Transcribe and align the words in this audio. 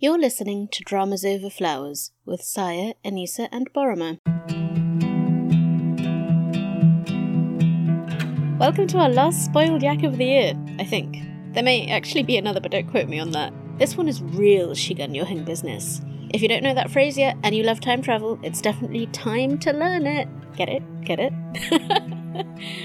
You're 0.00 0.16
listening 0.16 0.68
to 0.68 0.84
Dramas 0.84 1.24
Over 1.24 1.50
Flowers 1.50 2.12
with 2.24 2.40
Saya, 2.40 2.92
Anissa, 3.04 3.48
and 3.50 3.68
Paroma. 3.74 4.20
Welcome 8.60 8.86
to 8.86 8.98
our 8.98 9.08
last 9.08 9.44
spoiled 9.44 9.82
yak 9.82 10.04
of 10.04 10.16
the 10.16 10.24
year, 10.24 10.52
I 10.78 10.84
think. 10.84 11.16
There 11.52 11.64
may 11.64 11.90
actually 11.90 12.22
be 12.22 12.36
another, 12.36 12.60
but 12.60 12.70
don't 12.70 12.88
quote 12.88 13.08
me 13.08 13.18
on 13.18 13.32
that. 13.32 13.52
This 13.78 13.96
one 13.96 14.06
is 14.06 14.22
real 14.22 14.68
Shigan 14.68 15.16
Yoheng 15.16 15.44
business. 15.44 16.00
If 16.32 16.42
you 16.42 16.48
don't 16.48 16.62
know 16.62 16.74
that 16.74 16.92
phrase 16.92 17.18
yet 17.18 17.36
and 17.42 17.52
you 17.52 17.64
love 17.64 17.80
time 17.80 18.00
travel, 18.00 18.38
it's 18.44 18.60
definitely 18.60 19.06
time 19.06 19.58
to 19.58 19.72
learn 19.72 20.06
it. 20.06 20.28
Get 20.54 20.68
it? 20.68 20.82
Get 21.04 21.18
it? 21.18 21.32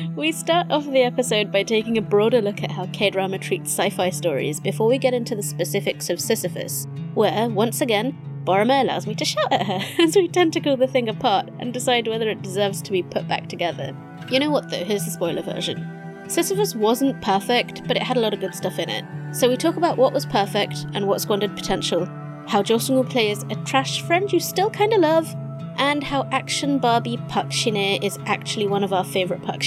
we 0.16 0.32
start 0.32 0.72
off 0.72 0.86
the 0.86 1.04
episode 1.04 1.52
by 1.52 1.62
taking 1.62 1.98
a 1.98 2.02
broader 2.02 2.42
look 2.42 2.64
at 2.64 2.72
how 2.72 2.88
K 2.88 3.12
drama 3.12 3.38
treats 3.38 3.72
sci 3.72 3.92
fi 3.92 4.10
stories 4.10 4.60
before 4.60 4.88
we 4.88 4.98
get 4.98 5.14
into 5.14 5.36
the 5.36 5.44
specifics 5.44 6.10
of 6.10 6.20
Sisyphus, 6.20 6.88
where, 7.14 7.50
once 7.50 7.82
again, 7.82 8.18
Paroma 8.46 8.84
allows 8.84 9.08
me 9.08 9.16
to 9.16 9.26
shout 9.26 9.52
at 9.52 9.66
her 9.66 9.80
as 10.04 10.16
we 10.16 10.28
tentacle 10.28 10.76
the 10.76 10.88
thing 10.88 11.10
apart 11.10 11.50
and 11.60 11.74
decide 11.74 12.08
whether 12.08 12.30
it 12.30 12.42
deserves 12.42 12.82
to 12.82 12.92
be 12.92 13.04
put 13.04 13.28
back 13.28 13.48
together. 13.48 13.96
You 14.30 14.40
know 14.40 14.50
what 14.50 14.70
though, 14.70 14.84
here's 14.84 15.06
the 15.06 15.12
spoiler 15.12 15.42
version. 15.42 15.90
Sisyphus 16.28 16.76
wasn't 16.76 17.22
perfect, 17.22 17.88
but 17.88 17.98
it 17.98 18.04
had 18.04 18.18
a 18.18 18.20
lot 18.20 18.34
of 18.34 18.40
good 18.40 18.56
stuff 18.56 18.80
in 18.80 18.90
it. 18.90 19.06
So 19.36 19.50
we 19.50 19.58
talk 19.58 19.76
about 19.76 19.98
what 19.98 20.14
was 20.14 20.26
perfect 20.26 20.86
and 20.94 21.08
what 21.08 21.22
squandered 21.22 21.56
potential, 21.56 22.06
how 22.48 22.64
Jo 22.64 22.78
Sung-woo 22.78 23.04
plays 23.04 23.44
a 23.44 23.56
trash 23.64 24.02
friend 24.02 24.32
you 24.32 24.40
still 24.40 24.70
kinda 24.70 24.98
love, 24.98 25.34
and 25.78 26.04
how 26.04 26.28
action 26.32 26.80
Barbie 26.80 27.18
Park 27.30 27.52
is 27.66 28.20
actually 28.26 28.68
one 28.68 28.84
of 28.84 28.94
our 28.94 29.04
favourite 29.04 29.44
Park 29.44 29.64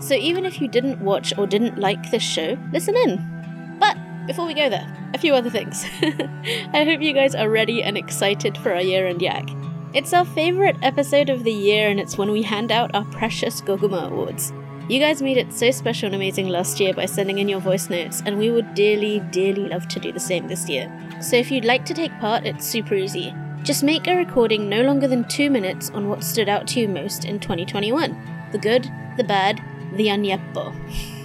So 0.00 0.14
even 0.14 0.46
if 0.46 0.60
you 0.60 0.68
didn't 0.68 1.00
watch 1.00 1.32
or 1.36 1.46
didn't 1.46 1.78
like 1.78 2.10
this 2.10 2.22
show, 2.22 2.56
listen 2.72 2.96
in. 2.96 3.37
Before 4.28 4.44
we 4.44 4.52
go 4.52 4.68
there, 4.68 4.86
a 5.14 5.18
few 5.18 5.34
other 5.34 5.48
things. 5.48 5.86
I 6.74 6.84
hope 6.84 7.00
you 7.00 7.14
guys 7.14 7.34
are 7.34 7.48
ready 7.48 7.82
and 7.82 7.96
excited 7.96 8.58
for 8.58 8.74
our 8.74 8.82
year 8.82 9.06
end 9.06 9.22
yak. 9.22 9.48
It's 9.94 10.12
our 10.12 10.26
favourite 10.26 10.76
episode 10.82 11.30
of 11.30 11.44
the 11.44 11.52
year 11.52 11.88
and 11.88 11.98
it's 11.98 12.18
when 12.18 12.30
we 12.30 12.42
hand 12.42 12.70
out 12.70 12.94
our 12.94 13.06
precious 13.06 13.62
Goguma 13.62 14.10
Awards. 14.10 14.52
You 14.86 15.00
guys 15.00 15.22
made 15.22 15.38
it 15.38 15.54
so 15.54 15.70
special 15.70 16.08
and 16.08 16.14
amazing 16.14 16.48
last 16.50 16.78
year 16.78 16.92
by 16.92 17.06
sending 17.06 17.38
in 17.38 17.48
your 17.48 17.60
voice 17.60 17.88
notes, 17.88 18.22
and 18.26 18.38
we 18.38 18.50
would 18.50 18.74
dearly, 18.74 19.20
dearly 19.30 19.66
love 19.66 19.88
to 19.88 20.00
do 20.00 20.12
the 20.12 20.20
same 20.20 20.46
this 20.46 20.68
year. 20.68 20.92
So 21.22 21.36
if 21.36 21.50
you'd 21.50 21.64
like 21.64 21.86
to 21.86 21.94
take 21.94 22.12
part, 22.20 22.44
it's 22.44 22.66
super 22.66 22.94
easy. 22.94 23.34
Just 23.62 23.82
make 23.82 24.06
a 24.08 24.16
recording 24.16 24.68
no 24.68 24.82
longer 24.82 25.08
than 25.08 25.26
two 25.28 25.48
minutes 25.48 25.88
on 25.90 26.06
what 26.06 26.22
stood 26.22 26.50
out 26.50 26.66
to 26.68 26.80
you 26.80 26.88
most 26.88 27.24
in 27.24 27.40
2021 27.40 28.16
the 28.52 28.58
good, 28.58 28.90
the 29.16 29.24
bad, 29.24 29.62
the 29.94 30.06
anyeppo. 30.06 30.74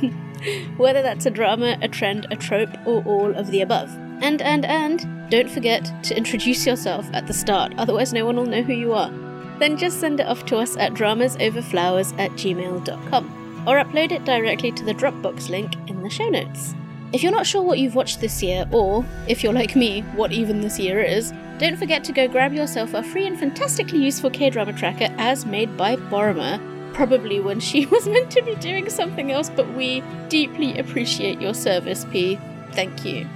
Whether 0.78 1.02
that's 1.02 1.26
a 1.26 1.32
drama, 1.32 1.78
a 1.82 1.88
trend, 1.88 2.28
a 2.32 2.36
trope, 2.36 2.76
or 2.86 3.04
all 3.04 3.36
of 3.36 3.52
the 3.52 3.62
above. 3.62 3.90
And, 4.22 4.42
and, 4.42 4.66
and, 4.66 5.30
don't 5.30 5.50
forget 5.50 5.92
to 6.04 6.16
introduce 6.16 6.66
yourself 6.66 7.10
at 7.14 7.28
the 7.28 7.34
start, 7.34 7.74
otherwise, 7.78 8.14
no 8.14 8.26
one 8.26 8.36
will 8.36 8.46
know 8.46 8.62
who 8.62 8.74
you 8.74 8.94
are. 8.94 9.12
Then 9.60 9.78
just 9.78 10.00
send 10.00 10.20
it 10.20 10.28
off 10.28 10.46
to 10.48 10.58
us 10.58 10.78
at 10.78 10.94
dramasoverflowers 10.94 12.18
at 12.20 12.32
gmail.com 12.32 13.66
or 13.68 13.84
upload 13.84 14.12
it 14.12 14.26
directly 14.26 14.72
to 14.72 14.84
the 14.84 14.94
Dropbox 14.94 15.50
link 15.50 15.74
in 15.88 16.02
the 16.04 16.10
show 16.10 16.30
notes. 16.30 16.76
If 17.14 17.22
you're 17.22 17.32
not 17.32 17.46
sure 17.46 17.62
what 17.62 17.80
you've 17.80 17.96
watched 17.96 18.22
this 18.22 18.42
year, 18.42 18.68
or 18.72 19.06
if 19.28 19.44
you're 19.44 19.54
like 19.54 19.76
me, 19.76 20.02
what 20.16 20.32
even 20.32 20.62
this 20.62 20.80
year 20.80 21.02
is, 21.02 21.32
don't 21.60 21.78
forget 21.78 22.04
to 22.06 22.12
go 22.12 22.28
grab 22.28 22.54
yourself 22.54 22.94
a 22.94 23.04
free 23.04 23.28
and 23.28 23.40
fantastically 23.40 24.04
useful 24.04 24.32
K 24.32 24.50
drama 24.50 24.74
tracker 24.74 25.14
as 25.18 25.46
made 25.46 25.78
by 25.78 25.96
Paroma, 25.96 26.60
probably 26.94 27.40
when 27.40 27.60
she 27.60 27.86
was 27.88 28.08
meant 28.08 28.32
to 28.32 28.42
be 28.42 28.56
doing 28.56 28.90
something 28.90 29.32
else, 29.32 29.50
but 29.50 29.74
we 29.74 30.04
deeply 30.30 30.78
appreciate 30.78 31.42
your 31.42 31.54
service, 31.54 32.06
P. 32.12 32.40
Thank 32.72 33.06
you. 33.06 33.28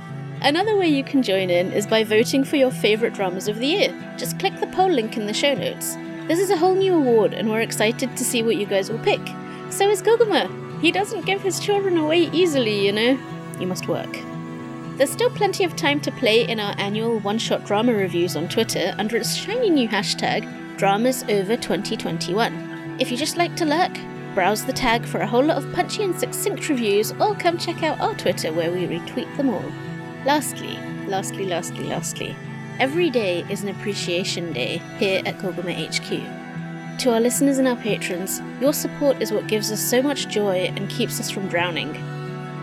Another 0.41 0.75
way 0.75 0.88
you 0.88 1.03
can 1.03 1.23
join 1.23 1.50
in 1.50 1.72
is 1.72 1.88
by 1.88 2.03
voting 2.03 2.44
for 2.44 2.58
your 2.58 2.69
favourite 2.69 3.16
dramas 3.16 3.47
of 3.47 3.58
the 3.58 3.66
year. 3.66 4.16
Just 4.17 4.38
click 4.38 4.59
the 4.59 4.67
poll 4.67 4.89
link 4.89 5.17
in 5.17 5.25
the 5.25 5.33
show 5.33 5.55
notes. 5.55 5.95
This 6.28 6.39
is 6.39 6.52
a 6.52 6.58
whole 6.58 6.75
new 6.75 6.94
award, 6.94 7.33
and 7.33 7.50
we're 7.50 7.61
excited 7.61 8.16
to 8.16 8.23
see 8.23 8.44
what 8.44 8.58
you 8.58 8.66
guys 8.66 8.91
will 8.91 9.00
pick. 9.00 9.22
So 9.69 9.89
is 9.89 10.01
Goguma. 10.01 10.81
He 10.81 10.91
doesn't 10.91 11.25
give 11.25 11.41
his 11.41 11.59
children 11.59 11.97
away 11.97 12.29
easily, 12.31 12.85
you 12.85 12.91
know. 12.91 13.17
You 13.59 13.66
must 13.66 13.88
work. 13.88 14.19
There's 14.97 15.12
still 15.12 15.29
plenty 15.31 15.63
of 15.63 15.75
time 15.75 16.00
to 16.01 16.12
play 16.12 16.47
in 16.47 16.59
our 16.59 16.75
annual 16.78 17.19
one 17.19 17.38
shot 17.38 17.66
drama 17.66 17.94
reviews 17.94 18.35
on 18.35 18.47
Twitter 18.47 18.94
under 18.97 19.17
its 19.17 19.35
shiny 19.35 19.69
new 19.69 19.88
hashtag, 19.88 20.44
DramasOver2021. 20.78 22.66
If 23.00 23.12
you 23.12 23.18
just 23.18 23.38
like 23.38 23.56
to 23.58 23.66
lurk, 23.66 23.96
browse 24.34 24.66
the 24.66 24.74
tag 24.74 25.06
for 25.06 25.19
a 25.19 25.28
whole 25.28 25.44
lot 25.44 25.58
of 25.58 25.72
punchy 25.74 26.03
and 26.03 26.19
succinct 26.19 26.68
reviews, 26.68 27.12
or 27.13 27.35
come 27.35 27.58
check 27.58 27.84
out 27.84 28.00
our 28.00 28.16
Twitter 28.16 28.52
where 28.52 28.72
we 28.72 28.88
retweet 28.88 29.35
them 29.38 29.50
all. 29.50 29.72
Lastly, 30.25 30.80
lastly, 31.06 31.46
lastly, 31.46 31.84
lastly, 31.84 32.35
every 32.80 33.12
day 33.12 33.46
is 33.52 33.62
an 33.62 33.69
appreciation 33.69 34.52
day 34.52 34.81
here 34.97 35.22
at 35.28 35.38
Goguma 35.38 35.74
HQ. 35.74 37.00
To 37.02 37.13
our 37.13 37.19
listeners 37.19 37.59
and 37.59 37.68
our 37.68 37.75
patrons, 37.75 38.41
your 38.59 38.74
support 38.74 39.22
is 39.22 39.31
what 39.31 39.47
gives 39.47 39.72
us 39.72 39.79
so 39.79 40.02
much 40.02 40.28
joy 40.28 40.72
and 40.75 40.90
keeps 40.90 41.19
us 41.19 41.29
from 41.29 41.47
drowning. 41.47 41.96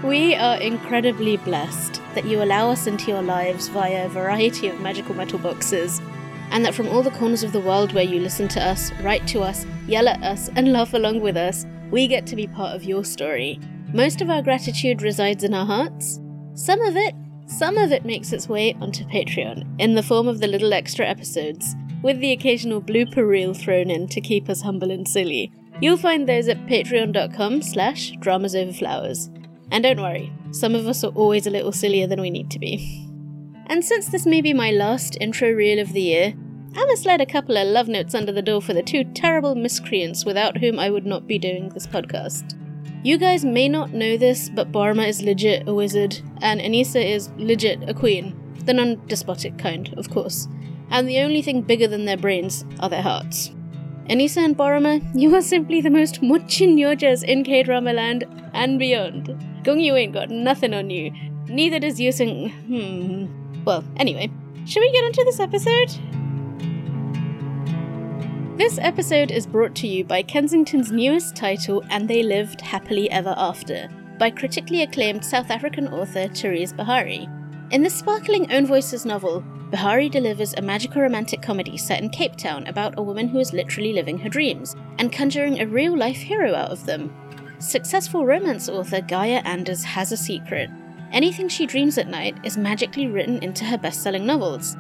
We 0.03 0.35
are 0.35 0.57
incredibly 0.57 1.37
blessed 1.37 2.03
that 2.17 2.25
you 2.25 2.43
allow 2.43 2.71
us 2.71 2.89
into 2.89 3.13
your 3.13 3.23
lives 3.23 3.69
via 3.69 4.07
a 4.07 4.09
variety 4.09 4.67
of 4.67 4.81
magical 4.81 5.15
metal 5.15 5.39
boxes, 5.39 6.01
and 6.51 6.65
that 6.65 6.75
from 6.75 6.89
all 6.89 7.03
the 7.03 7.11
corners 7.11 7.43
of 7.43 7.53
the 7.53 7.61
world 7.61 7.93
where 7.93 8.05
you 8.05 8.21
listen 8.21 8.49
to 8.49 8.63
us, 8.63 8.93
write 9.03 9.27
to 9.29 9.41
us, 9.41 9.67
yell 9.87 10.09
at 10.09 10.23
us, 10.23 10.49
and 10.57 10.73
laugh 10.73 10.95
along 10.95 11.21
with 11.21 11.37
us, 11.37 11.67
we 11.91 12.07
get 12.07 12.27
to 12.27 12.37
be 12.37 12.47
part 12.47 12.75
of 12.75 12.85
your 12.85 13.05
story. 13.05 13.61
Most 13.93 14.21
of 14.21 14.31
our 14.31 14.43
gratitude 14.43 15.03
resides 15.03 15.45
in 15.45 15.55
our 15.55 15.67
hearts. 15.67 16.21
Some 16.55 16.81
of 16.81 16.97
it, 16.97 17.15
some 17.47 17.77
of 17.77 17.93
it 17.93 18.05
makes 18.05 18.33
its 18.33 18.49
way 18.49 18.75
onto 18.81 19.05
Patreon 19.05 19.65
in 19.79 19.95
the 19.95 20.03
form 20.03 20.27
of 20.27 20.41
the 20.41 20.49
little 20.49 20.73
extra 20.73 21.07
episodes, 21.07 21.75
with 22.03 22.21
the 22.21 22.33
occasional 22.33 22.83
blooper 22.83 23.27
reel 23.29 23.55
thrown 23.55 23.91
in 23.91 24.09
to 24.09 24.21
keep 24.21 24.49
us 24.49 24.63
humble 24.63 24.91
and 24.91 25.07
silly. 25.07 25.53
You'll 25.81 25.97
find 25.97 26.29
those 26.29 26.49
at 26.49 26.67
patreon.com 26.67 27.63
slash 27.63 28.13
dramasoverflowers. 28.15 29.31
And 29.71 29.83
don't 29.83 30.01
worry, 30.01 30.33
some 30.53 30.75
of 30.75 30.87
us 30.87 31.03
are 31.05 31.13
always 31.13 31.47
a 31.47 31.51
little 31.51 31.73
sillier 31.73 32.07
than 32.07 32.21
we 32.21 32.31
need 32.31 32.51
to 32.51 32.59
be. 32.59 33.09
And 33.67 33.85
since 33.85 34.09
this 34.09 34.27
may 34.27 34.41
be 34.41 34.53
my 34.53 34.71
last 34.71 35.17
intro 35.21 35.51
reel 35.51 35.79
of 35.79 35.93
the 35.93 36.03
year, 36.03 36.35
must 36.95 37.07
let 37.07 37.21
a 37.21 37.27
couple 37.27 37.57
of 37.57 37.67
love 37.67 37.89
notes 37.89 38.15
under 38.15 38.31
the 38.31 38.41
door 38.41 38.63
for 38.63 38.73
the 38.73 38.81
two 38.81 39.03
terrible 39.03 39.57
miscreants 39.57 40.25
without 40.25 40.59
whom 40.59 40.79
I 40.79 40.91
would 40.91 41.05
not 41.05 41.27
be 41.27 41.41
doing 41.41 41.71
this 41.71 41.89
podcast. 41.89 42.57
You 43.03 43.19
guys 43.19 43.45
may 43.45 43.69
not 43.69 43.93
know 43.93 44.17
this, 44.17 44.49
but 44.49 44.71
Paroma 44.71 45.03
is 45.03 45.21
legit 45.21 45.67
a 45.67 45.75
wizard, 45.75 46.21
and 46.41 46.61
Anissa 46.61 47.05
is 47.05 47.31
legit 47.37 47.83
a 47.89 47.95
queen. 47.95 48.33
The 48.65 48.75
non 48.75 49.05
despotic 49.09 49.59
kind, 49.59 49.93
of 49.97 50.09
course. 50.09 50.47
And 50.89 51.09
the 51.09 51.19
only 51.19 51.43
thing 51.43 51.63
bigger 51.63 51.89
than 51.89 52.05
their 52.05 52.17
brains 52.17 52.65
are 52.79 52.89
their 52.89 53.03
hearts. 53.03 53.51
Anissa 54.09 54.45
and 54.45 54.57
Paroma, 54.57 55.01
you 55.17 55.35
are 55.35 55.43
simply 55.43 55.81
the 55.81 55.91
most 55.91 56.23
muchin 56.23 56.77
yojas 56.79 57.25
in 57.25 57.43
K 57.43 57.65
drama 57.65 57.93
land 57.93 58.25
and 58.53 58.79
beyond. 58.79 59.37
Gong 59.65 59.81
Yoo 59.81 59.97
ain't 59.97 60.13
got 60.13 60.31
nothing 60.31 60.75
on 60.75 60.91
you. 60.91 61.11
Neither 61.49 61.81
does 61.81 61.99
Yusung. 61.99 62.53
Hmm. 62.67 63.44
Well, 63.65 63.83
anyway, 63.97 64.31
should 64.67 64.81
we 64.81 64.93
get 64.93 65.05
into 65.05 65.25
this 65.25 65.41
episode? 65.41 65.89
This 68.59 68.79
episode 68.79 69.31
is 69.31 69.47
brought 69.47 69.75
to 69.77 69.89
you 69.89 70.05
by 70.05 70.23
Kensington's 70.23 70.93
newest 70.93 71.35
title, 71.35 71.83
And 71.89 72.07
They 72.07 72.23
Lived 72.23 72.61
Happily 72.61 73.11
Ever 73.11 73.35
After, 73.39 73.89
by 74.19 74.31
critically 74.31 74.83
acclaimed 74.83 75.25
South 75.25 75.51
African 75.51 75.89
author 75.89 76.29
Therese 76.29 76.75
Beharrie. 76.75 77.27
In 77.73 77.83
this 77.83 77.95
sparkling 77.95 78.53
Own 78.53 78.67
Voices 78.67 79.07
novel, 79.07 79.43
Beharrie 79.71 80.11
delivers 80.11 80.53
a 80.55 80.63
magical 80.63 81.01
romantic 81.01 81.41
comedy 81.41 81.79
set 81.79 82.03
in 82.03 82.11
Cape 82.11 82.37
Town 82.37 82.67
about 82.67 82.99
a 82.99 83.03
woman 83.03 83.29
who 83.29 83.41
is 83.41 83.55
literally 83.55 83.95
living 83.95 84.19
her 84.19 84.29
dreams 84.29 84.77
and 84.99 85.11
conjuring 85.11 85.61
a 85.61 85.67
real 85.67 85.97
life 85.97 86.19
hero 86.19 86.55
out 86.55 86.71
of 86.71 86.85
them. 86.85 87.13
Successful 87.61 88.27
romance 88.27 88.69
author 88.69 89.01
Gaia 89.01 89.41
Anders 89.45 89.83
has 89.83 90.13
a 90.13 90.19
secret. 90.19 90.69
Anything 91.15 91.49
she 91.49 91.65
dreams 91.65 91.97
at 91.97 92.09
night 92.09 92.37
is 92.43 92.57
magically 92.57 93.07
written 93.07 93.41
into 93.41 93.65
her 93.65 93.79
best 93.79 94.03
selling 94.03 94.27
novels. 94.27 94.77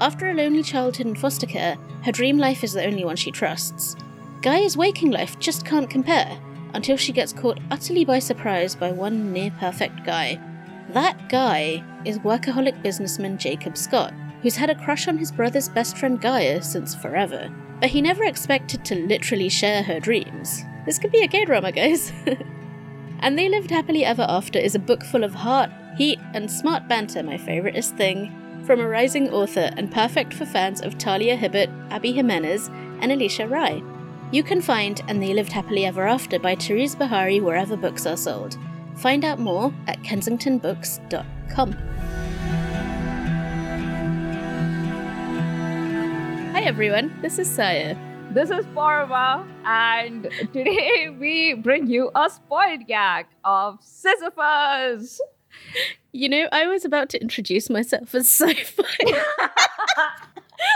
After 0.00 0.28
a 0.28 0.34
lonely 0.34 0.64
childhood 0.64 1.06
in 1.06 1.14
foster 1.14 1.46
care, 1.46 1.76
her 2.02 2.10
dream 2.10 2.38
life 2.38 2.64
is 2.64 2.72
the 2.72 2.84
only 2.84 3.04
one 3.04 3.14
she 3.14 3.30
trusts. 3.30 3.94
Gaia's 4.42 4.76
waking 4.76 5.12
life 5.12 5.38
just 5.38 5.64
can't 5.64 5.88
compare 5.88 6.36
until 6.74 6.96
she 6.96 7.12
gets 7.12 7.32
caught 7.32 7.60
utterly 7.70 8.04
by 8.04 8.18
surprise 8.18 8.74
by 8.74 8.90
one 8.90 9.32
near 9.32 9.52
perfect 9.60 10.04
guy. 10.04 10.40
That 10.88 11.28
guy 11.28 11.84
is 12.04 12.18
workaholic 12.18 12.82
businessman 12.82 13.38
Jacob 13.38 13.76
Scott, 13.76 14.12
who's 14.42 14.56
had 14.56 14.70
a 14.70 14.84
crush 14.84 15.06
on 15.06 15.16
his 15.16 15.30
brother's 15.30 15.68
best 15.68 15.98
friend 15.98 16.20
Gaia 16.20 16.62
since 16.62 16.96
forever. 16.96 17.48
But 17.80 17.90
he 17.90 18.02
never 18.02 18.24
expected 18.24 18.84
to 18.86 19.06
literally 19.06 19.48
share 19.48 19.84
her 19.84 20.00
dreams. 20.00 20.64
This 20.84 20.98
could 20.98 21.12
be 21.12 21.22
a 21.22 21.28
K 21.28 21.44
drama, 21.44 21.70
guys. 21.70 22.12
and 23.20 23.38
They 23.38 23.48
Lived 23.48 23.70
Happily 23.70 24.04
Ever 24.04 24.26
After 24.28 24.58
is 24.58 24.74
a 24.74 24.80
book 24.80 25.02
full 25.04 25.24
of 25.24 25.34
heart, 25.34 25.70
heat, 25.96 26.18
and 26.34 26.50
smart 26.50 26.88
banter, 26.88 27.22
my 27.22 27.36
favouriteest 27.36 27.96
thing, 27.96 28.62
from 28.64 28.80
a 28.80 28.88
rising 28.88 29.30
author 29.30 29.70
and 29.76 29.90
perfect 29.90 30.34
for 30.34 30.44
fans 30.44 30.80
of 30.80 30.98
Talia 30.98 31.36
Hibbert, 31.36 31.70
Abby 31.90 32.12
Jimenez, 32.12 32.68
and 33.00 33.12
Alisha 33.12 33.48
Rai. 33.50 33.82
You 34.32 34.42
can 34.42 34.60
find 34.60 35.00
And 35.08 35.22
They 35.22 35.32
Lived 35.34 35.52
Happily 35.52 35.86
Ever 35.86 36.06
After 36.06 36.38
by 36.38 36.56
Therese 36.56 36.96
Beharrie 36.96 37.42
wherever 37.42 37.76
books 37.76 38.06
are 38.06 38.16
sold. 38.16 38.58
Find 38.96 39.24
out 39.24 39.38
more 39.38 39.72
at 39.86 40.02
kensingtonbooks.com. 40.02 41.72
Hi 46.52 46.62
everyone, 46.62 47.16
this 47.22 47.38
is 47.38 47.48
Saya. 47.48 47.96
This 48.36 48.50
is 48.50 48.66
Paroma, 48.74 49.48
and 49.64 50.24
today 50.52 51.08
we 51.18 51.54
bring 51.54 51.86
you 51.86 52.10
a 52.14 52.28
spoiled 52.28 52.86
gag 52.86 53.24
of 53.44 53.78
Sisyphus. 53.80 55.22
You 56.12 56.28
know, 56.28 56.46
I 56.52 56.66
was 56.66 56.84
about 56.84 57.08
to 57.08 57.22
introduce 57.22 57.70
myself 57.70 58.14
as 58.14 58.28
sci-fi. 58.28 58.82
I 59.06 59.22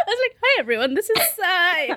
was 0.07 0.19
like, 0.23 0.39
"Hi 0.43 0.61
everyone, 0.61 0.95
this 0.95 1.11
is 1.11 1.19
Sci." 1.21 1.95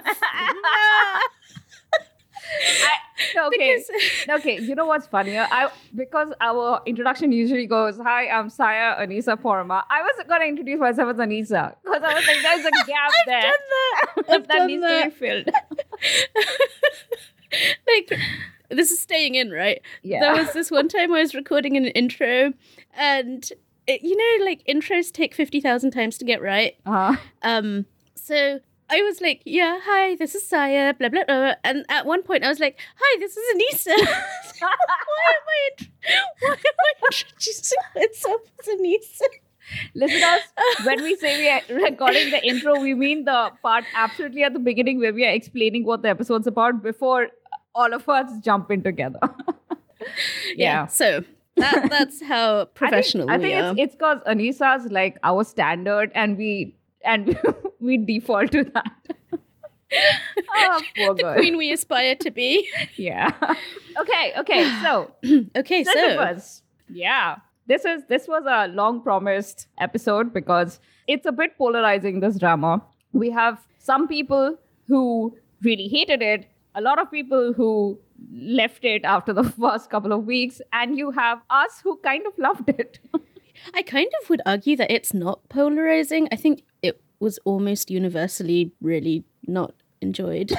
I, 2.83 2.97
okay, 3.47 3.77
because... 3.77 4.29
okay. 4.39 4.59
You 4.59 4.75
know 4.75 4.85
what's 4.85 5.07
funnier? 5.07 5.47
I 5.51 5.69
because 5.95 6.33
our 6.41 6.81
introduction 6.85 7.31
usually 7.31 7.67
goes, 7.67 7.97
"Hi, 7.97 8.27
I'm 8.27 8.49
Saya 8.49 8.95
Anisa 8.99 9.39
Paroma." 9.39 9.85
I 9.89 10.01
was 10.01 10.25
gonna 10.27 10.45
introduce 10.45 10.79
myself 10.79 11.09
as 11.09 11.17
Anisa 11.17 11.75
because 11.83 12.03
I 12.03 12.13
was 12.13 12.27
like, 12.27 12.41
"There's 12.41 12.65
a 12.65 12.71
gap 12.87 13.11
I've 13.11 13.25
there 13.25 13.41
done 13.41 13.51
that, 13.51 14.13
I've 14.17 14.47
that 14.47 14.57
done 14.57 14.67
needs 14.67 14.81
that. 14.81 15.03
to 15.03 15.09
be 15.09 15.15
filled." 15.15 15.49
like, 17.87 18.19
this 18.69 18.91
is 18.91 18.99
staying 18.99 19.35
in, 19.35 19.51
right? 19.51 19.81
Yeah. 20.01 20.19
There 20.21 20.43
was 20.43 20.53
this 20.53 20.71
one 20.71 20.87
time 20.87 21.13
I 21.13 21.21
was 21.21 21.35
recording 21.35 21.77
an 21.77 21.85
intro, 21.87 22.53
and 22.95 23.49
it, 23.87 24.01
you 24.01 24.15
know, 24.15 24.45
like 24.45 24.63
intros 24.67 25.11
take 25.11 25.33
fifty 25.35 25.61
thousand 25.61 25.91
times 25.91 26.17
to 26.17 26.25
get 26.25 26.41
right. 26.41 26.75
Uh-huh. 26.85 27.17
Um, 27.41 27.85
so 28.15 28.59
I 28.93 29.01
was 29.01 29.21
like, 29.21 29.41
yeah, 29.43 29.79
hi, 29.83 30.15
this 30.15 30.35
is 30.35 30.47
Saya, 30.47 30.93
blah, 30.93 31.09
blah, 31.09 31.23
blah. 31.25 31.55
And 31.63 31.83
at 31.89 32.05
one 32.05 32.21
point 32.21 32.43
I 32.43 32.49
was 32.49 32.59
like, 32.59 32.77
hi, 32.95 33.19
this 33.19 33.35
is 33.35 33.45
Anissa. 33.55 33.95
why 34.59 35.23
am 35.31 35.47
I, 35.53 35.69
int- 35.69 35.89
why 36.41 36.51
am 36.51 36.77
I 36.79 36.91
introducing 37.07 37.79
myself 37.95 38.41
as 38.59 38.67
Anissa? 38.67 39.29
Listeners, 39.95 40.41
when 40.85 41.01
we 41.01 41.15
say 41.15 41.37
we 41.39 41.49
are 41.49 41.81
recording 41.81 42.29
the 42.29 42.45
intro, 42.45 42.79
we 42.79 42.93
mean 42.93 43.25
the 43.25 43.49
part 43.63 43.83
absolutely 43.95 44.43
at 44.43 44.53
the 44.53 44.59
beginning 44.59 44.99
where 44.99 45.13
we 45.13 45.25
are 45.25 45.31
explaining 45.31 45.85
what 45.85 46.03
the 46.03 46.09
episode's 46.09 46.45
about 46.45 46.83
before 46.83 47.29
all 47.73 47.93
of 47.93 48.07
us 48.07 48.29
jump 48.41 48.69
in 48.69 48.83
together. 48.83 49.19
yeah. 50.55 50.85
So 50.85 51.23
that, 51.55 51.87
that's 51.89 52.21
how 52.21 52.65
professional 52.65 53.31
I 53.31 53.39
think, 53.39 53.55
I 53.55 53.61
think 53.61 53.79
it's 53.79 53.93
it's 53.93 53.95
because 53.95 54.19
Anisa's 54.27 54.91
like 54.91 55.17
our 55.23 55.43
standard, 55.43 56.11
and 56.13 56.37
we 56.37 56.75
and 57.03 57.37
we 57.79 57.97
default 57.97 58.51
to 58.51 58.63
that. 58.63 58.91
oh, 60.55 60.81
poor 60.95 61.15
the 61.15 61.23
girl. 61.23 61.35
queen 61.35 61.57
we 61.57 61.71
aspire 61.71 62.15
to 62.15 62.31
be. 62.31 62.67
Yeah. 62.95 63.31
okay. 63.99 64.33
Okay. 64.39 64.63
So 64.81 65.11
Okay, 65.55 65.83
so 65.83 66.37
Yeah. 66.89 67.37
This 67.65 67.85
is 67.85 68.03
this 68.09 68.27
was 68.27 68.43
a 68.45 68.67
long 68.67 69.01
promised 69.01 69.67
episode 69.79 70.33
because 70.33 70.79
it's 71.07 71.25
a 71.25 71.31
bit 71.31 71.57
polarizing 71.57 72.19
this 72.19 72.37
drama. 72.37 72.83
We 73.13 73.29
have 73.31 73.59
some 73.77 74.07
people 74.07 74.57
who 74.87 75.37
really 75.61 75.87
hated 75.87 76.21
it, 76.21 76.49
a 76.75 76.81
lot 76.81 76.99
of 76.99 77.09
people 77.09 77.53
who 77.53 77.97
left 78.33 78.83
it 78.83 79.05
after 79.05 79.31
the 79.31 79.43
first 79.43 79.89
couple 79.89 80.11
of 80.11 80.25
weeks, 80.25 80.61
and 80.73 80.97
you 80.97 81.11
have 81.11 81.39
us 81.49 81.79
who 81.81 81.97
kind 82.03 82.25
of 82.27 82.33
loved 82.37 82.67
it. 82.67 82.99
I 83.73 83.81
kind 83.81 84.11
of 84.21 84.29
would 84.29 84.41
argue 84.45 84.75
that 84.77 84.91
it's 84.91 85.13
not 85.13 85.47
polarizing. 85.49 86.27
I 86.31 86.35
think 86.35 86.63
it 86.81 87.01
was 87.19 87.39
almost 87.45 87.89
universally 87.89 88.71
really 88.81 89.23
not 89.47 89.73
enjoyed. 90.01 90.51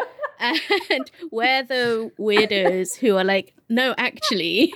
and 0.42 1.10
we're 1.30 1.62
the 1.62 2.10
weirdos 2.18 2.96
who 2.96 3.16
are 3.16 3.24
like, 3.24 3.54
no, 3.68 3.94
actually, 3.96 4.74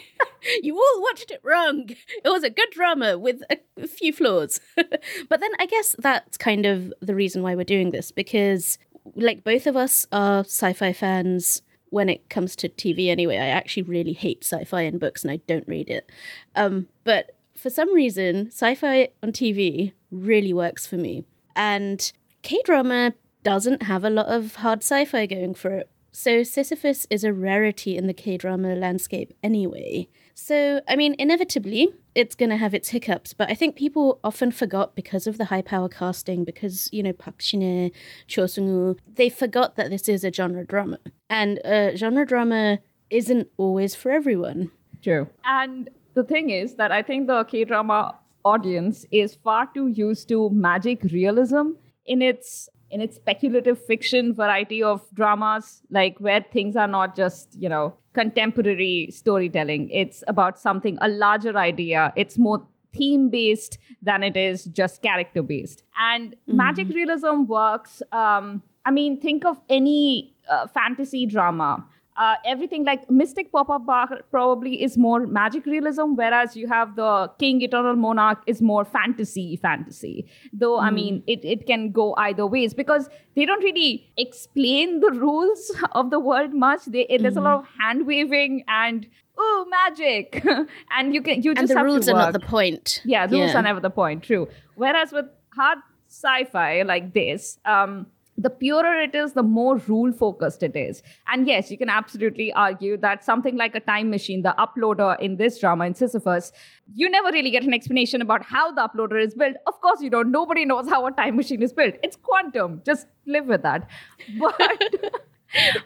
you 0.62 0.76
all 0.76 1.02
watched 1.02 1.30
it 1.30 1.40
wrong. 1.42 1.90
It 2.24 2.28
was 2.28 2.44
a 2.44 2.50
good 2.50 2.70
drama 2.70 3.18
with 3.18 3.42
a, 3.50 3.86
few 3.86 4.12
flaws. 4.12 4.60
but 4.76 5.40
then 5.40 5.50
I 5.58 5.66
guess 5.66 5.94
that's 5.98 6.38
kind 6.38 6.66
of 6.66 6.92
the 7.00 7.14
reason 7.14 7.42
why 7.42 7.54
we're 7.54 7.64
doing 7.64 7.90
this 7.90 8.10
because, 8.10 8.78
like, 9.14 9.44
both 9.44 9.66
of 9.66 9.76
us 9.76 10.06
are 10.12 10.40
sci 10.40 10.72
fi 10.72 10.92
fans 10.92 11.62
when 11.90 12.08
it 12.08 12.28
comes 12.28 12.56
to 12.56 12.68
TV 12.68 13.08
anyway. 13.08 13.36
I 13.36 13.46
actually 13.46 13.84
really 13.84 14.12
hate 14.12 14.44
sci 14.44 14.64
fi 14.64 14.82
in 14.82 14.98
books 14.98 15.22
and 15.22 15.30
I 15.30 15.36
don't 15.46 15.68
read 15.68 15.88
it. 15.88 16.10
Um, 16.54 16.88
but 17.04 17.35
for 17.56 17.70
some 17.70 17.92
reason, 17.94 18.48
sci 18.48 18.74
fi 18.74 19.08
on 19.22 19.32
TV 19.32 19.92
really 20.10 20.52
works 20.52 20.86
for 20.86 20.96
me. 20.96 21.24
And 21.54 22.12
K 22.42 22.60
drama 22.64 23.14
doesn't 23.42 23.84
have 23.84 24.04
a 24.04 24.10
lot 24.10 24.26
of 24.26 24.56
hard 24.56 24.80
sci 24.80 25.04
fi 25.04 25.26
going 25.26 25.54
for 25.54 25.70
it. 25.72 25.90
So 26.12 26.42
Sisyphus 26.42 27.06
is 27.10 27.24
a 27.24 27.32
rarity 27.32 27.96
in 27.96 28.06
the 28.06 28.14
K 28.14 28.36
drama 28.36 28.74
landscape 28.74 29.34
anyway. 29.42 30.08
So, 30.34 30.80
I 30.88 30.96
mean, 30.96 31.14
inevitably, 31.18 31.88
it's 32.14 32.34
going 32.34 32.50
to 32.50 32.56
have 32.56 32.74
its 32.74 32.90
hiccups, 32.90 33.32
but 33.32 33.50
I 33.50 33.54
think 33.54 33.74
people 33.74 34.20
often 34.22 34.50
forgot 34.50 34.94
because 34.94 35.26
of 35.26 35.38
the 35.38 35.46
high 35.46 35.62
power 35.62 35.88
casting, 35.88 36.44
because, 36.44 36.90
you 36.92 37.02
know, 37.02 37.12
Park 37.12 37.40
Shin-hye, 37.40 37.90
Cho 38.26 38.46
Sung-woo, 38.46 38.96
they 39.14 39.28
forgot 39.28 39.76
that 39.76 39.88
this 39.90 40.08
is 40.08 40.24
a 40.24 40.32
genre 40.32 40.66
drama. 40.66 40.98
And 41.30 41.58
uh, 41.64 41.96
genre 41.96 42.26
drama 42.26 42.80
isn't 43.08 43.48
always 43.56 43.94
for 43.94 44.10
everyone. 44.10 44.70
True. 45.02 45.28
And 45.44 45.88
the 46.16 46.24
thing 46.24 46.50
is 46.50 46.74
that 46.76 46.90
I 46.90 47.02
think 47.02 47.26
the 47.28 47.44
K 47.44 47.64
drama 47.64 48.18
audience 48.44 49.04
is 49.10 49.34
far 49.34 49.68
too 49.74 49.88
used 49.88 50.28
to 50.30 50.50
magic 50.50 51.02
realism 51.12 51.72
in 52.04 52.22
its 52.22 52.68
in 52.90 53.00
its 53.00 53.16
speculative 53.16 53.78
fiction 53.84 54.32
variety 54.32 54.82
of 54.82 55.02
dramas, 55.12 55.82
like 55.90 56.18
where 56.20 56.44
things 56.52 56.76
are 56.76 56.86
not 56.86 57.16
just, 57.16 57.56
you 57.58 57.68
know, 57.68 57.94
contemporary 58.14 59.08
storytelling. 59.10 59.90
It's 59.90 60.22
about 60.28 60.58
something, 60.58 60.96
a 61.00 61.08
larger 61.08 61.56
idea. 61.56 62.12
It's 62.14 62.38
more 62.38 62.64
theme 62.94 63.28
based 63.28 63.78
than 64.00 64.22
it 64.22 64.36
is 64.36 64.64
just 64.66 65.02
character 65.02 65.42
based. 65.42 65.82
And 65.98 66.36
Mm-hmm. 66.36 66.56
magic 66.56 66.88
realism 66.90 67.44
works. 67.48 68.02
Um, 68.12 68.62
I 68.84 68.92
mean, 68.92 69.20
think 69.20 69.44
of 69.44 69.60
any 69.68 70.36
uh, 70.48 70.68
fantasy 70.68 71.26
drama. 71.26 71.84
Uh, 72.16 72.34
everything 72.44 72.84
like 72.84 73.10
Mystic 73.10 73.52
Pop 73.52 73.68
Up 73.68 73.84
Bar 73.84 74.20
probably 74.30 74.82
is 74.82 74.96
more 74.96 75.26
magic 75.26 75.66
realism, 75.66 76.14
whereas 76.14 76.56
you 76.56 76.66
have 76.66 76.96
the 76.96 77.30
King 77.38 77.60
Eternal 77.62 77.94
Monarch 77.94 78.42
is 78.46 78.62
more 78.62 78.84
fantasy 78.84 79.56
fantasy. 79.56 80.26
Though 80.52 80.78
I 80.78 80.90
mean, 80.90 81.22
it, 81.26 81.44
it 81.44 81.66
can 81.66 81.92
go 81.92 82.14
either 82.16 82.46
ways 82.46 82.72
because 82.72 83.10
they 83.34 83.44
don't 83.44 83.62
really 83.62 84.10
explain 84.16 85.00
the 85.00 85.10
rules 85.10 85.72
of 85.92 86.10
the 86.10 86.18
world 86.18 86.54
much. 86.54 86.86
They, 86.86 87.06
There's 87.20 87.36
a 87.36 87.40
lot 87.40 87.60
of 87.60 87.66
hand 87.78 88.06
waving 88.06 88.64
and 88.66 89.06
oh 89.36 89.66
magic, 89.68 90.42
and 90.96 91.14
you 91.14 91.20
can 91.22 91.42
you 91.42 91.54
just 91.54 91.60
And 91.60 91.68
the 91.68 91.76
have 91.76 91.84
rules 91.84 92.06
to 92.06 92.12
are 92.12 92.18
not 92.18 92.32
the 92.32 92.40
point. 92.40 93.02
Yeah, 93.04 93.26
the 93.26 93.36
rules 93.36 93.54
are 93.54 93.62
never 93.62 93.80
the 93.80 93.90
point. 93.90 94.22
True. 94.22 94.48
Whereas 94.74 95.12
with 95.12 95.26
hard 95.54 95.78
sci-fi 96.08 96.82
like 96.82 97.12
this, 97.12 97.58
um, 97.64 98.06
the 98.38 98.50
purer 98.50 99.00
it 99.00 99.14
is, 99.14 99.32
the 99.32 99.42
more 99.42 99.76
rule 99.88 100.12
focused 100.12 100.62
it 100.62 100.76
is. 100.76 101.02
And 101.28 101.46
yes, 101.48 101.70
you 101.70 101.78
can 101.78 101.88
absolutely 101.88 102.52
argue 102.52 102.96
that 102.98 103.24
something 103.24 103.56
like 103.56 103.74
a 103.74 103.80
time 103.80 104.10
machine, 104.10 104.42
the 104.42 104.54
uploader 104.58 105.18
in 105.20 105.36
this 105.36 105.58
drama 105.58 105.86
in 105.86 105.94
Sisyphus, 105.94 106.52
you 106.94 107.08
never 107.08 107.30
really 107.32 107.50
get 107.50 107.64
an 107.64 107.72
explanation 107.74 108.20
about 108.20 108.42
how 108.44 108.70
the 108.72 108.82
uploader 108.88 109.22
is 109.24 109.34
built. 109.34 109.56
Of 109.66 109.80
course, 109.80 110.00
you 110.02 110.10
don't. 110.10 110.30
Nobody 110.30 110.64
knows 110.64 110.88
how 110.88 111.06
a 111.06 111.12
time 111.12 111.36
machine 111.36 111.62
is 111.62 111.72
built. 111.72 111.94
It's 112.02 112.16
quantum. 112.16 112.82
Just 112.84 113.06
live 113.26 113.46
with 113.46 113.62
that. 113.62 113.88
But 114.38 114.60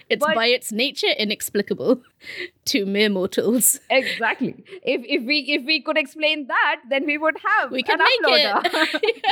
It's 0.09 0.25
But- 0.25 0.35
by 0.35 0.47
its 0.47 0.73
nature 0.73 1.13
inexplicable 1.19 2.03
to 2.67 2.87
mere 2.87 3.11
mortals. 3.11 3.79
exactly. 3.91 4.55
If 4.83 5.03
if 5.05 5.23
we 5.25 5.39
if 5.57 5.65
we 5.65 5.81
could 5.83 5.99
explain 5.99 6.47
that, 6.49 6.81
then 6.89 7.05
we 7.07 7.19
would 7.19 7.37
have 7.45 7.71
We 7.71 7.83
can 7.83 8.01
an 8.01 8.07
make 8.07 8.23
uploader. 8.25 8.95
it. 9.05 9.23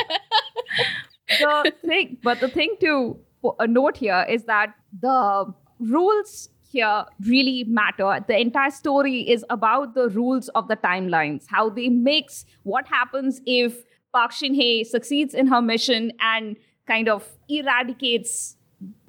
The 1.29 1.73
thing, 1.85 2.17
but 2.23 2.39
the 2.39 2.47
thing 2.47 2.75
to 2.81 3.19
uh, 3.43 3.65
note 3.65 3.97
here 3.97 4.25
is 4.29 4.45
that 4.45 4.73
the 4.99 5.53
rules 5.79 6.49
here 6.71 7.05
really 7.25 7.63
matter. 7.65 8.23
The 8.27 8.39
entire 8.39 8.71
story 8.71 9.21
is 9.21 9.43
about 9.49 9.95
the 9.95 10.09
rules 10.09 10.49
of 10.49 10.67
the 10.67 10.75
timelines, 10.75 11.45
how 11.47 11.69
they 11.69 11.89
mix 11.89 12.45
what 12.63 12.87
happens 12.87 13.41
if 13.45 13.83
Park 14.13 14.31
Shin 14.31 14.55
Hye 14.55 14.83
succeeds 14.83 15.33
in 15.33 15.47
her 15.47 15.61
mission 15.61 16.11
and 16.19 16.55
kind 16.87 17.09
of 17.09 17.27
eradicates 17.47 18.55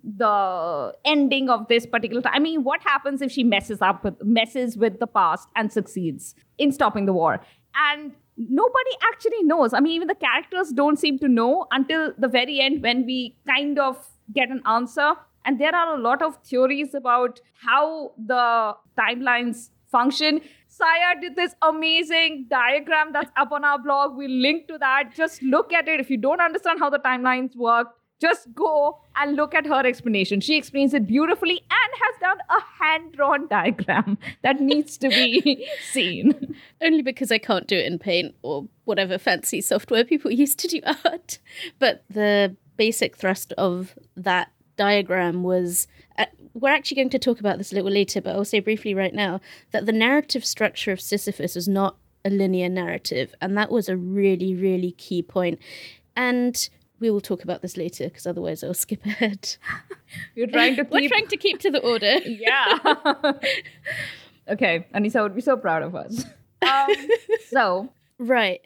the 0.03 0.95
ending 1.05 1.50
of 1.50 1.69
this 1.69 1.87
particular 1.87 2.23
time. 2.23 2.33
I 2.35 2.39
mean, 2.39 2.65
what 2.65 2.81
happens 2.83 3.21
if 3.21 3.31
she 3.31 3.45
messes 3.45 3.83
up 3.83 4.05
with 4.05 4.15
messes 4.25 4.77
with 4.77 4.99
the 4.99 5.07
past 5.07 5.49
and 5.57 5.71
succeeds 5.71 6.35
in 6.59 6.73
stopping 6.73 7.07
the 7.07 7.12
war? 7.12 7.41
And 7.75 8.12
nobody 8.49 8.91
actually 9.13 9.43
knows. 9.43 9.75
I 9.75 9.81
mean, 9.81 9.93
even 9.93 10.09
the 10.09 10.15
characters 10.15 10.71
don't 10.71 10.99
seem 10.99 11.19
to 11.19 11.29
know 11.29 11.67
until 11.71 12.13
the 12.17 12.29
very 12.29 12.61
end 12.61 12.83
when 12.83 13.05
we 13.05 13.37
kind 13.47 13.79
of 13.79 14.09
get 14.35 14.49
an 14.49 14.63
answer. 14.67 15.13
And 15.45 15.61
there 15.61 15.75
are 15.75 15.95
a 15.97 16.01
lot 16.01 16.23
of 16.23 16.37
theories 16.45 16.95
about 16.95 17.41
how 17.55 18.13
the 18.19 18.75
timelines 18.99 19.71
function. 19.91 20.41
Saya 20.69 21.21
did 21.21 21.35
this 21.37 21.55
amazing 21.63 22.47
diagram 22.49 23.13
that's 23.13 23.31
up 23.37 23.53
on 23.53 23.65
our 23.65 23.79
blog. 23.79 24.17
We'll 24.17 24.31
link 24.31 24.69
to 24.69 24.79
that. 24.79 25.15
Just 25.15 25.43
look 25.43 25.73
at 25.73 25.89
it. 25.89 26.01
If 26.01 26.11
you 26.11 26.17
don't 26.17 26.41
understand 26.41 26.79
how 26.79 26.91
the 26.91 26.99
timelines 26.99 27.57
work, 27.57 27.89
just 28.21 28.55
go 28.55 29.00
and 29.17 29.35
look 29.35 29.55
at 29.55 29.67
her 29.67 29.87
explanation. 29.87 30.41
She 30.41 30.57
explains 30.57 30.93
it 30.93 31.07
beautifully 31.07 31.61
and 31.71 31.93
has 32.03 32.21
done 32.21 32.39
a 32.50 32.85
hand 32.85 33.12
drawn 33.12 33.49
diagram 33.49 34.19
that 34.43 34.61
needs 34.61 34.99
to 34.99 35.09
be 35.09 35.67
seen. 35.91 36.55
Only 36.83 37.03
because 37.03 37.33
I 37.33 37.39
can't 37.39 37.67
do 37.67 37.77
it 37.77 37.87
in 37.87 37.99
Paint 37.99 38.35
or 38.43 38.69
whatever 38.85 39.19
fancy 39.19 39.61
software 39.61 40.05
people 40.05 40.31
use 40.31 40.55
to 40.57 40.69
do 40.69 40.81
art. 41.05 41.39
But 41.79 42.05
the 42.11 42.57
basic 42.77 43.17
thrust 43.17 43.53
of 43.55 43.95
that 44.17 44.53
diagram 44.77 45.43
was 45.43 45.87
uh, 46.19 46.27
we're 46.55 46.71
actually 46.71 46.97
going 46.97 47.11
to 47.11 47.19
talk 47.19 47.41
about 47.41 47.59
this 47.59 47.73
a 47.73 47.75
little 47.75 47.91
later, 47.91 48.21
but 48.21 48.35
I'll 48.35 48.45
say 48.45 48.61
briefly 48.61 48.95
right 48.95 49.15
now 49.15 49.41
that 49.73 49.87
the 49.87 49.93
narrative 49.93 50.45
structure 50.45 50.93
of 50.93 51.00
Sisyphus 51.00 51.57
is 51.57 51.69
not 51.69 51.97
a 52.25 52.31
linear 52.31 52.69
narrative, 52.69 53.35
and 53.41 53.57
that 53.57 53.71
was 53.71 53.89
a 53.89 53.97
really, 53.97 54.55
really 54.55 54.93
key 54.93 55.23
point. 55.23 55.59
And 56.17 56.69
we 57.00 57.11
will 57.11 57.21
talk 57.21 57.42
about 57.42 57.62
this 57.62 57.76
later 57.76 58.04
because 58.04 58.26
otherwise 58.26 58.62
I'll 58.62 58.75
skip 58.75 59.04
ahead. 59.04 59.57
You're 60.35 60.47
trying 60.47 60.76
to 60.76 60.85
keep. 60.85 60.92
We're 60.92 61.09
trying 61.09 61.28
to 61.28 61.37
keep 61.37 61.59
to 61.61 61.71
the 61.71 61.80
order. 61.80 62.19
yeah. 62.26 62.78
okay, 64.49 64.87
Anissa 64.95 65.23
would 65.23 65.35
be 65.35 65.40
so 65.40 65.57
proud 65.57 65.83
of 65.83 65.95
us. 65.95 66.25
Um, 66.62 66.88
so 67.49 67.88
right. 68.19 68.61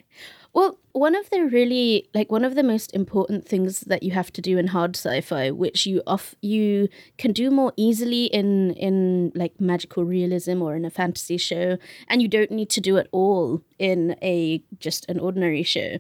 Well, 0.52 0.78
one 0.92 1.16
of 1.16 1.28
the 1.30 1.42
really 1.42 2.08
like 2.14 2.30
one 2.30 2.44
of 2.44 2.54
the 2.54 2.62
most 2.62 2.94
important 2.94 3.44
things 3.44 3.80
that 3.80 4.04
you 4.04 4.12
have 4.12 4.32
to 4.34 4.40
do 4.40 4.56
in 4.56 4.68
hard 4.68 4.96
sci-fi, 4.96 5.50
which 5.50 5.84
you 5.84 6.00
off 6.06 6.36
you 6.42 6.88
can 7.18 7.32
do 7.32 7.50
more 7.50 7.72
easily 7.76 8.26
in 8.26 8.72
in 8.74 9.32
like 9.34 9.60
magical 9.60 10.04
realism 10.04 10.62
or 10.62 10.76
in 10.76 10.84
a 10.84 10.90
fantasy 10.90 11.38
show, 11.38 11.76
and 12.06 12.22
you 12.22 12.28
don't 12.28 12.52
need 12.52 12.70
to 12.70 12.80
do 12.80 12.96
it 12.96 13.08
all 13.10 13.62
in 13.80 14.14
a 14.22 14.62
just 14.78 15.04
an 15.08 15.18
ordinary 15.18 15.64
show. 15.64 15.98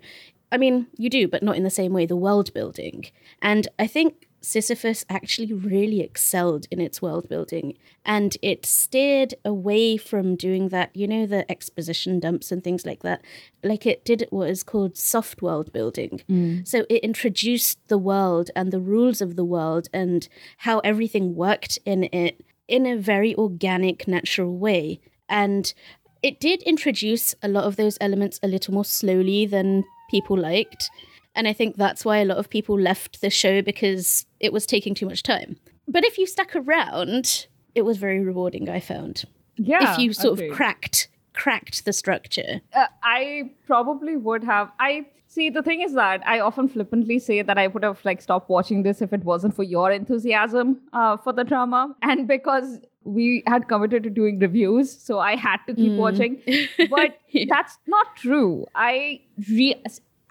I 0.54 0.56
mean, 0.56 0.86
you 0.96 1.10
do, 1.10 1.26
but 1.26 1.42
not 1.42 1.56
in 1.56 1.64
the 1.64 1.70
same 1.70 1.92
way. 1.92 2.06
The 2.06 2.14
world 2.14 2.54
building, 2.54 3.06
and 3.42 3.66
I 3.76 3.88
think 3.88 4.28
Sisyphus 4.40 5.04
actually 5.08 5.52
really 5.52 6.00
excelled 6.00 6.66
in 6.70 6.80
its 6.80 7.00
world 7.00 7.28
building 7.28 7.76
and 8.04 8.36
it 8.42 8.66
steered 8.66 9.34
away 9.44 9.96
from 9.96 10.36
doing 10.36 10.68
that, 10.68 10.94
you 10.94 11.08
know, 11.08 11.26
the 11.26 11.50
exposition 11.50 12.20
dumps 12.20 12.52
and 12.52 12.62
things 12.62 12.84
like 12.84 13.02
that. 13.02 13.24
Like 13.62 13.86
it 13.86 14.04
did 14.04 14.26
what 14.30 14.50
is 14.50 14.62
called 14.62 14.96
soft 14.96 15.40
world 15.40 15.72
building. 15.72 16.20
Mm. 16.28 16.68
So 16.68 16.84
it 16.90 17.02
introduced 17.02 17.78
the 17.88 17.98
world 17.98 18.50
and 18.54 18.70
the 18.70 18.80
rules 18.80 19.20
of 19.20 19.34
the 19.36 19.44
world 19.44 19.88
and 19.92 20.28
how 20.58 20.80
everything 20.80 21.34
worked 21.34 21.78
in 21.86 22.04
it 22.12 22.44
in 22.68 22.86
a 22.86 22.96
very 22.96 23.34
organic, 23.36 24.06
natural 24.06 24.56
way. 24.56 25.00
And 25.28 25.72
it 26.22 26.38
did 26.38 26.62
introduce 26.62 27.34
a 27.42 27.48
lot 27.48 27.64
of 27.64 27.76
those 27.76 27.98
elements 28.00 28.40
a 28.42 28.48
little 28.48 28.74
more 28.74 28.84
slowly 28.84 29.46
than 29.46 29.84
people 30.10 30.36
liked. 30.38 30.90
And 31.34 31.48
I 31.48 31.52
think 31.52 31.76
that's 31.76 32.04
why 32.04 32.18
a 32.18 32.24
lot 32.24 32.38
of 32.38 32.48
people 32.48 32.78
left 32.78 33.20
the 33.20 33.30
show 33.30 33.60
because 33.60 34.26
it 34.38 34.52
was 34.52 34.66
taking 34.66 34.94
too 34.94 35.06
much 35.06 35.22
time. 35.22 35.56
But 35.88 36.04
if 36.04 36.16
you 36.16 36.26
stuck 36.26 36.54
around, 36.54 37.46
it 37.74 37.82
was 37.82 37.98
very 37.98 38.20
rewarding, 38.20 38.68
I 38.68 38.80
found. 38.80 39.24
Yeah. 39.56 39.92
If 39.92 39.98
you 39.98 40.12
sort 40.12 40.34
agreed. 40.34 40.50
of 40.50 40.56
cracked 40.56 41.08
cracked 41.34 41.84
the 41.84 41.92
structure. 41.92 42.62
Uh, 42.72 42.86
I 43.02 43.50
probably 43.66 44.16
would 44.16 44.44
have. 44.44 44.70
I 44.78 45.06
see. 45.34 45.50
The 45.58 45.62
thing 45.68 45.82
is 45.86 45.94
that 45.98 46.22
I 46.34 46.40
often 46.48 46.68
flippantly 46.68 47.18
say 47.18 47.42
that 47.42 47.58
I 47.64 47.66
would 47.74 47.82
have 47.88 48.02
like 48.04 48.22
stopped 48.26 48.48
watching 48.56 48.82
this 48.88 49.02
if 49.06 49.12
it 49.18 49.24
wasn't 49.24 49.54
for 49.60 49.62
your 49.74 49.90
enthusiasm 49.98 50.80
uh, 50.92 51.16
for 51.28 51.32
the 51.32 51.44
drama, 51.52 51.84
and 52.02 52.26
because 52.32 52.80
we 53.04 53.42
had 53.46 53.68
committed 53.68 54.02
to 54.04 54.10
doing 54.18 54.38
reviews, 54.38 54.90
so 55.10 55.18
I 55.18 55.36
had 55.36 55.58
to 55.68 55.74
keep 55.74 55.92
Mm. 55.92 55.98
watching. 56.06 56.40
But 56.96 57.18
Yeah. 57.28 57.44
that's 57.54 57.78
not 57.98 58.16
true. 58.24 58.66
I 58.74 59.20
re- 59.50 59.82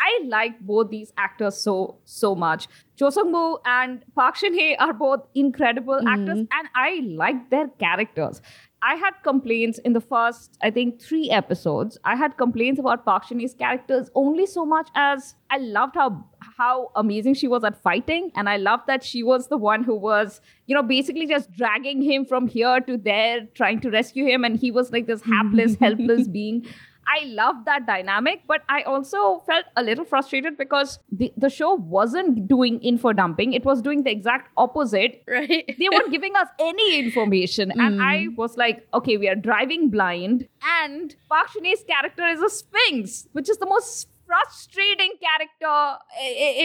I 0.06 0.12
like 0.30 0.56
both 0.70 0.90
these 0.94 1.12
actors 1.26 1.58
so 1.66 1.76
so 2.14 2.30
much. 2.36 2.68
Cho 3.02 3.10
Seung-woo 3.18 3.60
and 3.74 4.02
Park 4.16 4.36
Shin 4.42 4.58
Hye 4.58 4.76
are 4.86 4.94
both 5.04 5.22
incredible 5.44 6.02
actors, 6.14 6.40
and 6.58 6.68
I 6.88 6.90
like 7.22 7.50
their 7.54 7.68
characters. 7.84 8.42
I 8.86 8.96
had 8.96 9.14
complaints 9.24 9.78
in 9.80 9.94
the 9.94 10.02
first, 10.02 10.58
I 10.62 10.70
think, 10.70 11.02
three 11.02 11.30
episodes. 11.30 11.98
I 12.04 12.18
had 12.18 12.36
complaints 12.38 12.82
about 12.82 13.06
Park 13.06 13.24
Shin 13.24 13.40
Hye's 13.40 13.54
characters 13.54 14.12
only 14.14 14.46
so 14.46 14.66
much 14.66 14.90
as 14.94 15.36
I 15.50 15.58
loved 15.58 15.96
how 15.96 16.26
how 16.58 16.92
amazing 16.96 17.34
she 17.36 17.48
was 17.48 17.64
at 17.64 17.82
fighting, 17.82 18.32
and 18.36 18.50
I 18.50 18.58
loved 18.58 18.88
that 18.88 19.02
she 19.04 19.24
was 19.24 19.48
the 19.48 19.58
one 19.58 19.84
who 19.86 19.96
was, 19.96 20.42
you 20.68 20.76
know, 20.76 20.84
basically 20.84 21.26
just 21.26 21.52
dragging 21.54 22.02
him 22.02 22.26
from 22.26 22.48
here 22.48 22.82
to 22.82 22.98
there, 22.98 23.48
trying 23.56 23.80
to 23.82 23.90
rescue 23.90 24.26
him, 24.26 24.44
and 24.44 24.60
he 24.60 24.70
was 24.70 24.92
like 24.92 25.08
this 25.08 25.22
hapless, 25.34 25.76
helpless 25.76 26.28
being. 26.28 26.66
I 27.08 27.26
loved 27.26 27.66
that 27.66 27.86
dynamic, 27.86 28.44
but 28.48 28.62
I 28.70 28.82
also 28.84 29.44
felt 29.46 29.66
a 29.76 29.84
little 29.84 30.06
frustrated 30.06 30.58
because 30.58 31.00
the, 31.12 31.34
the 31.38 31.50
show 31.50 31.74
wasn't 31.74 32.48
doing 32.48 32.80
info 32.82 33.14
dumping. 33.14 33.54
It 33.54 33.66
was 33.66 33.82
doing 33.82 34.04
the 34.04 34.12
exact 34.12 34.50
opposite 34.58 35.24
Right? 35.28 35.76
they 35.80 35.90
weren't 35.92 36.12
giving 36.12 36.36
us 36.36 36.48
any 36.60 37.00
information. 37.00 37.72
And 37.72 37.96
hmm. 37.96 38.02
I 38.02 38.28
was 38.36 38.58
like, 38.58 38.88
okay, 38.94 39.18
we 39.18 39.28
are 39.28 39.36
driving 39.36 39.90
blind. 39.90 40.48
And 40.82 41.16
Park 41.30 41.50
Shin 41.50 41.66
Hye's 41.66 41.84
character 41.84 42.26
is 42.28 42.42
a 42.42 42.50
sphinx, 42.50 43.28
which 43.32 43.50
is 43.50 43.58
the 43.58 43.66
most 43.66 44.08
frustrating 44.26 45.12
character 45.22 46.00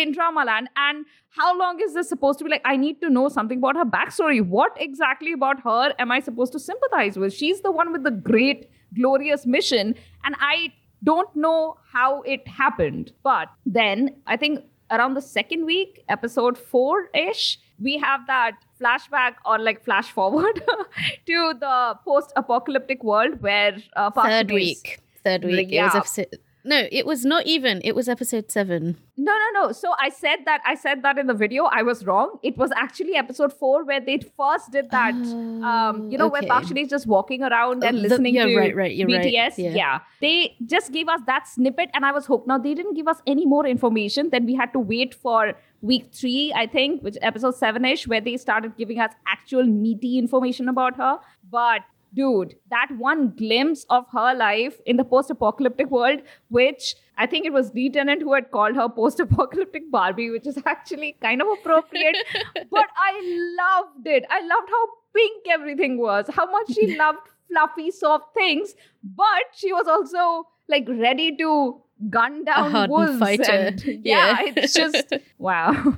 in 0.01 0.15
Dramaland. 0.15 0.67
And 0.77 1.07
how 1.31 1.59
long 1.59 1.81
is 1.81 1.95
this 1.95 2.09
supposed 2.09 2.39
to 2.39 2.45
be? 2.45 2.51
Like, 2.51 2.63
I 2.65 2.77
need 2.77 3.01
to 3.03 3.11
know 3.11 3.29
something 3.29 3.59
about 3.59 3.77
her 3.77 3.85
backstory. 3.85 4.45
What 4.45 4.77
exactly 4.79 5.33
about 5.33 5.61
her 5.63 5.93
am 5.99 6.11
I 6.11 6.21
supposed 6.21 6.53
to 6.53 6.59
sympathize 6.59 7.19
with? 7.19 7.33
She's 7.33 7.61
the 7.61 7.71
one 7.71 7.93
with 7.93 8.05
the 8.05 8.11
great, 8.11 8.71
glorious 8.95 9.47
mission. 9.47 9.95
And 10.25 10.35
I 10.41 10.73
don't 11.05 11.35
know 11.37 11.77
how 11.93 12.23
it 12.23 12.47
happened. 12.47 13.13
But 13.23 13.49
then 13.67 14.17
I 14.27 14.37
think 14.37 14.65
around 14.91 15.15
the 15.15 15.23
second 15.23 15.65
week, 15.65 16.05
episode 16.09 16.59
four 16.59 17.09
ish, 17.15 17.59
we 17.81 17.99
have 17.99 18.27
that 18.27 18.53
flashback 18.81 19.35
or 19.45 19.59
like 19.59 19.85
flash 19.85 20.11
forward 20.11 20.63
to 21.27 21.55
the 21.61 21.99
post 22.05 22.33
apocalyptic 22.37 23.05
world 23.05 23.41
where 23.41 23.77
uh, 23.97 24.11
Third 24.11 24.51
week. 24.51 25.01
Third 25.25 25.45
week. 25.45 25.73
It 25.73 25.83
was 25.83 25.95
Yeah. 26.17 26.25
No, 26.71 26.79
it 26.93 27.07
was 27.07 27.25
not 27.25 27.47
even. 27.47 27.81
It 27.85 27.95
was 27.95 28.09
episode 28.09 28.51
seven. 28.51 28.97
No, 29.17 29.33
no, 29.43 29.49
no. 29.61 29.73
So 29.73 29.93
I 29.99 30.09
said 30.11 30.41
that 30.45 30.61
I 30.73 30.75
said 30.75 31.03
that 31.05 31.19
in 31.23 31.27
the 31.27 31.35
video. 31.35 31.65
I 31.65 31.83
was 31.83 32.05
wrong. 32.09 32.39
It 32.43 32.57
was 32.63 32.71
actually 32.77 33.15
episode 33.17 33.53
four 33.53 33.85
where 33.85 34.01
they 34.09 34.19
first 34.41 34.71
did 34.73 34.91
that. 34.91 35.15
um, 35.15 36.11
you 36.11 36.19
know, 36.19 36.29
where 36.29 36.43
okay. 36.43 36.67
Shin 36.67 36.77
Hye 36.77 36.83
is 36.83 36.91
just 36.91 37.07
walking 37.07 37.43
around 37.43 37.83
and 37.85 37.97
Oh, 37.99 38.03
the- 38.03 38.09
listening 38.09 38.35
yeah, 38.37 38.47
to 38.47 38.57
right, 38.57 38.77
right, 38.77 38.95
you're 38.95 39.09
right. 39.09 39.25
BTS. 39.25 39.55
Yeah. 39.75 40.01
They 40.21 40.55
just 40.67 40.93
gave 40.93 41.09
us 41.09 41.21
that 41.27 41.49
snippet, 41.49 41.91
and 41.95 42.05
I 42.05 42.13
was 42.13 42.27
hooked. 42.27 42.47
Now 42.47 42.59
they 42.59 42.75
didn't 42.75 42.95
give 42.95 43.09
us 43.09 43.23
any 43.27 43.47
more 43.47 43.67
information. 43.67 44.31
Then 44.31 44.47
we 44.47 44.55
had 44.55 44.73
to 44.75 44.79
wait 44.95 45.15
for 45.15 45.55
week 45.81 46.09
three, 46.13 46.53
I 46.55 46.67
think, 46.67 47.03
which 47.03 47.17
episode 47.23 47.55
seven 47.57 47.85
ish, 47.85 48.07
where 48.09 48.21
they 48.21 48.37
started 48.37 48.77
giving 48.77 48.99
us 49.01 49.13
actual 49.27 49.65
meaty 49.65 50.19
information 50.19 50.69
about 50.69 50.97
her. 50.97 51.19
But 51.51 51.81
dude, 52.15 52.55
that 52.71 52.89
one 52.99 53.31
glimpse 53.37 53.85
of 53.91 54.05
her 54.13 54.35
life 54.35 54.79
in 54.87 54.97
the 54.97 55.05
post 55.05 55.31
apocalyptic 55.31 55.91
world, 55.91 56.21
which 56.49 56.95
I 57.17 57.27
think 57.27 57.47
it 57.47 57.53
was 57.53 57.71
D. 57.71 57.91
Tennant 57.91 58.23
who 58.23 58.33
had 58.35 58.51
called 58.51 58.77
her 58.77 58.89
post 58.89 59.21
apocalyptic 59.21 59.91
Barbie, 59.91 60.31
which 60.31 60.47
is 60.47 60.59
actually 60.67 61.17
kind 61.21 61.43
of 61.43 61.49
appropriate. 61.61 62.17
but 62.71 62.87
I 62.97 63.13
loved 63.61 64.07
it. 64.07 64.25
I 64.31 64.41
loved 64.41 64.69
how 64.71 64.87
pink 65.15 65.47
everything 65.51 65.99
was, 65.99 66.27
how 66.33 66.51
much 66.51 66.73
she 66.75 66.97
loved 67.05 67.19
fluffy, 67.51 67.91
soft 67.91 68.35
things, 68.35 68.75
but 69.03 69.45
she 69.55 69.73
was 69.73 69.87
also 69.89 70.49
like 70.69 70.87
ready 70.89 71.37
to 71.37 71.81
gun 72.11 72.45
down 72.45 72.71
hardened 72.71 72.93
wolves. 72.93 73.19
fighter. 73.19 73.51
and- 73.53 73.83
Yeah. 74.05 74.43
yeah, 74.45 74.53
it's 74.57 74.75
just 74.75 75.13
wow. 75.39 75.97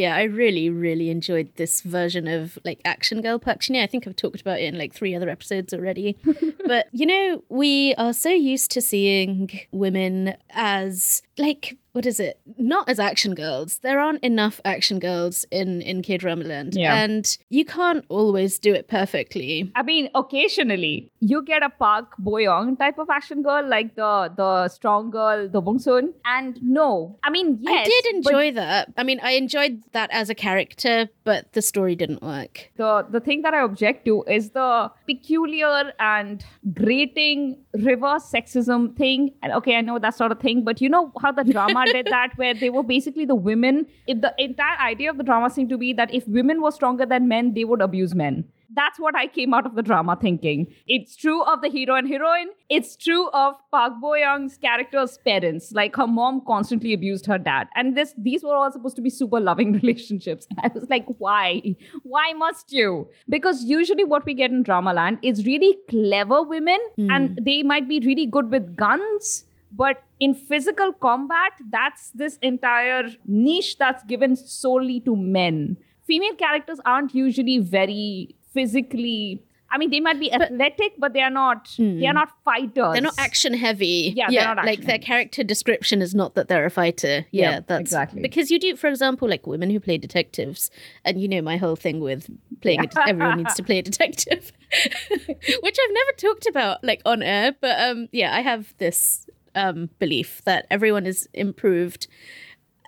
Yeah, 0.00 0.16
I 0.16 0.22
really, 0.22 0.70
really 0.70 1.10
enjoyed 1.10 1.54
this 1.56 1.82
version 1.82 2.26
of 2.26 2.58
like 2.64 2.80
Action 2.86 3.20
Girl 3.20 3.38
Park 3.38 3.60
I 3.70 3.86
think 3.86 4.06
I've 4.06 4.16
talked 4.16 4.40
about 4.40 4.58
it 4.58 4.64
in 4.64 4.78
like 4.78 4.94
three 4.94 5.14
other 5.14 5.28
episodes 5.28 5.74
already. 5.74 6.16
but 6.66 6.86
you 6.90 7.04
know, 7.04 7.44
we 7.50 7.94
are 7.96 8.14
so 8.14 8.30
used 8.30 8.70
to 8.70 8.80
seeing 8.80 9.50
women 9.72 10.34
as 10.52 11.22
like 11.36 11.76
what 11.92 12.06
is 12.06 12.20
it? 12.20 12.38
Not 12.58 12.88
as 12.88 12.98
action 13.00 13.34
girls. 13.34 13.78
There 13.78 13.98
aren't 14.00 14.22
enough 14.24 14.60
action 14.64 14.98
girls 14.98 15.44
in 15.50 15.82
in 15.82 16.02
K 16.02 16.18
Dramaland, 16.18 16.74
Yeah. 16.74 17.02
and 17.02 17.36
you 17.48 17.64
can't 17.64 18.04
always 18.08 18.58
do 18.58 18.72
it 18.74 18.88
perfectly. 18.88 19.70
I 19.74 19.82
mean, 19.82 20.08
occasionally 20.14 21.10
you 21.20 21.42
get 21.42 21.62
a 21.62 21.70
Park 21.70 22.12
Boyoung 22.22 22.78
type 22.78 22.98
of 22.98 23.10
action 23.10 23.42
girl, 23.42 23.66
like 23.68 23.94
the 23.96 24.32
the 24.36 24.68
strong 24.68 25.10
girl, 25.10 25.48
the 25.48 25.60
Bong 25.60 25.78
Soon. 25.78 26.12
And 26.24 26.62
no, 26.62 27.18
I 27.22 27.30
mean, 27.30 27.58
yes, 27.60 27.86
I 27.86 27.90
did 27.90 28.14
enjoy 28.14 28.52
that. 28.52 28.92
I 28.96 29.02
mean, 29.02 29.20
I 29.22 29.32
enjoyed 29.32 29.82
that 29.92 30.10
as 30.12 30.30
a 30.30 30.34
character, 30.34 31.08
but 31.24 31.52
the 31.52 31.62
story 31.62 31.94
didn't 31.96 32.22
work. 32.22 32.70
the 32.76 33.06
the 33.10 33.20
thing 33.20 33.42
that 33.42 33.54
I 33.54 33.60
object 33.62 34.04
to 34.06 34.22
is 34.38 34.50
the 34.50 34.90
peculiar 35.06 35.92
and 35.98 36.44
grating 36.74 37.58
reverse 37.74 38.24
sexism 38.30 38.96
thing. 38.96 39.32
And 39.42 39.52
okay, 39.54 39.76
I 39.76 39.80
know 39.80 39.98
that's 39.98 40.20
not 40.20 40.32
a 40.32 40.34
thing, 40.34 40.64
but 40.64 40.80
you 40.80 40.88
know 40.88 41.12
how 41.22 41.32
the 41.32 41.44
drama 41.44 41.79
did 41.86 42.06
that, 42.10 42.36
where 42.36 42.54
they 42.54 42.70
were 42.70 42.82
basically 42.82 43.24
the 43.24 43.34
women. 43.34 43.86
If 44.06 44.20
the 44.20 44.34
entire 44.38 44.78
idea 44.78 45.10
of 45.10 45.18
the 45.18 45.24
drama 45.24 45.50
seemed 45.50 45.70
to 45.70 45.78
be 45.78 45.92
that 45.94 46.12
if 46.12 46.26
women 46.26 46.60
were 46.62 46.70
stronger 46.70 47.06
than 47.06 47.28
men, 47.28 47.54
they 47.54 47.64
would 47.64 47.80
abuse 47.82 48.14
men. 48.14 48.44
That's 48.72 49.00
what 49.00 49.16
I 49.16 49.26
came 49.26 49.52
out 49.52 49.66
of 49.66 49.74
the 49.74 49.82
drama 49.82 50.16
thinking. 50.20 50.68
It's 50.86 51.16
true 51.16 51.42
of 51.42 51.60
the 51.60 51.68
hero 51.68 51.96
and 51.96 52.06
heroine. 52.06 52.50
It's 52.68 52.94
true 52.94 53.28
of 53.30 53.54
Park 53.72 53.94
Bo 54.00 54.14
Young's 54.14 54.56
character's 54.58 55.18
parents. 55.18 55.72
Like 55.72 55.96
her 55.96 56.06
mom 56.06 56.42
constantly 56.46 56.92
abused 56.92 57.26
her 57.26 57.38
dad, 57.38 57.68
and 57.74 57.96
this 57.96 58.14
these 58.16 58.44
were 58.44 58.54
all 58.54 58.70
supposed 58.70 58.94
to 58.96 59.02
be 59.02 59.10
super 59.10 59.40
loving 59.40 59.72
relationships. 59.82 60.46
And 60.50 60.60
I 60.62 60.70
was 60.72 60.88
like, 60.88 61.06
why? 61.18 61.74
Why 62.04 62.32
must 62.34 62.72
you? 62.72 63.08
Because 63.28 63.64
usually 63.64 64.04
what 64.04 64.24
we 64.24 64.34
get 64.34 64.52
in 64.52 64.62
Dramaland 64.62 65.18
is 65.22 65.44
really 65.46 65.76
clever 65.88 66.42
women, 66.42 66.78
and 66.96 67.30
hmm. 67.30 67.44
they 67.44 67.62
might 67.64 67.88
be 67.88 67.98
really 68.00 68.26
good 68.26 68.50
with 68.50 68.76
guns. 68.76 69.44
But 69.72 70.02
in 70.20 70.34
physical 70.34 70.92
combat, 70.92 71.52
that's 71.70 72.10
this 72.10 72.38
entire 72.42 73.08
niche 73.26 73.78
that's 73.78 74.04
given 74.04 74.36
solely 74.36 75.00
to 75.00 75.16
men. 75.16 75.76
Female 76.06 76.34
characters 76.34 76.78
aren't 76.84 77.14
usually 77.14 77.58
very 77.58 78.36
physically 78.52 79.42
I 79.72 79.78
mean, 79.78 79.90
they 79.90 80.00
might 80.00 80.18
be 80.18 80.32
athletic, 80.32 80.94
but, 80.98 81.12
they 81.12 81.20
are 81.22 81.30
not. 81.30 81.72
They 81.78 82.06
are 82.06 82.12
not 82.12 82.30
fighters. 82.44 82.86
Hmm. 82.86 82.92
They're 82.92 83.02
not 83.02 83.14
action 83.18 83.54
heavy. 83.54 84.12
Yeah, 84.16 84.28
they're 84.30 84.54
not 84.54 84.56
like 84.56 84.78
action 84.78 84.86
their 84.86 84.98
character 84.98 85.44
description 85.44 86.02
is 86.02 86.14
not 86.14 86.34
that 86.34 86.48
they're 86.48 86.64
a 86.66 86.70
fighter. 86.70 87.26
Yeah, 87.30 87.50
Yeah, 87.50 87.60
that's 87.66 87.80
exactly. 87.80 88.20
because 88.20 88.50
you 88.50 88.58
do, 88.58 88.74
for 88.74 88.88
example, 88.88 89.28
like 89.28 89.46
women 89.46 89.70
who 89.70 89.78
play 89.78 89.96
detectives, 89.96 90.70
and 91.04 91.20
you 91.20 91.28
know 91.28 91.40
my 91.40 91.56
whole 91.56 91.76
thing 91.76 92.00
with 92.00 92.28
playing. 92.60 92.80
A 92.80 92.86
det- 92.86 93.08
everyone 93.08 93.38
needs 93.38 93.54
to 93.54 93.62
play 93.62 93.78
a 93.78 93.82
detective, 93.82 94.52
which 95.28 95.78
I've 95.84 95.94
never 95.94 96.12
talked 96.16 96.46
about 96.46 96.82
like 96.82 97.02
on 97.06 97.22
air. 97.22 97.54
But 97.60 97.80
um, 97.80 98.08
yeah, 98.10 98.34
I 98.34 98.40
have 98.40 98.74
this 98.78 99.26
um 99.54 99.90
belief 99.98 100.42
that 100.44 100.66
everyone 100.70 101.06
is 101.06 101.28
improved. 101.34 102.06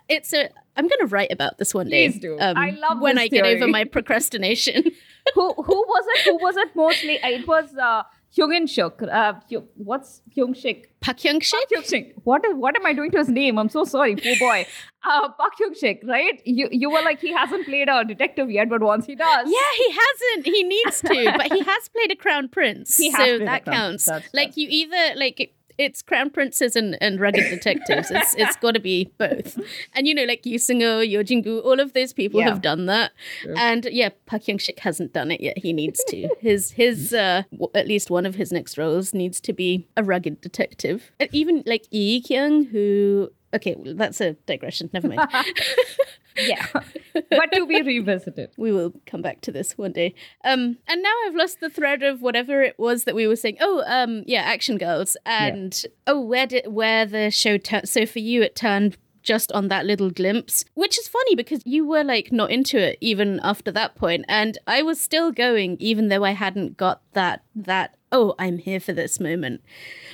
It's 0.09 0.33
a. 0.33 0.49
I'm 0.75 0.87
going 0.87 0.99
to 1.01 1.05
write 1.07 1.31
about 1.31 1.59
this 1.59 1.73
one 1.73 1.87
day. 1.87 2.09
Please 2.09 2.19
do. 2.19 2.37
Um, 2.39 2.57
I 2.57 2.71
love 2.71 2.99
when 2.99 3.17
I 3.19 3.27
get 3.27 3.45
over 3.45 3.67
my 3.67 3.83
procrastination. 3.83 4.83
who 5.35 5.53
who 5.53 5.77
was 5.93 6.05
it? 6.15 6.23
Who 6.29 6.35
was 6.37 6.57
it 6.57 6.75
mostly? 6.75 7.21
Uh, 7.21 7.29
It 7.29 7.47
was 7.47 7.75
uh, 7.75 8.01
Hyungin 8.35 8.67
Shuk. 8.67 9.01
Uh, 9.03 9.33
what's 9.75 10.21
Hyung 10.35 10.55
Shik? 10.55 10.85
Pak 10.99 11.19
Hyung 11.19 11.39
Shik. 11.41 11.67
Hyung 11.73 11.85
Shik. 11.91 12.13
What 12.23 12.43
is 12.45 12.55
what 12.55 12.75
am 12.75 12.85
I 12.87 12.93
doing 12.93 13.11
to 13.11 13.19
his 13.19 13.29
name? 13.29 13.59
I'm 13.59 13.69
so 13.69 13.83
sorry, 13.85 14.15
poor 14.15 14.35
boy. 14.39 14.65
Uh, 15.05 15.27
Park 15.33 15.51
Hyung 15.61 15.75
Shik, 15.79 15.99
right? 16.07 16.41
You 16.45 16.69
you 16.71 16.89
were 16.89 17.01
like 17.01 17.19
he 17.19 17.31
hasn't 17.33 17.65
played 17.65 17.89
a 17.89 18.05
detective 18.05 18.49
yet, 18.49 18.69
but 18.69 18.81
once 18.81 19.05
he 19.05 19.15
does, 19.15 19.49
Yeah, 19.55 19.71
he 19.77 19.87
hasn't. 20.01 20.45
He 20.45 20.63
needs 20.63 21.01
to, 21.01 21.33
but 21.37 21.51
he 21.51 21.59
has 21.71 21.89
played 21.89 22.11
a 22.13 22.15
crown 22.15 22.47
prince, 22.47 22.95
He 22.97 23.11
has 23.11 23.17
so 23.27 23.39
that 23.39 23.65
counts. 23.65 24.05
That's- 24.05 24.29
like 24.33 24.51
that's- 24.55 24.57
you 24.57 24.67
either 24.71 25.19
like 25.19 25.53
it's 25.83 26.01
crown 26.01 26.29
princes 26.29 26.75
and, 26.75 26.97
and 27.01 27.19
rugged 27.19 27.49
detectives. 27.49 28.09
It's 28.11 28.33
it's 28.37 28.55
got 28.57 28.71
to 28.73 28.79
be 28.79 29.11
both. 29.17 29.59
And 29.93 30.07
you 30.07 30.13
know, 30.15 30.23
like 30.23 30.45
Yoo 30.45 30.57
Seung-ho, 30.57 30.99
Yeo 31.01 31.23
Jin-goo, 31.23 31.59
all 31.59 31.79
of 31.79 31.93
those 31.93 32.13
people 32.13 32.39
Yeah. 32.39 32.49
have 32.49 32.61
done 32.61 32.85
that. 32.87 33.11
And 33.57 33.85
yeah, 33.91 34.09
Park 34.25 34.43
Hyung 34.43 34.61
Sik 34.61 34.79
hasn't 34.79 35.13
done 35.13 35.31
it 35.31 35.41
yet. 35.41 35.57
He 35.57 35.73
needs 35.73 36.03
to. 36.09 36.27
His 36.39 36.71
his 36.71 37.13
uh 37.25 37.43
w- 37.51 37.71
at 37.75 37.87
least 37.87 38.09
one 38.09 38.25
of 38.25 38.35
his 38.35 38.51
next 38.51 38.77
roles 38.77 39.13
needs 39.13 39.39
to 39.41 39.53
be 39.53 39.87
a 39.97 40.03
rugged 40.03 40.41
detective. 40.41 41.11
And 41.19 41.29
even 41.31 41.63
like 41.65 41.85
Lee 41.91 42.21
Kyung, 42.21 42.65
who 42.65 43.29
okay, 43.53 43.75
well, 43.77 43.95
that's 43.95 44.21
a 44.21 44.33
digression. 44.45 44.89
Never 44.93 45.07
mind. 45.07 45.27
yeah. 46.37 46.65
but 47.13 47.51
to 47.53 47.65
be 47.65 47.81
revisited. 47.81 48.51
we 48.57 48.71
will 48.71 48.93
come 49.05 49.21
back 49.21 49.41
to 49.41 49.51
this 49.51 49.77
one 49.77 49.91
day. 49.91 50.13
Um, 50.43 50.77
and 50.87 51.01
now 51.01 51.13
I've 51.25 51.35
lost 51.35 51.59
the 51.59 51.69
thread 51.69 52.03
of 52.03 52.21
whatever 52.21 52.61
it 52.61 52.77
was 52.77 53.03
that 53.03 53.15
we 53.15 53.27
were 53.27 53.35
saying. 53.35 53.57
Oh, 53.61 53.83
um, 53.85 54.23
yeah, 54.25 54.41
Action 54.41 54.77
Girls, 54.77 55.15
and 55.25 55.83
oh, 56.07 56.19
where 56.19 56.47
did 56.47 56.67
where 56.67 57.05
the 57.05 57.31
show 57.31 57.57
turned? 57.57 57.89
So 57.89 58.05
for 58.05 58.19
you, 58.19 58.41
it 58.41 58.55
turned 58.55 58.97
just 59.23 59.51
on 59.53 59.69
that 59.69 59.85
little 59.85 60.09
glimpse, 60.11 60.65
which 60.75 60.99
is 60.99 61.07
funny 61.07 61.35
because 61.35 61.61
you 61.65 61.85
were 61.87 62.03
like 62.03 62.31
not 62.31 62.51
into 62.51 62.77
it 62.77 62.97
even 63.01 63.39
after 63.43 63.71
that 63.71 63.95
point, 63.95 64.25
and 64.27 64.57
I 64.67 64.81
was 64.83 64.99
still 64.99 65.31
going 65.31 65.77
even 65.79 66.09
though 66.09 66.23
I 66.23 66.31
hadn't 66.31 66.77
got 66.77 67.01
that 67.13 67.43
that 67.55 67.95
oh, 68.11 68.35
I'm 68.37 68.59
here 68.59 68.79
for 68.79 68.93
this 68.93 69.19
moment. 69.19 69.61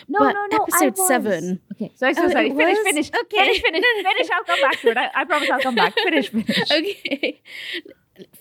No, 0.07 0.19
But 0.19 0.31
no, 0.33 0.45
no. 0.51 0.57
I 0.59 0.85
episode 0.85 0.97
was. 0.97 1.07
seven- 1.09 1.59
Okay, 1.73 1.91
sorry, 1.95 2.13
so 2.13 2.23
Oh, 2.23 2.29
sorry. 2.29 2.49
it 2.49 2.55
Finish, 2.55 2.77
was? 2.77 2.87
finish. 2.87 3.11
Okay. 3.23 3.37
Finish, 3.37 3.61
finish, 3.61 3.83
finish. 4.03 4.29
I'll 4.31 4.43
come 4.45 4.61
back 4.61 4.79
to 4.79 4.87
it. 4.91 4.97
I, 4.97 5.09
I 5.13 5.25
promise 5.25 5.49
I'll 5.49 5.59
come 5.59 5.75
back. 5.75 5.93
Finish, 5.95 6.29
finish. 6.31 6.71
okay. 6.71 7.41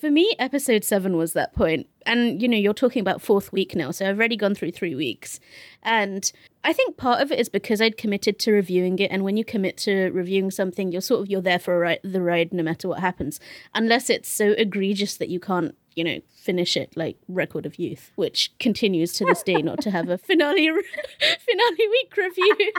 For 0.00 0.10
me, 0.12 0.32
episode 0.38 0.84
seven 0.84 1.16
was 1.16 1.32
that. 1.32 1.50
And, 2.06 2.40
you 2.40 2.46
know, 2.48 2.56
you're 2.56 2.72
talking 2.75 3.00
about 3.00 3.20
fourth 3.20 3.52
week 3.52 3.75
now. 3.75 3.90
So 3.90 4.08
I've 4.08 4.16
already 4.16 4.37
gone 4.37 4.54
through 4.54 4.70
three 4.72 4.94
weeks. 4.94 5.40
And 5.82 6.30
I 6.64 6.72
think 6.72 6.96
part 6.96 7.22
of 7.22 7.30
it 7.30 7.38
is 7.38 7.48
because 7.48 7.80
I'd 7.80 7.96
committed 7.96 8.38
to 8.40 8.52
reviewing 8.52 8.98
it. 8.98 9.10
And 9.10 9.22
when 9.22 9.36
you 9.36 9.44
commit 9.44 9.76
to 9.78 10.10
reviewing 10.10 10.50
something, 10.50 10.90
you're 10.90 11.00
sort 11.00 11.22
of, 11.22 11.30
you're 11.30 11.40
there 11.40 11.58
for 11.58 11.76
a 11.76 11.78
ri- 11.78 12.10
the 12.10 12.20
ride 12.20 12.52
no 12.52 12.62
matter 12.62 12.88
what 12.88 13.00
happens. 13.00 13.40
Unless 13.74 14.10
it's 14.10 14.28
so 14.28 14.50
egregious 14.58 15.16
that 15.16 15.28
you 15.28 15.40
can't, 15.40 15.74
you 15.98 16.04
know, 16.04 16.20
finish 16.28 16.76
it 16.76 16.96
like 16.96 17.16
Record 17.26 17.66
of 17.66 17.76
Youth, 17.76 18.12
which 18.14 18.52
continues 18.61 19.12
to 19.14 19.24
this 19.24 19.42
day 19.42 19.61
not 19.61 19.80
to 19.80 19.90
have 19.90 20.08
a 20.08 20.16
finale, 20.28 20.68
finale 21.46 21.88
week 21.90 22.16
review. 22.16 22.72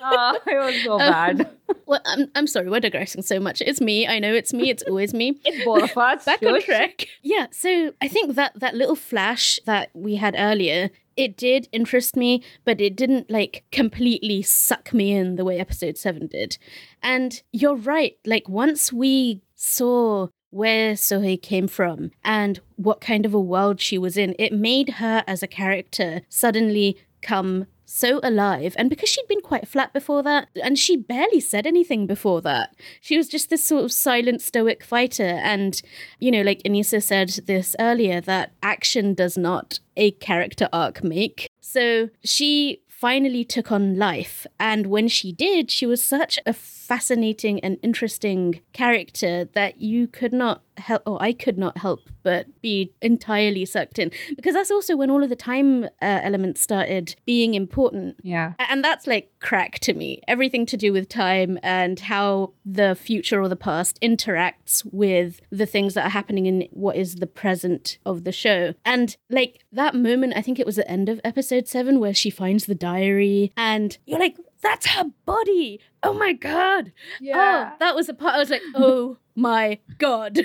Oh, 0.00 0.38
it 0.46 0.58
was 0.58 0.82
so 0.84 0.92
um, 0.92 0.98
bad. 0.98 1.50
well, 1.84 2.00
I'm, 2.06 2.30
I'm 2.34 2.46
sorry, 2.46 2.70
we're 2.70 2.80
digressing 2.80 3.20
so 3.20 3.38
much. 3.38 3.60
It's 3.60 3.82
me. 3.82 4.08
I 4.08 4.18
know 4.20 4.32
it's 4.32 4.54
me. 4.54 4.70
It's 4.70 4.82
always 4.84 5.12
me. 5.12 5.38
It's 5.44 5.62
both 5.66 5.82
of 5.90 5.98
us. 5.98 6.24
back 6.24 6.42
on 6.42 6.62
track. 6.62 7.08
Yeah, 7.20 7.48
so 7.50 7.92
I 8.00 8.08
think 8.08 8.36
that 8.36 8.58
that 8.58 8.74
little 8.74 8.96
flash 8.96 9.60
that 9.66 9.90
we 9.92 10.16
had 10.16 10.34
earlier, 10.38 10.88
it 11.14 11.36
did 11.36 11.68
interest 11.72 12.16
me, 12.16 12.42
but 12.64 12.80
it 12.80 12.96
didn't 12.96 13.30
like 13.30 13.64
completely 13.70 14.40
suck 14.40 14.94
me 14.94 15.12
in 15.12 15.36
the 15.36 15.44
way 15.44 15.58
episode 15.58 15.98
7 15.98 16.26
did. 16.28 16.56
And 17.02 17.42
you're 17.52 17.76
right, 17.76 18.16
like 18.24 18.48
once 18.48 18.94
we 18.94 19.42
saw 19.54 20.28
where 20.52 20.92
Seo-hae 20.92 21.38
came 21.38 21.66
from 21.66 22.10
and 22.22 22.60
what 22.76 23.00
kind 23.00 23.24
of 23.24 23.32
a 23.32 23.40
world 23.40 23.80
she 23.80 23.96
was 23.96 24.16
in, 24.16 24.36
it 24.38 24.52
made 24.52 24.90
her 24.90 25.24
as 25.26 25.42
a 25.42 25.46
character 25.46 26.20
suddenly 26.28 26.98
come 27.22 27.66
so 27.84 28.20
alive. 28.22 28.74
And 28.78 28.90
because 28.90 29.08
she'd 29.08 29.26
been 29.28 29.40
quite 29.40 29.66
flat 29.66 29.92
before 29.92 30.22
that, 30.22 30.48
and 30.62 30.78
she 30.78 30.96
barely 30.96 31.40
said 31.40 31.66
anything 31.66 32.06
before 32.06 32.42
that, 32.42 32.74
she 33.00 33.16
was 33.16 33.28
just 33.28 33.48
this 33.48 33.66
sort 33.66 33.84
of 33.84 33.92
silent, 33.92 34.42
stoic 34.42 34.84
fighter. 34.84 35.40
And, 35.42 35.80
you 36.18 36.30
know, 36.30 36.42
like 36.42 36.62
Anissa 36.64 37.02
said 37.02 37.30
this 37.46 37.74
earlier, 37.80 38.20
that 38.20 38.52
action 38.62 39.14
does 39.14 39.38
not 39.38 39.80
a 39.96 40.10
character 40.12 40.68
arc 40.72 41.02
make. 41.02 41.48
So 41.60 42.10
she 42.24 42.82
finally 43.02 43.44
took 43.44 43.72
on 43.72 43.96
life. 43.96 44.46
And 44.60 44.86
when 44.86 45.08
she 45.08 45.32
did, 45.32 45.72
she 45.72 45.86
was 45.86 46.04
such 46.04 46.38
a 46.46 46.52
fascinating 46.52 47.58
and 47.58 47.76
interesting 47.82 48.60
character 48.72 49.48
that 49.54 49.80
you 49.80 50.06
could 50.06 50.32
not 50.32 50.62
help, 50.76 51.02
or 51.06 51.22
I 51.22 51.32
could 51.32 51.58
not 51.58 51.78
help 51.78 52.08
but 52.22 52.46
be 52.60 52.92
entirely 53.00 53.64
sucked 53.64 53.98
in. 53.98 54.10
Because 54.36 54.54
that's 54.54 54.70
also 54.70 54.96
when 54.96 55.10
all 55.10 55.22
of 55.22 55.28
the 55.28 55.36
time 55.36 55.84
uh, 55.84 55.88
elements 56.00 56.60
started 56.60 57.14
being 57.26 57.54
important. 57.54 58.16
Yeah. 58.22 58.54
And 58.58 58.84
that's 58.84 59.06
like 59.06 59.32
crack 59.40 59.78
to 59.80 59.94
me. 59.94 60.22
Everything 60.28 60.66
to 60.66 60.76
do 60.76 60.92
with 60.92 61.08
time 61.08 61.58
and 61.62 61.98
how 61.98 62.52
the 62.64 62.94
future 62.94 63.40
or 63.40 63.48
the 63.48 63.56
past 63.56 64.00
interacts 64.00 64.84
with 64.92 65.40
the 65.50 65.66
things 65.66 65.94
that 65.94 66.06
are 66.06 66.10
happening 66.10 66.46
in 66.46 66.68
what 66.70 66.96
is 66.96 67.16
the 67.16 67.26
present 67.26 67.98
of 68.06 68.24
the 68.24 68.32
show. 68.32 68.74
And 68.84 69.16
like 69.30 69.64
that 69.72 69.94
moment, 69.94 70.34
I 70.36 70.42
think 70.42 70.58
it 70.58 70.66
was 70.66 70.76
the 70.76 70.90
end 70.90 71.08
of 71.08 71.20
episode 71.24 71.68
seven 71.68 72.00
where 72.00 72.14
she 72.14 72.30
finds 72.30 72.66
the 72.66 72.74
diary 72.74 73.52
and 73.56 73.96
you're 74.06 74.20
like, 74.20 74.36
that's 74.62 74.86
her 74.86 75.04
body. 75.26 75.80
Oh 76.02 76.12
my 76.14 76.32
God. 76.32 76.92
Yeah. 77.20 77.70
Oh, 77.72 77.76
that 77.80 77.94
was 77.94 78.06
the 78.06 78.14
part 78.14 78.34
I 78.34 78.38
was 78.38 78.50
like, 78.50 78.62
oh 78.74 79.18
my 79.36 79.78
God. 79.98 80.40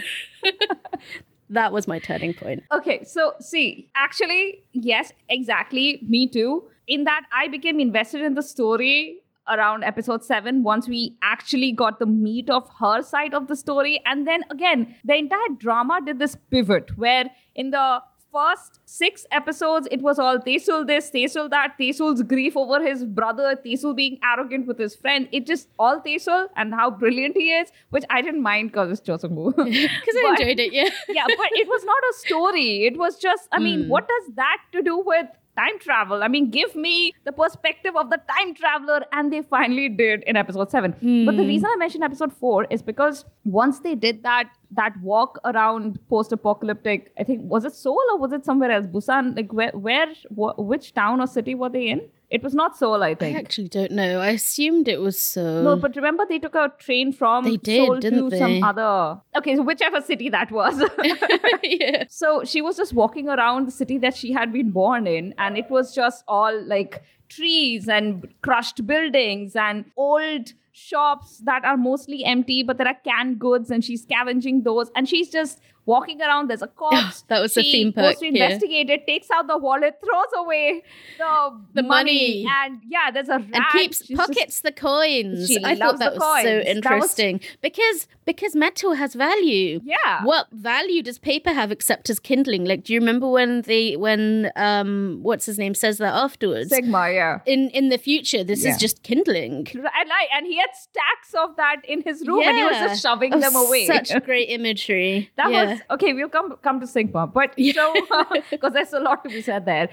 that 1.50 1.72
was 1.72 1.88
my 1.88 2.00
turning 2.00 2.34
point. 2.34 2.64
Okay, 2.72 3.04
so 3.04 3.34
see, 3.40 3.90
actually, 3.96 4.64
yes, 4.74 5.14
exactly. 5.30 6.00
Me 6.08 6.28
too. 6.28 6.64
In 6.88 7.04
that, 7.04 7.24
I 7.34 7.48
became 7.48 7.80
invested 7.80 8.22
in 8.22 8.34
the 8.34 8.44
story 8.44 9.22
around 9.50 9.84
episode 9.84 10.24
seven 10.26 10.64
once 10.64 10.88
we 10.88 11.16
actually 11.22 11.72
got 11.72 12.00
the 12.00 12.06
meat 12.06 12.50
of 12.50 12.70
her 12.80 13.02
side 13.02 13.34
of 13.34 13.48
the 13.48 13.56
story. 13.56 14.02
And 14.06 14.28
then 14.28 14.44
again, 14.50 14.96
the 15.06 15.16
entire 15.16 15.50
drama 15.58 16.02
did 16.06 16.20
this 16.20 16.36
pivot 16.52 16.98
where 16.98 17.26
in 17.56 17.72
the 17.72 18.02
first 18.32 18.80
six 18.86 19.26
episodes, 19.32 19.88
it 19.92 20.02
was 20.02 20.20
all 20.20 20.40
Tae-sul 20.40 20.86
this, 20.86 21.10
Tae-sul 21.10 21.50
that, 21.50 21.74
Tae-sul's 21.80 22.22
grief 22.24 22.56
over 22.58 22.82
his 22.86 23.04
brother, 23.06 23.56
Tae-sul 23.64 23.94
being 23.94 24.20
arrogant 24.24 24.68
with 24.68 24.78
his 24.78 24.96
friend. 24.96 25.28
It 25.32 25.46
just 25.46 25.70
all 25.80 26.00
Tae-sul 26.02 26.48
and 26.56 26.74
how 26.74 26.90
brilliant 26.92 27.36
he 27.38 27.52
is, 27.52 27.72
which 27.90 28.04
I 28.10 28.22
didn't 28.22 28.44
mind 28.44 28.72
because 28.72 28.92
it's 28.92 29.02
Cho 29.02 29.18
Seung-woo. 29.18 29.54
Because 29.58 30.16
I 30.16 30.22
But- 30.30 30.40
enjoyed 30.42 30.60
it, 30.60 30.74
yeah. 30.74 30.90
yeah, 31.10 31.26
but 31.28 31.50
it 31.54 31.68
was 31.68 31.84
not 31.86 32.04
a 32.12 32.14
story. 32.20 32.86
It 32.86 32.98
was 32.98 33.18
just, 33.18 33.48
I 33.52 33.60
mean, 33.60 33.84
Hmm. 33.84 33.90
what 33.90 34.08
does 34.08 34.36
that 34.36 34.58
to 34.74 34.82
do 34.82 34.98
with 35.00 35.26
time 35.58 35.80
travel? 35.80 36.22
I 36.22 36.28
mean, 36.28 36.52
give 36.52 36.76
me 36.76 37.14
the 37.26 37.32
perspective 37.32 37.96
of 37.96 38.10
the 38.12 38.20
time 38.32 38.54
traveler, 38.54 39.02
and 39.12 39.34
they 39.34 39.42
finally 39.42 39.90
did 39.90 40.24
in 40.24 40.36
episode 40.38 40.70
seven. 40.70 40.92
But 40.92 41.32
Hmm. 41.34 41.38
the 41.38 41.48
reason 41.48 41.70
I 41.74 41.78
mentioned 41.78 42.04
episode 42.04 42.32
four 42.34 42.66
is 42.70 42.82
because 42.84 43.26
once 43.46 43.80
they 43.80 43.96
did 43.96 44.22
that 44.24 44.50
that 44.72 44.94
walk 45.02 45.40
around 45.46 46.00
post-apocalyptic, 46.10 47.12
I 47.18 47.24
think 47.24 47.42
was 47.44 47.66
it 47.66 47.74
Seoul 47.74 48.02
or 48.12 48.18
was 48.18 48.34
it 48.34 48.46
somewhere 48.46 48.72
else? 48.72 48.86
Busan? 48.86 49.36
Like 49.36 49.54
where, 49.54 49.72
where, 49.72 50.08
wh- 50.30 50.58
which 50.60 50.94
town 50.94 51.22
or 51.22 51.28
city 51.28 51.56
were 51.56 51.70
they 51.70 51.88
in? 51.88 52.02
It 52.30 52.44
was 52.44 52.54
not 52.54 52.76
Seoul, 52.76 53.04
I 53.04 53.16
think. 53.16 53.38
I 53.38 53.40
actually 53.40 53.70
don't 53.70 53.92
know. 53.94 54.20
I 54.20 54.32
assumed 54.32 54.90
it 54.90 55.00
was 55.00 55.18
so. 55.18 55.64
No, 55.64 55.78
but 55.78 55.96
remember 55.96 56.26
they 56.28 56.40
took 56.40 56.56
a 56.56 56.74
train 56.78 57.14
from 57.14 57.46
They 57.46 57.56
did, 57.56 57.86
Seoul 57.86 58.00
didn't 58.00 58.30
to 58.32 58.38
some 58.38 58.64
other. 58.64 59.22
Okay, 59.38 59.56
so 59.56 59.62
whichever 59.62 60.02
city 60.02 60.28
that 60.30 60.52
was. 60.52 60.84
yeah. 61.64 62.04
So 62.10 62.44
she 62.44 62.62
was 62.62 62.76
just 62.76 62.94
walking 62.94 63.30
around 63.30 63.68
the 63.68 63.72
city 63.72 63.98
that 64.00 64.16
she 64.18 64.34
had 64.34 64.52
been 64.52 64.72
born 64.72 65.08
in, 65.08 65.34
and 65.38 65.58
it 65.58 65.70
was 65.70 65.96
just 65.96 66.26
all 66.28 66.62
like 66.66 67.02
trees 67.30 67.88
and 67.88 68.28
crushed 68.42 68.86
buildings 68.86 69.56
and 69.56 69.86
old 69.96 70.52
shops 70.78 71.40
that 71.46 71.66
are 71.66 71.78
mostly 71.78 72.24
empty, 72.24 72.64
but 72.64 72.78
there 72.78 72.88
are 72.88 72.98
canned 73.04 73.40
goods, 73.40 73.72
and 73.72 73.84
she's 73.84 74.04
scavenging 74.04 74.64
those, 74.64 74.90
and 74.96 75.10
she's 75.10 75.30
just 75.30 75.60
walking 75.86 76.22
around. 76.22 76.50
There's 76.50 76.62
a 76.62 76.68
corpse. 76.68 77.22
That 77.30 77.40
was 77.42 77.54
the 77.54 77.64
she 77.64 77.72
theme 77.72 77.92
goes 77.92 78.18
to 78.18 78.26
investigate 78.28 78.90
it, 78.90 79.08
takes 79.08 79.32
out 79.32 79.48
the 79.48 79.58
wallet, 79.58 79.96
throws 80.04 80.32
away 80.36 80.84
the, 81.18 81.60
The 81.76 81.84
money. 81.84 82.46
and 82.62 82.82
yeah, 82.90 83.10
there's 83.12 83.30
a 83.30 83.40
rat. 83.40 83.50
and 83.54 83.66
keeps 83.72 84.00
She's 84.06 84.10
just- 84.18 84.20
pockets 84.20 84.60
the 84.62 84.72
coins. 84.74 85.48
She 85.48 85.64
I 85.64 85.76
thought 85.76 86.00
that 86.00 86.14
the 86.14 86.20
was 86.20 86.42
so 86.44 86.44
coins. 86.44 86.66
Was- 86.66 86.76
interesting 86.76 87.40
because 87.62 88.08
because 88.26 88.54
metal 88.56 88.94
has 88.96 89.14
value. 89.16 89.80
yeah. 89.86 90.24
What 90.26 90.48
value 90.52 91.02
does 91.02 91.18
paper 91.20 91.54
have 91.54 91.72
except 91.72 92.10
as 92.10 92.20
kindling? 92.20 92.66
Like, 92.66 92.84
do 92.84 92.94
you 92.94 93.00
remember 93.00 93.30
when 93.30 93.62
they 93.62 93.96
when 93.96 94.52
um 94.58 95.20
what's 95.22 95.46
his 95.46 95.58
name 95.58 95.74
says 95.74 95.98
that 96.00 96.14
afterwards? 96.14 96.70
Sigma, 96.70 97.10
yeah. 97.12 97.40
in 97.46 97.70
in 97.70 97.88
the 97.88 97.98
future, 97.98 98.44
this 98.44 98.66
Yeah. 98.66 98.72
is 98.72 98.78
just 98.78 99.04
kindling. 99.04 99.66
And 99.74 99.84
like, 99.84 100.30
and 100.36 100.46
he 100.46 100.58
had 100.68 100.76
stacks 100.76 101.34
of 101.44 101.56
that 101.58 101.78
in 101.88 102.02
his 102.02 102.28
room, 102.28 102.42
and 102.44 102.58
he 102.58 102.64
was 102.64 102.78
just 102.78 103.02
shoving 103.02 103.34
Oh, 103.34 103.40
them 103.40 103.56
away. 103.56 103.86
Such 103.88 104.12
great 104.26 104.50
imagery. 104.50 105.32
That 105.38 105.52
Yeah. 105.52 105.64
was 105.72 105.82
okay. 105.92 106.14
We'll 106.14 106.30
come 106.30 106.56
come 106.70 106.80
to 106.82 106.88
Sigma, 106.88 107.26
but 107.28 107.56
so 107.74 107.88
because 108.52 108.74
there's 108.74 108.94
a 108.94 109.00
lot 109.00 109.24
to 109.24 109.30
be 109.30 109.42
said 109.42 109.66
there. 109.66 109.90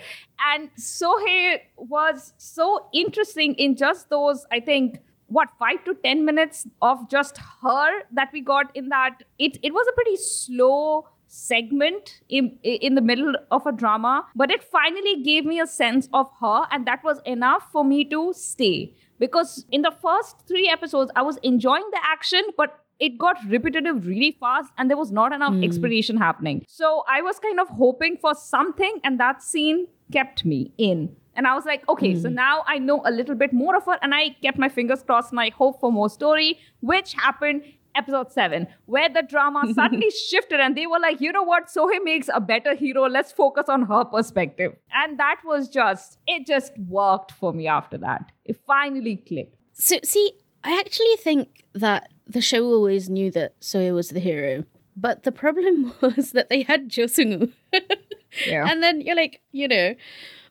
And 0.53 0.71
Seo-hae 0.77 1.63
was 1.77 2.33
so 2.39 2.87
interesting 2.93 3.55
in 3.55 3.77
just 3.77 4.11
those, 4.11 4.47
I 4.51 4.61
think, 4.61 4.99
what 5.29 5.49
five 5.59 5.83
to 5.85 5.95
ten 6.05 6.25
minutes 6.25 6.67
of 6.83 7.09
just 7.11 7.39
her 7.63 8.03
that 8.13 8.31
we 8.33 8.41
got 8.41 8.75
in 8.75 8.89
that. 8.91 9.23
It 9.39 9.59
it 9.63 9.73
was 9.73 9.87
a 9.89 9.93
pretty 10.03 10.17
slow 10.17 11.09
segment 11.27 12.21
in 12.29 12.59
in 12.63 12.95
the 12.95 13.01
middle 13.01 13.35
of 13.51 13.67
a 13.67 13.73
drama, 13.73 14.27
but 14.43 14.51
it 14.51 14.63
finally 14.63 15.23
gave 15.23 15.45
me 15.45 15.61
a 15.61 15.67
sense 15.67 16.09
of 16.13 16.29
her, 16.41 16.67
and 16.71 16.87
that 16.87 17.03
was 17.05 17.21
enough 17.27 17.71
for 17.73 17.85
me 17.85 18.05
to 18.05 18.33
stay. 18.33 18.95
Because 19.25 19.65
in 19.73 19.81
the 19.81 19.91
first 19.91 20.37
three 20.47 20.69
episodes, 20.69 21.11
I 21.17 21.23
was 21.23 21.39
enjoying 21.39 21.89
the 21.93 22.01
action, 22.05 22.43
but 22.59 22.81
it 23.01 23.17
got 23.17 23.39
repetitive 23.49 24.07
really 24.07 24.37
fast 24.39 24.71
and 24.77 24.91
there 24.91 24.99
was 24.99 25.11
not 25.11 25.33
enough 25.33 25.55
hmm. 25.55 25.65
explanation 25.65 26.19
happening. 26.19 26.63
So 26.69 27.05
I 27.09 27.23
was 27.23 27.39
kind 27.39 27.59
of 27.59 27.69
hoping 27.69 28.19
for 28.19 28.35
something, 28.35 29.01
and 29.03 29.19
that 29.19 29.43
scene 29.43 29.87
kept 30.13 30.45
me 30.45 30.73
in. 30.77 31.17
And 31.37 31.47
I 31.47 31.55
was 31.55 31.65
like, 31.65 31.89
okay, 31.89 32.15
so 32.15 32.29
hmm. 32.29 32.35
now 32.35 32.65
I 32.67 32.79
know 32.79 33.01
a 33.07 33.11
little 33.11 33.35
bit 33.35 33.55
more 33.55 33.75
of 33.75 33.87
her, 33.87 33.99
and 34.03 34.15
I 34.15 34.37
kept 34.43 34.59
my 34.59 34.69
fingers 34.69 35.03
crossed 35.03 35.33
and 35.33 35.41
I 35.41 35.49
hope 35.51 35.81
for 35.81 35.91
more 35.91 36.11
story, 36.11 36.59
which 36.81 37.15
happened 37.15 37.63
episode 37.95 38.33
7 38.33 38.67
where 38.87 39.09
the 39.09 39.23
drama 39.23 39.63
suddenly 39.75 40.11
shifted 40.11 40.61
and 40.61 40.77
they 40.77 40.87
were 40.87 40.99
like 40.99 41.21
you 41.21 41.33
know 41.33 41.43
what 41.43 41.67
Seo-hae 41.69 42.01
makes 42.03 42.29
a 42.33 42.41
better 42.41 42.75
hero 42.75 43.09
let's 43.09 43.33
focus 43.33 43.69
on 43.69 43.83
her 43.87 44.05
perspective 44.05 44.75
and 44.93 45.19
that 45.19 45.41
was 45.45 45.69
just 45.69 46.19
it 46.27 46.47
just 46.47 46.73
worked 46.89 47.33
for 47.33 47.53
me 47.53 47.67
after 47.67 47.99
that 47.99 48.31
it 48.45 48.57
finally 48.67 49.17
clicked 49.17 49.57
So 49.73 49.97
see, 50.05 50.33
I 50.63 50.79
actually 50.79 51.17
think 51.19 51.65
that 51.75 52.11
the 52.27 52.41
show 52.41 52.65
always 52.65 53.11
knew 53.11 53.31
that 53.33 53.59
Seo-hae 53.61 53.93
was 53.93 54.09
the 54.11 54.21
hero. 54.21 54.65
But 54.97 55.25
the 55.25 55.33
problem 55.33 55.93
was 56.01 56.33
that 56.33 56.49
they 56.49 56.63
had 56.63 56.91
Cho 56.91 57.05
Seung-woo. 57.05 57.53
yeah 58.47 58.65
and 58.71 58.83
then 58.83 59.01
you're 59.01 59.17
like, 59.17 59.41
you 59.53 59.69
know. 59.69 59.95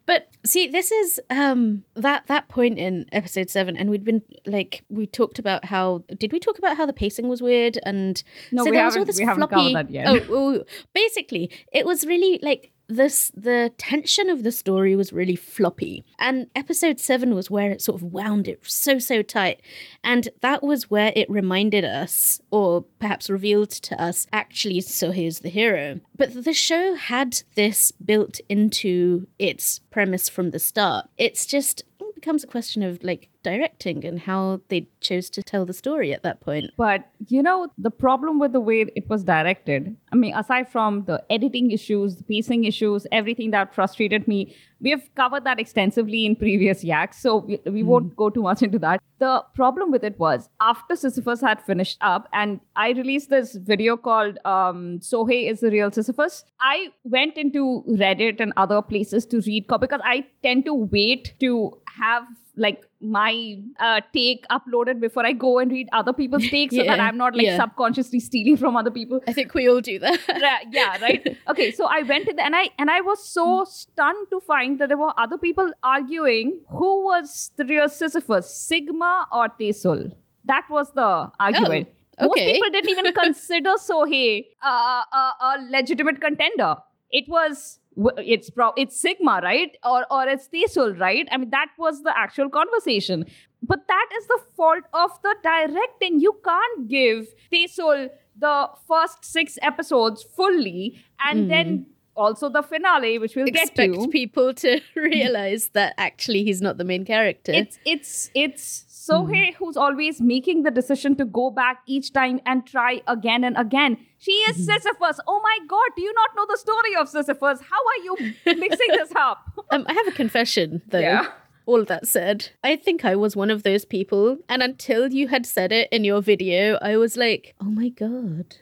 But 0.05 0.27
see, 0.45 0.67
this 0.67 0.91
is 0.91 1.21
um 1.29 1.83
that 1.95 2.27
that 2.27 2.49
point 2.49 2.77
in 2.77 3.05
episode 3.13 3.49
seven, 3.49 3.77
and 3.77 3.89
we'd 3.89 4.03
been 4.03 4.21
like 4.45 4.83
we 4.89 5.07
talked 5.07 5.39
about 5.39 5.63
how 5.65 6.03
did 6.19 6.33
we 6.33 6.39
talk 6.41 6.57
about 6.57 6.75
how 6.75 6.85
the 6.85 6.91
pacing 6.91 7.29
was 7.29 7.41
weird 7.41 7.79
and 7.85 8.21
No, 8.51 8.65
so 8.65 8.71
we 8.71 8.75
there 8.75 8.85
was 8.85 8.97
all 8.97 9.05
this 9.05 9.17
we 9.17 9.23
floppy. 9.25 9.47
covered 9.73 9.73
that 9.87 9.89
yet. 9.89 10.07
Oh, 10.07 10.19
oh, 10.29 10.63
basically, 10.93 11.49
it 11.71 11.85
was 11.85 12.05
really 12.05 12.37
like 12.43 12.72
this 12.87 13.31
the 13.35 13.71
tension 13.77 14.29
of 14.29 14.43
the 14.43 14.51
story 14.51 14.95
was 14.95 15.13
really 15.13 15.35
floppy 15.35 16.03
and 16.19 16.47
episode 16.55 16.99
7 16.99 17.33
was 17.33 17.49
where 17.49 17.71
it 17.71 17.81
sort 17.81 18.01
of 18.01 18.13
wound 18.13 18.47
it 18.47 18.59
so 18.63 18.99
so 18.99 19.21
tight 19.21 19.61
and 20.03 20.29
that 20.41 20.61
was 20.61 20.89
where 20.89 21.13
it 21.15 21.29
reminded 21.29 21.85
us 21.85 22.41
or 22.51 22.83
perhaps 22.99 23.29
revealed 23.29 23.69
to 23.69 24.01
us 24.01 24.27
actually 24.31 24.81
so 24.81 25.11
here's 25.11 25.39
the 25.39 25.49
hero. 25.49 25.99
But 26.15 26.43
the 26.43 26.53
show 26.53 26.95
had 26.95 27.41
this 27.55 27.91
built 27.91 28.39
into 28.49 29.27
its 29.39 29.79
premise 29.91 30.29
from 30.29 30.51
the 30.51 30.59
start. 30.59 31.07
It's 31.17 31.45
just 31.45 31.83
becomes 32.23 32.43
a 32.43 32.47
question 32.47 32.83
of 32.83 33.03
like 33.03 33.29
directing 33.43 34.05
and 34.05 34.19
how 34.21 34.62
they 34.69 34.88
chose 35.01 35.29
to 35.29 35.43
tell 35.43 35.65
the 35.65 35.73
story 35.73 36.13
at 36.13 36.23
that 36.23 36.39
point 36.39 36.71
But 36.77 37.09
you 37.27 37.43
know, 37.43 37.67
the 37.77 37.91
problem 37.91 38.39
with 38.39 38.53
the 38.53 38.62
way 38.62 38.86
it 38.95 39.09
was 39.09 39.23
directed, 39.23 39.95
I 40.12 40.15
mean, 40.15 40.33
aside 40.36 40.69
from 40.69 41.03
the 41.05 41.21
editing 41.29 41.71
issues, 41.71 42.15
the 42.15 42.23
pacing 42.23 42.63
issues, 42.63 43.05
everything 43.12 43.51
that 43.51 43.75
frustrated 43.75 44.27
me, 44.27 44.55
we 44.79 44.89
have 44.89 45.03
covered 45.15 45.43
that 45.45 45.59
extensively 45.59 46.25
in 46.25 46.36
previous 46.36 46.83
yaks, 46.83 47.21
so 47.21 47.38
we, 47.38 47.59
we 47.65 47.83
won't 47.83 48.15
go 48.15 48.29
too 48.29 48.43
much 48.43 48.62
into 48.62 48.79
that. 48.79 49.01
The 49.19 49.43
problem 49.55 49.91
with 49.91 50.03
it 50.03 50.19
was 50.19 50.49
after 50.62 50.95
Sisyphus 50.95 51.41
had 51.41 51.62
finished 51.62 51.97
up, 52.01 52.27
and 52.33 52.59
I 52.75 52.89
released 52.91 53.29
this 53.29 53.55
video 53.55 53.95
called 53.95 54.39
um, 54.45 54.99
Seo-hae 54.99 55.47
is 55.47 55.62
the 55.62 55.71
Real 55.71 55.91
Sisyphus, 55.91 56.43
I 56.59 56.89
went 57.03 57.38
into 57.38 57.83
Reddit 57.89 58.41
and 58.41 58.51
other 58.57 58.81
places 58.81 59.25
to 59.27 59.41
read 59.41 59.67
because 59.67 60.01
I 60.03 60.25
tend 60.41 60.65
to 60.65 60.73
wait 60.73 61.33
to 61.39 61.77
have 61.99 62.23
like 62.56 62.86
my 63.01 63.58
uh, 63.79 64.01
take 64.13 64.45
uploaded 64.49 64.99
before 64.99 65.25
I 65.25 65.32
go 65.34 65.60
and 65.60 65.71
read 65.71 65.89
other 65.91 66.13
people's 66.13 66.47
takes 66.49 66.75
so 66.75 66.84
that 66.84 66.99
I'm 66.99 67.17
not 67.17 67.36
like 67.36 67.45
yeah. 67.45 67.58
subconsciously 67.58 68.19
stealing 68.19 68.58
from 68.58 68.75
other 68.75 68.91
people. 68.91 69.21
i 69.27 69.34
think 69.34 69.53
we 69.53 69.67
all 69.67 69.82
do 69.82 69.97
that 69.99 70.19
Right, 70.41 70.67
yeah, 70.71 70.97
right. 71.01 71.38
Okay, 71.49 71.71
so 71.71 71.86
I 71.86 72.03
went 72.03 72.27
in 72.27 72.36
there 72.36 72.45
and 72.45 72.56
I 72.56 72.69
and 72.77 72.91
I 72.91 73.01
was 73.01 73.27
so 73.27 73.65
stunned 73.65 74.27
to 74.29 74.39
find 74.41 74.79
that 74.79 74.89
there 74.89 74.97
were 74.97 75.13
other 75.17 75.38
people 75.38 75.71
arguing 75.84 76.60
who 76.69 77.03
was 77.06 77.51
the 77.58 77.65
real 77.65 77.89
Sisyphus, 77.89 78.56
Sigma 78.56 79.27
or 79.32 79.49
Tae-sul. 79.49 80.06
That 80.45 80.65
was 80.69 80.91
the 80.93 81.32
argument. 81.39 81.89
Most 82.19 82.32
okay. 82.32 82.53
people 82.53 82.69
didn't 82.69 82.89
even 82.89 83.13
consider 83.13 83.71
Seo-hae 83.71 84.45
uh, 84.63 85.03
a, 85.13 85.34
a 85.41 85.67
legitimate 85.69 86.21
contender. 86.21 86.75
It 87.10 87.27
was 87.27 87.79
it's 88.17 88.49
pro- 88.49 88.73
it's 88.77 88.99
Sigma, 88.99 89.39
right? 89.43 89.75
Or 89.84 90.06
or 90.12 90.27
it's 90.27 90.47
Tae-sul, 90.47 90.93
right? 90.95 91.27
I 91.32 91.38
mean, 91.38 91.49
that 91.51 91.69
was 91.77 92.03
the 92.03 92.17
actual 92.17 92.49
conversation. 92.49 93.25
But 93.62 93.88
that 93.88 94.10
is 94.17 94.27
the 94.27 94.39
fault 94.58 94.84
of 94.93 95.12
the 95.21 95.36
directing. 95.41 96.19
You 96.19 96.36
can't 96.43 96.88
give 96.88 97.27
Tae-sul 97.51 98.10
the 98.38 98.69
first 98.88 99.23
six 99.23 99.58
episodes 99.62 100.23
fully 100.23 100.99
and 101.19 101.41
mm-hmm. 101.41 101.49
then 101.49 101.86
also 102.15 102.49
the 102.49 102.62
finale, 102.62 103.17
which 103.17 103.36
we'll 103.36 103.47
expect 103.47 103.75
get 103.75 103.93
to. 103.93 104.08
people 104.10 104.53
to 104.53 104.82
realize 104.95 105.69
that 105.69 105.93
actually 105.97 106.43
he's 106.43 106.62
not 106.62 106.77
the 106.77 106.84
main 106.84 107.06
character. 107.06 107.51
It's 107.51 107.79
it's 107.86 108.29
it's 108.34 108.86
Seo-hae 109.03 109.53
who's 109.55 109.75
always 109.75 110.21
making 110.21 110.63
the 110.63 110.71
decision 110.71 111.15
to 111.17 111.25
go 111.25 111.49
back 111.51 111.81
each 111.85 112.13
time 112.13 112.39
and 112.45 112.65
try 112.65 113.01
again 113.07 113.43
and 113.43 113.57
again. 113.57 113.97
She 114.17 114.31
is 114.31 114.65
Sisyphus. 114.65 115.19
Oh 115.27 115.41
my 115.43 115.57
god, 115.67 115.89
do 115.95 116.01
you 116.01 116.13
not 116.13 116.29
know 116.35 116.45
the 116.49 116.57
story 116.57 116.95
of 116.95 117.09
Sisyphus? 117.09 117.59
How 117.61 117.81
are 117.91 118.03
you 118.03 118.15
mixing 118.45 118.87
this 118.89 119.11
up? 119.15 119.39
um, 119.71 119.85
I 119.87 119.93
have 119.93 120.07
a 120.07 120.11
confession, 120.11 120.81
though. 120.87 120.99
Yeah. 120.99 121.31
All 121.65 121.80
of 121.80 121.88
that 121.88 122.08
said, 122.08 122.49
I 122.63 122.76
think 122.76 123.06
I 123.06 123.15
was 123.15 123.36
one 123.36 123.49
of 123.49 123.63
those 123.63 123.86
people, 123.86 124.38
and 124.49 124.62
until 124.62 125.12
you 125.12 125.30
had 125.30 125.45
said 125.45 125.71
it 125.71 125.88
in 125.91 126.04
your 126.04 126.21
video, 126.21 126.78
I 126.82 126.97
was 126.97 127.15
like, 127.15 127.56
"Oh 127.62 127.65
my 127.65 127.89
god, 127.89 128.56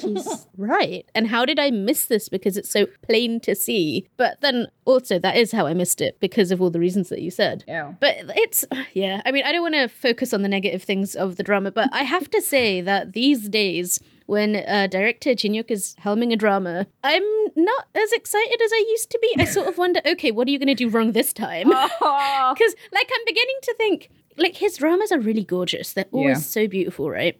she's 0.00 0.46
right." 0.56 1.04
And 1.14 1.28
how 1.28 1.44
did 1.44 1.58
I 1.58 1.70
miss 1.70 2.06
this? 2.06 2.28
Because 2.28 2.56
it's 2.56 2.70
so 2.70 2.86
plain 3.02 3.40
to 3.40 3.54
see. 3.54 4.08
But 4.16 4.40
then 4.40 4.68
also, 4.84 5.18
that 5.18 5.36
is 5.36 5.52
how 5.52 5.66
I 5.66 5.74
missed 5.74 6.00
it 6.00 6.20
because 6.20 6.50
of 6.50 6.62
all 6.62 6.70
the 6.70 6.80
reasons 6.80 7.08
that 7.08 7.22
you 7.22 7.30
said. 7.30 7.64
Yeah. 7.66 7.94
But 8.00 8.16
it's, 8.36 8.64
yeah, 8.94 9.22
I 9.24 9.32
mean, 9.32 9.44
I 9.44 9.52
don't 9.52 9.62
want 9.62 9.74
to 9.74 9.88
focus 9.88 10.32
on 10.32 10.42
the 10.42 10.48
negative 10.48 10.82
things 10.82 11.14
of 11.16 11.36
the 11.36 11.42
drama, 11.42 11.72
but 11.72 11.88
I 11.92 12.02
have 12.02 12.30
to 12.30 12.40
say 12.40 12.80
that 12.80 13.12
these 13.12 13.48
days, 13.48 14.00
when 14.26 14.56
uh, 14.56 14.86
director 14.88 15.34
Jin 15.34 15.52
Hyuk 15.52 15.70
is 15.70 15.94
helming 16.04 16.32
a 16.32 16.36
drama, 16.36 16.86
I'm 17.02 17.22
not 17.56 17.86
as 17.94 18.12
excited 18.12 18.60
as 18.62 18.70
I 18.72 18.84
used 18.90 19.10
to 19.10 19.18
be. 19.20 19.34
I 19.38 19.44
sort 19.44 19.68
of 19.68 19.78
wonder, 19.78 20.00
okay, 20.06 20.30
what 20.30 20.46
are 20.48 20.50
you 20.50 20.58
going 20.58 20.68
to 20.68 20.74
do 20.74 20.88
wrong 20.88 21.12
this 21.12 21.32
time? 21.32 21.68
Oh, 22.02 22.54
Because, 22.56 22.74
like, 22.92 23.10
I'm 23.14 23.24
beginning 23.26 23.56
to 23.62 23.74
think, 23.74 24.10
like, 24.36 24.56
his 24.56 24.76
dramas 24.76 25.10
are 25.12 25.18
really 25.18 25.44
gorgeous. 25.44 25.92
They're 25.94 26.04
always 26.12 26.38
Yeah. 26.38 26.42
so 26.42 26.68
beautiful, 26.68 27.10
right? 27.10 27.38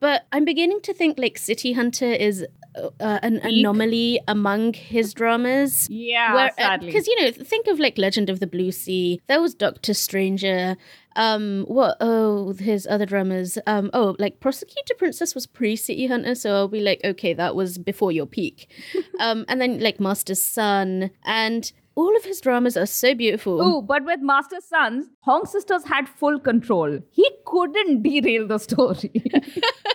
But 0.00 0.26
I'm 0.32 0.44
beginning 0.44 0.80
to 0.82 0.92
think, 0.94 1.18
like, 1.18 1.38
City 1.38 1.72
Hunter 1.72 2.06
is 2.12 2.44
uh, 2.74 2.88
uh, 3.00 3.18
an 3.22 3.40
Peak. 3.40 3.58
anomaly 3.60 4.20
among 4.26 4.72
his 4.72 5.12
dramas 5.12 5.86
yeah, 5.90 6.48
sadly. 6.56 6.86
because 6.86 7.06
you 7.06 7.20
know 7.22 7.30
think 7.30 7.66
of 7.66 7.78
like 7.78 7.98
legend 7.98 8.30
of 8.30 8.40
the 8.40 8.46
blue 8.46 8.72
sea 8.72 9.20
there 9.26 9.42
was 9.42 9.54
doctor 9.54 9.92
stranger 9.92 10.74
um 11.16 11.64
what 11.68 11.96
oh 12.00 12.52
his 12.54 12.86
other 12.86 13.06
dramas 13.06 13.58
um 13.66 13.90
oh 13.92 14.16
like 14.18 14.40
prosecutor 14.40 14.94
princess 14.98 15.34
was 15.34 15.46
pre 15.46 15.76
city 15.76 16.06
hunter 16.06 16.34
so 16.34 16.54
i'll 16.54 16.68
be 16.68 16.80
like 16.80 17.00
okay 17.04 17.32
that 17.32 17.54
was 17.54 17.78
before 17.78 18.12
your 18.12 18.26
peak 18.26 18.70
um 19.20 19.44
and 19.48 19.60
then 19.60 19.78
like 19.80 20.00
master's 20.00 20.42
sun 20.42 21.10
and 21.24 21.72
all 21.94 22.16
of 22.16 22.24
his 22.24 22.40
dramas 22.40 22.76
are 22.76 22.86
so 22.86 23.14
beautiful 23.14 23.60
Oh, 23.60 23.82
but 23.82 24.04
with 24.06 24.20
Master's 24.20 24.64
Sun, 24.64 25.10
Hong 25.20 25.44
sisters 25.44 25.84
had 25.84 26.08
full 26.08 26.40
control. 26.40 27.00
He 27.10 27.30
couldn't 27.44 28.02
derail 28.02 28.46
the 28.46 28.56
story. 28.56 29.12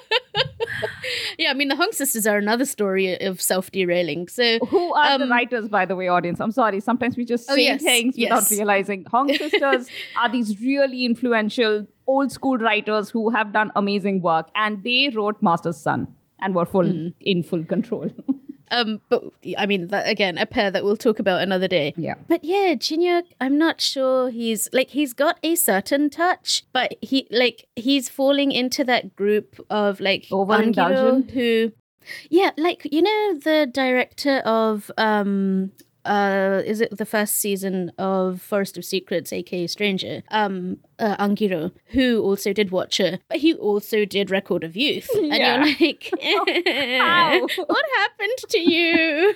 yeah 1.37 1.49
i 1.51 1.53
mean 1.53 1.67
the 1.67 1.75
hong 1.75 1.91
sisters 1.91 2.25
are 2.27 2.37
another 2.37 2.65
story 2.65 3.19
of 3.29 3.41
self-derailing 3.41 4.27
so 4.27 4.47
Who 4.71 4.93
are 4.93 5.17
the 5.17 5.23
Um, 5.25 5.31
writers, 5.31 5.67
by 5.69 5.85
the 5.85 5.95
way, 5.95 6.07
audience? 6.07 6.39
I'm 6.39 6.51
sorry. 6.51 6.79
Sometimes 6.79 7.15
we 7.17 7.25
just 7.25 7.49
Oh, 7.51 7.55
say 7.55 7.65
yes, 7.65 7.81
things 7.83 8.17
yes. 8.17 8.29
without 8.31 8.49
realizing. 8.57 9.05
Hong 9.11 9.29
sisters 9.43 9.87
are 10.21 10.29
these 10.31 10.59
really 10.61 11.05
influential 11.05 11.85
old 12.07 12.31
school 12.31 12.57
writers 12.57 13.09
who 13.09 13.29
have 13.37 13.51
done 13.53 13.71
amazing 13.75 14.21
work, 14.21 14.49
and 14.55 14.83
they 14.83 15.09
wrote 15.15 15.41
Master's 15.41 15.77
Sun 15.77 16.07
and 16.41 16.55
were 16.55 16.65
full 16.65 16.83
Mm. 16.83 17.13
in 17.21 17.43
full 17.43 17.63
control. 17.65 18.09
Um, 18.71 19.01
but 19.09 19.23
I 19.57 19.65
mean, 19.65 19.87
that, 19.87 20.07
again, 20.07 20.37
a 20.37 20.45
pair 20.45 20.71
that 20.71 20.83
we'll 20.83 20.97
talk 20.97 21.19
about 21.19 21.41
another 21.41 21.67
day. 21.67 21.93
Yeah. 21.97 22.15
But 22.27 22.43
yeah, 22.43 22.75
Jin 22.75 23.01
Hyuk, 23.01 23.23
I'm 23.39 23.57
not 23.57 23.81
sure 23.81 24.29
he's 24.29 24.69
like 24.73 24.89
he's 24.89 25.13
got 25.13 25.39
a 25.43 25.55
certain 25.55 26.09
touch, 26.09 26.65
but 26.73 26.95
he 27.01 27.27
like 27.31 27.67
he's 27.75 28.09
falling 28.09 28.51
into 28.51 28.83
that 28.85 29.15
group 29.15 29.65
of 29.69 29.99
like 29.99 30.25
Overindulgent? 30.31 31.31
Who, 31.31 31.71
yeah, 32.29 32.51
like 32.57 32.87
you 32.91 33.01
know 33.01 33.39
the 33.39 33.69
director 33.71 34.37
of 34.39 34.91
um. 34.97 35.71
Uh, 36.07 36.61
is 36.65 36.81
it 36.81 36.97
the 36.97 37.05
first 37.05 37.35
season 37.35 37.91
of 37.97 38.41
Forest 38.41 38.77
of 38.77 38.85
Secrets, 38.85 39.31
aka 39.33 39.67
Stranger? 39.67 40.23
Um, 40.29 40.77
uh, 40.99 41.15
Ahn 41.19 41.35
Gil-ho, 41.35 41.71
who 41.87 42.21
also 42.21 42.53
did 42.53 42.71
Watcher, 42.71 43.19
but 43.29 43.37
he 43.39 43.53
also 43.53 44.05
did 44.05 44.31
Record 44.31 44.63
of 44.63 44.75
Youth, 44.75 45.09
Yeah. 45.13 45.21
and 45.63 45.79
you're 45.79 45.89
like, 45.89 46.09
How? 47.01 47.41
what 47.65 47.85
happened 47.97 48.37
to 48.49 48.59
you? 48.59 49.33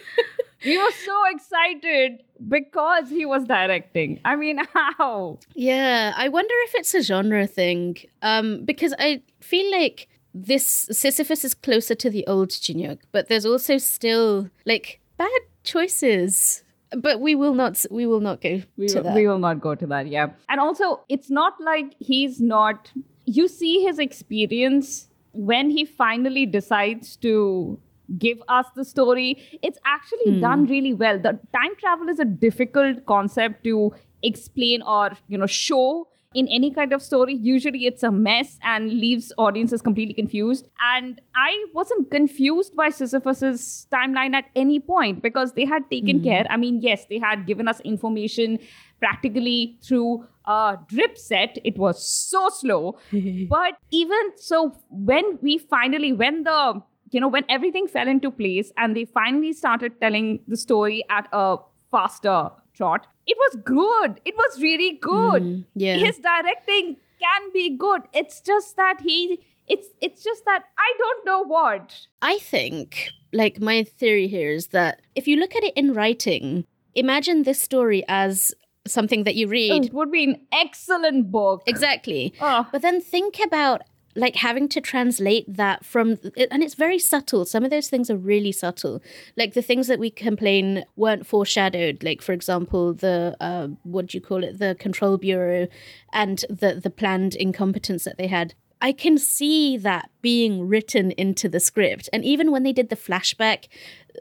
we 0.65 0.77
were 0.77 0.91
so 1.05 1.21
excited 1.31 2.23
because 2.47 3.09
he 3.09 3.25
was 3.25 3.43
directing. 3.45 4.19
I 4.25 4.35
mean, 4.35 4.59
how? 4.73 5.39
Yeah, 5.55 6.13
I 6.15 6.29
wonder 6.29 6.53
if 6.65 6.75
it's 6.75 6.93
a 6.93 7.01
genre 7.01 7.47
thing. 7.47 7.97
Um, 8.21 8.63
because 8.65 8.93
I 8.99 9.21
feel 9.39 9.71
like 9.71 10.07
this 10.33 10.87
Sisyphus 10.91 11.43
is 11.43 11.53
closer 11.53 11.95
to 11.95 12.09
the 12.09 12.25
old 12.27 12.49
Jin 12.61 12.77
Hyuk, 12.77 12.99
but 13.11 13.27
there's 13.27 13.45
also 13.45 13.77
still 13.77 14.49
like 14.65 14.99
bad 15.17 15.41
choices. 15.63 16.63
But 16.97 17.21
we 17.21 17.35
will 17.35 17.53
not. 17.53 17.85
We 17.89 18.05
will 18.05 18.19
not 18.19 18.41
go 18.41 18.61
We 18.75 18.87
to 18.87 18.95
will, 18.95 19.03
that. 19.03 19.15
we 19.15 19.27
will 19.27 19.39
not 19.39 19.61
go 19.61 19.75
to 19.75 19.87
that, 19.87 20.07
yeah. 20.07 20.31
And 20.49 20.59
also, 20.59 21.01
it's 21.07 21.29
not 21.29 21.53
like 21.61 21.95
he's 21.99 22.41
not. 22.41 22.91
You 23.25 23.47
see 23.47 23.83
his 23.83 23.97
experience 23.97 25.07
when 25.31 25.69
he 25.69 25.85
finally 25.85 26.45
decides 26.45 27.15
to 27.17 27.79
give 28.17 28.41
us 28.49 28.65
the 28.75 28.83
story. 28.83 29.41
It's 29.61 29.79
actually 29.85 30.33
hmm. 30.33 30.41
done 30.41 30.65
really 30.65 30.93
well. 30.93 31.17
The 31.17 31.39
time 31.53 31.75
travel 31.79 32.09
is 32.09 32.19
a 32.19 32.25
difficult 32.25 33.05
concept 33.05 33.63
to 33.63 33.93
explain 34.23 34.81
or 34.81 35.11
you 35.27 35.37
know 35.37 35.47
show 35.47 36.07
in 36.33 36.47
any 36.47 36.71
kind 36.71 36.93
of 36.93 37.01
story 37.01 37.33
usually 37.33 37.85
it's 37.85 38.03
a 38.03 38.11
mess 38.11 38.57
and 38.63 38.91
leaves 38.91 39.33
audiences 39.37 39.81
completely 39.81 40.13
confused. 40.13 40.67
And 40.93 41.21
i 41.35 41.65
wasn't 41.73 42.11
confused 42.11 42.75
by 42.75 42.89
sisyphus's 42.89 43.87
timeline 43.91 44.33
at 44.33 44.45
any 44.55 44.79
point 44.79 45.21
because 45.21 45.53
they 45.53 45.65
had 45.65 45.89
taken 45.89 46.19
hmm. 46.19 46.23
care. 46.23 46.45
I 46.49 46.57
mean 46.57 46.81
yes 46.81 47.05
they 47.09 47.19
had 47.19 47.45
given 47.45 47.67
us 47.67 47.79
information 47.81 48.59
practically 48.99 49.77
through 49.83 50.25
a 50.45 50.77
drip 50.87 51.17
set. 51.17 51.57
It 51.63 51.77
was 51.77 52.03
so 52.03 52.49
slow. 52.49 52.97
But 53.49 53.73
even 53.91 54.31
so 54.37 54.75
when 54.89 55.37
we 55.41 55.57
finally 55.57 56.13
when 56.13 56.43
the 56.43 56.81
you 57.11 57.19
know 57.19 57.27
when 57.27 57.43
everything 57.49 57.87
fell 57.87 58.07
into 58.07 58.31
place 58.31 58.71
and 58.77 58.95
they 58.95 59.05
finally 59.05 59.53
started 59.53 59.99
telling 59.99 60.39
the 60.47 60.57
story 60.57 61.03
at 61.09 61.27
a 61.33 61.57
faster 61.91 62.49
trot 62.73 63.07
it 63.27 63.37
was 63.37 63.57
good 63.63 64.19
it 64.25 64.35
was 64.35 64.61
really 64.61 64.91
good 65.01 65.41
Mm, 65.43 65.65
yeah. 65.75 65.95
his 65.97 66.17
directing 66.17 66.97
can 67.19 67.51
be 67.53 67.75
good 67.77 68.01
it's 68.13 68.41
just 68.41 68.75
that 68.77 69.01
he 69.01 69.39
it's 69.67 69.87
it's 70.01 70.23
just 70.23 70.43
that 70.45 70.63
i 70.77 70.93
don't 70.97 71.25
know 71.25 71.41
what 71.43 72.07
I 72.21 72.37
think, 72.39 73.09
like, 73.33 73.59
my 73.59 73.83
theory 73.83 74.27
here 74.27 74.51
is 74.51 74.67
that 74.67 75.01
if 75.15 75.27
you 75.27 75.37
look 75.37 75.55
at 75.55 75.63
it 75.63 75.73
in 75.75 75.93
writing, 75.93 76.65
imagine 76.93 77.43
this 77.43 77.59
story 77.61 78.03
as 78.07 78.53
something 78.87 79.23
that 79.23 79.35
you 79.35 79.47
read. 79.47 79.85
it 79.85 79.93
would 79.93 80.11
be 80.11 80.23
an 80.23 80.41
excellent 80.51 81.31
book 81.31 81.61
Exactly. 81.67 82.33
Oh. 82.41 82.67
But 82.71 82.81
then 82.81 83.01
think 83.01 83.39
about 83.43 83.81
like 84.15 84.35
having 84.35 84.67
to 84.69 84.81
translate 84.81 85.45
that 85.47 85.85
from 85.85 86.19
and 86.51 86.63
it's 86.63 86.75
very 86.75 86.99
subtle. 86.99 87.45
Some 87.45 87.63
of 87.63 87.69
those 87.69 87.89
things 87.89 88.09
are 88.09 88.17
really 88.17 88.51
subtle. 88.51 89.01
Like 89.37 89.53
the 89.53 89.61
things 89.61 89.87
that 89.87 89.99
we 89.99 90.09
complain 90.09 90.83
weren't 90.95 91.25
foreshadowed 91.25 92.03
like 92.03 92.21
for 92.21 92.33
example 92.33 92.93
the 92.93 93.35
uh, 93.39 93.69
what 93.83 94.07
do 94.07 94.17
you 94.17 94.21
call 94.21 94.43
it? 94.43 94.59
The 94.59 94.75
control 94.79 95.17
bureau 95.17 95.67
and 96.13 96.43
the 96.49 96.79
the 96.81 96.89
planned 96.89 97.35
incompetence 97.35 98.03
that 98.03 98.17
they 98.17 98.27
had 98.27 98.53
i 98.81 98.91
can 98.91 99.17
see 99.17 99.77
that 99.77 100.09
being 100.21 100.67
written 100.67 101.11
into 101.11 101.47
the 101.49 101.59
script 101.59 102.09
and 102.13 102.23
even 102.25 102.51
when 102.51 102.63
they 102.63 102.73
did 102.73 102.89
the 102.89 102.95
flashback 102.95 103.67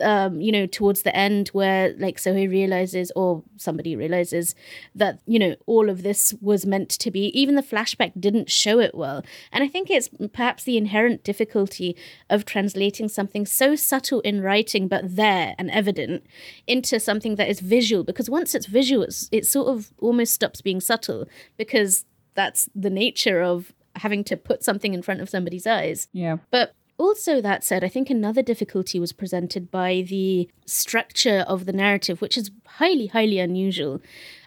um, 0.00 0.40
you 0.40 0.52
know, 0.52 0.66
towards 0.66 1.02
the 1.02 1.14
end 1.14 1.48
where 1.48 1.94
like 1.98 2.16
Seo-hae 2.16 2.48
realizes 2.48 3.10
or 3.16 3.42
somebody 3.56 3.96
realizes 3.96 4.54
that, 4.94 5.20
you 5.26 5.38
know, 5.38 5.54
all 5.66 5.90
of 5.90 6.02
this 6.02 6.34
was 6.40 6.66
meant 6.66 6.90
to 6.90 7.10
be, 7.10 7.26
even 7.38 7.54
the 7.54 7.62
flashback 7.62 8.12
didn't 8.18 8.50
show 8.50 8.78
it 8.78 8.94
well. 8.94 9.22
And 9.52 9.64
I 9.64 9.68
think 9.68 9.90
it's 9.90 10.08
perhaps 10.32 10.64
the 10.64 10.76
inherent 10.76 11.24
difficulty 11.24 11.96
of 12.28 12.44
translating 12.44 13.08
something 13.08 13.46
so 13.46 13.74
subtle 13.74 14.20
in 14.20 14.42
writing 14.42 14.88
but 14.88 15.16
there 15.16 15.54
and 15.58 15.70
evident 15.70 16.24
into 16.66 17.00
something 17.00 17.36
that 17.36 17.48
is 17.48 17.60
visual 17.60 18.04
because 18.04 18.30
once 18.30 18.54
it's 18.54 18.66
visual, 18.66 19.02
it's, 19.02 19.28
it 19.32 19.46
sort 19.46 19.68
of 19.68 19.92
almost 19.98 20.34
stops 20.34 20.60
being 20.60 20.80
subtle 20.80 21.26
because 21.56 22.04
that's 22.34 22.68
the 22.74 22.90
nature 22.90 23.42
of 23.42 23.72
having 24.04 24.22
to 24.24 24.36
put 24.36 24.62
something 24.64 24.92
in 24.94 25.02
front 25.02 25.20
of 25.20 25.28
somebody's 25.30 25.66
eyes. 25.66 26.08
yeah 26.12 26.36
But 26.50 26.74
also, 26.98 27.40
that 27.40 27.64
said, 27.64 27.82
I 27.82 27.88
think 27.88 28.10
another 28.10 28.42
difficulty 28.42 29.00
was 29.00 29.12
presented 29.14 29.70
by 29.70 30.04
the 30.06 30.50
structure 30.66 31.44
of 31.48 31.64
the 31.64 31.72
narrative, 31.72 32.20
which 32.20 32.36
is 32.36 32.50
highly, 32.66 33.06
highly 33.06 33.38
unusual 33.38 34.02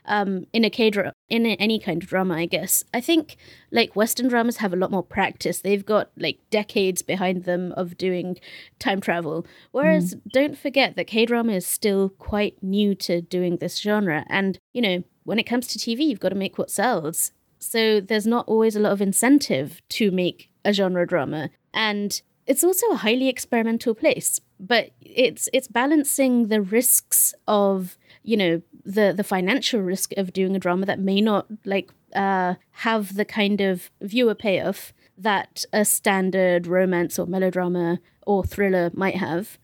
um, 0.05 0.45
in 0.53 0.63
a 0.63 0.69
K 0.69 0.91
dra- 0.91 1.13
in 1.29 1.47
a- 1.47 1.55
any 1.55 1.79
kind 1.79 2.03
of 2.03 2.07
drama. 2.09 2.35
I 2.35 2.45
guess 2.45 2.83
I 2.93 3.01
think 3.01 3.37
like 3.71 3.95
Western 3.95 4.27
dramas 4.27 4.57
have 4.57 4.71
a 4.71 4.75
lot 4.75 4.91
more 4.91 5.01
practice. 5.01 5.61
They've 5.61 5.83
got 5.83 6.11
like 6.15 6.37
decades 6.51 7.01
behind 7.01 7.45
them 7.45 7.71
of 7.75 7.97
doing 7.97 8.37
time 8.77 9.01
travel, 9.01 9.47
whereas 9.71 10.15
don't 10.31 10.55
forget 10.57 10.95
that 10.95 11.07
K 11.07 11.25
drama 11.25 11.53
is 11.53 11.65
still 11.65 12.09
quite 12.09 12.61
new 12.61 12.93
to 12.95 13.19
doing 13.21 13.57
this 13.57 13.77
genre. 13.79 14.25
And 14.29 14.59
you 14.73 14.81
know, 14.83 15.03
when 15.23 15.39
it 15.39 15.49
comes 15.51 15.65
to 15.67 15.79
TV, 15.79 16.01
you've 16.05 16.19
got 16.19 16.29
to 16.29 16.35
make 16.35 16.59
what 16.59 16.69
sells. 16.69 17.31
So 17.63 17.99
there's 17.99 18.27
not 18.27 18.47
always 18.47 18.75
a 18.75 18.79
lot 18.79 18.91
of 18.91 19.01
incentive 19.01 19.81
to 19.89 20.11
make 20.11 20.49
a 20.65 20.73
genre 20.73 21.07
drama. 21.07 21.49
And 21.73 22.21
it's 22.45 22.63
also 22.63 22.87
a 22.91 22.97
highly 22.97 23.29
experimental 23.29 23.93
place. 23.95 24.39
But 24.59 24.91
it's 25.01 25.49
it's 25.53 25.67
balancing 25.67 26.47
the 26.47 26.61
risks 26.61 27.33
of, 27.47 27.97
you 28.23 28.37
know, 28.37 28.61
the 28.85 29.13
the 29.15 29.23
financial 29.23 29.81
risk 29.81 30.13
of 30.17 30.33
doing 30.33 30.55
a 30.55 30.59
drama 30.59 30.85
that 30.85 30.99
may 30.99 31.21
not 31.21 31.47
like 31.65 31.91
uh 32.15 32.55
have 32.71 33.15
the 33.15 33.25
kind 33.25 33.61
of 33.61 33.89
viewer 34.01 34.35
payoff 34.35 34.93
that 35.17 35.65
a 35.73 35.85
standard 35.85 36.67
romance 36.67 37.17
or 37.17 37.25
melodrama 37.25 37.99
or 38.25 38.43
thriller 38.43 38.91
might 38.93 39.15
have. 39.15 39.57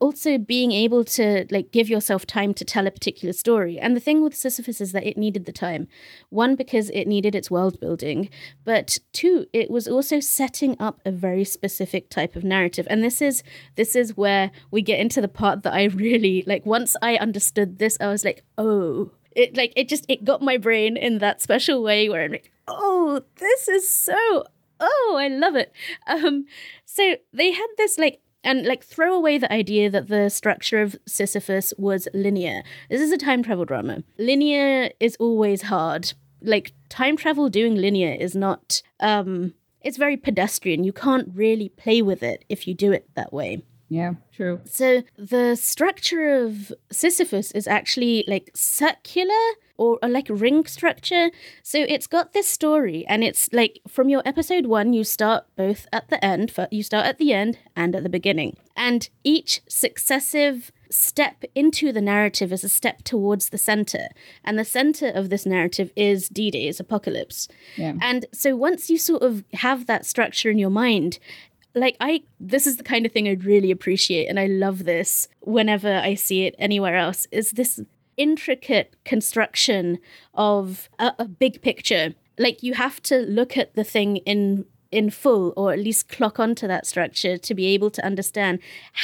Also 0.00 0.38
being 0.38 0.72
able 0.72 1.04
to 1.04 1.46
like 1.50 1.70
give 1.70 1.88
yourself 1.88 2.26
time 2.26 2.54
to 2.54 2.64
tell 2.64 2.86
a 2.86 2.90
particular 2.90 3.32
story. 3.32 3.78
And 3.78 3.94
the 3.94 4.00
thing 4.00 4.22
with 4.22 4.34
Sisyphus 4.34 4.80
is 4.80 4.92
that 4.92 5.06
it 5.06 5.16
needed 5.16 5.44
the 5.44 5.52
time. 5.52 5.86
One 6.30 6.56
because 6.56 6.90
it 6.90 7.06
needed 7.06 7.34
its 7.34 7.50
world 7.50 7.78
building, 7.78 8.30
but 8.64 8.98
two, 9.12 9.46
it 9.52 9.70
was 9.70 9.86
also 9.86 10.18
setting 10.20 10.74
up 10.80 11.00
a 11.04 11.12
very 11.12 11.44
specific 11.44 12.08
type 12.08 12.34
of 12.34 12.44
narrative. 12.44 12.86
And 12.90 13.04
this 13.04 13.20
is 13.20 13.42
this 13.76 13.94
is 13.94 14.16
where 14.16 14.50
we 14.70 14.82
get 14.82 15.00
into 15.00 15.20
the 15.20 15.28
part 15.28 15.62
that 15.62 15.74
I 15.74 15.84
really 16.06 16.42
like 16.46 16.64
once 16.66 16.96
I 17.02 17.16
understood 17.16 17.78
this, 17.78 17.96
I 18.00 18.08
was 18.08 18.24
like, 18.24 18.42
"Oh, 18.56 19.12
it 19.32 19.56
like 19.56 19.72
it 19.76 19.88
just 19.88 20.06
it 20.08 20.24
got 20.24 20.42
my 20.42 20.56
brain 20.56 20.96
in 20.96 21.18
that 21.18 21.40
special 21.40 21.82
way 21.82 22.08
where 22.08 22.24
I'm 22.24 22.32
like, 22.32 22.50
"Oh, 22.66 23.22
this 23.36 23.68
is 23.68 23.88
so 23.88 24.44
oh, 24.80 25.16
I 25.18 25.28
love 25.28 25.56
it." 25.56 25.72
Um 26.06 26.46
so 26.84 27.16
they 27.32 27.52
had 27.52 27.68
this 27.76 27.98
like 27.98 28.20
and 28.42 28.66
like 28.66 28.82
throw 28.84 29.14
away 29.14 29.38
the 29.38 29.52
idea 29.52 29.90
that 29.90 30.08
the 30.08 30.28
structure 30.28 30.80
of 30.82 30.96
Sisyphus 31.06 31.72
was 31.78 32.08
linear. 32.14 32.62
This 32.88 33.00
is 33.00 33.12
a 33.12 33.18
time 33.18 33.42
travel 33.42 33.64
drama. 33.64 34.02
Linear 34.18 34.90
is 35.00 35.16
always 35.20 35.62
hard. 35.62 36.12
Like 36.42 36.72
time 36.88 37.16
travel 37.16 37.48
doing 37.48 37.74
linear 37.76 38.12
is 38.12 38.34
not 38.34 38.82
um 39.00 39.54
it's 39.82 39.96
very 39.96 40.16
pedestrian. 40.16 40.84
You 40.84 40.92
can't 40.92 41.28
really 41.34 41.70
play 41.70 42.02
with 42.02 42.22
it 42.22 42.44
if 42.48 42.68
you 42.68 42.74
do 42.74 42.92
it 42.92 43.08
that 43.14 43.32
way. 43.32 43.62
yeah 43.88 44.12
true 44.36 44.60
So 44.64 45.02
the 45.16 45.56
structure 45.56 46.44
of 46.44 46.72
Sisyphus 46.92 47.50
is 47.52 47.66
actually 47.66 48.24
like 48.28 48.50
circular 48.54 49.44
or, 49.80 49.98
or 50.02 50.08
like 50.08 50.26
ring 50.28 50.66
structure. 50.66 51.30
So 51.62 51.78
it's 51.88 52.06
got 52.06 52.32
this 52.34 52.46
story, 52.46 53.06
and 53.08 53.24
it's 53.24 53.48
like 53.52 53.80
from 53.88 54.10
your 54.10 54.22
episode 54.26 54.66
one, 54.66 54.92
you 54.92 55.04
start 55.04 55.44
both 55.56 55.86
at 55.90 56.08
the 56.08 56.22
end, 56.22 56.52
you 56.70 56.82
start 56.82 57.06
at 57.06 57.18
the 57.18 57.32
end 57.32 57.58
and 57.74 57.96
at 57.96 58.02
the 58.02 58.10
beginning, 58.10 58.58
and 58.76 59.08
each 59.24 59.62
successive 59.68 60.70
step 60.90 61.44
into 61.54 61.92
the 61.92 62.00
narrative 62.00 62.52
is 62.52 62.64
a 62.64 62.68
step 62.68 63.02
towards 63.04 63.48
the 63.48 63.58
center, 63.58 64.08
and 64.44 64.58
the 64.58 64.64
center 64.64 65.08
of 65.08 65.30
this 65.30 65.46
narrative 65.46 65.90
is 65.96 66.28
D-Day's 66.28 66.78
apocalypse. 66.78 67.48
yeah 67.76 67.94
And 68.02 68.26
so 68.32 68.54
once 68.56 68.90
you 68.90 68.98
sort 68.98 69.22
of 69.22 69.44
have 69.54 69.86
that 69.86 70.04
structure 70.04 70.50
in 70.50 70.58
your 70.58 70.70
mind, 70.70 71.18
like 71.74 71.96
I 72.00 72.22
this 72.38 72.66
is 72.66 72.76
the 72.76 72.82
kind 72.82 73.06
of 73.06 73.12
thing 73.12 73.28
I'd 73.28 73.44
really 73.44 73.70
appreciate 73.70 74.26
and 74.26 74.40
I 74.40 74.46
love 74.46 74.84
this 74.84 75.28
whenever 75.40 75.92
I 76.10 76.16
see 76.16 76.44
it 76.46 76.56
anywhere 76.58 76.96
else 76.96 77.28
is 77.30 77.52
this 77.52 77.80
intricate 78.26 78.88
construction 79.04 79.98
of 80.34 80.88
a, 80.98 81.12
a 81.18 81.26
big 81.44 81.54
picture 81.62 82.06
like 82.38 82.62
you 82.62 82.72
have 82.74 82.96
to 83.02 83.16
look 83.38 83.52
at 83.62 83.74
the 83.74 83.84
thing 83.84 84.16
in 84.32 84.64
in 84.98 85.08
full 85.08 85.52
or 85.56 85.72
at 85.72 85.78
least 85.78 86.08
clock 86.08 86.40
onto 86.40 86.66
that 86.66 86.84
structure 86.92 87.34
to 87.38 87.52
be 87.54 87.66
able 87.74 87.90
to 87.90 88.04
understand 88.04 88.58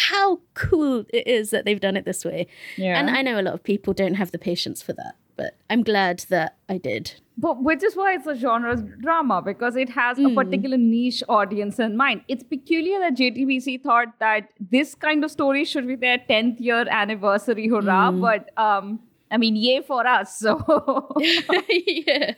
how 0.09 0.41
cool 0.55 1.05
it 1.19 1.27
is 1.39 1.51
that 1.51 1.65
they've 1.65 1.85
done 1.89 1.97
it 1.97 2.05
this 2.05 2.25
way. 2.25 2.47
Yeah. 2.77 2.99
And 2.99 3.09
I 3.09 3.23
know 3.23 3.39
a 3.41 3.45
lot 3.49 3.55
of 3.55 3.63
people 3.63 3.93
don't 4.03 4.15
have 4.23 4.33
the 4.33 4.39
patience 4.51 4.83
for 4.83 4.95
that, 4.95 5.15
but 5.37 5.53
I'm 5.71 5.85
glad 5.85 6.25
that 6.35 6.57
I 6.69 6.79
did. 6.79 7.05
But 7.39 7.63
which 7.63 7.85
is 7.85 7.95
why 7.95 8.15
it's 8.15 8.27
a 8.27 8.35
genre 8.35 8.75
drama 9.07 9.41
because 9.43 9.77
it 9.77 9.91
has 9.91 10.17
Hmm. 10.19 10.27
a 10.27 10.35
particular 10.45 10.77
niche 10.77 11.23
audience 11.29 11.79
in 11.79 11.97
mind. 11.97 12.23
It's 12.27 12.43
peculiar 12.43 12.99
that 13.05 13.15
JTBC 13.15 13.81
thought 13.83 14.09
that 14.19 14.49
this 14.77 14.95
kind 14.97 15.23
of 15.25 15.31
story 15.31 15.65
should 15.65 15.87
be 15.87 15.95
their 15.95 16.19
10th 16.19 16.59
year 16.59 16.85
anniversary 16.91 17.69
hurrah, 17.69 18.11
Hmm. 18.11 18.21
but 18.29 18.51
um, 18.69 18.99
I 19.31 19.37
mean, 19.39 19.57
yay 19.57 19.83
for 19.83 20.07
us. 20.07 20.39
So 20.39 21.13
yeah. 21.69 22.35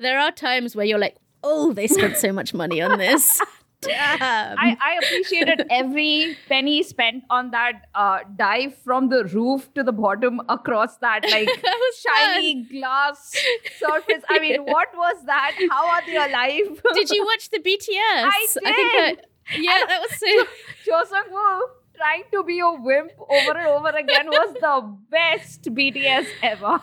There 0.00 0.18
are 0.18 0.32
times 0.32 0.74
where 0.76 0.86
you're 0.86 0.98
like, 0.98 1.16
oh, 1.42 1.72
they 1.72 1.86
spent 1.86 2.16
so 2.16 2.32
much 2.32 2.54
money 2.54 2.80
on 2.80 2.98
this. 2.98 3.40
Damn. 3.80 4.58
I, 4.58 4.76
I 4.80 4.98
appreciated 5.04 5.64
every 5.70 6.36
penny 6.48 6.82
spent 6.82 7.22
on 7.30 7.52
that 7.52 7.86
uh, 7.94 8.18
dive 8.34 8.74
from 8.84 9.08
the 9.08 9.24
roof 9.26 9.72
to 9.74 9.84
the 9.84 9.92
bottom 9.92 10.40
across 10.48 10.96
that 10.96 11.20
like 11.30 11.48
That 11.62 11.92
shiny 12.02 12.64
glass 12.64 13.36
surface. 13.78 14.24
I 14.28 14.40
mean, 14.40 14.54
Yeah. 14.54 14.72
what 14.72 14.88
was 14.96 15.24
that? 15.26 15.52
How 15.70 15.86
are 15.90 16.02
they 16.04 16.16
alive? 16.16 16.82
Did 16.94 17.10
you 17.10 17.24
watch 17.24 17.50
the 17.50 17.60
BTS? 17.60 17.92
I 18.00 18.46
think 18.52 18.66
I, 18.66 19.16
yeah, 19.56 19.84
that 19.86 20.00
was 20.02 20.18
so. 20.18 21.06
Seung-woo 21.06 21.77
trying 21.98 22.24
to 22.32 22.44
be 22.44 22.60
a 22.60 22.70
wimp 22.72 23.12
over 23.18 23.58
and 23.58 23.68
over 23.68 23.88
again 23.88 24.26
was 24.26 24.54
the 24.54 24.96
best 25.10 25.62
BTS 25.62 26.26
ever. 26.42 26.80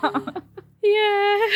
Yeah. 0.82 1.46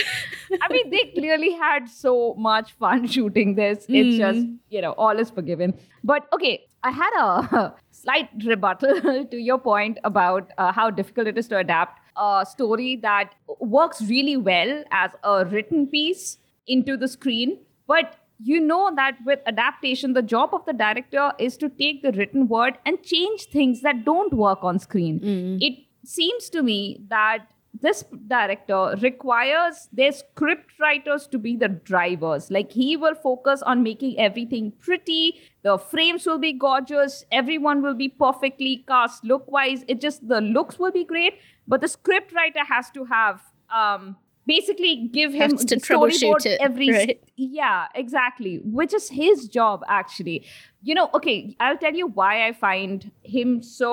I 0.60 0.66
mean, 0.70 0.90
they 0.90 1.12
clearly 1.14 1.52
had 1.52 1.88
so 1.88 2.34
much 2.36 2.72
fun 2.72 3.06
shooting 3.06 3.54
this. 3.54 3.86
It's 3.88 4.16
just, 4.16 4.46
you 4.70 4.80
know, 4.80 4.92
all 4.92 5.18
is 5.18 5.30
forgiven. 5.30 5.74
But 6.02 6.26
okay, 6.32 6.66
I 6.82 6.90
had 6.90 7.10
a 7.18 7.74
slight 7.90 8.28
rebuttal 8.44 9.26
to 9.26 9.36
your 9.36 9.58
point 9.58 9.98
about 10.04 10.50
uh, 10.58 10.72
how 10.72 10.90
difficult 10.90 11.28
it 11.28 11.38
is 11.38 11.48
to 11.48 11.58
adapt 11.58 12.00
a 12.16 12.44
story 12.48 12.96
that 12.96 13.34
works 13.60 14.02
really 14.02 14.36
well 14.36 14.84
as 14.90 15.10
a 15.24 15.44
written 15.46 15.86
piece 15.86 16.38
into 16.66 16.96
the 16.96 17.08
screen. 17.08 17.58
But 17.86 18.16
you 18.42 18.60
know 18.60 18.90
that 18.96 19.18
with 19.24 19.40
adaptation, 19.46 20.12
the 20.14 20.22
job 20.22 20.54
of 20.54 20.64
the 20.64 20.72
director 20.72 21.32
is 21.38 21.56
to 21.58 21.68
take 21.68 22.02
the 22.02 22.12
written 22.12 22.48
word 22.48 22.78
and 22.86 23.02
change 23.02 23.44
things 23.44 23.82
that 23.82 24.04
don't 24.04 24.32
work 24.32 24.60
on 24.62 24.78
screen. 24.78 25.20
It 25.60 25.78
seems 26.04 26.48
to 26.50 26.62
me 26.62 27.00
that 27.08 27.46
this 27.72 28.04
director 28.26 28.96
requires 29.00 29.88
their 29.92 30.10
script 30.10 30.72
writers 30.80 31.26
to 31.28 31.38
be 31.38 31.56
the 31.56 31.68
drivers. 31.68 32.50
Like 32.50 32.72
he 32.72 32.96
will 32.96 33.14
focus 33.14 33.62
on 33.62 33.82
making 33.82 34.18
everything 34.18 34.72
pretty, 34.72 35.40
the 35.62 35.78
frames 35.78 36.26
will 36.26 36.38
be 36.38 36.52
gorgeous, 36.52 37.24
everyone 37.30 37.82
will 37.82 37.94
be 37.94 38.08
perfectly 38.08 38.84
cast 38.88 39.22
look 39.24 39.50
wise. 39.50 39.84
It 39.86 40.00
just 40.00 40.26
the 40.26 40.40
looks 40.40 40.78
will 40.78 40.90
be 40.90 41.04
great, 41.04 41.34
but 41.68 41.80
the 41.80 41.88
script 41.88 42.32
writer 42.32 42.64
has 42.64 42.90
to 42.90 43.04
have 43.04 43.40
um 43.72 44.16
basically 44.50 44.92
give 45.18 45.32
him 45.32 45.56
to 45.56 45.76
troubleshoot 45.76 46.46
it, 46.46 46.60
every 46.60 46.90
right? 46.90 47.22
yeah 47.36 47.86
exactly 47.94 48.54
which 48.80 48.92
is 49.00 49.08
his 49.22 49.48
job 49.48 49.84
actually. 50.00 50.44
You 50.88 50.94
know 50.94 51.08
okay 51.14 51.56
i'll 51.60 51.80
tell 51.80 51.94
you 52.00 52.06
why 52.18 52.34
i 52.48 52.52
find 52.60 53.10
him 53.22 53.62
so 53.62 53.90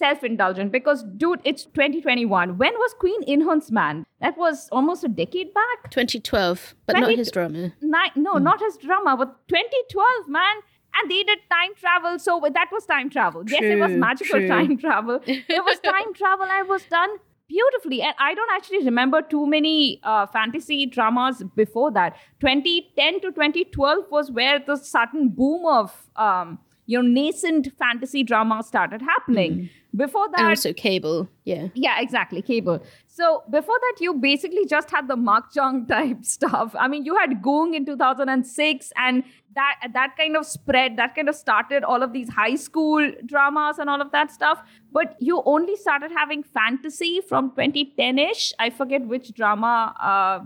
self-indulgent 0.00 0.72
because 0.74 1.02
dude 1.22 1.40
it's 1.44 1.64
2021 1.64 2.56
when 2.58 2.72
was 2.82 2.94
Queen 2.98 3.22
In-hyun's 3.24 3.70
Man? 3.78 4.04
That 4.20 4.38
was 4.38 4.68
almost 4.70 5.04
a 5.04 5.08
decade 5.08 5.52
back? 5.52 5.90
2012, 5.90 6.74
but 6.86 6.96
not 6.98 7.10
his 7.22 7.30
drama. 7.30 7.72
Ni- 7.80 8.14
no 8.16 8.34
hmm. 8.34 8.44
not 8.44 8.60
his 8.60 8.76
drama 8.76 9.16
but 9.16 9.34
2012 9.48 10.28
man 10.28 10.62
and 10.94 11.10
they 11.10 11.22
did 11.24 11.40
time 11.50 11.74
travel 11.82 12.18
so 12.18 12.40
that 12.60 12.70
was 12.72 12.86
time 12.86 13.10
travel. 13.10 13.44
Yes 13.56 13.62
it 13.74 13.78
was 13.84 13.92
magical 14.06 14.38
true. 14.38 14.48
time 14.48 14.78
travel. 14.78 15.20
It 15.26 15.64
was 15.70 15.78
time 15.92 16.14
travel 16.22 16.46
it 16.60 16.68
was 16.68 16.84
done 16.84 17.18
beautifully. 17.52 18.00
And 18.02 18.14
i 18.18 18.34
don't 18.34 18.52
actually 18.56 18.82
remember 18.84 19.22
too 19.34 19.46
many 19.46 20.00
uh, 20.02 20.26
fantasy 20.26 20.86
dramas 20.86 21.42
before 21.62 21.90
that. 21.92 22.16
2010 22.40 23.20
to 23.20 23.32
2012 23.32 24.04
was 24.10 24.30
where 24.30 24.58
the 24.58 24.76
sudden 24.76 25.28
boom 25.28 25.66
of 25.66 25.96
um, 26.16 26.58
you 26.92 27.02
know 27.02 27.08
nascent 27.08 27.70
fantasy 27.78 28.22
drama 28.22 28.62
started 28.62 29.02
happening 29.12 29.70
before 29.94 30.28
that 30.30 30.40
And 30.40 30.48
also 30.48 30.72
Cable. 30.72 31.28
Yeah. 31.44 31.68
yeah, 31.74 32.00
exactly. 32.00 32.40
Cable. 32.40 32.82
So 33.06 33.42
before 33.50 33.78
that, 33.78 33.96
you 34.00 34.14
basically 34.14 34.64
just 34.66 34.90
had 34.90 35.08
the 35.08 35.16
makjang 35.16 35.86
type 35.94 36.24
stuff. 36.24 36.74
I 36.78 36.88
mean, 36.88 37.04
you 37.04 37.16
had 37.16 37.42
Goong 37.42 37.74
in 37.74 37.84
2006, 37.84 38.92
and 38.96 39.22
that 39.54 39.74
that 39.92 40.16
kind 40.16 40.36
of 40.36 40.46
spread, 40.46 40.96
that 40.96 41.14
kind 41.14 41.28
of 41.28 41.34
started 41.34 41.84
all 41.84 42.02
of 42.02 42.12
these 42.12 42.30
high 42.30 42.54
school 42.54 43.12
dramas 43.26 43.78
and 43.78 43.90
all 43.90 44.00
of 44.00 44.12
that 44.12 44.30
stuff. 44.30 44.62
But 44.90 45.16
you 45.20 45.42
only 45.44 45.76
started 45.76 46.10
having 46.10 46.42
fantasy 46.42 47.20
from 47.20 47.50
2010ish. 47.52 48.52
I 48.58 48.70
forget 48.70 49.06
which 49.06 49.32
drama. 49.34 49.94
Uh, 50.00 50.40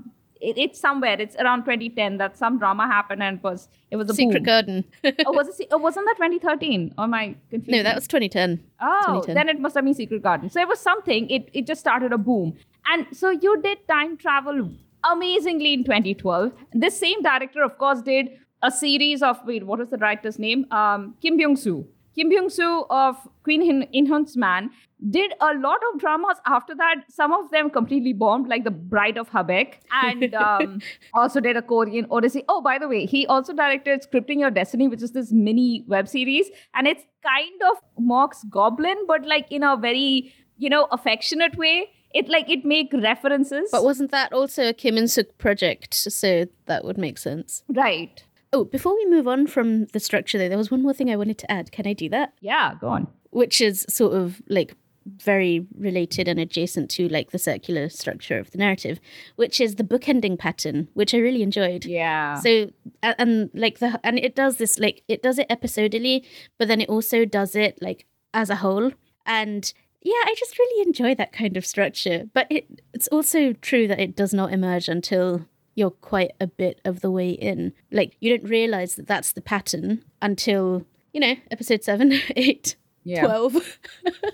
it, 0.47 0.57
it's 0.57 0.81
somewhere. 0.81 1.21
It's 1.21 1.37
around 1.37 1.63
2010 1.63 2.19
that 2.19 2.37
some 2.39 2.59
drama 2.59 2.87
happened 2.87 3.23
and 3.23 3.39
it 3.39 3.43
was 3.43 3.69
it 3.91 3.97
was 3.97 4.09
a 4.09 4.15
Secret 4.15 4.45
boom. 4.45 4.45
Garden. 4.45 4.85
oh, 5.27 5.33
was 5.33 5.61
it? 5.61 5.69
Oh, 5.73 5.79
wasn't 5.79 6.07
that 6.07 6.17
2013? 6.17 6.95
Or 6.97 7.05
am 7.05 7.15
I 7.15 7.35
confused? 7.51 7.71
no, 7.77 7.83
that 7.83 7.95
was 7.97 8.07
2010. 8.07 8.63
Oh, 8.81 9.23
2010. 9.23 9.35
then 9.35 9.49
it 9.49 9.61
must 9.61 9.75
have 9.75 9.85
been 9.85 9.95
Secret 9.95 10.23
Garden. 10.23 10.49
So 10.49 10.61
it 10.61 10.69
was 10.69 10.81
something. 10.81 11.29
It 11.29 11.51
it 11.53 11.67
just 11.67 11.81
started 11.81 12.13
a 12.13 12.19
boom, 12.19 12.57
and 12.87 13.07
so 13.13 13.31
you 13.31 13.61
did 13.61 13.87
time 13.89 14.17
travel 14.17 14.71
amazingly 15.13 15.73
in 15.75 15.85
2012. 15.85 16.53
This 16.73 16.99
same 16.99 17.23
director, 17.23 17.63
of 17.63 17.77
course, 17.79 18.03
did 18.03 18.31
a 18.63 18.71
series 18.71 19.23
of 19.23 19.45
wait, 19.47 19.67
what 19.67 19.81
is 19.81 19.91
the 19.91 19.99
writer's 19.99 20.39
name? 20.39 20.67
Um, 20.71 21.15
Kim 21.21 21.39
Byung 21.39 21.59
Soo. 21.59 21.87
Kim 22.17 22.31
Byung 22.31 22.51
Soo 22.51 22.85
of 22.89 23.17
Queen 23.45 23.63
In 23.63 23.83
In-hyun's 23.93 24.37
Man 24.37 24.71
did 25.11 25.33
a 25.41 25.53
lot 25.55 25.81
of 25.93 26.01
dramas 26.01 26.39
after 26.47 26.75
that. 26.75 27.03
Some 27.11 27.33
of 27.33 27.51
them 27.51 27.69
completely 27.69 28.15
bombed, 28.15 28.49
like 28.49 28.65
The 28.65 28.71
Bride 28.71 29.19
of 29.19 29.29
Habaek, 29.31 29.75
and 30.03 30.35
um, 30.47 30.81
also 31.13 31.41
did 31.41 31.57
a 31.59 31.63
Korean 31.63 32.07
Odyssey. 32.11 32.43
Oh, 32.49 32.63
by 32.63 32.79
the 32.79 32.89
way, 32.89 33.05
he 33.05 33.27
also 33.27 33.53
directed 33.53 34.03
Scripting 34.03 34.41
Your 34.41 34.51
Destiny, 34.51 34.89
which 34.89 35.03
is 35.03 35.13
this 35.13 35.31
mini 35.33 35.85
web 35.87 36.09
series, 36.09 36.47
and 36.75 36.87
it's 36.87 37.03
kind 37.23 37.61
of 37.71 37.77
mocks 37.99 38.45
Goblin, 38.49 38.97
but 39.07 39.27
like 39.27 39.53
in 39.53 39.63
a 39.63 39.77
very 39.77 40.33
you 40.57 40.71
know 40.71 40.89
affectionate 40.91 41.57
way. 41.57 41.91
It 42.15 42.31
like 42.31 42.49
it 42.49 42.65
make 42.65 42.95
references, 42.95 43.69
But 43.71 43.85
wasn't 43.85 44.11
that 44.11 44.33
also 44.33 44.69
a 44.71 44.73
Kim 44.73 44.97
In 44.97 45.07
Suk 45.07 45.27
project? 45.37 45.93
So 45.93 46.47
that 46.65 46.83
would 46.83 46.97
make 46.97 47.19
sense. 47.19 47.63
right? 47.69 48.25
Oh, 48.53 48.65
before 48.65 48.95
we 48.95 49.07
move 49.07 49.27
on 49.29 49.47
from 49.47 49.87
the 49.87 50.01
structure, 50.01 50.39
though, 50.39 50.49
there 50.49 50.59
was 50.59 50.71
one 50.71 50.83
more 50.83 50.93
thing 50.95 51.11
I 51.11 51.17
wanted 51.17 51.39
to 51.39 51.51
add. 51.51 51.73
Can 51.73 51.87
I 51.87 51.93
do 51.93 52.09
that? 52.11 52.33
Yeah, 52.41 52.75
go 52.81 52.89
on. 52.89 53.09
Which 53.31 53.61
is 53.61 53.85
sort 53.89 54.15
of 54.15 54.41
like 54.49 54.75
very 55.19 55.65
related 55.79 56.27
and 56.27 56.39
adjacent 56.41 56.91
to 56.91 57.09
like 57.09 57.31
the 57.31 57.39
circular 57.39 57.89
structure 57.89 58.39
of 58.39 58.51
the 58.51 58.59
narrative, 58.59 58.99
which 59.37 59.61
is 59.61 59.77
the 59.77 59.85
bookending 59.85 60.39
pattern, 60.39 60.89
which 60.95 61.15
I 61.15 61.19
really 61.19 61.43
enjoyed. 61.43 61.85
Yeah. 61.85 62.35
So 62.41 62.71
a- 63.03 63.21
and 63.21 63.51
like 63.55 63.79
the 63.79 64.01
and 64.03 64.19
it 64.19 64.35
does 64.35 64.57
this 64.57 64.79
like 64.79 65.03
it 65.07 65.23
does 65.23 65.39
it 65.39 65.47
episodally, 65.51 66.25
but 66.59 66.67
then 66.69 66.81
it 66.81 66.89
also 66.89 67.25
does 67.25 67.55
it 67.55 67.79
like 67.81 68.07
as 68.35 68.51
a 68.51 68.57
whole. 68.57 68.93
And 69.25 69.73
yeah, 70.03 70.13
I 70.25 70.35
just 70.39 70.59
really 70.59 70.87
enjoy 70.87 71.15
that 71.17 71.33
kind 71.33 71.57
of 71.57 71.65
structure. 71.67 72.25
But 72.33 72.47
it 72.51 72.81
it's 72.93 73.09
also 73.09 73.53
true 73.53 73.87
that 73.89 74.01
it 74.01 74.17
does 74.17 74.33
not 74.35 74.53
emerge 74.53 74.89
until 74.89 75.47
you're 75.77 75.91
quite 75.93 76.33
a 76.41 76.49
bit 76.49 76.81
of 76.85 77.01
the 77.01 77.11
way 77.11 77.31
in. 77.31 77.73
Like 77.93 78.17
you 78.19 78.37
don't 78.37 78.49
realize 78.51 78.97
that 78.97 79.07
that's 79.07 79.31
the 79.33 79.41
pattern 79.41 80.03
until 80.21 80.85
you 81.13 81.21
know 81.21 81.37
episode 81.53 81.85
seven, 81.85 82.13
eight, 82.37 82.75
Yeah. 83.05 83.25
12 83.25 83.79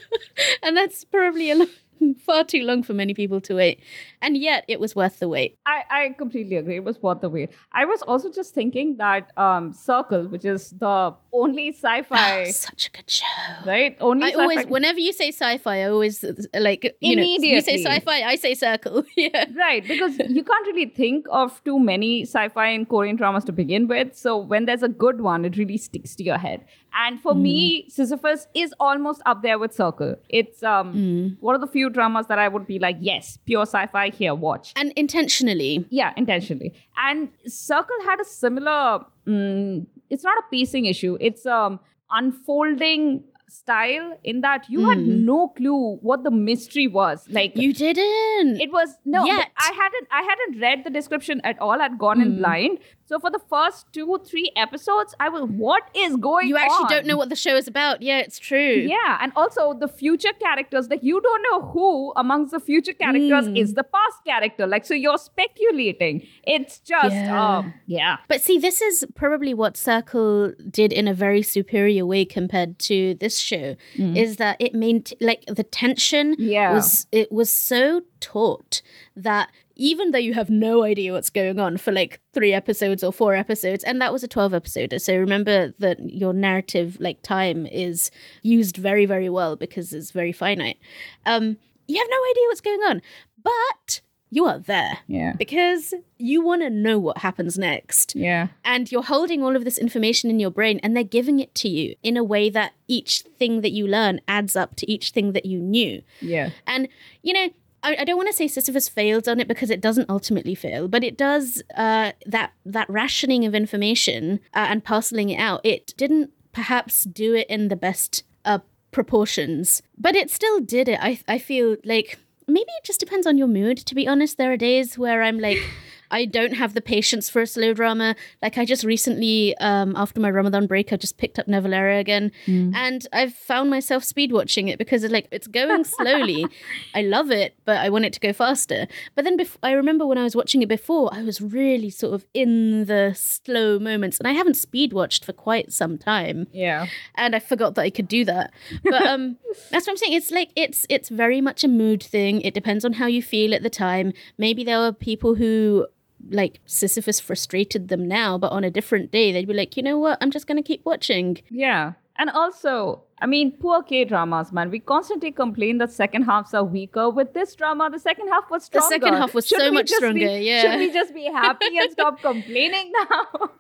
and 0.63 0.77
that's 0.77 1.05
probably 1.05 1.51
a 1.51 1.57
long, 1.57 1.69
far 2.27 2.45
too 2.45 2.63
long 2.63 2.83
for 2.83 2.95
many 2.95 3.15
people 3.15 3.41
to 3.41 3.55
wait 3.55 3.81
and 4.21 4.37
yet 4.37 4.65
it 4.69 4.79
was 4.81 4.95
worth 4.97 5.19
the 5.21 5.29
wait 5.29 5.59
I, 5.67 5.83
I 5.91 6.09
completely 6.19 6.57
agree. 6.57 6.77
It 6.77 6.85
was 6.85 7.01
worth 7.03 7.21
the 7.21 7.29
wait. 7.29 7.51
I 7.73 7.85
was 7.85 8.03
also 8.03 8.31
just 8.31 8.55
thinking 8.55 8.97
that 8.97 9.31
um, 9.37 9.73
Circle, 9.73 10.25
which 10.29 10.45
is 10.45 10.71
the 10.71 11.15
only 11.33 11.69
sci-fi, 11.73 12.45
Oh, 12.49 12.51
such 12.51 12.89
a 12.89 12.91
good 12.97 13.11
show 13.11 13.27
right? 13.67 13.97
Only 14.01 14.27
I 14.27 14.31
sci-fi. 14.31 14.43
always, 14.43 14.67
whenever 14.67 14.99
you 14.99 15.13
say 15.13 15.29
sci-fi, 15.29 15.79
I 15.83 15.85
always 15.85 16.25
like 16.55 16.97
you 17.01 17.17
know, 17.17 17.23
you 17.23 17.61
say 17.61 17.77
sci-fi, 17.83 18.23
I 18.23 18.37
say 18.37 18.55
circle. 18.55 19.05
yeah, 19.17 19.47
Right, 19.57 19.87
because 19.87 20.19
you 20.19 20.43
can't 20.45 20.67
really 20.67 20.87
think 20.87 21.27
of 21.31 21.63
too 21.65 21.79
many 21.79 22.23
sci-fi 22.23 22.67
and 22.69 22.89
Korean 22.89 23.17
dramas 23.17 23.45
to 23.45 23.53
begin 23.53 23.87
with. 23.89 24.15
So 24.17 24.37
when 24.37 24.67
there's 24.67 24.83
a 24.83 24.89
good 24.89 25.21
one, 25.21 25.45
it 25.45 25.57
really 25.57 25.79
sticks 25.79 26.15
to 26.17 26.25
your 26.25 26.39
head. 26.39 26.65
And 26.95 27.21
for 27.21 27.35
me, 27.35 27.87
Sisyphus 27.89 28.47
is 28.55 28.75
almost 28.79 29.23
up 29.25 29.43
there 29.43 29.59
with 29.59 29.73
Circle. 29.75 30.17
It's 30.29 30.63
um 30.63 31.37
one 31.41 31.55
of 31.55 31.61
the 31.61 31.67
few 31.67 31.89
dramas 31.93 32.27
that 32.27 32.39
I 32.39 32.49
would 32.49 32.67
be 32.67 32.79
like, 32.79 32.97
yes, 33.01 33.39
pure 33.47 33.63
sci-fi 33.63 34.11
here, 34.11 34.35
watch. 34.35 34.73
and 34.77 34.93
intentionally. 34.97 35.87
Yeah, 35.91 36.13
intentionally. 36.17 36.73
And 36.97 37.29
Circle 37.47 37.97
had 38.05 38.21
a 38.21 38.25
similar. 38.25 39.05
Mm, 39.27 39.87
it's 40.11 40.25
not 40.25 40.37
a 40.39 40.43
pacing 40.51 40.87
issue. 40.87 41.17
It's 41.21 41.47
um 41.47 41.79
unfolding 42.11 43.25
style 43.53 44.19
in 44.25 44.41
that 44.41 44.69
you 44.69 44.89
had 44.89 44.99
Mm. 44.99 45.25
no 45.25 45.49
clue 45.49 45.97
what 46.09 46.25
the 46.25 46.31
mystery 46.31 46.87
was. 46.89 47.27
Like 47.31 47.57
You 47.57 47.73
didn't. 47.73 48.61
it 48.61 48.73
was 48.73 48.97
no 49.05 49.25
Yet. 49.27 49.51
I 49.59 49.71
hadn't 49.83 50.09
I 50.11 50.23
hadn't 50.31 50.61
read 50.61 50.85
the 50.85 50.91
description 50.91 51.41
at 51.45 51.59
all. 51.61 51.81
I'd 51.87 51.99
gone 51.99 52.21
in 52.21 52.33
Mm. 52.35 52.39
blind. 52.39 52.79
So 53.05 53.19
for 53.19 53.31
the 53.31 53.41
first 53.51 53.87
two, 53.93 54.19
three 54.27 54.51
episodes, 54.57 55.15
I 55.21 55.29
was 55.29 55.43
what 55.65 55.83
is 55.95 56.17
going 56.17 56.45
on? 56.47 56.49
you 56.49 56.57
actually 56.57 56.89
don't 56.95 57.07
know 57.07 57.17
what 57.19 57.29
the 57.29 57.37
show 57.37 57.57
is 57.57 57.69
about. 57.69 58.01
Yeah, 58.01 58.19
it's 58.21 58.39
true. 58.39 58.75
Yeah, 58.95 59.19
and 59.21 59.33
also 59.37 59.75
the 59.75 59.89
future 59.89 60.33
characters, 60.41 60.89
like 60.89 61.03
you 61.03 61.21
don't 61.21 61.43
know 61.51 61.61
who 61.73 62.13
amongst 62.17 62.53
the 62.53 62.61
future 62.61 62.95
characters 62.95 63.49
Mm. 63.49 63.59
is 63.59 63.75
the 63.75 63.85
past 63.85 64.25
character. 64.25 64.67
Like, 64.67 64.87
so 64.87 64.95
you're 64.95 65.19
speculating. 65.19 66.27
It's 66.45 66.79
just, 66.81 67.15
Yeah. 67.15 67.57
um, 67.59 67.75
yeah. 67.87 68.17
But 68.29 68.41
see, 68.41 68.59
this 68.59 68.81
is 68.81 69.05
probably 69.15 69.53
what 69.53 69.77
Circle 69.77 70.53
did 70.71 70.93
in 70.93 71.07
a 71.07 71.15
very 71.15 71.43
superior 71.43 72.07
way 72.07 72.25
compared 72.25 72.79
to 72.81 73.15
this 73.21 73.39
show. 73.43 73.77
Is 73.97 74.37
that 74.37 74.57
it 74.61 74.75
made 74.75 75.13
like 75.21 75.45
the 75.47 75.65
tension 75.65 76.35
Yeah. 76.39 76.73
was 76.73 77.07
it 77.13 77.31
was 77.33 77.51
so 77.53 78.03
taut 78.21 78.83
that 79.17 79.51
even 79.75 80.11
though 80.11 80.19
you 80.19 80.35
have 80.35 80.51
no 80.51 80.85
idea 80.85 81.13
what's 81.13 81.31
going 81.31 81.59
on 81.59 81.77
for 81.79 81.93
like 81.93 82.21
three 82.35 82.53
episodes 82.53 83.03
or 83.03 83.13
four 83.13 83.35
episodes, 83.35 83.83
and 83.85 84.01
that 84.01 84.13
was 84.13 84.23
a 84.23 84.29
twelve 84.29 84.53
episoder, 84.53 85.01
so 85.01 85.17
remember 85.17 85.73
that 85.79 85.99
your 86.13 86.33
narrative 86.33 86.99
like 87.01 87.23
time 87.23 87.67
is 87.67 88.11
used 88.43 88.77
very 88.77 89.07
very 89.07 89.29
well 89.29 89.57
because 89.57 89.93
it's 89.93 90.11
very 90.11 90.33
finite. 90.33 90.79
Um, 91.27 91.57
you 91.89 91.97
have 91.99 92.09
no 92.11 92.21
idea 92.31 92.45
what's 92.49 92.61
going 92.61 92.81
on, 92.81 93.03
but 93.43 94.01
you 94.35 94.47
are 94.47 94.59
there 94.59 94.99
Yeah. 95.07 95.35
because 95.37 95.93
you 96.17 96.43
want 96.43 96.63
to 96.63 96.71
know 96.71 96.99
what 96.99 97.19
happens 97.19 97.59
next. 97.59 98.17
Yeah. 98.17 98.49
And 98.65 98.91
you're 98.91 99.03
holding 99.03 99.43
all 99.43 99.55
of 99.57 99.65
this 99.65 99.77
information 99.77 100.31
in 100.31 100.41
your 100.41 100.51
brain 100.51 100.81
and 100.83 100.97
they're 100.97 101.05
giving 101.19 101.39
it 101.39 101.55
to 101.57 101.69
you 101.69 101.95
in 102.03 102.17
a 102.17 102.25
way 102.25 102.49
that 102.49 102.73
each 102.89 103.21
thing 103.39 103.61
that 103.61 103.73
you 103.73 103.87
learn 103.87 104.21
adds 104.27 104.57
up 104.57 104.75
to 104.77 104.91
each 104.91 105.11
thing 105.11 105.33
that 105.33 105.45
you 105.45 105.59
knew. 105.59 106.01
Yeah. 106.23 106.49
And, 106.67 106.89
you 107.23 107.35
know, 107.35 107.51
I, 107.83 107.97
I 108.01 108.05
don't 108.05 108.17
want 108.17 108.29
to 108.31 108.35
say 108.35 108.49
Sisyphus 108.49 108.89
failed 108.89 109.29
on 109.29 109.39
it 109.39 109.49
because 109.49 109.69
it 109.71 109.83
doesn't 109.83 110.09
ultimately 110.09 110.55
fail, 110.55 110.89
but 110.89 111.05
it 111.05 111.19
does 111.19 111.63
uh, 111.77 112.13
that 112.25 112.53
that 112.65 112.89
rationing 112.89 113.45
of 113.45 113.55
information 113.55 114.41
uh, 114.55 114.67
and 114.71 114.83
parceling 114.83 115.29
it 115.29 115.39
out. 115.39 115.61
It 115.65 115.93
didn't 115.99 116.31
perhaps 116.53 117.05
do 117.05 117.35
it 117.35 117.49
in 117.51 117.69
the 117.69 117.77
best 117.77 118.23
uh, 118.47 118.61
proportions, 118.93 119.83
but 119.99 120.15
it 120.17 120.31
still 120.31 120.61
did 120.61 120.89
it. 120.89 120.99
I 121.03 121.19
I 121.29 121.39
feel 121.39 121.77
like 121.85 122.19
maybe 122.47 122.71
it 122.79 122.85
just 122.85 123.01
depends 123.01 123.27
on 123.27 123.39
your 123.39 123.49
mood. 123.49 123.79
To 123.79 123.95
be 123.95 124.07
honest, 124.07 124.39
there 124.39 124.53
are 124.53 124.57
days 124.57 124.99
where 124.99 125.23
I'm 125.23 125.39
like. 125.39 125.59
I 126.13 126.25
don't 126.27 126.53
have 126.55 126.75
the 126.75 126.81
patience 126.81 127.29
for 127.31 127.43
a 127.43 127.47
slow 127.47 127.73
drama. 127.75 128.15
Like 128.43 128.59
I 128.59 128.65
just 128.65 128.85
recently, 128.85 129.57
um, 129.59 129.95
after 129.97 130.21
my 130.21 130.31
Ramadan 130.31 130.67
break, 130.69 130.93
I 130.93 130.97
just 130.97 131.17
picked 131.19 131.39
up 131.41 131.47
Navillera 131.47 131.99
again, 131.99 132.31
and 132.47 133.07
I've 133.13 133.35
found 133.35 133.71
myself 133.71 134.05
speed 134.05 134.31
watching 134.31 134.69
it 134.69 134.79
because 134.79 135.03
it's 135.03 135.13
like 135.13 135.27
it's 135.33 135.47
going 135.49 135.85
slowly. 135.85 136.47
I 136.95 137.03
love 137.03 137.31
it, 137.31 137.57
but 137.65 137.79
I 137.79 137.89
want 137.89 138.05
it 138.05 138.13
to 138.13 138.21
go 138.21 138.33
faster. 138.33 138.87
But 139.17 139.25
then 139.25 139.37
bef- 139.39 139.57
I 139.63 139.73
remember 139.73 140.07
when 140.07 140.19
I 140.19 140.23
was 140.25 140.37
watching 140.37 140.63
it 140.63 140.69
before, 140.69 141.09
I 141.13 141.23
was 141.23 141.41
really 141.41 141.91
sort 141.91 142.15
of 142.15 142.27
in 142.35 142.85
the 142.85 143.15
slow 143.17 143.79
moments, 143.79 144.19
and 144.19 144.29
I 144.29 144.33
haven't 144.33 144.55
speed 144.55 144.93
watched 144.93 145.25
for 145.25 145.33
quite 145.33 145.73
some 145.73 145.99
time, 145.99 146.47
Yeah. 146.53 146.87
and 147.17 147.35
I 147.35 147.39
forgot 147.39 147.75
that 147.75 147.83
I 147.83 147.91
could 147.91 148.07
do 148.09 148.25
that. 148.27 148.53
But 148.85 149.03
um, 149.07 149.39
that's 149.71 149.87
what 149.87 149.93
I'm 149.93 149.97
saying. 149.97 150.13
It's 150.13 150.31
like 150.31 150.51
it's 150.57 150.85
it's 150.91 151.09
very 151.09 151.41
much 151.41 151.65
a 151.65 151.69
mood 151.69 152.03
thing. 152.03 152.43
It 152.43 152.53
depends 152.55 152.85
on 152.85 152.93
how 152.95 153.07
you 153.07 153.23
feel 153.23 153.55
at 153.55 153.63
the 153.63 153.71
time. 153.71 154.13
Maybe 154.37 154.63
there 154.65 154.79
are 154.79 154.93
people 154.93 155.35
who 155.37 155.87
like 156.31 156.61
Sisyphus 156.67 157.21
frustrated 157.21 157.89
them 157.89 158.07
now, 158.07 158.39
but 158.39 158.53
on 158.53 158.65
a 158.65 158.71
different 158.71 159.11
day 159.11 159.33
they'd 159.33 159.49
be 159.49 159.55
like, 159.55 159.77
you 159.77 159.83
know 159.83 159.99
what, 159.99 160.19
I'm 160.21 160.31
just 160.31 160.47
gonna 160.47 160.63
keep 160.63 160.85
watching. 160.85 161.39
Yeah. 161.51 161.93
And 162.23 162.31
also, 162.31 163.03
I 163.21 163.27
mean, 163.27 163.51
poor 163.63 163.83
K 163.83 164.05
dramas, 164.05 164.53
man. 164.53 164.71
We 164.71 164.79
constantly 164.79 165.33
complain 165.33 165.79
that 165.79 165.91
second 165.93 166.23
halves 166.23 166.55
are 166.55 166.63
weaker. 166.63 167.11
With 167.11 167.33
this 167.35 167.55
drama, 167.57 167.89
the 167.91 167.99
second 167.99 168.29
half 168.29 168.45
was 168.49 168.65
stronger. 168.67 168.87
The 168.87 168.95
second 169.07 169.15
half 169.21 169.35
was 169.35 169.47
Should 169.49 169.59
so 169.59 169.73
much 169.73 169.89
just 169.89 170.01
be- 170.01 170.07
stronger, 170.07 170.39
yeah. 170.39 170.61
Should 170.63 170.79
we 170.79 170.93
just 170.93 171.13
be 171.15 171.25
happy 171.25 171.77
and 171.81 171.91
stop 171.91 172.21
complaining 172.21 172.93
now? 173.01 173.51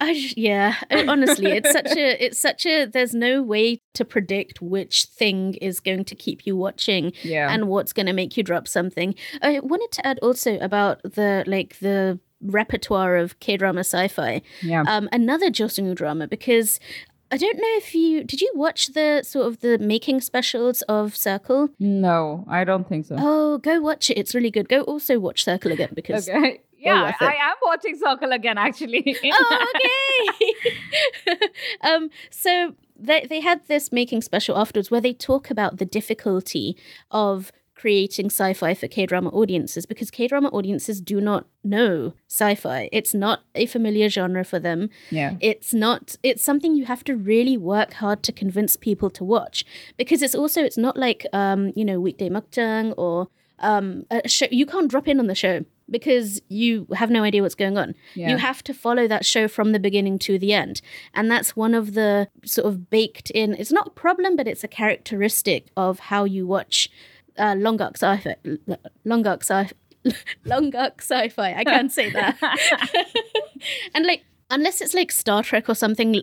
I 0.00 0.10
yeah, 0.36 0.74
honestly, 1.14 1.52
it's 1.52 1.70
such 1.70 1.92
a, 1.96 2.24
it's 2.24 2.40
such 2.40 2.66
a. 2.66 2.86
There's 2.86 3.14
no 3.14 3.42
way 3.42 3.80
to 3.94 4.04
predict 4.04 4.60
which 4.60 5.04
thing 5.04 5.54
is 5.68 5.78
going 5.78 6.04
to 6.06 6.16
keep 6.16 6.46
you 6.46 6.56
watching 6.56 7.12
Yeah. 7.22 7.52
and 7.52 7.68
what's 7.68 7.92
going 7.92 8.06
to 8.06 8.12
make 8.12 8.36
you 8.36 8.42
drop 8.42 8.66
something. 8.66 9.14
I 9.40 9.60
wanted 9.60 9.92
to 9.92 10.06
add 10.06 10.18
also 10.20 10.58
about 10.58 11.00
the 11.04 11.44
like 11.46 11.78
the 11.78 12.18
repertoire 12.42 13.16
of 13.16 13.38
K 13.40 13.58
drama 13.58 13.80
sci-fi. 13.80 14.40
yeah. 14.62 14.82
Um, 14.88 15.08
another 15.12 15.50
Joseon 15.50 15.94
drama 15.94 16.26
because. 16.26 16.80
I 17.32 17.36
don't 17.36 17.56
know 17.56 17.76
if 17.76 17.94
you 17.94 18.24
did 18.24 18.40
you 18.40 18.50
watch 18.54 18.88
the 18.88 19.22
sort 19.22 19.46
of 19.46 19.60
the 19.60 19.78
making 19.78 20.20
specials 20.20 20.82
of 20.82 21.16
Circle? 21.16 21.68
no, 21.78 22.44
I 22.48 22.64
don't 22.64 22.88
think 22.88 23.06
so. 23.06 23.16
Oh, 23.18 23.58
go 23.58 23.80
watch 23.80 24.10
it. 24.10 24.18
It's 24.18 24.34
really 24.34 24.50
good. 24.50 24.68
Go 24.68 24.82
also 24.82 25.18
watch 25.20 25.44
Circle 25.44 25.72
again 25.72 25.90
because 25.94 26.28
Okay. 26.28 26.60
Yeah. 26.82 27.12
I 27.20 27.34
am 27.34 27.56
watching 27.62 27.94
Circle 27.94 28.32
again, 28.32 28.56
actually. 28.56 29.04
oh, 29.24 29.66
okay. 29.74 31.38
um, 31.82 32.08
so 32.30 32.74
they 32.96 33.26
they 33.28 33.40
had 33.40 33.66
this 33.68 33.92
making 33.92 34.22
special 34.22 34.56
afterwards 34.56 34.90
where 34.90 35.00
they 35.00 35.12
talk 35.12 35.50
about 35.50 35.76
the 35.76 35.84
difficulty 35.84 36.76
of 37.10 37.52
creating 37.80 38.26
sci-fi 38.26 38.74
for 38.74 38.88
K-drama 38.88 39.30
audiences 39.30 39.86
because 39.86 40.10
K-drama 40.10 40.48
audiences 40.48 41.00
do 41.00 41.20
not 41.20 41.46
know 41.64 42.12
sci-fi. 42.28 42.88
It's 42.92 43.14
not 43.14 43.40
a 43.54 43.66
familiar 43.66 44.08
genre 44.08 44.44
for 44.44 44.58
them. 44.58 44.90
yeah. 45.10 45.36
It's 45.40 45.72
not 45.72 46.16
it's 46.22 46.44
something 46.44 46.74
you 46.74 46.84
have 46.84 47.04
to 47.04 47.14
really 47.16 47.56
work 47.56 47.94
hard 47.94 48.22
to 48.24 48.32
convince 48.32 48.76
people 48.76 49.10
to 49.10 49.24
watch 49.24 49.64
because 49.96 50.20
it's 50.22 50.34
also 50.34 50.62
it's 50.62 50.76
not 50.86 50.96
like 50.96 51.26
um, 51.32 51.72
you 51.74 51.84
know, 51.84 51.98
weekday 52.00 52.28
mukbang 52.28 52.92
or 52.96 53.28
um 53.70 53.86
a 54.10 54.28
show 54.36 54.46
you 54.50 54.66
can't 54.72 54.90
drop 54.90 55.06
in 55.06 55.18
on 55.20 55.26
the 55.26 55.34
show 55.34 55.56
because 55.90 56.40
you 56.48 56.86
have 56.94 57.10
no 57.10 57.22
idea 57.22 57.42
what's 57.42 57.54
going 57.64 57.76
on. 57.76 57.94
Yeah. 58.14 58.30
You 58.30 58.36
have 58.36 58.62
to 58.64 58.74
follow 58.74 59.08
that 59.08 59.24
show 59.26 59.48
from 59.48 59.72
the 59.72 59.80
beginning 59.80 60.18
to 60.20 60.38
the 60.38 60.52
end. 60.52 60.80
And 61.14 61.30
that's 61.30 61.56
one 61.56 61.74
of 61.74 61.94
the 61.94 62.28
sort 62.44 62.66
of 62.68 62.88
baked 62.90 63.30
in, 63.30 63.54
it's 63.54 63.72
not 63.72 63.88
a 63.88 63.90
problem, 63.90 64.36
but 64.36 64.46
it's 64.46 64.64
a 64.64 64.68
characteristic 64.68 65.66
of 65.76 65.98
how 65.98 66.24
you 66.24 66.46
watch 66.46 66.90
uh, 67.40 67.54
long 67.56 67.80
arc 67.80 67.96
sci-fi. 67.96 68.36
Long 69.04 69.26
arc 69.26 69.42
sci 69.42 69.70
long 70.44 70.74
arc 70.74 71.00
sci-fi. 71.00 71.54
I 71.54 71.64
can't 71.64 71.92
say 71.92 72.10
that. 72.10 72.38
and 73.94 74.06
like, 74.06 74.24
unless 74.50 74.80
it's 74.80 74.94
like 74.94 75.12
Star 75.12 75.42
Trek 75.42 75.68
or 75.68 75.74
something, 75.74 76.22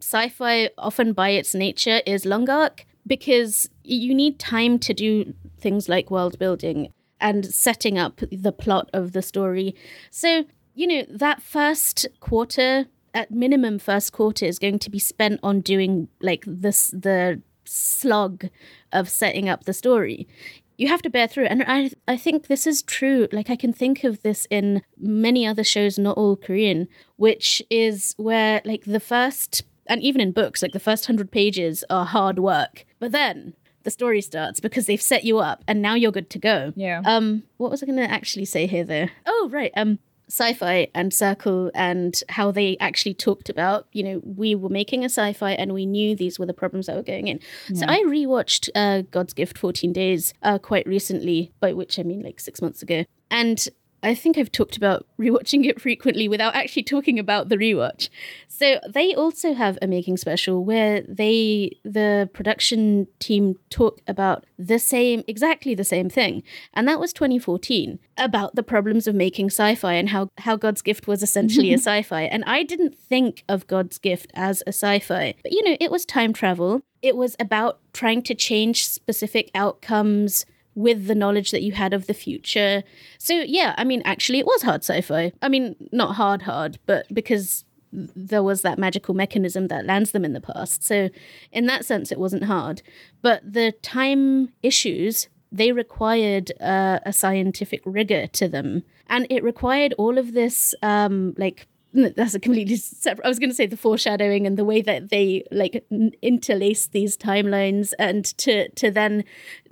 sci-fi 0.00 0.70
often 0.78 1.12
by 1.12 1.30
its 1.30 1.54
nature 1.54 2.00
is 2.06 2.24
long 2.24 2.48
arc 2.48 2.84
because 3.06 3.68
you 3.84 4.14
need 4.14 4.38
time 4.38 4.78
to 4.78 4.94
do 4.94 5.34
things 5.58 5.88
like 5.88 6.10
world 6.10 6.38
building 6.38 6.92
and 7.20 7.46
setting 7.46 7.98
up 7.98 8.20
the 8.30 8.52
plot 8.52 8.90
of 8.92 9.12
the 9.12 9.22
story. 9.22 9.74
So, 10.10 10.44
you 10.74 10.86
know, 10.86 11.04
that 11.08 11.42
first 11.42 12.06
quarter, 12.20 12.86
at 13.14 13.30
minimum 13.30 13.78
first 13.78 14.12
quarter 14.12 14.46
is 14.46 14.58
going 14.58 14.78
to 14.80 14.90
be 14.90 14.98
spent 14.98 15.38
on 15.42 15.60
doing 15.60 16.08
like 16.20 16.44
this 16.46 16.88
the 16.88 17.42
slog 17.72 18.48
of 18.92 19.08
setting 19.08 19.48
up 19.48 19.64
the 19.64 19.72
story. 19.72 20.28
You 20.76 20.88
have 20.88 21.02
to 21.02 21.10
bear 21.10 21.28
through. 21.28 21.46
And 21.46 21.64
I 21.66 21.90
I 22.08 22.16
think 22.16 22.46
this 22.46 22.66
is 22.66 22.82
true. 22.82 23.28
Like 23.32 23.50
I 23.50 23.56
can 23.56 23.72
think 23.72 24.04
of 24.04 24.22
this 24.22 24.46
in 24.50 24.82
many 24.98 25.46
other 25.46 25.64
shows, 25.64 25.98
not 25.98 26.16
all 26.16 26.36
Korean, 26.36 26.88
which 27.16 27.62
is 27.70 28.14
where 28.16 28.60
like 28.64 28.84
the 28.84 29.00
first 29.00 29.62
and 29.86 30.02
even 30.02 30.20
in 30.20 30.32
books, 30.32 30.62
like 30.62 30.72
the 30.72 30.80
first 30.80 31.06
hundred 31.06 31.30
pages 31.30 31.84
are 31.90 32.06
hard 32.06 32.38
work. 32.38 32.84
But 32.98 33.12
then 33.12 33.54
the 33.82 33.90
story 33.90 34.20
starts 34.20 34.60
because 34.60 34.86
they've 34.86 35.02
set 35.02 35.24
you 35.24 35.38
up 35.38 35.64
and 35.66 35.82
now 35.82 35.94
you're 35.94 36.12
good 36.12 36.30
to 36.30 36.38
go. 36.38 36.72
Yeah. 36.76 37.02
Um, 37.04 37.44
what 37.56 37.70
was 37.70 37.82
I 37.82 37.86
going 37.86 37.98
to 37.98 38.10
actually 38.10 38.44
say 38.44 38.66
here, 38.66 38.84
though? 38.84 39.08
Oh, 39.26 39.48
right. 39.52 39.72
Um, 39.76 39.98
sci-fi 40.32 40.88
and 40.94 41.12
circle 41.12 41.70
and 41.74 42.22
how 42.30 42.50
they 42.50 42.76
actually 42.80 43.12
talked 43.12 43.50
about 43.50 43.86
you 43.92 44.02
know 44.02 44.20
we 44.24 44.54
were 44.54 44.70
making 44.70 45.02
a 45.04 45.10
sci-fi 45.10 45.52
and 45.52 45.74
we 45.74 45.84
knew 45.84 46.16
these 46.16 46.38
were 46.38 46.46
the 46.46 46.54
problems 46.54 46.86
that 46.86 46.96
were 46.96 47.02
going 47.02 47.28
in. 47.28 47.38
So 47.74 47.84
i 47.86 48.02
rewatched 48.06 48.70
uh 48.74 49.02
god's 49.10 49.34
gift 49.34 49.58
14 49.58 49.92
days 49.92 50.32
uh 50.42 50.58
quite 50.58 50.86
recently 50.86 51.52
by 51.60 51.72
which 51.74 51.98
i 51.98 52.02
mean 52.02 52.22
like 52.22 52.40
six 52.40 52.62
months 52.62 52.82
ago. 52.82 53.04
And 53.30 53.68
I 54.02 54.14
think 54.14 54.36
I've 54.36 54.50
talked 54.50 54.76
about 54.76 55.06
rewatching 55.18 55.64
it 55.64 55.80
frequently 55.80 56.28
without 56.28 56.54
actually 56.54 56.82
talking 56.82 57.18
about 57.18 57.48
the 57.48 57.56
rewatch. 57.56 58.08
So 58.48 58.80
they 58.88 59.14
also 59.14 59.54
have 59.54 59.78
a 59.80 59.86
making 59.86 60.16
special 60.16 60.64
where 60.64 61.02
they 61.08 61.78
the 61.84 62.28
production 62.32 63.06
team 63.18 63.56
talk 63.70 64.00
about 64.06 64.44
the 64.58 64.78
same 64.78 65.22
exactly 65.26 65.74
the 65.74 65.84
same 65.84 66.10
thing. 66.10 66.42
And 66.74 66.88
that 66.88 67.00
was 67.00 67.12
2014 67.12 67.98
about 68.16 68.54
the 68.54 68.62
problems 68.62 69.06
of 69.06 69.14
making 69.14 69.46
sci-fi 69.46 69.94
and 69.94 70.08
how 70.08 70.28
how 70.38 70.56
God's 70.56 70.82
Gift 70.82 71.06
was 71.06 71.22
essentially 71.22 71.72
a 71.72 71.74
sci-fi. 71.78 72.22
And 72.22 72.44
I 72.44 72.62
didn't 72.62 72.96
think 72.96 73.44
of 73.48 73.66
God's 73.66 73.98
Gift 73.98 74.30
as 74.34 74.62
a 74.66 74.70
sci-fi. 74.72 75.34
But 75.42 75.52
you 75.52 75.62
know, 75.64 75.76
it 75.80 75.90
was 75.90 76.04
time 76.04 76.32
travel. 76.32 76.82
It 77.02 77.16
was 77.16 77.34
about 77.40 77.80
trying 77.92 78.22
to 78.22 78.34
change 78.34 78.86
specific 78.86 79.50
outcomes 79.54 80.46
with 80.74 81.06
the 81.06 81.14
knowledge 81.14 81.50
that 81.50 81.62
you 81.62 81.72
had 81.72 81.92
of 81.92 82.06
the 82.06 82.14
future. 82.14 82.82
So 83.18 83.34
yeah, 83.34 83.74
I 83.76 83.84
mean 83.84 84.02
actually 84.04 84.38
it 84.38 84.46
was 84.46 84.62
hard 84.62 84.82
sci-fi. 84.82 85.32
I 85.42 85.48
mean 85.48 85.76
not 85.92 86.16
hard 86.16 86.42
hard, 86.42 86.78
but 86.86 87.06
because 87.12 87.64
there 87.92 88.42
was 88.42 88.62
that 88.62 88.78
magical 88.78 89.14
mechanism 89.14 89.68
that 89.68 89.84
lands 89.84 90.12
them 90.12 90.24
in 90.24 90.32
the 90.32 90.40
past. 90.40 90.82
So, 90.82 91.10
in 91.52 91.66
that 91.66 91.84
sense, 91.84 92.10
it 92.10 92.18
wasn't 92.18 92.44
hard. 92.44 92.82
But 93.20 93.52
the 93.52 93.72
time 93.82 94.52
issues, 94.62 95.28
they 95.50 95.72
required 95.72 96.52
uh, 96.60 97.00
a 97.04 97.12
scientific 97.12 97.82
rigor 97.84 98.26
to 98.28 98.48
them. 98.48 98.84
And 99.08 99.26
it 99.28 99.44
required 99.44 99.94
all 99.98 100.16
of 100.16 100.32
this, 100.32 100.74
um, 100.82 101.34
like, 101.36 101.66
that's 101.92 102.34
a 102.34 102.40
completely 102.40 102.76
separate. 102.76 103.24
I 103.24 103.28
was 103.28 103.38
going 103.38 103.50
to 103.50 103.54
say 103.54 103.66
the 103.66 103.76
foreshadowing 103.76 104.46
and 104.46 104.56
the 104.56 104.64
way 104.64 104.82
that 104.82 105.10
they 105.10 105.44
like 105.50 105.84
interlace 106.22 106.86
these 106.86 107.16
timelines, 107.16 107.92
and 107.98 108.24
to 108.38 108.68
to 108.70 108.90
then 108.90 109.24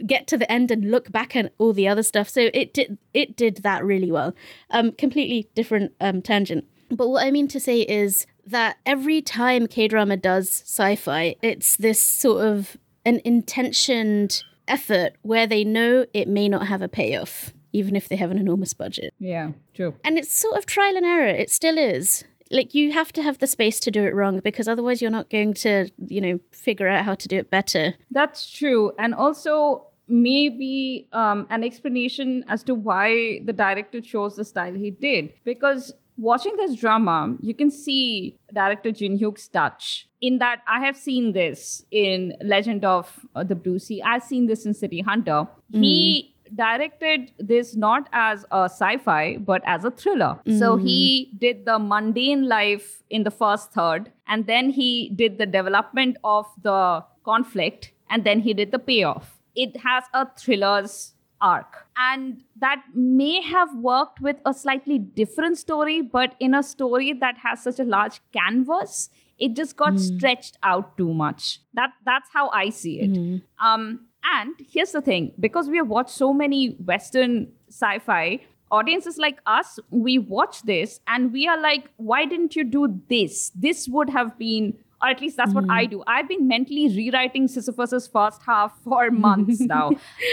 get 0.06 0.26
to 0.28 0.36
the 0.36 0.50
end 0.50 0.70
and 0.70 0.90
look 0.90 1.10
back 1.10 1.34
at 1.34 1.52
all 1.58 1.72
the 1.72 1.88
other 1.88 2.02
stuff. 2.02 2.28
So 2.28 2.50
it 2.52 2.74
did 2.74 2.98
it 3.14 3.36
did 3.36 3.58
that 3.58 3.84
really 3.84 4.12
well. 4.12 4.34
Um, 4.70 4.92
completely 4.92 5.48
different 5.54 5.92
um 6.00 6.22
tangent. 6.22 6.64
But 6.90 7.08
what 7.08 7.24
I 7.24 7.30
mean 7.30 7.48
to 7.48 7.60
say 7.60 7.82
is 7.82 8.26
that 8.46 8.78
every 8.84 9.22
time 9.22 9.66
K 9.66 9.88
drama 9.88 10.16
does 10.16 10.48
sci-fi, 10.48 11.36
it's 11.40 11.76
this 11.76 12.02
sort 12.02 12.44
of 12.44 12.76
an 13.04 13.20
intentioned 13.24 14.42
effort 14.68 15.14
where 15.22 15.46
they 15.46 15.64
know 15.64 16.06
it 16.12 16.28
may 16.28 16.48
not 16.48 16.66
have 16.66 16.82
a 16.82 16.88
payoff 16.88 17.52
even 17.72 17.96
if 17.96 18.08
they 18.08 18.16
have 18.16 18.30
an 18.30 18.38
enormous 18.38 18.74
budget. 18.74 19.14
Yeah, 19.18 19.52
true. 19.74 19.94
And 20.04 20.18
it's 20.18 20.32
sort 20.32 20.56
of 20.56 20.66
trial 20.66 20.96
and 20.96 21.06
error. 21.06 21.26
It 21.26 21.50
still 21.50 21.78
is. 21.78 22.24
Like 22.50 22.74
you 22.74 22.92
have 22.92 23.12
to 23.12 23.22
have 23.22 23.38
the 23.38 23.46
space 23.46 23.78
to 23.80 23.90
do 23.90 24.02
it 24.04 24.14
wrong 24.14 24.40
because 24.40 24.66
otherwise 24.66 25.00
you're 25.00 25.10
not 25.10 25.30
going 25.30 25.54
to, 25.54 25.88
you 26.06 26.20
know, 26.20 26.40
figure 26.50 26.88
out 26.88 27.04
how 27.04 27.14
to 27.14 27.28
do 27.28 27.36
it 27.36 27.48
better. 27.48 27.94
That's 28.10 28.50
true. 28.50 28.92
And 28.98 29.14
also 29.14 29.86
maybe 30.08 31.08
um, 31.12 31.46
an 31.50 31.62
explanation 31.62 32.44
as 32.48 32.64
to 32.64 32.74
why 32.74 33.40
the 33.44 33.52
director 33.52 34.00
chose 34.00 34.34
the 34.34 34.44
style 34.44 34.74
he 34.74 34.90
did. 34.90 35.32
Because 35.44 35.94
watching 36.16 36.56
this 36.56 36.74
drama, 36.74 37.36
you 37.40 37.54
can 37.54 37.70
see 37.70 38.36
director 38.52 38.90
Jin 38.90 39.18
Hyuk's 39.18 39.46
touch. 39.48 40.08
In 40.20 40.38
that, 40.38 40.60
I 40.68 40.84
have 40.84 40.96
seen 40.96 41.32
this 41.32 41.84
in 41.90 42.34
Legend 42.42 42.84
of 42.84 43.20
uh, 43.34 43.44
the 43.44 43.54
Blue 43.54 43.78
Sea. 43.78 44.02
I've 44.02 44.24
seen 44.24 44.46
this 44.46 44.66
in 44.66 44.74
City 44.74 45.00
Hunter. 45.00 45.46
Mm. 45.72 45.84
He 45.84 46.34
directed 46.54 47.32
this 47.38 47.76
not 47.76 48.08
as 48.12 48.44
a 48.50 48.64
sci-fi 48.64 49.36
but 49.38 49.62
as 49.66 49.84
a 49.84 49.90
thriller 49.90 50.38
mm. 50.46 50.58
so 50.58 50.76
he 50.76 51.30
did 51.38 51.64
the 51.64 51.78
mundane 51.78 52.48
life 52.48 53.02
in 53.10 53.22
the 53.22 53.30
first 53.30 53.72
third 53.72 54.10
and 54.26 54.46
then 54.46 54.70
he 54.70 55.10
did 55.14 55.38
the 55.38 55.46
development 55.46 56.16
of 56.24 56.46
the 56.62 57.04
conflict 57.24 57.92
and 58.08 58.24
then 58.24 58.40
he 58.40 58.54
did 58.54 58.70
the 58.70 58.78
payoff 58.78 59.38
it 59.54 59.76
has 59.78 60.04
a 60.14 60.26
thriller's 60.38 61.14
arc 61.40 61.86
and 61.96 62.42
that 62.56 62.82
may 62.94 63.40
have 63.40 63.74
worked 63.76 64.20
with 64.20 64.36
a 64.44 64.52
slightly 64.52 64.98
different 64.98 65.56
story 65.56 66.02
but 66.02 66.34
in 66.38 66.54
a 66.54 66.62
story 66.62 67.12
that 67.12 67.36
has 67.38 67.62
such 67.62 67.78
a 67.78 67.84
large 67.84 68.20
canvas 68.32 69.08
it 69.38 69.54
just 69.54 69.76
got 69.76 69.94
mm. 69.94 69.98
stretched 69.98 70.58
out 70.62 70.96
too 70.98 71.14
much 71.14 71.60
that 71.72 71.90
that's 72.04 72.28
how 72.32 72.48
i 72.50 72.68
see 72.68 73.00
it 73.00 73.10
mm. 73.10 73.42
um 73.58 74.00
and 74.24 74.54
here's 74.70 74.92
the 74.92 75.00
thing 75.00 75.32
because 75.40 75.68
we 75.68 75.76
have 75.76 75.88
watched 75.88 76.10
so 76.10 76.32
many 76.32 76.76
Western 76.84 77.52
sci 77.68 77.98
fi, 78.00 78.40
audiences 78.70 79.18
like 79.18 79.40
us, 79.46 79.78
we 79.90 80.18
watch 80.18 80.62
this 80.62 81.00
and 81.06 81.32
we 81.32 81.48
are 81.48 81.60
like, 81.60 81.90
why 81.96 82.24
didn't 82.24 82.56
you 82.56 82.64
do 82.64 83.00
this? 83.08 83.50
This 83.54 83.88
would 83.88 84.10
have 84.10 84.38
been, 84.38 84.76
or 85.02 85.08
at 85.08 85.20
least 85.20 85.36
that's 85.36 85.52
mm. 85.52 85.56
what 85.56 85.70
I 85.70 85.84
mm-hmm. 85.84 85.90
do. 85.90 86.04
I've 86.06 86.28
been 86.28 86.46
mentally 86.46 86.88
rewriting 86.88 87.48
Sisyphus's 87.48 88.06
first 88.06 88.42
half 88.42 88.78
for 88.84 89.10
months 89.10 89.60
now. 89.60 89.90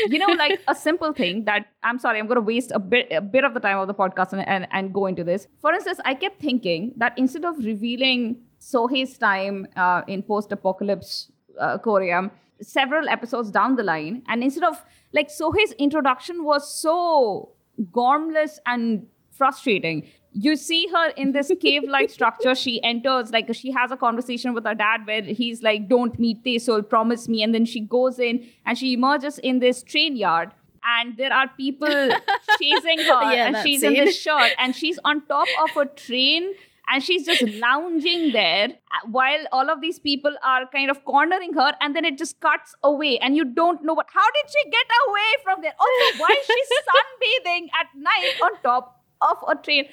you 0.07 0.19
know, 0.19 0.33
like 0.33 0.61
a 0.67 0.75
simple 0.75 1.13
thing 1.13 1.45
that 1.45 1.67
I'm 1.83 1.99
sorry, 1.99 2.19
I'm 2.19 2.27
going 2.27 2.35
to 2.35 2.41
waste 2.41 2.71
a 2.73 2.79
bit, 2.79 3.11
a 3.11 3.21
bit 3.21 3.43
of 3.43 3.53
the 3.53 3.59
time 3.59 3.79
of 3.79 3.88
the 3.88 3.95
podcast 3.95 4.33
and, 4.33 4.47
and, 4.47 4.67
and 4.71 4.93
go 4.93 5.05
into 5.05 5.23
this. 5.23 5.47
For 5.61 5.73
instance, 5.73 5.99
I 6.05 6.13
kept 6.13 6.41
thinking 6.41 6.93
that 6.97 7.13
instead 7.17 7.45
of 7.45 7.57
revealing 7.57 8.38
Seo-hae's 8.59 9.17
time 9.17 9.67
uh, 9.75 10.01
in 10.07 10.21
post 10.23 10.51
apocalypse 10.51 11.31
uh, 11.59 11.77
Korea, 11.77 12.29
several 12.62 13.08
episodes 13.10 13.51
down 13.51 13.76
the 13.76 13.84
line 13.84 14.24
and 14.28 14.43
instead 14.43 14.64
of 14.64 14.84
like 15.14 15.30
Seo-hae's 15.30 15.74
introduction 15.74 16.43
was 16.43 16.74
so 16.74 17.51
gormless 17.91 18.58
and 18.66 19.08
frustrating 19.32 20.08
you 20.32 20.55
see 20.55 20.88
her 20.88 21.10
in 21.12 21.32
this 21.32 21.51
cave 21.62 21.84
like 21.88 22.10
structure 22.10 22.53
she 22.53 22.82
enters 22.84 23.32
like 23.32 23.53
she 23.53 23.72
has 23.72 23.91
a 23.91 23.97
conversation 23.97 24.53
with 24.53 24.66
her 24.66 24.76
dad 24.76 25.05
where 25.05 25.22
he's 25.22 25.62
like 25.64 25.88
don't 25.88 26.20
meet 26.20 26.62
so 26.62 26.82
promise 26.82 27.28
me 27.28 27.43
and 27.43 27.53
then 27.53 27.66
she 27.66 27.82
goes 27.82 28.20
in 28.20 28.45
and 28.66 28.78
she 28.78 28.93
emerges 28.93 29.39
in 29.39 29.60
this 29.60 29.84
train 29.84 30.16
yard 30.16 30.51
and 30.84 31.18
there 31.18 31.34
are 31.34 31.47
people 31.58 31.88
chasing 32.60 32.99
her 32.99 33.34
yeah, 33.34 33.47
and 33.47 33.58
she's 33.64 33.82
scene. 33.82 33.95
in 33.95 34.05
this 34.05 34.20
shirt 34.20 34.51
and 34.58 34.76
she's 34.76 34.99
on 35.03 35.26
top 35.28 35.47
of 35.64 35.76
a 35.78 35.86
train 35.86 36.53
and 36.89 37.03
she's 37.03 37.25
just 37.25 37.41
lounging 37.59 38.31
there 38.31 38.69
uh, 38.69 39.07
while 39.09 39.45
all 39.51 39.69
of 39.69 39.81
these 39.81 39.99
people 39.99 40.35
are 40.43 40.65
kind 40.67 40.89
of 40.89 41.03
cornering 41.05 41.53
her 41.53 41.73
and 41.81 41.95
then 41.95 42.05
it 42.05 42.17
just 42.17 42.39
cuts 42.39 42.75
away 42.83 43.17
and 43.19 43.35
you 43.35 43.45
don't 43.45 43.83
know 43.83 43.93
what 43.93 44.07
how 44.13 44.25
did 44.38 44.51
she 44.51 44.69
get 44.69 44.85
away 45.07 45.31
from 45.43 45.61
there? 45.61 45.73
Also 45.79 46.19
why 46.19 46.35
is 46.39 46.45
she 46.45 46.63
sunbathing 46.89 47.67
at 47.79 47.88
night 47.95 48.33
on 48.43 48.51
top 48.63 49.01
of 49.21 49.38
a 49.47 49.55
train? 49.55 49.85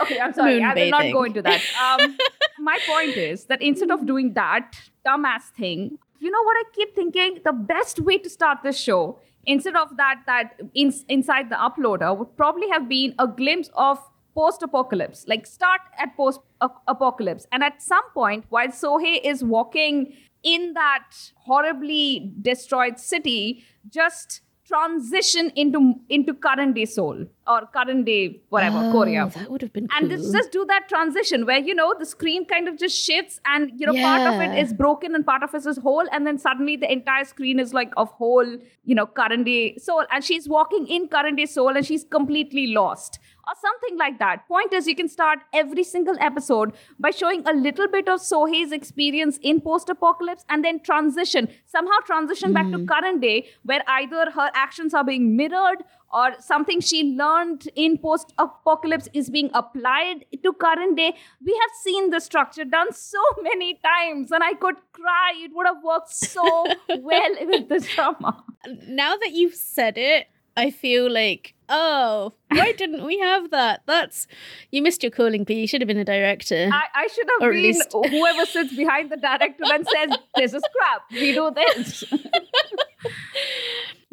Okay 0.00 0.18
i'm 0.20 0.32
sorry 0.32 0.62
i 0.62 0.74
will 0.74 0.90
not 0.90 1.12
go 1.12 1.24
into 1.24 1.42
that. 1.42 1.60
Um, 1.82 2.16
my 2.58 2.78
point 2.86 3.16
is 3.16 3.44
that 3.46 3.62
instead 3.62 3.90
of 3.90 4.06
doing 4.06 4.34
that 4.34 4.76
dumbass 5.06 5.44
thing 5.56 5.98
you 6.20 6.30
know 6.30 6.42
what 6.42 6.56
i 6.56 6.64
keep 6.74 6.94
thinking? 6.94 7.38
The 7.44 7.52
best 7.52 8.00
way 8.00 8.18
to 8.18 8.30
start 8.30 8.58
this 8.62 8.78
show 8.78 9.18
instead 9.46 9.76
of 9.76 9.96
that 9.96 10.22
that 10.26 10.60
in, 10.74 10.92
inside 11.08 11.50
the 11.50 11.56
uploader 11.56 12.16
would 12.16 12.36
probably 12.36 12.68
have 12.70 12.88
been 12.88 13.14
a 13.18 13.26
glimpse 13.26 13.70
of 13.74 13.98
post 14.34 14.62
apocalypse, 14.62 15.24
like 15.28 15.46
start 15.46 15.80
at 15.98 16.16
post 16.16 16.40
apocalypse. 16.88 17.46
And 17.52 17.62
at 17.62 17.82
some 17.82 18.04
point, 18.12 18.44
while 18.48 18.68
Seo-hae 18.68 19.20
is 19.24 19.44
walking 19.44 20.14
in 20.42 20.74
that 20.74 21.10
horribly 21.36 22.32
destroyed 22.42 22.98
city, 22.98 23.64
just 23.88 24.42
transition 24.66 25.52
into 25.56 25.94
into 26.08 26.32
current 26.32 26.74
day 26.74 26.84
Seoul 26.86 27.26
or 27.46 27.66
current 27.66 28.06
day 28.06 28.40
whatever 28.48 28.78
oh, 28.78 28.92
Korea. 28.92 29.30
That 29.34 29.50
would 29.50 29.60
have 29.60 29.72
been 29.72 29.88
cool. 29.88 29.98
And 29.98 30.10
just, 30.10 30.32
just 30.32 30.52
do 30.52 30.64
that 30.66 30.88
transition 30.88 31.44
where 31.44 31.58
you 31.58 31.74
know 31.74 31.94
the 31.98 32.06
screen 32.06 32.46
kind 32.46 32.66
of 32.66 32.78
just 32.78 32.96
shifts 32.96 33.40
and 33.44 33.70
you 33.76 33.86
know 33.86 33.92
yeah. 33.92 34.16
part 34.16 34.34
of 34.34 34.40
it 34.40 34.58
is 34.58 34.72
broken 34.72 35.14
and 35.14 35.26
part 35.26 35.42
of 35.42 35.54
it 35.54 35.66
is 35.66 35.76
whole 35.76 36.06
and 36.12 36.26
then 36.26 36.38
suddenly 36.38 36.76
the 36.76 36.90
entire 36.90 37.24
screen 37.24 37.60
is 37.60 37.74
like 37.74 37.92
of 37.96 38.10
whole 38.12 38.56
you 38.84 38.94
know 38.94 39.06
current 39.06 39.44
day 39.44 39.76
Seoul 39.76 40.04
and 40.10 40.24
she's 40.24 40.48
walking 40.48 40.86
in 40.86 41.08
current 41.08 41.36
day 41.36 41.46
Seoul 41.46 41.76
and 41.76 41.84
she's 41.84 42.04
completely 42.04 42.68
lost 42.68 43.18
or 43.46 43.54
something 43.60 43.98
like 43.98 44.18
that. 44.18 44.46
Point 44.48 44.72
is, 44.72 44.86
you 44.86 44.96
can 44.96 45.08
start 45.08 45.40
every 45.52 45.84
single 45.84 46.16
episode 46.20 46.72
by 46.98 47.10
showing 47.10 47.46
a 47.46 47.52
little 47.52 47.88
bit 47.88 48.08
of 48.08 48.20
Seo-hae's 48.20 48.72
experience 48.72 49.38
in 49.42 49.60
post 49.60 49.88
apocalypse 49.88 50.44
and 50.48 50.64
then 50.64 50.80
transition, 50.80 51.48
somehow 51.66 51.98
transition 52.06 52.50
mm. 52.50 52.54
back 52.54 52.70
to 52.70 52.78
hmm. 52.78 52.86
current 52.86 53.20
day, 53.20 53.46
where 53.64 53.82
either 53.88 54.30
her 54.30 54.50
actions 54.54 54.94
are 54.94 55.04
being 55.04 55.36
mirrored 55.36 55.84
or 56.14 56.30
something 56.38 56.80
she 56.80 57.02
learned 57.16 57.68
in 57.74 57.98
post 57.98 58.32
apocalypse 58.38 59.08
is 59.12 59.28
being 59.30 59.50
applied 59.52 60.24
to 60.42 60.52
current 60.52 60.96
day. 60.96 61.12
We 61.44 61.52
have 61.60 61.70
seen 61.82 62.10
the 62.10 62.20
structure 62.20 62.64
done 62.64 62.92
so 62.92 63.18
many 63.42 63.80
times, 63.84 64.30
and 64.30 64.42
I 64.42 64.54
could 64.54 64.76
cry. 64.92 65.32
It 65.36 65.50
would 65.54 65.66
have 65.66 65.82
worked 65.82 66.14
so 66.14 66.42
well 67.00 67.34
with 67.40 67.68
this 67.68 67.92
drama. 67.94 68.44
Now 68.86 69.16
that 69.16 69.32
you've 69.32 69.54
said 69.54 69.98
it, 69.98 70.28
I 70.56 70.70
feel 70.70 71.10
like, 71.10 71.53
oh, 71.68 72.32
why 72.48 72.72
didn't 72.76 73.04
we 73.04 73.18
have 73.18 73.50
that? 73.50 73.82
That's 73.86 74.26
you 74.70 74.82
missed 74.82 75.02
your 75.02 75.10
calling, 75.10 75.44
but 75.44 75.56
you 75.56 75.66
should 75.66 75.80
have 75.80 75.88
been 75.88 75.98
a 75.98 76.04
director. 76.04 76.68
I, 76.72 76.84
I 76.94 77.06
should 77.08 77.26
have 77.32 77.48
or 77.48 77.52
been 77.52 77.62
least... 77.62 77.88
whoever 77.92 78.46
sits 78.46 78.74
behind 78.74 79.10
the 79.10 79.16
director 79.16 79.64
and 79.64 79.86
says, 79.86 80.18
"This 80.36 80.54
is 80.54 80.62
crap. 80.76 81.02
We 81.10 81.32
do 81.32 81.50
this." 81.54 82.04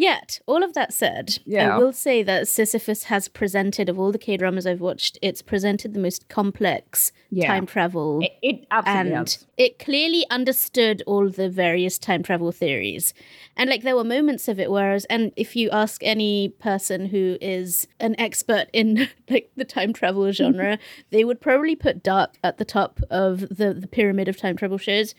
Yet, 0.01 0.39
all 0.47 0.63
of 0.63 0.73
that 0.73 0.95
said, 0.95 1.37
yeah. 1.45 1.75
I 1.75 1.77
will 1.77 1.93
say 1.93 2.23
that 2.23 2.47
Sisyphus 2.47 3.03
has 3.03 3.27
presented, 3.27 3.87
of 3.87 3.99
all 3.99 4.11
the 4.11 4.17
K 4.17 4.35
dramas 4.35 4.65
I've 4.65 4.81
watched, 4.81 5.19
it's 5.21 5.43
presented 5.43 5.93
the 5.93 5.99
most 5.99 6.27
complex 6.27 7.11
yeah. 7.29 7.45
time 7.45 7.67
travel. 7.67 8.19
It, 8.23 8.31
it 8.41 8.65
absolutely 8.71 9.11
And 9.11 9.19
has. 9.19 9.45
it 9.57 9.77
clearly 9.77 10.25
understood 10.31 11.03
all 11.05 11.29
the 11.29 11.49
various 11.49 11.99
time 11.99 12.23
travel 12.23 12.51
theories. 12.51 13.13
And 13.55 13.69
like 13.69 13.83
there 13.83 13.95
were 13.95 14.03
moments 14.03 14.47
of 14.47 14.59
it 14.59 14.71
whereas 14.71 15.05
and 15.05 15.33
if 15.35 15.55
you 15.55 15.69
ask 15.69 16.01
any 16.01 16.49
person 16.49 17.05
who 17.05 17.37
is 17.39 17.87
an 17.99 18.15
expert 18.19 18.69
in 18.73 19.07
like 19.29 19.51
the 19.55 19.65
time 19.65 19.93
travel 19.93 20.31
genre, 20.31 20.79
they 21.11 21.23
would 21.23 21.39
probably 21.39 21.75
put 21.75 22.01
Dark 22.01 22.37
at 22.43 22.57
the 22.57 22.65
top 22.65 23.01
of 23.11 23.41
the, 23.55 23.71
the 23.71 23.87
pyramid 23.87 24.27
of 24.27 24.35
time 24.35 24.57
travel 24.57 24.79
shows. 24.79 25.13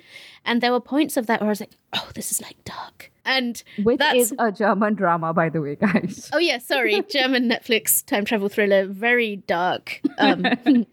And 0.44 0.60
there 0.60 0.72
were 0.72 0.80
points 0.80 1.16
of 1.16 1.28
that 1.28 1.40
where 1.40 1.50
I 1.50 1.52
was 1.52 1.60
like, 1.60 1.76
oh, 1.92 2.10
this 2.16 2.32
is 2.32 2.42
like 2.42 2.64
Dark. 2.64 3.11
And 3.24 3.62
which 3.82 4.00
is 4.14 4.34
a 4.38 4.50
German 4.50 4.94
drama, 4.94 5.32
by 5.32 5.48
the 5.48 5.60
way, 5.60 5.76
guys. 5.76 6.28
Oh 6.32 6.38
yeah, 6.38 6.58
sorry, 6.58 7.02
German 7.10 7.48
Netflix 7.48 8.04
time 8.04 8.24
travel 8.24 8.48
thriller, 8.48 8.86
very 8.86 9.36
dark. 9.36 10.00
Um, 10.18 10.44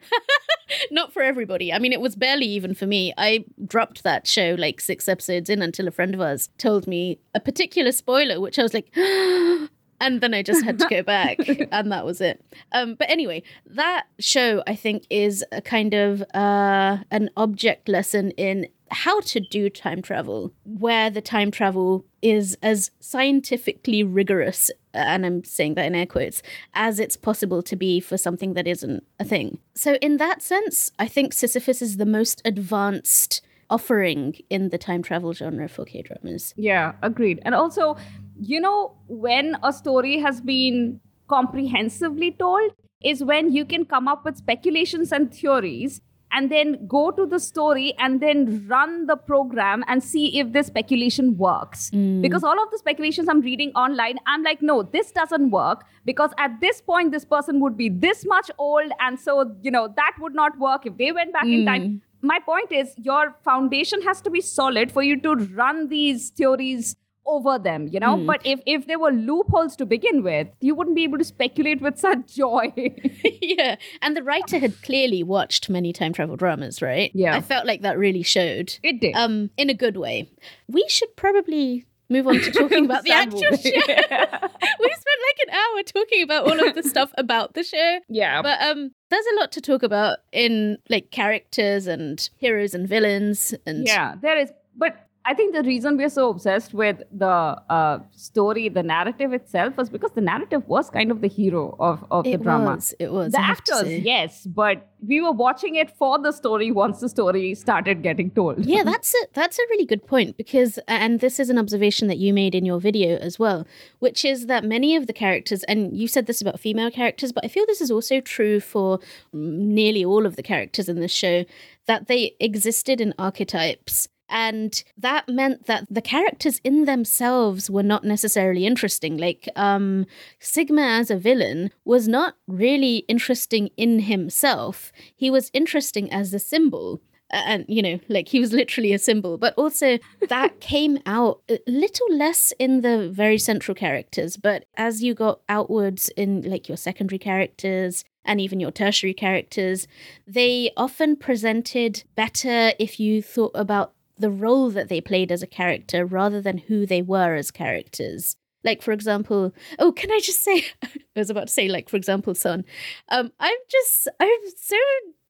not 0.92 1.12
for 1.12 1.22
everybody. 1.22 1.74
I 1.74 1.80
mean, 1.80 1.94
it 1.94 2.02
was 2.02 2.16
barely 2.16 2.46
even 2.46 2.74
for 2.76 2.86
me. 2.86 3.14
I 3.18 3.46
dropped 3.66 4.04
that 4.04 4.28
show 4.28 4.56
like 4.58 4.80
six 4.80 5.08
episodes 5.08 5.50
in 5.50 5.62
until 5.62 5.88
a 5.88 5.92
friend 5.92 6.14
of 6.14 6.22
ours 6.22 6.50
told 6.58 6.88
me 6.88 7.20
a 7.34 7.40
particular 7.40 7.92
spoiler, 7.92 8.40
which 8.40 8.60
I 8.60 8.64
was 8.64 8.74
like, 8.74 8.96
and 10.02 10.22
then 10.22 10.34
I 10.34 10.42
just 10.42 10.64
had 10.64 10.80
to 10.80 10.88
go 10.88 11.04
back, 11.04 11.38
and 11.72 11.92
that 11.92 12.06
was 12.06 12.22
it. 12.22 12.44
Um, 12.72 12.96
but 12.96 13.10
anyway, 13.10 13.44
that 13.66 14.06
show 14.20 14.64
I 14.68 14.76
think 14.76 15.06
is 15.10 15.44
a 15.52 15.62
kind 15.62 15.94
of 15.94 16.22
uh, 16.34 16.98
an 17.12 17.30
object 17.36 17.90
lesson 17.90 18.32
in 18.32 18.68
how 18.92 19.20
to 19.22 19.40
do 19.40 19.70
time 19.70 20.02
travel, 20.02 20.54
where 20.66 21.10
the 21.10 21.22
time 21.22 21.52
travel 21.52 22.06
is 22.22 22.58
as 22.62 22.92
scientifically 23.00 24.04
rigorous, 24.04 24.72
and 24.94 25.26
I'm 25.26 25.44
saying 25.44 25.76
that 25.76 25.86
in 25.86 25.96
air 25.96 26.06
quotes, 26.06 26.42
as 26.74 27.00
it's 27.00 27.16
possible 27.16 27.62
to 27.64 27.76
be 27.76 28.00
for 28.00 28.18
something 28.18 28.54
that 28.54 28.68
isn't 28.68 29.04
a 29.20 29.26
thing. 29.26 29.60
So, 29.76 29.96
in 29.96 30.18
that 30.18 30.42
sense, 30.42 30.92
I 31.00 31.08
think 31.08 31.34
Sisyphus 31.34 31.82
is 31.82 31.98
the 31.98 32.06
most 32.06 32.42
advanced 32.46 33.42
offering 33.70 34.36
in 34.50 34.70
the 34.70 34.78
time 34.78 35.04
travel 35.04 35.34
genre 35.34 35.68
for 35.68 35.86
K 35.86 36.02
dramas. 36.02 36.54
Yeah, 36.58 36.94
agreed. 37.02 37.40
And 37.44 37.54
also, 37.54 37.98
you 38.40 38.60
know, 38.60 38.96
when 39.08 39.58
a 39.64 39.72
story 39.72 40.20
has 40.20 40.42
been 40.42 41.00
comprehensively 41.28 42.32
told, 42.32 42.72
is 43.04 43.24
when 43.24 43.54
you 43.54 43.66
can 43.66 43.86
come 43.86 44.08
up 44.08 44.26
with 44.26 44.38
speculations 44.38 45.12
and 45.12 45.34
theories 45.34 46.02
and 46.32 46.52
then 46.52 46.88
go 46.88 47.12
to 47.12 47.26
the 47.26 47.40
story 47.40 47.94
and 47.98 48.22
then 48.22 48.66
run 48.68 49.06
the 49.08 49.16
program 49.16 49.84
and 49.88 50.04
see 50.04 50.40
if 50.40 50.52
this 50.54 50.68
speculation 50.68 51.38
works. 51.38 51.90
Mm. 51.92 52.22
Because 52.22 52.44
all 52.44 52.62
of 52.62 52.70
the 52.72 52.78
speculations 52.78 53.28
I'm 53.28 53.42
reading 53.42 53.72
online, 53.76 54.18
I'm 54.26 54.44
like, 54.44 54.62
no, 54.62 54.84
this 54.84 55.12
doesn't 55.12 55.50
work 55.50 55.86
because 56.06 56.32
at 56.38 56.60
this 56.62 56.82
point, 56.82 57.12
this 57.12 57.26
person 57.26 57.60
would 57.62 57.78
be 57.78 57.90
this 57.90 58.26
much 58.26 58.52
old. 58.58 58.92
And 59.00 59.20
so, 59.20 59.56
you 59.62 59.72
know, 59.72 59.92
that 59.96 60.14
would 60.20 60.36
not 60.36 60.58
work 60.60 60.86
if 60.86 60.98
they 60.98 61.12
went 61.12 61.34
back 61.34 61.46
in 61.46 61.66
time. 61.66 62.02
My 62.22 62.40
point 62.40 62.72
is, 62.72 62.94
your 62.98 63.36
foundation 63.44 64.02
has 64.02 64.22
to 64.22 64.30
be 64.30 64.42
solid 64.42 64.92
for 64.92 65.02
you 65.02 65.20
to 65.22 65.36
run 65.36 65.88
these 65.88 66.30
theories 66.32 66.96
over 67.26 67.60
them 67.60 67.88
you 67.88 68.00
know 68.00 68.18
but 68.26 68.42
if 68.46 68.60
if 68.66 68.88
there 68.88 68.98
were 69.00 69.12
loopholes 69.12 69.76
to 69.76 69.86
begin 69.86 70.24
with 70.24 70.48
you 70.62 70.74
wouldn't 70.74 70.96
be 70.96 71.04
able 71.04 71.18
to 71.18 71.24
speculate 71.24 71.82
with 71.82 71.98
such 72.08 72.36
joy 72.36 72.72
yeah, 73.42 73.76
and 74.02 74.16
the 74.18 74.24
writer 74.24 74.58
had 74.60 74.82
clearly 74.82 75.22
watched 75.24 75.70
many 75.70 75.94
time 75.94 76.14
travel 76.14 76.36
dramas, 76.36 76.82
right? 76.82 77.12
Yeah. 77.14 77.36
I 77.36 77.42
felt 77.42 77.66
like 77.66 77.82
that 77.82 77.98
really 77.98 78.24
showed. 78.24 78.78
it 78.84 79.00
did 79.00 79.16
Um, 79.16 79.50
in 79.58 79.70
a 79.70 79.74
good 79.74 79.98
way. 79.98 80.30
We 80.68 80.86
should 80.88 81.16
probably 81.16 81.86
move 82.10 82.26
on 82.28 82.40
to 82.40 82.52
talking 82.52 82.86
about 82.86 83.04
the 83.04 83.12
actual 83.12 83.40
show. 83.42 83.50
we 83.64 84.90
spent 84.90 85.20
like 85.28 85.48
an 85.48 85.54
hour 85.54 85.84
talking 85.84 86.24
about 86.24 86.48
all 86.48 86.68
of 86.68 86.74
the 86.76 86.84
stuff 86.84 87.12
about 87.18 87.54
the 87.54 87.64
show. 87.64 88.00
yeah 88.08 88.42
But 88.42 88.62
um 88.62 88.92
there's 89.10 89.26
a 89.34 89.40
lot 89.40 89.52
to 89.54 89.62
talk 89.62 89.84
about 89.84 90.20
in 90.32 90.78
like 90.90 91.12
characters 91.12 91.86
and 91.88 92.28
heroes 92.38 92.74
and 92.74 92.88
villains 92.88 93.54
and 93.66 93.86
Yeah, 93.86 94.16
there 94.22 94.38
is. 94.38 94.52
But 94.76 95.09
I 95.26 95.34
think 95.34 95.54
the 95.54 95.64
reason 95.64 95.98
we're 95.98 96.10
so 96.10 96.30
obsessed 96.30 96.74
with 96.74 97.02
the 97.12 97.28
uh, 97.28 98.00
story, 98.12 98.70
the 98.70 98.82
narrative 98.82 99.34
itself, 99.34 99.76
was 99.76 99.90
because 99.90 100.12
the 100.14 100.22
narrative 100.22 100.68
was 100.68 100.90
kind 100.90 101.12
of 101.12 101.22
the 101.22 101.28
hero 101.28 101.76
of, 101.80 102.06
of 102.10 102.24
the 102.24 102.34
it 102.34 102.44
drama. 102.44 102.76
was. 102.76 102.94
It 103.00 103.12
was. 103.12 103.34
The 103.34 103.42
I 103.42 103.52
actors, 103.52 103.92
yes, 103.92 104.48
but 104.48 104.90
we 105.06 105.22
were 105.22 105.32
watching 105.32 105.76
it 105.76 105.92
for 105.98 106.18
the 106.20 106.32
story 106.32 106.72
once 106.72 107.02
the 107.02 107.10
story 107.10 107.54
started 107.54 108.02
getting 108.02 108.32
told. 108.32 108.66
yeah, 108.66 108.84
that's 108.86 109.14
a 109.14 109.28
that's 109.34 109.60
a 109.60 109.64
really 109.70 109.86
good 109.86 110.08
point 110.08 110.38
because 110.38 110.80
and 110.88 111.20
this 111.20 111.40
is 111.40 111.50
an 111.50 111.58
observation 111.58 112.08
that 112.08 112.18
you 112.18 112.34
made 112.34 112.56
in 112.56 112.66
your 112.66 112.80
video 112.80 113.18
as 113.18 113.38
well, 113.38 113.68
which 114.00 114.24
is 114.24 114.46
that 114.48 114.64
many 114.64 114.96
of 114.96 115.08
the 115.08 115.14
characters 115.14 115.64
and 115.64 115.96
you 115.96 116.08
said 116.08 116.28
this 116.28 116.42
about 116.42 116.60
female 116.60 116.90
characters, 116.90 117.32
but 117.32 117.44
I 117.44 117.50
feel 117.50 117.66
this 117.66 117.82
is 117.82 117.92
also 117.92 118.22
true 118.22 118.60
for 118.60 119.00
nearly 119.34 120.04
all 120.06 120.26
of 120.26 120.38
the 120.38 120.44
characters 120.44 120.88
in 120.88 121.00
this 121.00 121.12
show 121.12 121.46
that 121.88 122.08
they 122.08 122.36
existed 122.40 123.02
in 123.02 123.14
archetypes. 123.20 124.08
And 124.30 124.84
that 124.98 125.28
meant 125.28 125.66
that 125.66 125.88
the 125.90 126.02
characters 126.02 126.62
in 126.64 126.86
themselves 126.86 127.70
were 127.70 127.84
not 127.84 128.04
necessarily 128.04 128.66
interesting. 128.66 129.18
Like, 129.18 129.50
um, 129.56 130.06
Sigma 130.40 130.82
as 130.82 131.10
a 131.10 131.18
villain 131.18 131.72
was 131.84 132.08
not 132.08 132.36
really 132.48 132.98
interesting 133.08 133.70
in 133.76 134.02
himself. 134.02 134.92
He 135.16 135.30
was 135.30 135.50
interesting 135.54 136.12
as 136.12 136.34
a 136.34 136.40
symbol 136.40 137.02
and 137.32 137.66
you 137.68 137.82
know 137.82 138.00
like 138.10 138.28
he 138.30 138.40
was 138.40 138.54
literally 138.54 138.94
a 138.94 139.00
symbol 139.00 139.38
but 139.38 139.54
also 139.56 139.98
that 140.28 140.60
came 140.60 140.98
out 141.06 141.42
a 141.50 141.60
little 141.68 142.08
less 142.16 142.54
in 142.60 142.82
the 142.82 143.10
very 143.10 143.38
central 143.38 143.76
characters 143.76 144.38
but 144.38 144.66
as 144.78 145.04
you 145.04 145.14
got 145.14 145.40
outwards 145.48 146.10
in 146.18 146.42
like 146.42 146.68
your 146.68 146.78
secondary 146.78 147.20
characters 147.20 148.04
and 148.26 148.42
even 148.42 148.60
your 148.60 148.72
tertiary 148.72 149.14
characters 149.14 149.88
they 150.26 150.72
often 150.76 151.16
presented 151.16 152.04
better 152.16 152.72
if 152.80 153.00
you 153.00 153.22
thought 153.22 153.52
about 153.54 153.94
the 154.20 154.32
role 154.32 154.70
that 154.70 154.90
they 154.90 155.02
played 155.02 155.32
as 155.32 155.42
a 155.42 155.48
character 155.48 156.06
rather 156.06 156.42
than 156.42 156.58
who 156.58 156.86
they 156.86 157.02
were 157.02 157.36
as 157.36 157.52
characters 157.52 158.36
like 158.64 158.82
for 158.82 158.92
example 158.92 159.54
oh 159.80 159.92
can 159.92 160.12
i 160.12 160.20
just 160.20 160.44
say 160.44 160.66
i 160.84 160.90
was 161.16 161.30
about 161.30 161.48
to 161.48 161.54
say 161.54 161.68
like 161.68 161.90
for 161.90 161.98
example 161.98 162.36
son 162.36 162.64
um 163.10 163.32
i'm 163.40 163.58
just 163.70 164.08
i'm 164.20 164.40
so 164.58 164.78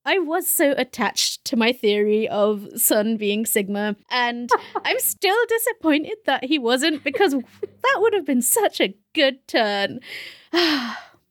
I 0.05 0.17
was 0.17 0.47
so 0.47 0.73
attached 0.77 1.45
to 1.45 1.55
my 1.55 1.71
theory 1.71 2.27
of 2.29 2.67
Sun 2.75 3.17
being 3.17 3.45
Sigma, 3.45 3.95
and 4.09 4.49
I'm 4.83 4.99
still 4.99 5.37
disappointed 5.47 6.17
that 6.25 6.45
he 6.45 6.57
wasn't 6.57 7.03
because 7.03 7.33
that 7.61 7.97
would 7.97 8.13
have 8.13 8.25
been 8.25 8.41
such 8.41 8.79
a 8.81 8.95
good 9.13 9.45
turn. 9.47 9.99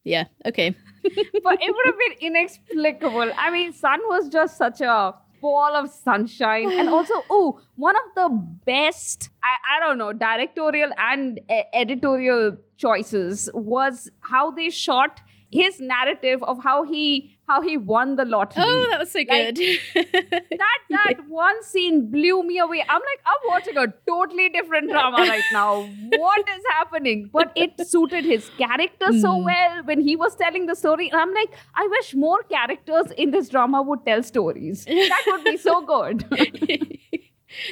yeah, 0.04 0.24
okay. 0.46 0.76
but 1.02 1.62
it 1.62 1.74
would 1.74 1.86
have 1.86 1.98
been 1.98 2.18
inexplicable. 2.20 3.32
I 3.36 3.50
mean, 3.50 3.72
Sun 3.72 4.00
was 4.04 4.28
just 4.28 4.59
such 4.59 4.80
a 4.80 5.14
ball 5.41 5.74
of 5.74 5.91
sunshine. 5.91 6.70
And 6.72 6.89
also, 6.89 7.14
oh, 7.30 7.61
one 7.76 7.97
of 7.97 8.03
the 8.14 8.28
best, 8.66 9.30
I, 9.43 9.76
I 9.76 9.80
don't 9.80 9.99
know, 9.99 10.12
directorial 10.12 10.91
and 10.99 11.41
e- 11.51 11.62
editorial 11.72 12.57
choices 12.76 13.51
was 13.55 14.11
how 14.20 14.51
they 14.51 14.70
shot 14.70 15.20
his 15.51 15.80
narrative 15.80 16.43
of 16.43 16.62
how 16.62 16.84
he 16.84 17.38
how 17.49 17.61
he 17.62 17.76
won 17.76 18.16
the 18.16 18.24
lottery. 18.24 18.62
Oh, 18.66 18.86
that 18.90 18.99
was 19.01 19.11
so 19.12 19.18
Like, 19.20 19.28
good. 19.28 19.57
that 19.94 20.78
that 20.90 21.14
one 21.28 21.62
scene 21.64 22.11
blew 22.11 22.42
me 22.42 22.59
away. 22.59 22.84
I'm 22.88 23.01
like, 23.11 23.20
I'm 23.26 23.49
watching 23.49 23.76
a 23.76 23.86
totally 24.07 24.49
different 24.51 24.90
drama 24.90 25.18
right 25.18 25.42
now. 25.53 25.82
What 26.16 26.49
is 26.49 26.62
happening? 26.76 27.30
But 27.32 27.53
it 27.57 27.72
suited 27.88 28.24
his 28.24 28.51
character 28.59 29.12
so 29.20 29.28
Mm. 29.38 29.44
well 29.44 29.82
when 29.84 30.01
he 30.01 30.16
was 30.16 30.34
telling 30.36 30.66
the 30.66 30.74
story. 30.74 31.11
And 31.11 31.20
I'm 31.20 31.32
like, 31.34 31.51
I 31.74 31.86
wish 31.88 32.14
more 32.14 32.42
characters 32.44 33.11
in 33.16 33.30
this 33.30 33.49
drama 33.49 33.82
would 33.82 34.05
tell 34.07 34.22
stories. 34.22 34.84
That 34.84 35.22
would 35.28 35.44
be 35.44 35.57
so 35.57 35.80
good. 35.84 36.24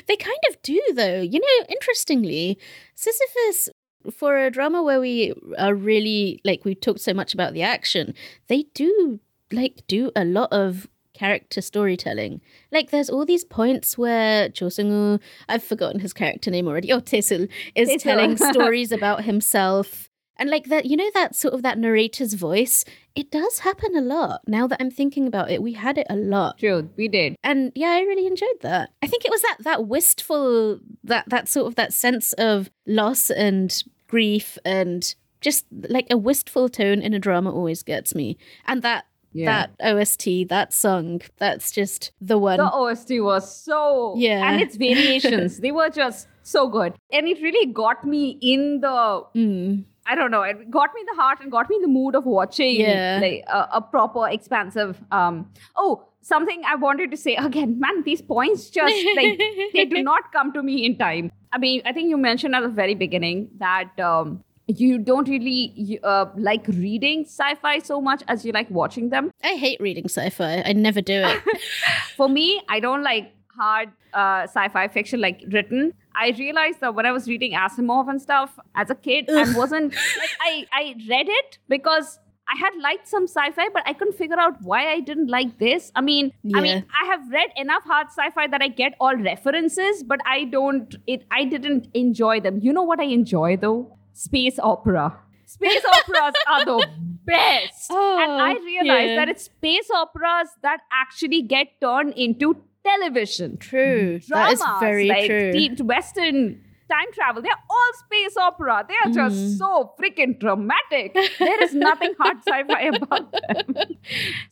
they 0.09 0.16
kind 0.16 0.39
of 0.51 0.61
do, 0.62 0.81
though. 0.95 1.20
You 1.20 1.41
know, 1.41 1.66
interestingly, 1.68 2.59
Sisyphus, 2.95 3.68
for 4.12 4.39
a 4.39 4.51
drama 4.51 4.83
where 4.83 5.01
we 5.01 5.35
are 5.59 5.74
really, 5.74 6.41
like, 6.45 6.64
we 6.64 6.74
talked 6.74 7.01
so 7.01 7.12
much 7.12 7.35
about 7.35 7.53
the 7.55 7.62
action, 7.62 8.14
they 8.49 8.64
do, 8.74 9.20
like, 9.53 9.83
do 9.87 10.11
a 10.17 10.25
lot 10.25 10.53
of 10.53 10.87
character 11.15 11.61
storytelling. 11.63 12.41
Like, 12.71 12.91
there's 12.91 13.09
all 13.09 13.25
these 13.25 13.45
points 13.45 13.97
where 13.97 14.49
Cho 14.51 14.67
Seung-woo, 14.67 15.19
I've 15.49 15.65
forgotten 15.65 16.01
his 16.01 16.13
character 16.13 16.51
name 16.51 16.67
already, 16.69 16.93
oh, 16.93 17.01
Tae-sul, 17.01 17.47
is 17.75 17.89
Tae-sul. 17.89 17.99
telling 17.99 18.37
stories 18.53 18.93
about 18.93 19.25
himself. 19.25 20.11
And 20.39 20.51
like 20.51 20.67
that, 20.67 20.85
you 20.85 20.99
know, 20.99 21.11
that 21.15 21.35
sort 21.35 21.55
of 21.55 21.63
that 21.63 21.79
narrator's 21.79 22.35
voice, 22.35 22.85
it 23.15 23.31
does 23.31 23.61
happen 23.61 23.97
a 23.97 24.03
lot. 24.03 24.43
Now 24.47 24.67
that 24.67 24.77
I'm 24.83 24.91
thinking 24.91 25.27
about 25.27 25.51
it, 25.51 25.63
we 25.63 25.73
had 25.73 25.97
it 25.97 26.07
a 26.11 26.17
lot 26.17 26.59
True, 26.59 26.91
we 26.99 27.09
did. 27.09 27.37
and 27.43 27.73
yeah 27.75 27.89
i 27.93 28.01
really 28.01 28.27
enjoyed 28.27 28.61
that 28.61 28.91
i 29.03 29.07
think 29.07 29.25
it 29.25 29.31
was 29.31 29.41
that 29.41 29.57
that 29.61 29.87
wistful 29.87 30.79
that 31.05 31.25
that 31.31 31.49
sort 31.49 31.67
of 31.67 31.75
that 31.77 31.95
sense 31.95 32.35
of 32.35 32.69
loss 32.87 33.31
and 33.31 33.83
grief 34.09 34.59
and 34.65 35.15
just 35.41 35.65
like 35.71 36.07
a 36.11 36.19
wistful 36.19 36.69
tone 36.69 37.01
in 37.01 37.15
a 37.15 37.19
drama 37.19 37.51
always 37.51 37.83
gets 37.83 38.15
me 38.15 38.37
and 38.67 38.83
that 38.83 39.07
Yeah. 39.37 39.66
that 39.78 39.97
ost 39.97 40.24
that 40.49 40.72
song 40.72 41.20
that's 41.39 41.70
just 41.70 42.12
the 42.20 42.39
one 42.39 42.59
The 42.59 42.70
OST 42.82 43.11
was 43.30 43.45
so 43.64 44.14
Yeah. 44.16 44.49
and 44.51 44.61
its 44.61 44.76
variations, 44.76 45.61
they 45.66 45.72
were 45.72 45.91
just 45.91 46.28
so 46.43 46.68
good. 46.68 46.95
And 47.12 47.28
it 47.28 47.43
really 47.43 47.66
got 47.72 48.05
me 48.05 48.39
in 48.41 48.80
the 48.80 48.97
Mm. 49.34 49.84
I 50.09 50.14
don't 50.14 50.30
know. 50.30 50.43
It 50.43 50.70
got 50.70 50.91
me 50.95 51.01
in 51.01 51.07
the 51.16 51.20
heart 51.20 51.41
and 51.43 51.51
got 51.51 51.68
me 51.68 51.76
in 51.76 51.82
the 51.82 51.89
mood 51.89 52.14
of 52.14 52.24
watching 52.26 52.76
Yeah. 52.80 53.18
like 53.20 53.43
a, 53.53 53.68
a 53.78 53.80
proper, 53.80 54.28
expansive. 54.28 55.01
Um. 55.11 55.51
Oh, 55.76 56.05
something 56.22 56.62
I 56.74 56.76
wanted 56.76 57.11
to 57.11 57.16
say 57.16 57.34
again, 57.37 57.80
man. 57.80 58.05
These 58.05 58.22
points 58.22 58.70
just 58.70 58.95
like 59.16 59.41
they 59.74 59.84
do 59.84 60.03
not 60.11 60.30
come 60.32 60.53
to 60.53 60.62
me 60.62 60.84
in 60.87 60.97
time. 60.97 61.32
I 61.53 61.59
mean, 61.59 61.82
I 61.84 61.93
think 61.93 62.09
you 62.09 62.16
mentioned 62.16 62.55
at 62.55 62.61
the 62.68 62.68
very 62.68 62.95
beginning 62.95 63.49
that 63.59 63.99
um, 63.99 64.45
you 64.69 64.99
don't 64.99 65.29
really 65.29 66.01
uh, 66.03 66.27
like 66.37 66.67
reading 66.69 67.25
sci-fi 67.25 67.79
so 67.79 68.01
much 68.01 68.23
as 68.27 68.45
you 68.45 68.53
like 68.53 68.71
watching 68.71 69.11
them. 69.11 69.31
i 69.45 69.55
hate 69.55 69.81
reading 69.81 70.05
sci-fi 70.07 70.62
i 70.67 70.73
never 70.73 71.01
do 71.01 71.23
it 71.23 71.41
For 72.17 72.29
me, 72.29 72.62
I 72.69 72.81
don't 72.81 73.03
like 73.03 73.33
hard 73.55 73.91
uh, 74.14 74.43
sci-fi 74.45 74.89
fiction 74.89 75.21
like 75.21 75.43
written. 75.53 75.93
I 76.14 76.35
realized 76.39 76.81
that 76.81 76.95
when 76.95 77.05
I 77.05 77.12
was 77.12 77.29
reading 77.29 77.53
Asimov 77.53 78.09
and 78.09 78.21
stuff 78.21 78.59
as 78.75 78.89
a 78.91 78.95
kid, 78.95 79.29
and 79.29 79.55
wasn't 79.57 79.95
like 79.95 80.31
I 80.41 80.67
I 80.73 80.95
read 81.09 81.29
it 81.29 81.59
because 81.69 82.19
I 82.49 82.57
had 82.59 82.75
liked 82.81 83.09
some 83.09 83.25
sci-fi, 83.25 83.69
but 83.75 83.83
I 83.87 83.93
couldn't 83.93 84.17
figure 84.17 84.39
out 84.39 84.62
why 84.62 84.91
I 84.93 85.01
didn't 85.01 85.29
like 85.29 85.59
this. 85.59 85.91
I 85.95 86.01
mean, 86.01 86.33
I 86.55 86.61
mean, 86.61 86.87
I 87.03 87.07
have 87.07 87.29
read 87.31 87.51
enough 87.57 87.83
hard 87.85 88.07
sci-fi 88.09 88.47
that 88.47 88.62
I 88.62 88.69
get 88.69 88.95
all 89.01 89.17
references, 89.17 90.03
but 90.03 90.21
I 90.25 90.45
don't. 90.45 90.95
It 91.07 91.27
I 91.31 91.45
didn't 91.45 91.89
enjoy 91.93 92.41
them. 92.41 92.61
You 92.62 92.73
know 92.73 92.85
what 92.85 93.01
I 93.01 93.05
enjoy 93.05 93.57
though? 93.57 93.96
Space 94.17 94.59
opera. 94.59 95.14
space 95.45 95.85
operas 95.85 96.35
are 96.49 96.64
the 96.64 96.89
best. 97.27 97.89
Oh, 97.91 98.19
and 98.19 98.33
I 98.33 98.55
realized 98.64 99.11
yeah. 99.11 99.17
that 99.17 99.29
it's 99.29 99.45
space 99.45 99.91
operas 99.95 100.49
that 100.62 100.81
actually 100.91 101.43
get 101.43 101.69
turned 101.83 102.14
into 102.14 102.57
television. 102.83 103.59
True. 103.59 104.19
that 104.31 104.53
is 104.55 104.62
very 104.81 105.07
like 105.07 105.27
true. 105.27 105.53
deep 105.53 105.81
Western 105.81 106.62
time 106.91 107.07
travel. 107.12 107.43
They're 107.43 107.53
all 107.70 107.93
space 108.05 108.37
opera. 108.37 108.84
They 108.89 108.95
are 109.05 109.12
just 109.12 109.37
Mhm. 109.37 109.59
so 109.59 109.93
freaking 110.01 110.39
dramatic. 110.39 111.14
There 111.39 111.62
is 111.62 111.74
nothing 111.74 112.14
hard 112.18 112.39
sci-fi 112.47 112.80
about 112.97 113.32
them. 113.32 113.74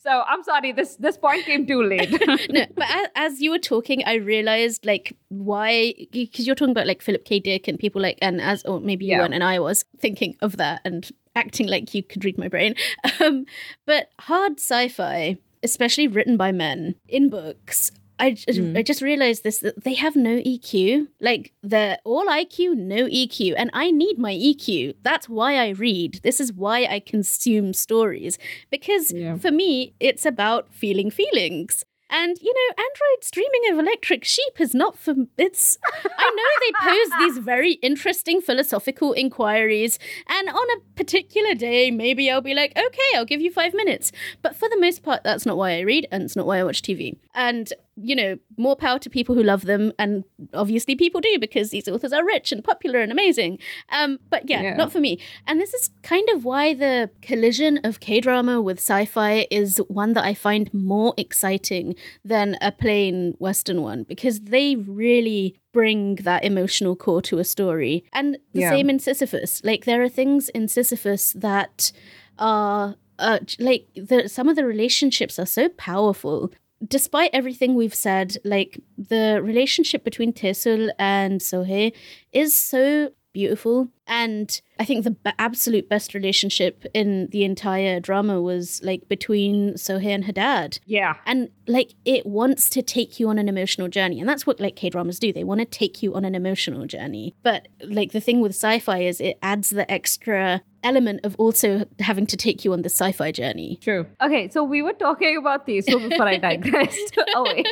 so 0.00 0.22
I'm 0.26 0.42
sorry, 0.42 0.72
this 0.72 0.96
this 0.96 1.16
point 1.16 1.44
came 1.44 1.66
too 1.66 1.82
late. 1.82 2.10
no, 2.50 2.66
but 2.76 2.86
as, 2.90 3.06
as 3.14 3.40
you 3.40 3.50
were 3.50 3.58
talking, 3.58 4.02
I 4.04 4.14
realized 4.14 4.84
like 4.86 5.16
why 5.28 5.94
because 6.12 6.46
you're 6.46 6.56
talking 6.56 6.72
about 6.72 6.86
like 6.86 7.02
Philip 7.02 7.24
K. 7.24 7.40
Dick 7.40 7.68
and 7.68 7.78
people 7.78 8.00
like 8.02 8.18
and 8.22 8.40
as 8.40 8.64
or 8.64 8.80
maybe 8.80 9.04
you 9.04 9.12
Yeah. 9.12 9.20
weren't 9.20 9.34
and 9.34 9.44
I 9.44 9.58
was 9.60 9.84
thinking 9.98 10.36
of 10.40 10.56
that 10.58 10.80
and 10.84 11.08
acting 11.36 11.66
like 11.66 11.94
you 11.94 12.02
could 12.02 12.24
read 12.24 12.38
my 12.38 12.48
brain. 12.48 12.74
Um, 13.20 13.44
but 13.86 14.10
hard 14.20 14.58
sci-fi, 14.60 15.36
especially 15.62 16.06
written 16.08 16.36
by 16.36 16.52
men 16.52 16.94
in 17.08 17.28
books. 17.30 17.90
I, 18.18 18.32
Mm. 18.32 18.78
I 18.78 18.82
just 18.82 19.02
realized 19.02 19.42
this 19.42 19.58
that 19.58 19.82
they 19.84 19.94
have 19.94 20.14
no 20.16 20.36
EQ. 20.38 21.08
Like 21.20 21.52
they're 21.62 21.98
all 22.04 22.26
IQ, 22.26 22.76
no 22.76 23.06
EQ. 23.06 23.54
And 23.56 23.70
I 23.72 23.90
need 23.90 24.18
my 24.18 24.32
EQ. 24.32 24.94
That's 25.02 25.28
why 25.28 25.56
I 25.56 25.70
read. 25.70 26.20
This 26.22 26.38
is 26.40 26.52
why 26.52 26.84
I 26.86 27.00
consume 27.00 27.72
stories. 27.72 28.38
Because 28.70 29.12
Yeah. 29.12 29.36
for 29.36 29.50
me, 29.50 29.94
it's 30.00 30.24
about 30.24 30.72
feeling 30.72 31.10
feelings. 31.10 31.84
And 32.10 32.38
you 32.40 32.52
know, 32.54 32.74
androids 32.86 33.30
dreaming 33.32 33.72
of 33.72 33.78
electric 33.80 34.24
sheep 34.24 34.60
is 34.60 34.72
not 34.74 34.96
for 34.96 35.14
it's 35.36 35.78
I 36.04 36.30
know 36.36 36.50
they 36.60 36.72
pose 36.90 37.10
these 37.18 37.38
very 37.44 37.72
interesting 37.82 38.40
philosophical 38.40 39.12
inquiries, 39.14 39.98
and 40.28 40.48
on 40.48 40.66
a 40.76 40.80
particular 40.94 41.54
day, 41.54 41.90
maybe 41.90 42.30
I'll 42.30 42.40
be 42.42 42.54
like, 42.54 42.72
okay, 42.76 43.10
I'll 43.16 43.24
give 43.24 43.40
you 43.40 43.50
five 43.50 43.74
minutes. 43.74 44.12
But 44.42 44.54
for 44.54 44.68
the 44.68 44.78
most 44.78 45.02
part, 45.02 45.24
that's 45.24 45.44
not 45.46 45.56
why 45.56 45.72
I 45.78 45.80
read, 45.80 46.06
and 46.12 46.22
it's 46.22 46.36
not 46.36 46.46
why 46.46 46.58
I 46.58 46.64
watch 46.64 46.82
TV. 46.82 47.16
And 47.34 47.72
you 47.96 48.16
know, 48.16 48.36
more 48.56 48.74
power 48.76 48.98
to 48.98 49.08
people 49.08 49.34
who 49.34 49.42
love 49.42 49.62
them, 49.66 49.92
and 49.98 50.24
obviously 50.52 50.96
people 50.96 51.20
do 51.20 51.38
because 51.38 51.70
these 51.70 51.86
authors 51.88 52.12
are 52.12 52.24
rich 52.24 52.50
and 52.52 52.62
popular 52.64 53.00
and 53.00 53.12
amazing. 53.12 53.58
Um, 53.90 54.18
but 54.30 54.48
yeah, 54.48 54.62
Yeah. 54.62 54.76
not 54.76 54.92
for 54.92 55.00
me. 55.00 55.18
And 55.46 55.60
this 55.60 55.72
is 55.74 55.90
kind 56.02 56.28
of 56.30 56.44
why 56.44 56.74
the 56.74 57.10
collision 57.22 57.78
of 57.84 58.00
K 58.00 58.20
drama 58.20 58.60
with 58.60 58.78
sci 58.78 59.04
fi 59.04 59.46
is 59.50 59.78
one 59.88 60.12
that 60.14 60.24
I 60.24 60.34
find 60.34 60.72
more 60.74 61.14
exciting 61.16 61.94
than 62.24 62.56
a 62.60 62.72
plain 62.72 63.34
Western 63.38 63.82
one 63.82 64.02
because 64.04 64.40
they 64.40 64.76
really 64.76 65.56
bring 65.72 66.16
that 66.16 66.44
emotional 66.44 66.96
core 66.96 67.22
to 67.22 67.38
a 67.38 67.44
story. 67.44 68.04
And 68.12 68.38
the 68.52 68.60
Yeah. 68.60 68.70
same 68.70 68.88
in 68.90 68.98
Sisyphus. 68.98 69.62
Like, 69.64 69.84
there 69.84 70.02
are 70.02 70.08
things 70.08 70.48
in 70.50 70.68
Sisyphus 70.68 71.32
that 71.34 71.92
are. 72.38 72.96
Uh, 73.16 73.38
like 73.60 73.86
the 73.94 74.28
some 74.28 74.48
of 74.48 74.56
the 74.56 74.64
relationships 74.66 75.38
are 75.38 75.46
so 75.46 75.68
powerful 75.68 76.50
despite 76.86 77.30
everything 77.32 77.74
we've 77.74 77.94
said, 77.94 78.36
like 78.44 78.80
the 78.96 79.40
relationship 79.42 80.04
between 80.04 80.32
Tae-sul 80.32 80.90
and 80.98 81.40
Seo-hae 81.40 81.92
is 82.32 82.54
so 82.54 83.10
beautiful. 83.34 83.88
And 84.06 84.60
I 84.78 84.84
think 84.86 85.04
the 85.04 85.10
b- 85.10 85.30
absolute 85.38 85.88
best 85.88 86.14
relationship 86.14 86.84
in 86.94 87.28
the 87.30 87.44
entire 87.44 88.00
drama 88.00 88.40
was 88.40 88.80
like 88.82 89.08
between 89.08 89.74
Seo-hae 89.74 90.12
and 90.12 90.24
her 90.24 90.32
dad. 90.32 90.78
yeah. 90.86 91.16
And 91.26 91.50
like 91.66 91.94
it 92.04 92.24
wants 92.26 92.70
to 92.70 92.80
take 92.82 93.18
you 93.20 93.28
on 93.28 93.38
an 93.38 93.48
emotional 93.48 93.88
journey. 93.88 94.20
And 94.20 94.28
that's 94.28 94.46
what 94.46 94.60
like 94.60 94.76
K 94.76 94.88
dramas 94.90 95.18
do. 95.18 95.32
They 95.32 95.44
want 95.44 95.60
to 95.60 95.66
take 95.66 96.02
you 96.02 96.14
on 96.14 96.24
an 96.24 96.34
emotional 96.34 96.86
journey. 96.86 97.34
But 97.42 97.68
like 97.86 98.12
the 98.12 98.20
thing 98.20 98.40
with 98.40 98.52
sci 98.52 98.78
fi 98.78 98.98
is 99.00 99.20
it 99.20 99.38
adds 99.42 99.70
the 99.70 99.90
extra 99.90 100.62
element 100.82 101.20
of 101.24 101.34
also 101.36 101.86
having 102.00 102.26
to 102.26 102.36
take 102.36 102.64
you 102.64 102.72
on 102.74 102.82
the 102.82 102.90
sci 102.90 103.10
fi 103.12 103.32
journey. 103.32 103.78
True. 103.82 104.06
Okay, 104.22 104.48
so 104.50 104.62
we 104.62 104.82
were 104.82 104.92
talking 104.92 105.36
about 105.38 105.66
Tae-sul 105.66 106.08
before 106.08 106.28
I 106.28 106.36
digressed 106.36 107.18
away. 107.34 107.64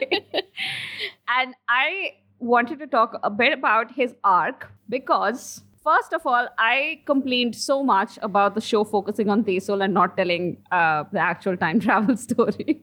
and 1.29 1.55
I 1.69 2.15
wanted 2.39 2.79
to 2.81 2.87
talk 2.87 3.19
a 3.23 3.31
bit 3.31 3.53
about 3.53 3.93
his 3.93 4.15
arc 4.25 4.73
because, 4.93 5.63
first 5.83 6.13
of 6.13 6.27
all, 6.27 6.49
I 6.59 7.01
complained 7.07 7.57
so 7.57 7.83
much 7.83 8.19
about 8.21 8.55
the 8.55 8.61
show 8.61 8.85
focusing 8.85 9.31
on 9.31 9.43
Tae-sul 9.43 9.83
and 9.83 9.95
not 9.95 10.17
telling 10.17 10.59
uh, 10.71 11.05
the 11.11 11.19
actual 11.19 11.57
time 11.57 11.81
travel 11.89 12.17
story 12.17 12.81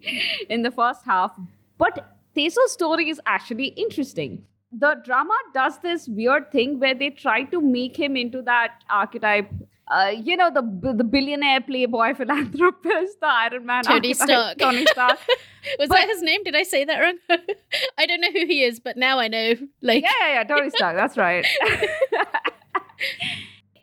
in 0.49 0.63
the 0.63 0.71
first 0.71 1.05
half. 1.05 1.39
But 1.77 1.99
Tae-sul's 2.35 2.71
story 2.71 3.09
is 3.09 3.21
actually 3.25 3.67
interesting. 3.85 4.43
The 4.71 4.95
drama 5.05 5.37
does 5.53 5.77
this 5.79 6.07
weird 6.07 6.51
thing 6.51 6.79
where 6.79 6.95
they 6.95 7.11
try 7.11 7.43
to 7.43 7.61
make 7.61 7.95
him 7.97 8.17
into 8.17 8.41
that 8.43 8.83
archetype. 8.89 9.51
Uh, 9.91 10.13
you 10.23 10.37
know 10.37 10.51
the 10.51 10.61
the 10.93 11.03
billionaire 11.03 11.61
playboy 11.61 12.13
philanthropist, 12.19 13.19
the 13.19 13.25
Iron 13.27 13.65
Man, 13.65 13.83
Tony 13.83 14.13
Stark. 14.13 14.57
Tony 14.59 14.85
Stark. 14.85 15.17
Was 15.79 15.89
But- 15.89 15.95
that 15.95 16.07
his 16.09 16.21
name? 16.21 16.43
Did 16.43 16.55
I 16.55 16.63
say 16.63 16.85
that 16.85 16.99
wrong? 16.99 17.17
I 17.97 18.05
don't 18.05 18.21
know 18.21 18.31
who 18.31 18.45
he 18.45 18.63
is, 18.63 18.79
but 18.79 18.97
now 18.97 19.17
I 19.19 19.27
know. 19.27 19.55
Like, 19.81 20.03
yeah, 20.03 20.11
yeah, 20.21 20.33
yeah, 20.35 20.43
Tony 20.43 20.69
Stark. 20.69 20.95
That's 20.95 21.17
right. 21.17 21.43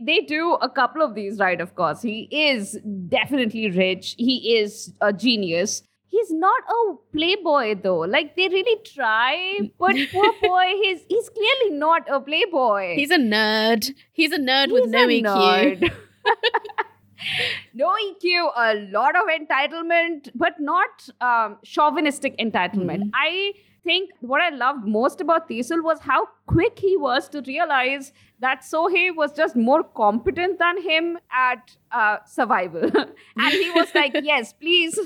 they 0.01 0.21
do 0.21 0.53
a 0.55 0.69
couple 0.69 1.03
of 1.03 1.15
these, 1.15 1.39
right? 1.39 1.61
Of 1.61 1.75
course, 1.75 2.03
he 2.03 2.29
is 2.31 2.79
definitely 3.09 3.71
rich. 3.71 4.15
He 4.19 4.57
is 4.59 4.93
a 5.01 5.13
genius. 5.13 5.83
He's 6.17 6.33
not 6.33 6.71
a 6.77 6.81
playboy 7.17 7.77
though. 7.87 8.01
Like 8.17 8.35
they 8.37 8.49
really 8.49 8.77
try, 8.85 9.59
but 9.85 9.97
poor 10.13 10.33
boy, 10.43 10.67
he's 10.83 11.05
he's 11.09 11.29
clearly 11.39 11.71
not 11.85 12.09
a 12.19 12.21
playboy. 12.31 12.95
he's 13.03 13.11
a 13.11 13.19
nerd. 13.19 13.91
He's 14.13 14.33
a 14.33 14.43
nerd 14.49 14.73
with 14.79 14.91
no 14.97 15.07
EQ. 15.07 15.93
no 17.75 17.93
EQ, 18.07 18.51
a 18.57 18.75
lot 18.93 19.17
of 19.17 19.29
entitlement, 19.39 20.31
but 20.35 20.59
not 20.61 21.09
um, 21.21 21.57
chauvinistic 21.65 22.37
entitlement. 22.39 23.05
Mhm. 23.05 23.11
I 23.15 23.53
think 23.85 24.11
what 24.21 24.41
I 24.41 24.49
loved 24.51 24.87
most 24.87 25.21
about 25.21 25.49
Tae-sul 25.49 25.83
was 25.83 26.01
how 26.01 26.27
quick 26.47 26.79
he 26.79 26.97
was 26.97 27.29
to 27.35 27.43
realize 27.47 28.13
that 28.41 28.63
Seo-hae 28.63 29.11
was 29.21 29.33
just 29.33 29.55
more 29.57 29.83
competent 30.01 30.59
than 30.59 30.83
him 30.83 31.19
at 31.31 31.77
uh, 31.93 32.17
survival. 32.27 32.91
and 33.37 33.53
he 33.53 33.71
was 33.71 33.95
like, 33.95 34.17
yes, 34.23 34.53
please. 34.53 34.99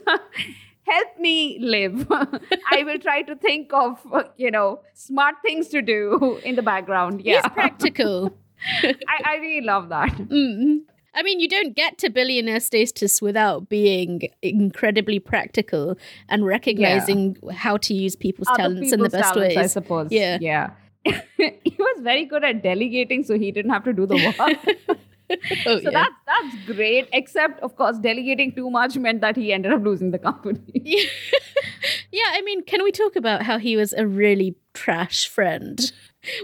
Help 0.86 1.18
me 1.18 1.58
live. 1.60 2.06
I 2.10 2.82
will 2.84 2.98
try 2.98 3.22
to 3.22 3.36
think 3.36 3.72
of, 3.72 3.98
you 4.36 4.50
know, 4.50 4.80
smart 4.94 5.36
things 5.42 5.68
to 5.68 5.82
do 5.82 6.40
in 6.44 6.56
the 6.56 6.62
background. 6.62 7.22
Yeah. 7.22 7.42
He's 7.42 7.52
practical. 7.52 8.32
I, 8.82 8.94
I 9.24 9.36
really 9.36 9.64
love 9.64 9.88
that. 9.90 10.10
Mm. 10.10 10.80
I 11.14 11.22
mean, 11.22 11.40
you 11.40 11.48
don't 11.48 11.74
get 11.74 11.98
to 11.98 12.10
billionaire 12.10 12.60
status 12.60 13.20
without 13.20 13.68
being 13.68 14.28
incredibly 14.42 15.18
practical 15.18 15.98
and 16.28 16.46
recognizing 16.46 17.36
how 17.52 17.76
to 17.78 17.94
use 17.94 18.14
people's 18.14 18.48
Other 18.48 18.62
talents 18.62 18.92
in 18.92 19.00
the 19.00 19.08
best 19.08 19.34
talents, 19.34 19.56
I 19.56 19.66
suppose. 19.66 20.12
Yeah. 20.12 20.38
Yeah. 20.40 20.70
he 21.04 21.76
was 21.78 22.00
very 22.02 22.26
good 22.26 22.44
at 22.44 22.62
delegating, 22.62 23.24
so 23.24 23.38
he 23.38 23.50
didn't 23.50 23.72
have 23.72 23.84
to 23.84 23.92
do 23.92 24.06
the 24.06 24.16
work. 24.16 24.98
Oh, 25.66 25.78
so 25.78 25.90
yeah. 25.90 25.90
that's 25.90 26.14
that's 26.26 26.66
great. 26.66 27.08
Except, 27.12 27.60
of 27.60 27.76
course, 27.76 27.98
delegating 27.98 28.52
too 28.52 28.70
much 28.70 28.96
meant 28.96 29.20
that 29.20 29.36
he 29.36 29.52
ended 29.52 29.72
up 29.72 29.82
losing 29.82 30.10
the 30.10 30.18
company. 30.18 30.60
yeah. 30.74 31.04
yeah, 32.12 32.30
I 32.32 32.40
mean, 32.42 32.64
can 32.64 32.82
we 32.82 32.92
talk 32.92 33.16
about 33.16 33.42
how 33.42 33.58
he 33.58 33.76
was 33.76 33.92
a 33.92 34.06
really 34.06 34.56
trash 34.74 35.28
friend? 35.28 35.92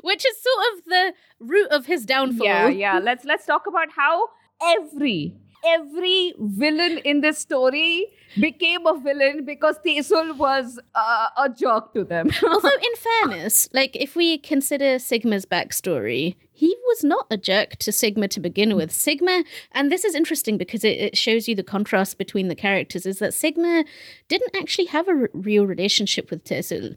Which 0.02 0.24
is 0.24 0.36
sort 0.42 0.78
of 0.78 0.84
the 0.84 1.12
root 1.40 1.68
of 1.70 1.86
his 1.86 2.06
downfall. 2.06 2.46
yeah, 2.46 2.68
yeah. 2.68 2.98
Let's 2.98 3.24
let's 3.24 3.46
talk 3.46 3.66
about 3.66 3.88
how 3.96 4.28
every 4.62 5.36
every 5.66 6.34
villain 6.38 6.98
in 6.98 7.20
this 7.20 7.38
story 7.38 8.06
became 8.38 8.86
a 8.86 8.98
villain 8.98 9.44
because 9.44 9.76
Tae-sul 9.84 10.34
was 10.34 10.78
uh, 10.94 11.28
a 11.36 11.48
jerk 11.48 11.94
to 11.94 12.04
them. 12.04 12.30
Although, 12.42 12.68
in 12.68 12.96
fairness, 12.96 13.68
like 13.72 13.96
if 13.96 14.14
we 14.14 14.38
consider 14.38 14.98
Sigma's 14.98 15.46
backstory, 15.46 16.36
he 16.52 16.76
was 16.86 17.04
not 17.04 17.26
a 17.30 17.36
jerk 17.36 17.76
to 17.76 17.92
Sigma 17.92 18.28
to 18.28 18.40
begin 18.40 18.76
with. 18.76 18.92
Sigma, 18.92 19.44
and 19.72 19.90
this 19.90 20.04
is 20.04 20.14
interesting 20.14 20.56
because 20.56 20.84
it, 20.84 20.98
it 20.98 21.16
shows 21.16 21.48
you 21.48 21.54
the 21.54 21.62
contrast 21.62 22.18
between 22.18 22.48
the 22.48 22.54
characters, 22.54 23.06
is 23.06 23.18
that 23.18 23.34
Sigma 23.34 23.84
didn't 24.28 24.54
actually 24.56 24.86
have 24.86 25.08
a 25.08 25.12
r- 25.12 25.30
real 25.32 25.66
relationship 25.66 26.30
with 26.30 26.44
Tae-sul. 26.44 26.90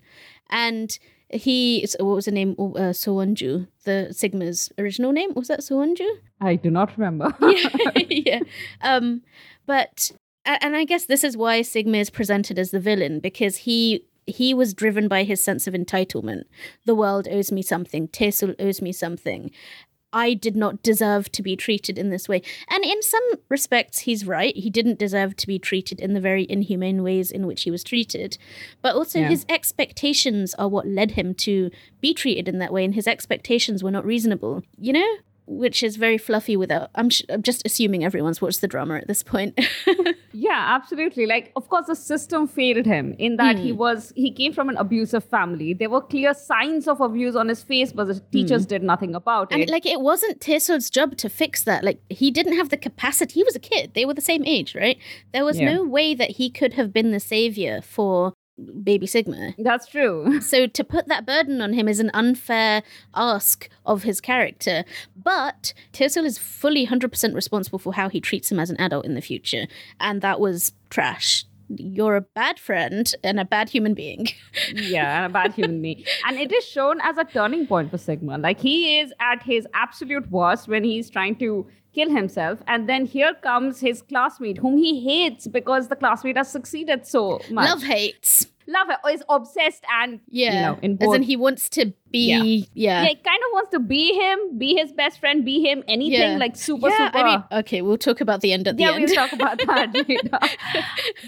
And 0.50 0.98
he, 1.32 1.86
what 2.00 2.16
was 2.16 2.26
the 2.26 2.32
name? 2.32 2.56
Oh, 2.58 2.74
Uh, 2.74 2.92
Soonju, 2.94 3.68
the 3.84 4.08
Sigma's 4.12 4.72
original 4.78 5.12
name. 5.12 5.34
Was 5.36 5.48
that 5.48 5.62
Soonju? 5.62 6.08
I 6.42 6.56
do 6.56 6.70
not 6.72 6.98
remember. 6.98 7.36
yeah, 7.42 7.70
yeah. 8.10 8.40
Um, 8.82 9.22
but 9.66 10.12
and 10.46 10.76
I 10.76 10.84
guess 10.86 11.06
this 11.06 11.24
is 11.24 11.38
why 11.38 11.62
Sigma 11.62 11.98
is 11.98 12.10
presented 12.10 12.58
as 12.58 12.72
the 12.72 12.80
villain 12.80 13.20
because 13.20 13.58
he 13.58 14.06
he 14.26 14.54
was 14.54 14.74
driven 14.74 15.08
by 15.08 15.24
his 15.24 15.44
sense 15.44 15.68
of 15.68 15.74
entitlement. 15.74 16.44
The 16.86 16.96
world 16.96 17.28
owes 17.30 17.52
me 17.52 17.62
something. 17.62 18.08
Tesul 18.08 18.56
owes 18.60 18.82
me 18.82 18.92
something. 18.92 19.52
I 20.12 20.34
did 20.34 20.56
not 20.56 20.82
deserve 20.82 21.32
to 21.34 21.44
be 21.44 21.56
treated 21.56 21.98
in 21.98 22.10
this 22.10 22.28
way. 22.28 22.42
And 22.70 22.84
in 22.84 23.02
some 23.02 23.24
respects, 23.48 24.00
he's 24.00 24.26
right. 24.26 24.56
He 24.56 24.70
didn't 24.70 25.00
deserve 25.00 25.36
to 25.38 25.48
be 25.48 25.60
treated 25.60 26.00
in 26.00 26.14
the 26.14 26.22
very 26.22 26.46
inhumane 26.50 27.04
ways 27.04 27.32
in 27.32 27.46
which 27.46 27.64
he 27.64 27.72
was 27.72 27.84
treated. 27.84 28.38
But 28.82 28.96
also, 28.96 29.20
Yeah. 29.20 29.30
his 29.30 29.46
expectations 29.50 30.54
are 30.56 30.68
what 30.68 30.88
led 30.88 31.12
him 31.12 31.34
to 31.36 31.70
be 32.02 32.14
treated 32.14 32.48
in 32.48 32.60
that 32.60 32.74
way, 32.74 32.84
and 32.84 32.96
his 32.96 33.08
expectations 33.08 33.84
were 33.84 33.92
not 33.92 34.06
reasonable. 34.06 34.64
You 34.80 34.94
know? 34.94 35.18
Which 35.52 35.82
is 35.82 35.96
very 35.96 36.20
fluffy 36.20 36.56
without. 36.56 36.92
I'm, 36.94 37.10
sh- 37.10 37.24
I'm 37.28 37.42
just 37.42 37.64
assuming 37.66 38.04
everyone's 38.04 38.40
watched 38.40 38.62
the 38.62 38.68
drama 38.68 38.98
at 38.98 39.08
this 39.08 39.24
point. 39.24 39.60
yeah, 40.32 40.76
absolutely. 40.76 41.26
Like, 41.26 41.52
of 41.56 41.68
course, 41.70 41.88
the 41.88 41.96
system 41.96 42.48
failed 42.48 42.86
him 42.86 43.16
in 43.18 43.38
that 43.38 43.58
he 43.58 43.72
hmm. 43.72 43.78
was 43.78 44.14
he 44.16 44.32
came 44.32 44.54
from 44.54 44.70
an 44.70 44.78
abusive 44.78 45.24
family. 45.24 45.74
There 45.74 45.90
were 45.90 46.02
clear 46.02 46.36
signs 46.36 46.88
of 46.88 47.02
abuse 47.02 47.36
on 47.36 47.48
his 47.48 47.64
face, 47.64 47.92
but 47.92 48.06
the 48.06 48.14
hmm. 48.14 48.30
teachers 48.32 48.68
did 48.68 48.84
nothing 48.84 49.16
about 49.16 49.52
and 49.52 49.62
it. 49.62 49.64
And 49.64 49.72
like, 49.72 49.88
it 49.88 50.02
wasn't 50.02 50.40
Tae-sul's 50.40 50.92
job 50.92 51.18
to 51.18 51.30
fix 51.30 51.64
that. 51.64 51.84
Like, 51.84 52.00
he 52.10 52.30
didn't 52.30 52.56
have 52.56 52.70
the 52.70 52.78
capacity. 52.78 53.34
He 53.34 53.44
was 53.44 53.56
a 53.56 53.60
kid. 53.60 53.94
They 53.96 54.06
were 54.06 54.14
the 54.14 54.22
same 54.22 54.46
age, 54.46 54.76
right? 54.76 55.00
There 55.34 55.46
was 55.46 55.60
Yeah. 55.60 55.74
no 55.74 55.84
way 55.84 56.14
that 56.14 56.32
he 56.32 56.52
could 56.52 56.74
have 56.74 56.94
been 56.94 57.12
the 57.12 57.20
savior 57.20 57.82
for 57.82 58.34
baby 58.84 59.08
Sigma. 59.08 59.54
That's 59.58 59.88
true. 59.88 60.42
So 60.50 60.66
to 60.66 60.84
put 60.84 61.08
that 61.08 61.26
burden 61.26 61.62
on 61.62 61.74
him 61.74 61.88
is 61.88 62.00
an 62.00 62.10
unfair 62.14 62.82
ask 63.14 63.70
of 63.86 64.04
his 64.04 64.20
character. 64.20 64.84
But 65.16 65.74
Tae-sul 65.92 66.26
is 66.26 66.38
fully 66.38 66.88
100% 66.88 67.36
responsible 67.36 67.78
for 67.78 67.94
how 67.94 68.10
he 68.10 68.20
treats 68.20 68.52
him 68.52 68.60
as 68.60 68.70
an 68.70 68.80
adult 68.80 69.06
in 69.06 69.14
the 69.14 69.22
future. 69.22 69.68
And 70.00 70.22
that 70.22 70.40
was 70.40 70.72
trash. 70.90 71.46
You're 71.70 72.16
a 72.16 72.22
bad 72.22 72.58
friend 72.58 73.14
and 73.24 73.40
a 73.40 73.46
bad 73.46 73.70
human 73.70 73.94
being. 73.94 74.28
yeah, 74.74 75.18
and 75.18 75.26
a 75.28 75.34
bad 75.34 75.54
human 75.54 75.82
being. 75.82 76.04
And 76.26 76.38
it 76.38 76.52
is 76.52 76.66
shown 76.66 77.00
as 77.02 77.18
a 77.18 77.26
turning 77.26 77.68
point 77.68 77.92
for 77.92 78.00
Sigma. 78.00 78.40
Like 78.40 78.60
he 78.60 79.00
is 79.00 79.14
at 79.20 79.44
his 79.44 79.68
absolute 79.74 80.30
worst 80.32 80.68
when 80.68 80.84
he's 80.84 81.10
trying 81.12 81.36
to 81.38 81.68
kill 82.00 82.10
himself. 82.20 82.60
And 82.68 82.88
then 82.90 83.06
here 83.06 83.34
comes 83.50 83.80
his 83.90 84.02
classmate, 84.14 84.58
whom 84.68 84.78
he 84.78 84.94
hates 85.10 85.48
because 85.48 85.88
the 85.96 85.96
classmate 86.06 86.38
has 86.38 86.52
succeeded 86.60 87.06
so 87.16 87.42
much. 87.50 87.70
Love 87.70 87.84
hates. 87.84 88.48
Love 88.74 88.90
is 89.12 89.24
obsessed 89.36 89.84
and 90.00 90.20
Yeah. 90.30 90.54
you 90.56 90.60
know, 90.66 90.80
in 90.88 90.92
As 91.06 91.14
in 91.18 91.24
he 91.30 91.36
wants 91.44 91.70
to 91.78 91.86
be. 92.16 92.20
Yeah. 92.32 92.44
Yeah. 92.44 92.66
yeah, 92.84 93.08
he 93.10 93.16
kind 93.30 93.42
of 93.48 93.50
wants 93.56 93.72
to 93.72 93.80
be 93.94 94.04
him, 94.20 94.38
be 94.64 94.76
his 94.82 94.92
best 95.00 95.20
friend, 95.22 95.44
be 95.48 95.56
him, 95.68 95.82
anything 95.96 96.34
Yeah. 96.34 96.38
like 96.44 96.56
super, 96.66 96.90
Yeah, 96.90 97.00
super. 97.08 97.18
I 97.18 97.24
mean, 97.32 97.44
okay, 97.62 97.82
we'll 97.82 97.98
talk 98.08 98.22
about 98.26 98.42
the 98.42 98.54
end 98.58 98.68
at 98.68 98.78
the 98.78 98.84
yeah, 98.84 98.92
end. 98.92 99.06
we'll 99.06 99.16
talk 99.22 99.34
about 99.40 99.58
that 99.72 99.94
later. 100.10 100.40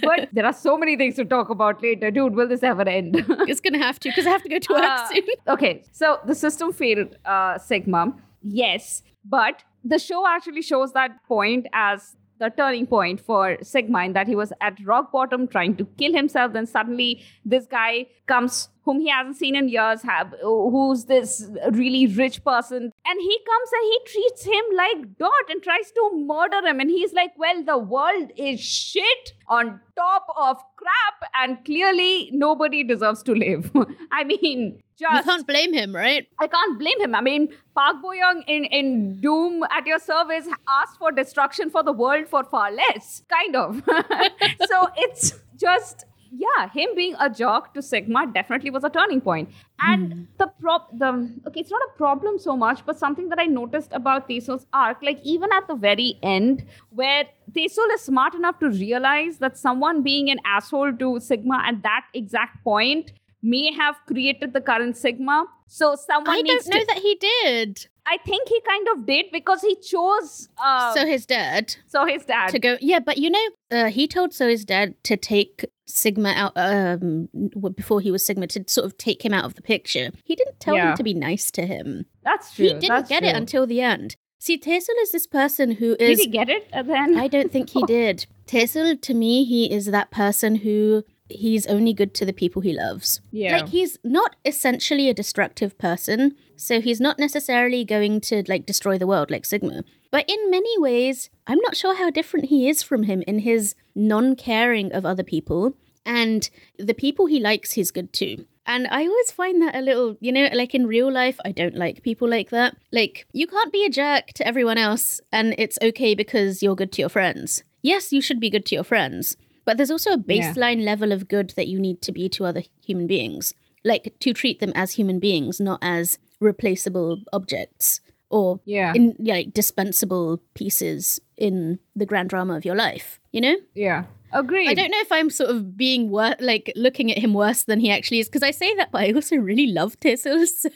but 0.04 0.30
there 0.32 0.46
are 0.46 0.54
so 0.54 0.78
many 0.78 0.96
things 1.02 1.16
to 1.16 1.26
talk 1.26 1.50
about 1.50 1.82
later, 1.82 2.12
dude. 2.12 2.36
Will 2.36 2.48
this 2.48 2.64
ever 2.64 2.88
end? 2.98 3.16
it's 3.52 3.60
to 3.60 3.78
have 3.88 4.00
to 4.02 4.10
because 4.10 4.28
I 4.28 4.30
have 4.38 4.44
to 4.44 4.50
go 4.50 4.60
to 4.60 4.74
work 4.74 4.84
Uh, 4.84 5.08
soon. 5.10 5.24
okay, 5.48 5.74
so 5.92 6.20
the 6.26 6.36
system 6.36 6.72
failed 6.72 7.16
uh, 7.26 7.58
Sigma, 7.58 8.14
yes, 8.44 9.02
but 9.24 9.64
the 9.84 10.00
show 10.00 10.28
actually 10.28 10.62
shows 10.62 10.94
that 10.94 11.12
point 11.28 11.68
as 11.74 12.16
the 12.40 12.50
turning 12.50 12.88
point 12.88 13.22
for 13.22 13.58
Sigma 13.62 14.04
in 14.04 14.14
that 14.14 14.28
he 14.28 14.36
was 14.36 14.52
at 14.62 14.84
rock 14.84 15.12
bottom 15.12 15.48
trying 15.48 15.76
to 15.78 15.86
kill 15.98 16.14
himself. 16.14 16.54
Then 16.54 16.66
suddenly 16.66 17.24
this 17.46 17.68
guy 17.68 18.08
comes 18.26 18.70
whom 18.84 19.00
he 19.00 19.10
hasn't 19.10 19.38
seen 19.38 19.56
in 19.56 19.70
years, 19.70 20.02
have, 20.02 20.34
uh, 20.34 20.38
who's 20.48 21.06
this 21.06 21.46
really 21.72 22.08
rich 22.08 22.44
person, 22.44 22.92
and 23.06 23.22
he 23.22 23.40
comes 23.46 23.70
and 23.74 23.84
he 23.84 24.00
treats 24.12 24.44
him 24.44 24.64
like 24.76 25.18
Dot 25.18 25.50
and 25.50 25.62
tries 25.62 25.92
to 25.92 26.12
murder 26.26 26.68
him. 26.68 26.80
And 26.80 26.90
he's 26.90 27.14
like, 27.14 27.32
Well, 27.38 27.64
the 27.64 27.78
world 27.78 28.32
is 28.36 28.60
shit 28.60 29.34
on 29.48 29.80
top 29.96 30.26
of 30.36 30.58
crap, 30.76 31.32
and 31.36 31.64
clearly 31.66 32.30
nobody 32.34 32.84
deserves 32.84 33.22
to 33.24 33.34
live. 33.34 33.72
I 34.12 34.24
mean, 34.24 34.82
You 34.98 35.24
can't 35.24 35.48
blame 35.48 35.74
him, 35.74 35.96
right? 35.96 36.28
I 36.40 36.48
can't 36.48 36.80
blame 36.80 37.00
him. 37.02 37.16
I 37.16 37.22
mean, 37.22 37.50
Park 37.76 37.98
Bo 38.02 38.12
Young 38.14 38.44
in, 38.48 38.66
in 38.66 39.20
Doom 39.22 39.64
at 39.72 39.86
your 39.86 40.00
service 40.00 40.48
asked 40.70 40.98
for 40.98 41.12
destruction 41.12 41.70
for 41.70 41.84
the 41.84 41.92
world 41.92 42.28
for 42.28 42.44
far 42.44 42.72
less, 42.72 43.24
kind 43.30 43.56
of. 43.56 43.84
so 44.68 44.88
it's 44.98 45.34
just 45.58 46.06
yeah, 46.32 46.70
him 46.70 46.90
being 46.96 47.16
a 47.20 47.30
jerk 47.30 47.74
to 47.74 47.82
Sigma 47.82 48.26
definitely 48.34 48.70
was 48.70 48.84
a 48.84 48.90
turning 48.90 49.20
point. 49.20 49.50
And 49.80 50.14
hmm. 50.14 50.22
the 50.38 50.48
prop 50.48 50.90
the 50.98 51.30
okay, 51.48 51.60
it's 51.60 51.72
not 51.72 51.82
a 51.82 51.98
problem 51.98 52.40
so 52.40 52.56
much, 52.56 52.86
but 52.86 52.98
something 52.98 53.28
that 53.30 53.40
I 53.40 53.46
noticed 53.46 53.92
about 53.92 54.30
Tae-sul's 54.30 54.66
arc, 54.74 55.04
like 55.04 55.20
even 55.24 55.50
at 55.52 55.68
the 55.68 55.76
very 55.76 56.18
end, 56.24 56.66
where 56.90 57.26
Tae-sul 57.54 57.90
is 57.92 58.02
smart 58.02 58.34
enough 58.34 58.60
to 58.60 58.70
realize 58.70 59.40
that 59.40 59.58
someone 59.58 60.04
being 60.04 60.30
an 60.30 60.40
asshole 60.46 60.94
to 60.94 61.20
Sigma 61.20 61.62
at 61.66 61.84
that 61.84 62.06
exact 62.14 62.64
point 62.64 63.12
may 63.44 63.74
have 63.74 63.96
created 64.06 64.54
the 64.54 64.62
current 64.62 64.96
Sigma. 64.96 65.46
So 65.68 65.96
someone 65.96 66.34
I 66.34 66.42
needs 66.42 66.66
don't 66.66 66.76
know 66.76 66.80
to. 66.80 66.86
that 66.88 67.00
he 67.00 67.16
did. 67.16 67.88
I 68.06 68.18
think 68.26 68.50
he 68.50 68.60
kind 68.62 68.88
of 68.96 69.06
did 69.06 69.26
because 69.32 69.62
he 69.62 69.76
chose. 69.76 70.50
Uh, 70.58 70.96
Seo-hae's 70.96 71.26
dad 71.26 71.76
Seo-hae's 71.94 72.26
dad. 72.26 72.50
to 72.50 72.60
go. 72.60 72.78
Yeah, 72.82 73.00
but 73.00 73.18
you 73.18 73.30
know, 73.30 73.48
uh, 73.72 73.86
he 73.90 74.08
told 74.08 74.32
Seo-hae's 74.32 74.66
dad 74.66 74.96
to 75.04 75.16
take 75.18 75.66
Sigma 75.88 76.30
out 76.36 76.54
um 76.56 77.28
before 77.76 78.00
he 78.02 78.12
was 78.12 78.26
Sigma 78.26 78.48
to 78.48 78.64
sort 78.68 78.86
of 78.86 78.98
take 78.98 79.24
him 79.24 79.34
out 79.34 79.46
of 79.46 79.56
the 79.56 79.62
picture. 79.62 80.12
He 80.24 80.36
didn't 80.36 80.60
tell 80.60 80.76
Yeah. 80.76 80.92
him 80.92 80.98
to 80.98 81.04
be 81.04 81.14
nice 81.14 81.52
to 81.52 81.66
him. 81.66 82.06
That's 82.24 82.54
true. 82.56 82.66
he 82.66 82.72
didn't 82.74 82.88
that's 82.90 83.10
get 83.10 83.24
it 83.24 83.36
until 83.36 83.68
the 83.68 83.82
end. 83.82 84.16
See, 84.40 84.58
Tae-sul 84.58 84.96
is 85.02 85.12
this 85.12 85.28
person 85.28 85.70
who 85.74 85.96
is. 86.00 86.18
Did 86.18 86.26
he 86.26 86.28
get 86.28 86.50
it 86.50 86.68
at 86.74 86.88
the 86.88 86.98
end? 86.98 87.20
I 87.20 87.28
don't 87.28 87.52
think 87.52 87.70
he 87.70 87.84
did. 87.88 88.26
Tae-sul, 88.48 88.98
to 88.98 89.14
me, 89.14 89.44
he 89.44 89.72
is 89.72 89.86
that 89.86 90.10
person 90.10 90.56
who 90.56 91.04
he's 91.34 91.68
only 91.68 91.94
good 91.94 92.14
to 92.16 92.26
the 92.26 92.34
people 92.34 92.62
he 92.62 92.74
loves. 92.74 93.22
Yeah. 93.32 93.58
Like 93.58 93.70
he's 93.70 93.98
not 94.04 94.36
essentially 94.46 95.10
a 95.10 95.14
destructive 95.14 95.78
person, 95.78 96.36
so 96.56 96.82
he's 96.82 97.02
not 97.02 97.20
necessarily 97.20 97.84
going 97.86 98.22
to 98.22 98.44
like 98.48 98.66
destroy 98.66 98.98
the 98.98 99.08
world 99.08 99.32
like 99.32 99.46
Sigma. 99.46 99.84
But 100.12 100.30
in 100.30 100.52
many 100.52 100.78
ways, 100.80 101.30
I'm 101.48 101.60
not 101.60 101.76
sure 101.76 101.96
how 101.96 102.10
different 102.10 102.48
he 102.48 102.70
is 102.70 102.84
from 102.84 103.04
him 103.04 103.24
in 103.28 103.40
his 103.40 103.76
non-caring 103.96 104.92
of 104.94 105.06
other 105.06 105.24
people 105.24 105.74
and 106.06 106.50
the 106.78 106.94
people 106.94 107.28
he 107.28 107.40
likes 107.40 107.74
he's 107.74 107.92
good 107.92 108.12
to. 108.14 108.46
And 108.66 108.88
I 108.88 109.06
always 109.06 109.32
find 109.32 109.62
that 109.62 109.76
a 109.76 109.82
little, 109.82 110.18
you 110.20 110.32
know, 110.32 110.48
like 110.54 110.76
in 110.76 110.86
real 110.86 111.12
life, 111.12 111.40
I 111.44 111.52
don't 111.52 111.76
like 111.76 112.04
people 112.04 112.30
like 112.30 112.52
that. 112.52 112.78
Like, 112.92 113.26
you 113.34 113.48
can't 113.48 113.74
be 113.74 113.86
a 113.86 113.90
jerk 113.90 114.28
to 114.36 114.48
everyone 114.48 114.78
else, 114.78 115.20
and 115.32 115.56
it's 115.58 115.80
okay 115.82 116.14
because 116.14 116.62
you're 116.62 116.76
good 116.76 116.92
to 116.94 117.02
your 117.02 117.10
friends. 117.10 117.64
Yes, 117.82 118.14
you 118.14 118.22
should 118.22 118.40
be 118.40 118.52
good 118.52 118.66
to 118.68 118.76
your 118.76 118.84
friends, 118.84 119.36
but 119.66 119.78
there's 119.78 119.92
also 119.92 120.12
a 120.12 120.24
Yeah. 120.28 120.54
baseline 120.54 120.84
level 120.84 121.12
of 121.12 121.28
good 121.28 121.52
that 121.56 121.68
you 121.68 121.80
need 121.80 122.02
to 122.04 122.12
be 122.12 122.30
to 122.30 122.46
other 122.46 122.64
human 122.86 123.08
beings. 123.08 123.54
Like, 123.84 124.14
to 124.20 124.34
treat 124.34 124.60
them 124.60 124.72
as 124.76 124.94
human 124.94 125.20
beings, 125.20 125.60
not 125.60 125.80
as 125.82 126.20
replaceable 126.40 127.22
objects 127.34 128.00
or 128.30 128.60
yeah. 128.66 128.94
in 128.96 129.16
yeah, 129.20 129.34
like 129.36 129.54
dispensable 129.54 130.40
pieces 130.54 131.20
in 131.38 131.80
the 131.96 132.06
grand 132.06 132.30
drama 132.30 132.56
of 132.56 132.64
your 132.64 132.76
life, 132.76 133.20
you 133.32 133.42
know? 133.42 133.58
yeah. 133.76 134.04
Agreed. 134.34 134.70
I 134.70 134.74
don't 134.74 134.92
know 134.92 135.00
if 135.02 135.12
I'm 135.12 135.30
sort 135.30 135.50
of 135.50 135.76
being 135.76 136.10
wor- 136.10 136.38
like 136.40 136.72
looking 136.78 137.12
at 137.12 137.18
him 137.18 137.34
worse 137.34 137.64
than 137.64 137.82
he 137.82 137.92
actually 137.92 138.20
is 138.20 138.30
because 138.30 138.44
I 138.44 138.52
say 138.52 138.74
that, 138.76 138.90
but 138.90 139.02
I 139.02 139.12
also 139.12 139.36
really 139.36 139.68
love 139.68 140.00
Tae-sul. 140.00 140.46
So 140.56 140.70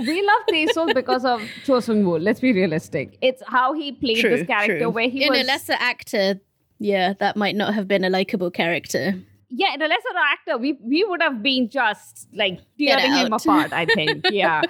we 0.00 0.20
love 0.22 0.42
Tae-sul 0.50 0.92
because 0.92 1.24
of 1.24 1.40
Cho 1.64 1.78
Seung-woo. 1.78 2.18
Let's 2.18 2.40
be 2.40 2.52
realistic. 2.52 3.16
It's 3.22 3.42
how 3.46 3.72
he 3.72 3.92
played 3.92 4.18
true, 4.18 4.36
this 4.36 4.46
character 4.46 4.80
true. 4.80 4.90
where 4.90 5.08
he 5.08 5.24
in 5.24 5.30
was 5.30 5.40
a 5.40 5.44
lesser 5.44 5.76
actor, 5.78 6.40
yeah, 6.82 7.14
that 7.20 7.36
might 7.36 7.56
not 7.56 7.74
have 7.74 7.86
been 7.86 8.04
a 8.04 8.10
likable 8.10 8.50
character. 8.50 9.14
yeah, 9.50 9.74
in 9.74 9.82
a 9.82 9.86
lesser 9.86 10.16
actor, 10.32 10.58
we 10.58 10.78
we 10.82 11.04
would 11.04 11.22
have 11.22 11.42
been 11.42 11.68
just 11.68 12.28
like 12.32 12.60
tearing 12.78 13.12
him 13.12 13.32
apart. 13.32 13.72
I 13.72 13.86
think, 13.94 14.24
yeah. 14.30 14.62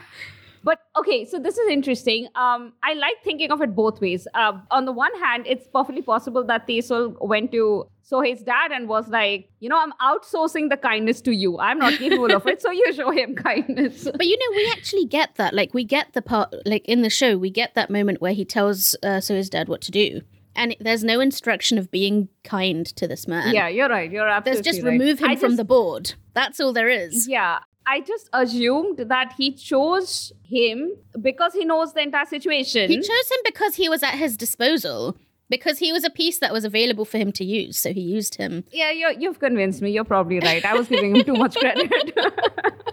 But 0.65 0.79
okay, 0.97 1.25
so 1.25 1.41
this 1.41 1.59
is 1.59 1.69
interesting. 1.69 2.29
Um, 2.37 2.73
I 2.85 2.95
like 2.95 3.17
thinking 3.25 3.51
of 3.51 3.61
it 3.63 3.75
both 3.75 4.01
ways. 4.01 4.29
Uh, 4.33 4.53
on 4.71 4.85
the 4.85 4.93
one 4.93 5.13
hand, 5.21 5.45
it's 5.45 5.67
perfectly 5.67 6.03
possible 6.03 6.45
that 6.45 6.69
Tae-sul 6.69 7.17
went 7.21 7.51
to 7.51 7.89
Seo-hae's 8.09 8.45
dad 8.45 8.71
and 8.71 8.89
was 8.89 9.09
like, 9.09 9.51
you 9.59 9.69
know, 9.69 9.77
I'm 9.77 9.93
outsourcing 10.01 10.71
the 10.71 10.77
kindness 10.77 11.21
to 11.23 11.33
you. 11.33 11.59
I'm 11.59 11.79
not 11.79 11.95
capable 11.95 12.33
of 12.33 12.47
it, 12.47 12.63
so 12.63 12.71
you 12.71 12.93
show 12.93 13.11
him 13.11 13.35
kindness. 13.49 14.05
But 14.05 14.25
you 14.25 14.39
know, 14.39 14.57
we 14.57 14.71
actually 14.71 15.07
get 15.07 15.35
that. 15.35 15.53
Like, 15.53 15.75
we 15.75 15.83
get 15.83 16.13
the 16.13 16.23
part, 16.23 16.55
like 16.65 16.85
in 16.85 17.03
the 17.03 17.11
show, 17.11 17.37
we 17.37 17.51
get 17.51 17.75
that 17.75 17.91
moment 17.91 18.21
where 18.21 18.33
he 18.33 18.45
tells 18.45 18.95
uh, 19.03 19.19
Seo-hae's 19.19 19.51
dad 19.51 19.69
what 19.69 19.81
to 19.81 19.91
do. 19.91 20.21
And 20.55 20.77
there's 20.81 21.03
no 21.05 21.21
instruction 21.21 21.79
of 21.79 21.91
being 21.91 22.29
kind 22.45 22.85
to 22.97 23.09
this 23.09 23.27
man. 23.27 23.55
yeah, 23.55 23.69
you're 23.69 23.89
right. 23.89 24.11
You're 24.11 24.29
absolutely 24.29 24.63
There's 24.63 24.77
just 24.77 24.85
right. 24.85 24.93
remove 24.93 25.19
him 25.21 25.31
I 25.31 25.37
from 25.37 25.51
just- 25.51 25.57
the 25.57 25.65
board. 25.65 26.15
That's 26.35 26.61
all 26.61 26.73
there 26.73 26.89
is. 26.89 27.27
Yeah. 27.29 27.61
I 27.87 28.01
just 28.01 28.29
assumed 28.33 28.99
that 28.99 29.35
he 29.37 29.53
chose 29.53 30.33
him 30.45 30.93
because 31.21 31.53
he 31.53 31.65
knows 31.65 31.95
the 31.95 32.03
entire 32.03 32.27
situation. 32.27 32.89
He 32.89 32.97
chose 32.99 33.09
him 33.09 33.39
because 33.45 33.75
he 33.75 33.89
was 33.89 34.03
at 34.05 34.15
his 34.15 34.37
disposal. 34.37 35.17
Because 35.53 35.79
he 35.79 35.93
was 35.93 36.03
a 36.03 36.11
piece 36.11 36.39
that 36.39 36.53
was 36.53 36.65
available 36.65 37.05
for 37.05 37.19
him 37.19 37.31
to 37.33 37.45
use, 37.45 37.79
so 37.79 37.93
he 37.93 38.01
used 38.01 38.35
him. 38.37 38.65
yeah, 38.73 38.91
you're, 38.91 39.13
you've 39.13 39.39
convinced 39.39 39.83
me. 39.83 39.91
You're 39.93 40.05
probably 40.05 40.41
right. 40.41 40.65
I 40.65 40.75
was 40.75 40.89
giving 40.89 41.15
him 41.15 41.25
too 41.25 41.35
much 41.35 41.55
credit. 41.57 41.93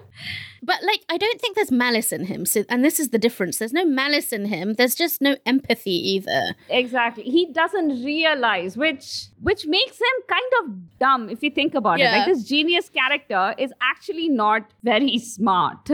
But 0.62 0.82
like, 0.84 1.00
I 1.08 1.16
don't 1.16 1.40
think 1.40 1.56
there's 1.56 1.72
malice 1.72 2.12
in 2.12 2.26
him. 2.26 2.44
So, 2.44 2.64
and 2.68 2.84
this 2.84 3.00
is 3.00 3.08
the 3.08 3.18
difference. 3.18 3.58
There's 3.58 3.72
no 3.72 3.84
malice 3.84 4.32
in 4.32 4.44
him. 4.44 4.74
There's 4.74 4.94
just 4.94 5.20
no 5.20 5.36
empathy 5.46 5.98
either. 6.12 6.54
exactly. 6.68 7.24
He 7.24 7.46
doesn't 7.52 8.04
realize, 8.04 8.76
which 8.76 9.28
which 9.40 9.66
makes 9.66 9.98
him 9.98 10.16
kind 10.28 10.52
of 10.60 10.98
dumb 10.98 11.30
if 11.30 11.42
you 11.42 11.50
think 11.50 11.74
about 11.74 11.98
it. 12.00 12.04
Like 12.04 12.26
this 12.26 12.44
genius 12.44 12.90
character 12.90 13.54
is 13.58 13.72
actually 13.80 14.28
not 14.28 14.70
very 14.82 15.18
smart. 15.18 15.88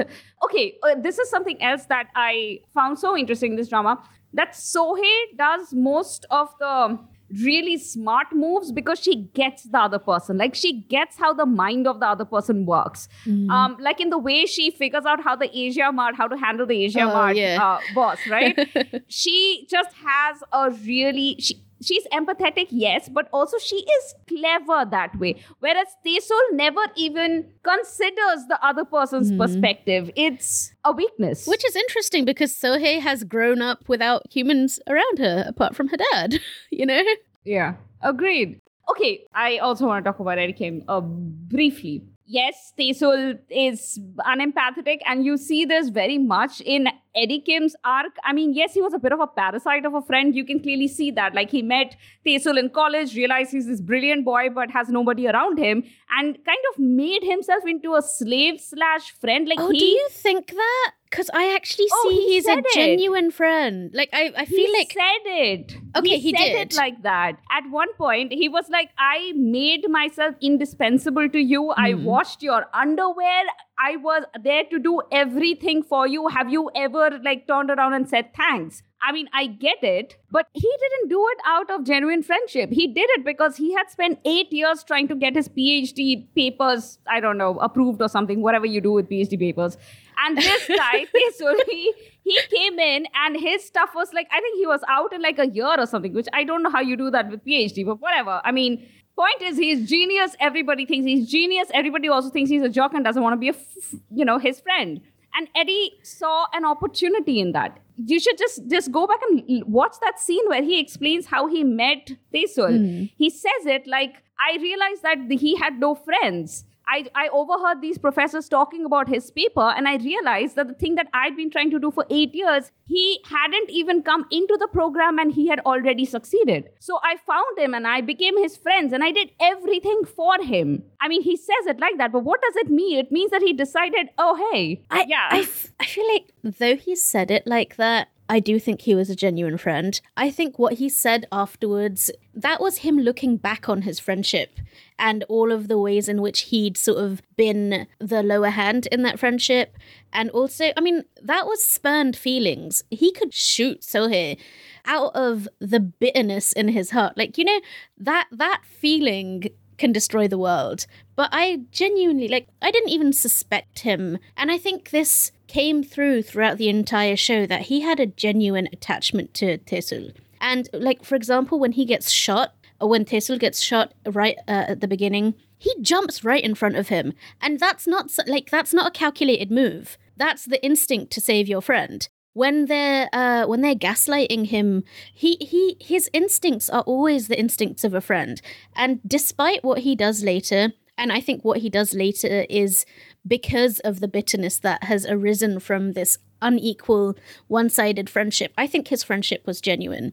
Okay, 0.45 0.75
uh, 0.83 0.97
this 1.01 1.19
is 1.19 1.31
something 1.31 1.63
else 1.63 1.87
that 1.87 2.09
I 2.15 2.61
found 2.75 2.99
so 2.99 3.17
interesting 3.17 3.53
in 3.53 3.57
this 3.57 3.69
drama 3.69 4.03
that 4.37 4.53
Seo-hae 4.53 5.37
does 5.37 5.73
most 5.75 6.25
of 6.31 6.49
the 6.61 6.99
really 7.45 7.77
smart 7.77 8.29
moves 8.33 8.71
because 8.71 9.01
she 9.01 9.15
gets 9.35 9.65
the 9.65 9.79
other 9.79 9.99
person. 9.99 10.39
Like 10.39 10.55
she 10.55 10.83
gets 10.83 11.17
how 11.17 11.35
the 11.35 11.45
mind 11.45 11.89
of 11.89 11.99
the 11.99 12.07
other 12.07 12.25
person 12.25 12.65
works. 12.67 13.09
Mm. 13.27 13.51
Um, 13.51 13.77
like 13.81 14.01
in 14.01 14.11
the 14.11 14.19
way 14.19 14.47
she 14.47 14.71
figures 14.71 15.05
out 15.05 15.23
how 15.25 15.35
the 15.35 15.51
Asia 15.53 15.91
Mart, 15.93 16.15
how 16.17 16.29
to 16.29 16.37
handle 16.37 16.67
the 16.67 16.85
Asia 16.85 17.01
Oh, 17.01 17.07
Mart 17.09 17.37
yeah. 17.37 17.59
uh, 17.61 17.81
boss, 17.97 18.19
right? 18.31 18.57
she 19.09 19.67
just 19.69 19.91
has 19.97 20.43
a 20.53 20.71
really 20.87 21.37
she 21.41 21.63
she's 21.83 22.07
empathetic, 22.13 22.69
yes, 22.71 23.09
but 23.09 23.29
also 23.33 23.59
she 23.59 23.77
is 23.77 24.15
clever 24.29 24.85
that 24.91 25.19
way. 25.19 25.37
Whereas 25.61 25.89
Tae-sul 26.05 26.53
never 26.53 26.81
even 26.97 27.51
considers 27.63 28.47
the 28.49 28.59
other 28.63 28.85
person's 28.85 29.33
perspective. 29.33 30.11
It's 30.17 30.73
a 30.85 30.93
weakness. 30.93 31.47
Which 31.47 31.65
is 31.65 31.77
interesting 31.77 32.25
because 32.25 32.53
Seo-hae 32.53 33.01
has 33.01 33.25
grown 33.25 33.63
up 33.63 33.89
without 33.89 34.23
humans 34.31 34.81
around 34.87 35.19
her, 35.19 35.45
apart 35.47 35.75
from 35.75 35.89
her 35.89 35.97
dad. 36.13 36.41
You 36.71 36.85
know? 36.85 37.03
Yeah, 37.45 37.75
agreed. 38.03 38.61
Okay, 38.91 39.25
I 39.35 39.59
also 39.59 39.87
want 39.87 40.05
to 40.05 40.11
talk 40.11 40.21
about 40.21 40.39
Eddie 40.39 40.53
Kim 40.53 40.83
uh, 40.89 41.01
briefly. 41.01 42.03
Yes, 42.29 42.73
Tae-sul 42.77 43.35
is 43.49 44.01
unempathetic, 44.27 44.99
and 45.07 45.25
you 45.25 45.37
see 45.37 45.65
this 45.65 45.91
very 45.91 46.19
much 46.19 46.61
in 46.61 46.89
Eddie 47.15 47.41
Kim's 47.41 47.77
arc. 47.85 48.17
I 48.25 48.33
mean, 48.33 48.53
yes, 48.53 48.75
he 48.75 48.83
was 48.83 48.93
a 48.93 48.99
bit 48.99 49.13
of 49.13 49.21
a 49.21 49.29
parasite 49.29 49.85
of 49.85 49.95
a 49.95 50.03
friend. 50.03 50.35
You 50.35 50.45
can 50.45 50.61
clearly 50.61 50.89
see 50.89 51.13
that. 51.13 51.35
Like, 51.37 51.51
he 51.51 51.63
met 51.63 51.97
Tae-sul 52.25 52.59
in 52.59 52.71
college, 52.71 53.15
realized 53.15 53.53
he's 53.53 53.67
this 53.69 53.81
brilliant 53.81 54.25
boy, 54.25 54.49
but 54.53 54.73
has 54.73 54.89
nobody 54.89 55.29
around 55.29 55.59
him, 55.59 55.85
and 56.19 56.35
kind 56.45 56.59
of 56.73 56.81
made 56.81 57.23
himself 57.23 57.63
into 57.65 57.95
a 57.95 58.03
slave 58.03 58.61
slash 58.61 59.13
friend. 59.13 59.47
Like, 59.49 59.61
Oh, 59.61 59.71
he 59.71 59.79
do 59.79 59.85
you 59.85 60.09
think 60.11 60.49
that? 60.49 60.93
Because 61.17 61.31
I 61.33 61.55
actually 61.55 61.87
Oh, 61.91 62.09
see 62.11 62.17
he 62.17 62.35
he's 62.35 62.47
a 62.47 62.59
it. 62.59 62.65
genuine 62.75 63.31
friend. 63.31 63.91
Like, 63.95 64.11
I, 64.13 64.33
I 64.37 64.45
feel 64.45 64.59
he 64.67 64.73
like. 64.79 64.93
said 64.93 65.23
it. 65.25 65.77
Okay, 65.97 66.19
he, 66.19 66.31
he 66.31 66.37
said 66.37 66.53
did. 66.53 66.73
it 66.73 66.77
like 66.77 67.03
that. 67.05 67.39
At 67.51 67.71
one 67.71 67.93
point, 67.95 68.33
he 68.33 68.49
was 68.51 68.69
like, 68.69 68.91
"I 68.99 69.33
made 69.35 69.89
myself 69.89 70.35
indispensable 70.43 71.31
to 71.31 71.39
you. 71.39 71.71
I 71.71 71.93
Hmm. 71.93 72.05
washed 72.05 72.43
your 72.43 72.67
underwear. 72.75 73.45
I 73.79 73.97
was 73.97 74.25
there 74.43 74.65
to 74.75 74.79
do 74.79 75.01
everything 75.11 75.83
for 75.83 76.07
you. 76.07 76.29
Have 76.29 76.51
you 76.51 76.71
ever 76.75 77.09
like 77.31 77.47
turned 77.47 77.71
around 77.71 77.95
and 77.95 78.07
said 78.17 78.35
thanks?" 78.43 78.83
I 79.09 79.13
mean, 79.13 79.29
I 79.41 79.47
get 79.47 79.83
it, 79.89 80.15
but 80.37 80.47
he 80.55 80.69
didn't 80.83 81.11
do 81.11 81.25
it 81.33 81.39
out 81.47 81.71
of 81.71 81.85
genuine 81.85 82.23
friendship. 82.23 82.71
He 82.71 82.87
did 82.89 83.09
it 83.17 83.25
because 83.25 83.57
he 83.57 83.73
had 83.75 83.91
spent 83.91 84.19
eight 84.25 84.53
years 84.53 84.83
trying 84.85 85.07
to 85.09 85.15
get 85.15 85.37
his 85.37 85.49
PhD 85.49 86.27
papers, 86.35 86.99
I 87.07 87.21
don't 87.21 87.37
know, 87.39 87.59
approved 87.59 88.01
or 88.03 88.09
something, 88.09 88.41
whatever 88.41 88.67
you 88.67 88.81
do 88.81 88.93
with 88.93 89.09
PhD 89.11 89.39
papers. 89.39 89.77
And 90.19 90.37
this 90.37 90.67
guy, 90.69 91.05
Tae-sul, 91.15 91.57
he, 91.69 91.93
he 92.23 92.39
came 92.51 92.79
in 92.79 93.07
and 93.15 93.39
his 93.39 93.65
stuff 93.65 93.91
was 93.95 94.13
like, 94.13 94.29
I 94.33 94.41
think 94.41 94.57
he 94.59 94.67
was 94.67 94.81
out 94.89 95.13
in 95.13 95.23
like 95.23 95.39
a 95.39 95.47
year 95.49 95.75
or 95.79 95.87
something, 95.87 96.13
which 96.13 96.29
I 96.33 96.45
don't 96.45 96.63
know 96.63 96.71
how 96.71 96.81
you 96.81 96.97
do 96.97 97.11
that 97.11 97.31
with 97.31 97.45
PhD, 97.45 97.85
but 97.85 98.01
whatever. 98.01 98.41
I 98.45 98.53
mean, 98.53 98.87
point 99.17 99.43
is 99.43 99.57
he's 99.57 99.89
genius. 99.89 100.37
Everybody 100.41 100.87
thinks 100.87 101.07
he's 101.07 101.29
genius. 101.29 101.69
Everybody 101.73 102.09
also 102.09 102.31
thinks 102.31 102.51
he's 102.51 102.63
a 102.63 102.69
jock 102.69 102.95
and 102.95 103.05
doesn't 103.05 103.23
want 103.23 103.35
to 103.35 103.39
be 103.39 103.49
a, 103.49 103.53
f- 103.53 103.95
you 104.11 104.25
know, 104.25 104.39
his 104.39 104.61
friend. 104.61 105.01
And 105.35 105.49
Eddie 105.55 105.93
saw 106.03 106.47
an 106.55 106.65
opportunity 106.65 107.41
in 107.41 107.53
that. 107.53 107.79
You 107.97 108.19
should 108.21 108.39
just 108.39 108.69
just 108.69 108.91
go 108.91 109.07
back 109.07 109.21
and 109.29 109.65
watch 109.67 109.95
that 110.03 110.19
scene 110.19 110.47
where 110.49 110.63
he 110.63 110.81
explains 110.81 111.27
how 111.27 111.47
he 111.47 111.63
met 111.65 112.11
Tae-sul. 112.33 112.73
Hmm. 112.73 113.05
He 113.17 113.31
says 113.31 113.67
it 113.67 113.87
like, 113.87 114.15
I 114.39 114.59
realized 114.61 115.03
that 115.03 115.19
he 115.31 115.57
had 115.57 115.79
no 115.79 115.95
friends. 115.95 116.65
I, 116.89 117.07
I 117.15 117.29
overheard 117.29 117.81
these 117.81 117.99
professors 117.99 118.49
talking 118.49 118.85
about 118.85 119.09
his 119.09 119.31
paper 119.31 119.75
and 119.77 119.89
I 119.89 119.97
realized 119.97 120.57
that 120.57 120.69
the 120.69 120.75
thing 120.75 120.95
that 120.95 121.09
I'd 121.13 121.37
been 121.37 121.51
trying 121.51 121.71
to 121.73 121.79
do 121.79 121.91
for 121.91 122.07
eight 122.11 122.35
years, 122.35 122.71
he 122.85 123.21
hadn't 123.29 123.71
even 123.71 124.03
come 124.03 124.27
into 124.31 124.57
the 124.59 124.69
program 124.69 125.19
and 125.19 125.33
he 125.33 125.49
had 125.49 125.61
already 125.61 126.05
succeeded. 126.05 126.69
So 126.79 127.01
I 127.03 127.17
found 127.27 127.59
him 127.59 127.75
and 127.75 127.87
I 127.87 128.01
became 128.01 128.41
his 128.41 128.57
friends 128.57 128.93
and 128.93 129.03
I 129.03 129.11
did 129.11 129.31
everything 129.41 130.03
for 130.05 130.41
him. 130.41 130.85
I 131.01 131.09
mean, 131.09 131.23
he 131.23 131.37
says 131.37 131.67
it 131.67 131.81
like 131.81 131.99
that, 131.99 132.13
but 132.13 132.25
what 132.25 132.41
does 132.41 132.57
it 132.57 132.71
mean? 132.71 132.99
It 132.99 133.11
means 133.11 133.31
that 133.33 133.43
he 133.43 133.53
decided, 133.53 134.09
oh, 134.19 134.51
hey, 134.53 134.83
I, 134.91 135.05
yeah. 135.09 135.29
I, 135.31 135.41
f- 135.41 135.73
I 135.81 135.87
feel 135.87 136.09
like 136.13 136.33
though 136.43 136.77
he 136.77 136.95
said 136.95 137.31
it 137.31 137.47
like 137.47 137.77
that, 137.77 138.09
I 138.29 138.41
do 138.41 138.59
think 138.59 138.81
he 138.81 138.95
was 138.95 139.09
a 139.09 139.17
genuine 139.17 139.57
friend. 139.57 140.01
I 140.17 140.31
think 140.31 140.59
what 140.59 140.75
he 140.75 140.89
said 140.89 141.27
afterwards, 141.31 142.11
that 142.35 142.61
was 142.61 142.79
him 142.79 142.99
looking 142.99 143.37
back 143.37 143.69
on 143.69 143.83
his 143.83 144.01
friendship 144.01 144.59
and 144.99 145.25
all 145.29 145.53
of 145.53 145.69
the 145.69 145.79
ways 145.79 146.09
in 146.09 146.21
which 146.21 146.43
he'd 146.43 146.77
sort 146.77 146.99
of 146.99 147.23
been 147.37 147.87
the 147.99 148.23
lower 148.23 148.51
hand 148.51 148.87
in 148.91 149.03
that 149.03 149.19
friendship. 149.19 149.77
And 150.13 150.31
also, 150.31 150.73
I 150.77 150.81
mean, 150.81 151.05
that 151.23 151.47
was 151.47 151.65
spurned 151.65 152.17
feelings. 152.17 152.83
He 152.91 153.13
could 153.13 153.33
shoot 153.33 153.83
Seo-hae 153.83 154.39
out 154.85 155.15
of 155.15 155.49
the 155.61 155.81
bitterness 155.81 156.53
in 156.53 156.69
his 156.69 156.91
heart. 156.91 157.17
Like, 157.17 157.39
you 157.39 157.45
know, 157.45 157.61
that 157.99 158.27
that 158.33 158.63
feeling 158.65 159.51
can 159.79 159.93
destroy 159.93 160.29
the 160.29 160.39
world. 160.39 160.87
But 161.15 161.31
I 161.33 161.61
genuinely, 161.71 162.29
like, 162.29 162.49
I 162.61 162.71
didn't 162.71 162.91
even 162.91 163.13
suspect 163.13 163.81
him. 163.81 164.19
And 164.37 164.51
I 164.51 164.59
think 164.59 164.91
this 164.91 165.33
came 165.47 165.83
through 165.83 166.23
throughout 166.23 166.59
the 166.59 166.69
entire 166.69 167.17
show 167.17 167.47
that 167.47 167.63
he 167.63 167.81
had 167.81 168.01
a 168.01 168.07
genuine 168.07 168.69
attachment 168.73 169.35
to 169.35 169.59
Tae-sul. 169.59 170.11
And, 170.41 170.69
like, 170.73 171.05
for 171.05 171.15
example, 171.15 171.59
when 171.59 171.73
he 171.73 171.85
gets 171.85 172.11
shot, 172.11 172.55
or 172.81 172.89
when 172.89 173.05
Tae-sul 173.05 173.39
gets 173.39 173.61
shot 173.61 173.95
right 174.05 174.37
uh, 174.49 174.65
at 174.69 174.81
the 174.81 174.89
beginning, 174.89 175.35
he 175.59 175.75
jumps 175.81 176.25
right 176.25 176.45
in 176.45 176.55
front 176.55 176.77
of 176.77 176.89
him. 176.89 177.15
And 177.41 177.59
that's 177.59 177.87
not, 177.87 178.11
like, 178.27 178.51
that's 178.51 178.75
not 178.75 178.89
a 178.89 178.99
calculated 178.99 179.51
move. 179.51 179.97
That's 180.17 180.45
the 180.45 180.63
instinct 180.65 181.13
to 181.13 181.21
save 181.21 181.49
your 181.49 181.63
friend 181.63 182.09
when 182.37 182.67
they're 182.67 183.09
uh, 183.15 183.47
when 183.47 183.63
they're 183.63 183.75
gaslighting 183.75 184.49
him, 184.49 184.85
he 185.15 185.37
he 185.41 185.79
his 185.81 186.11
instincts 186.13 186.69
are 186.69 186.83
always 186.83 187.29
the 187.29 187.39
instincts 187.39 187.83
of 187.83 187.95
a 187.95 188.01
friend. 188.03 188.43
And 188.75 189.01
despite 189.07 189.65
what 189.65 189.79
he 189.81 189.97
does 189.97 190.23
later, 190.23 190.75
and 190.99 191.11
I 191.13 191.21
think 191.23 191.47
what 191.47 191.61
he 191.61 191.71
does 191.71 191.95
later 191.95 192.45
is 192.51 192.85
because 193.27 193.79
of 193.79 194.01
the 194.01 194.09
bitterness 194.09 194.59
that 194.59 194.85
has 194.85 195.07
arisen 195.07 195.61
from 195.61 195.95
this 195.95 196.19
unequal, 196.43 197.17
one-sided 197.49 198.11
friendship. 198.11 198.53
I 198.59 198.67
think 198.67 198.89
his 198.89 199.03
friendship 199.03 199.47
was 199.47 199.63
genuine. 199.63 200.13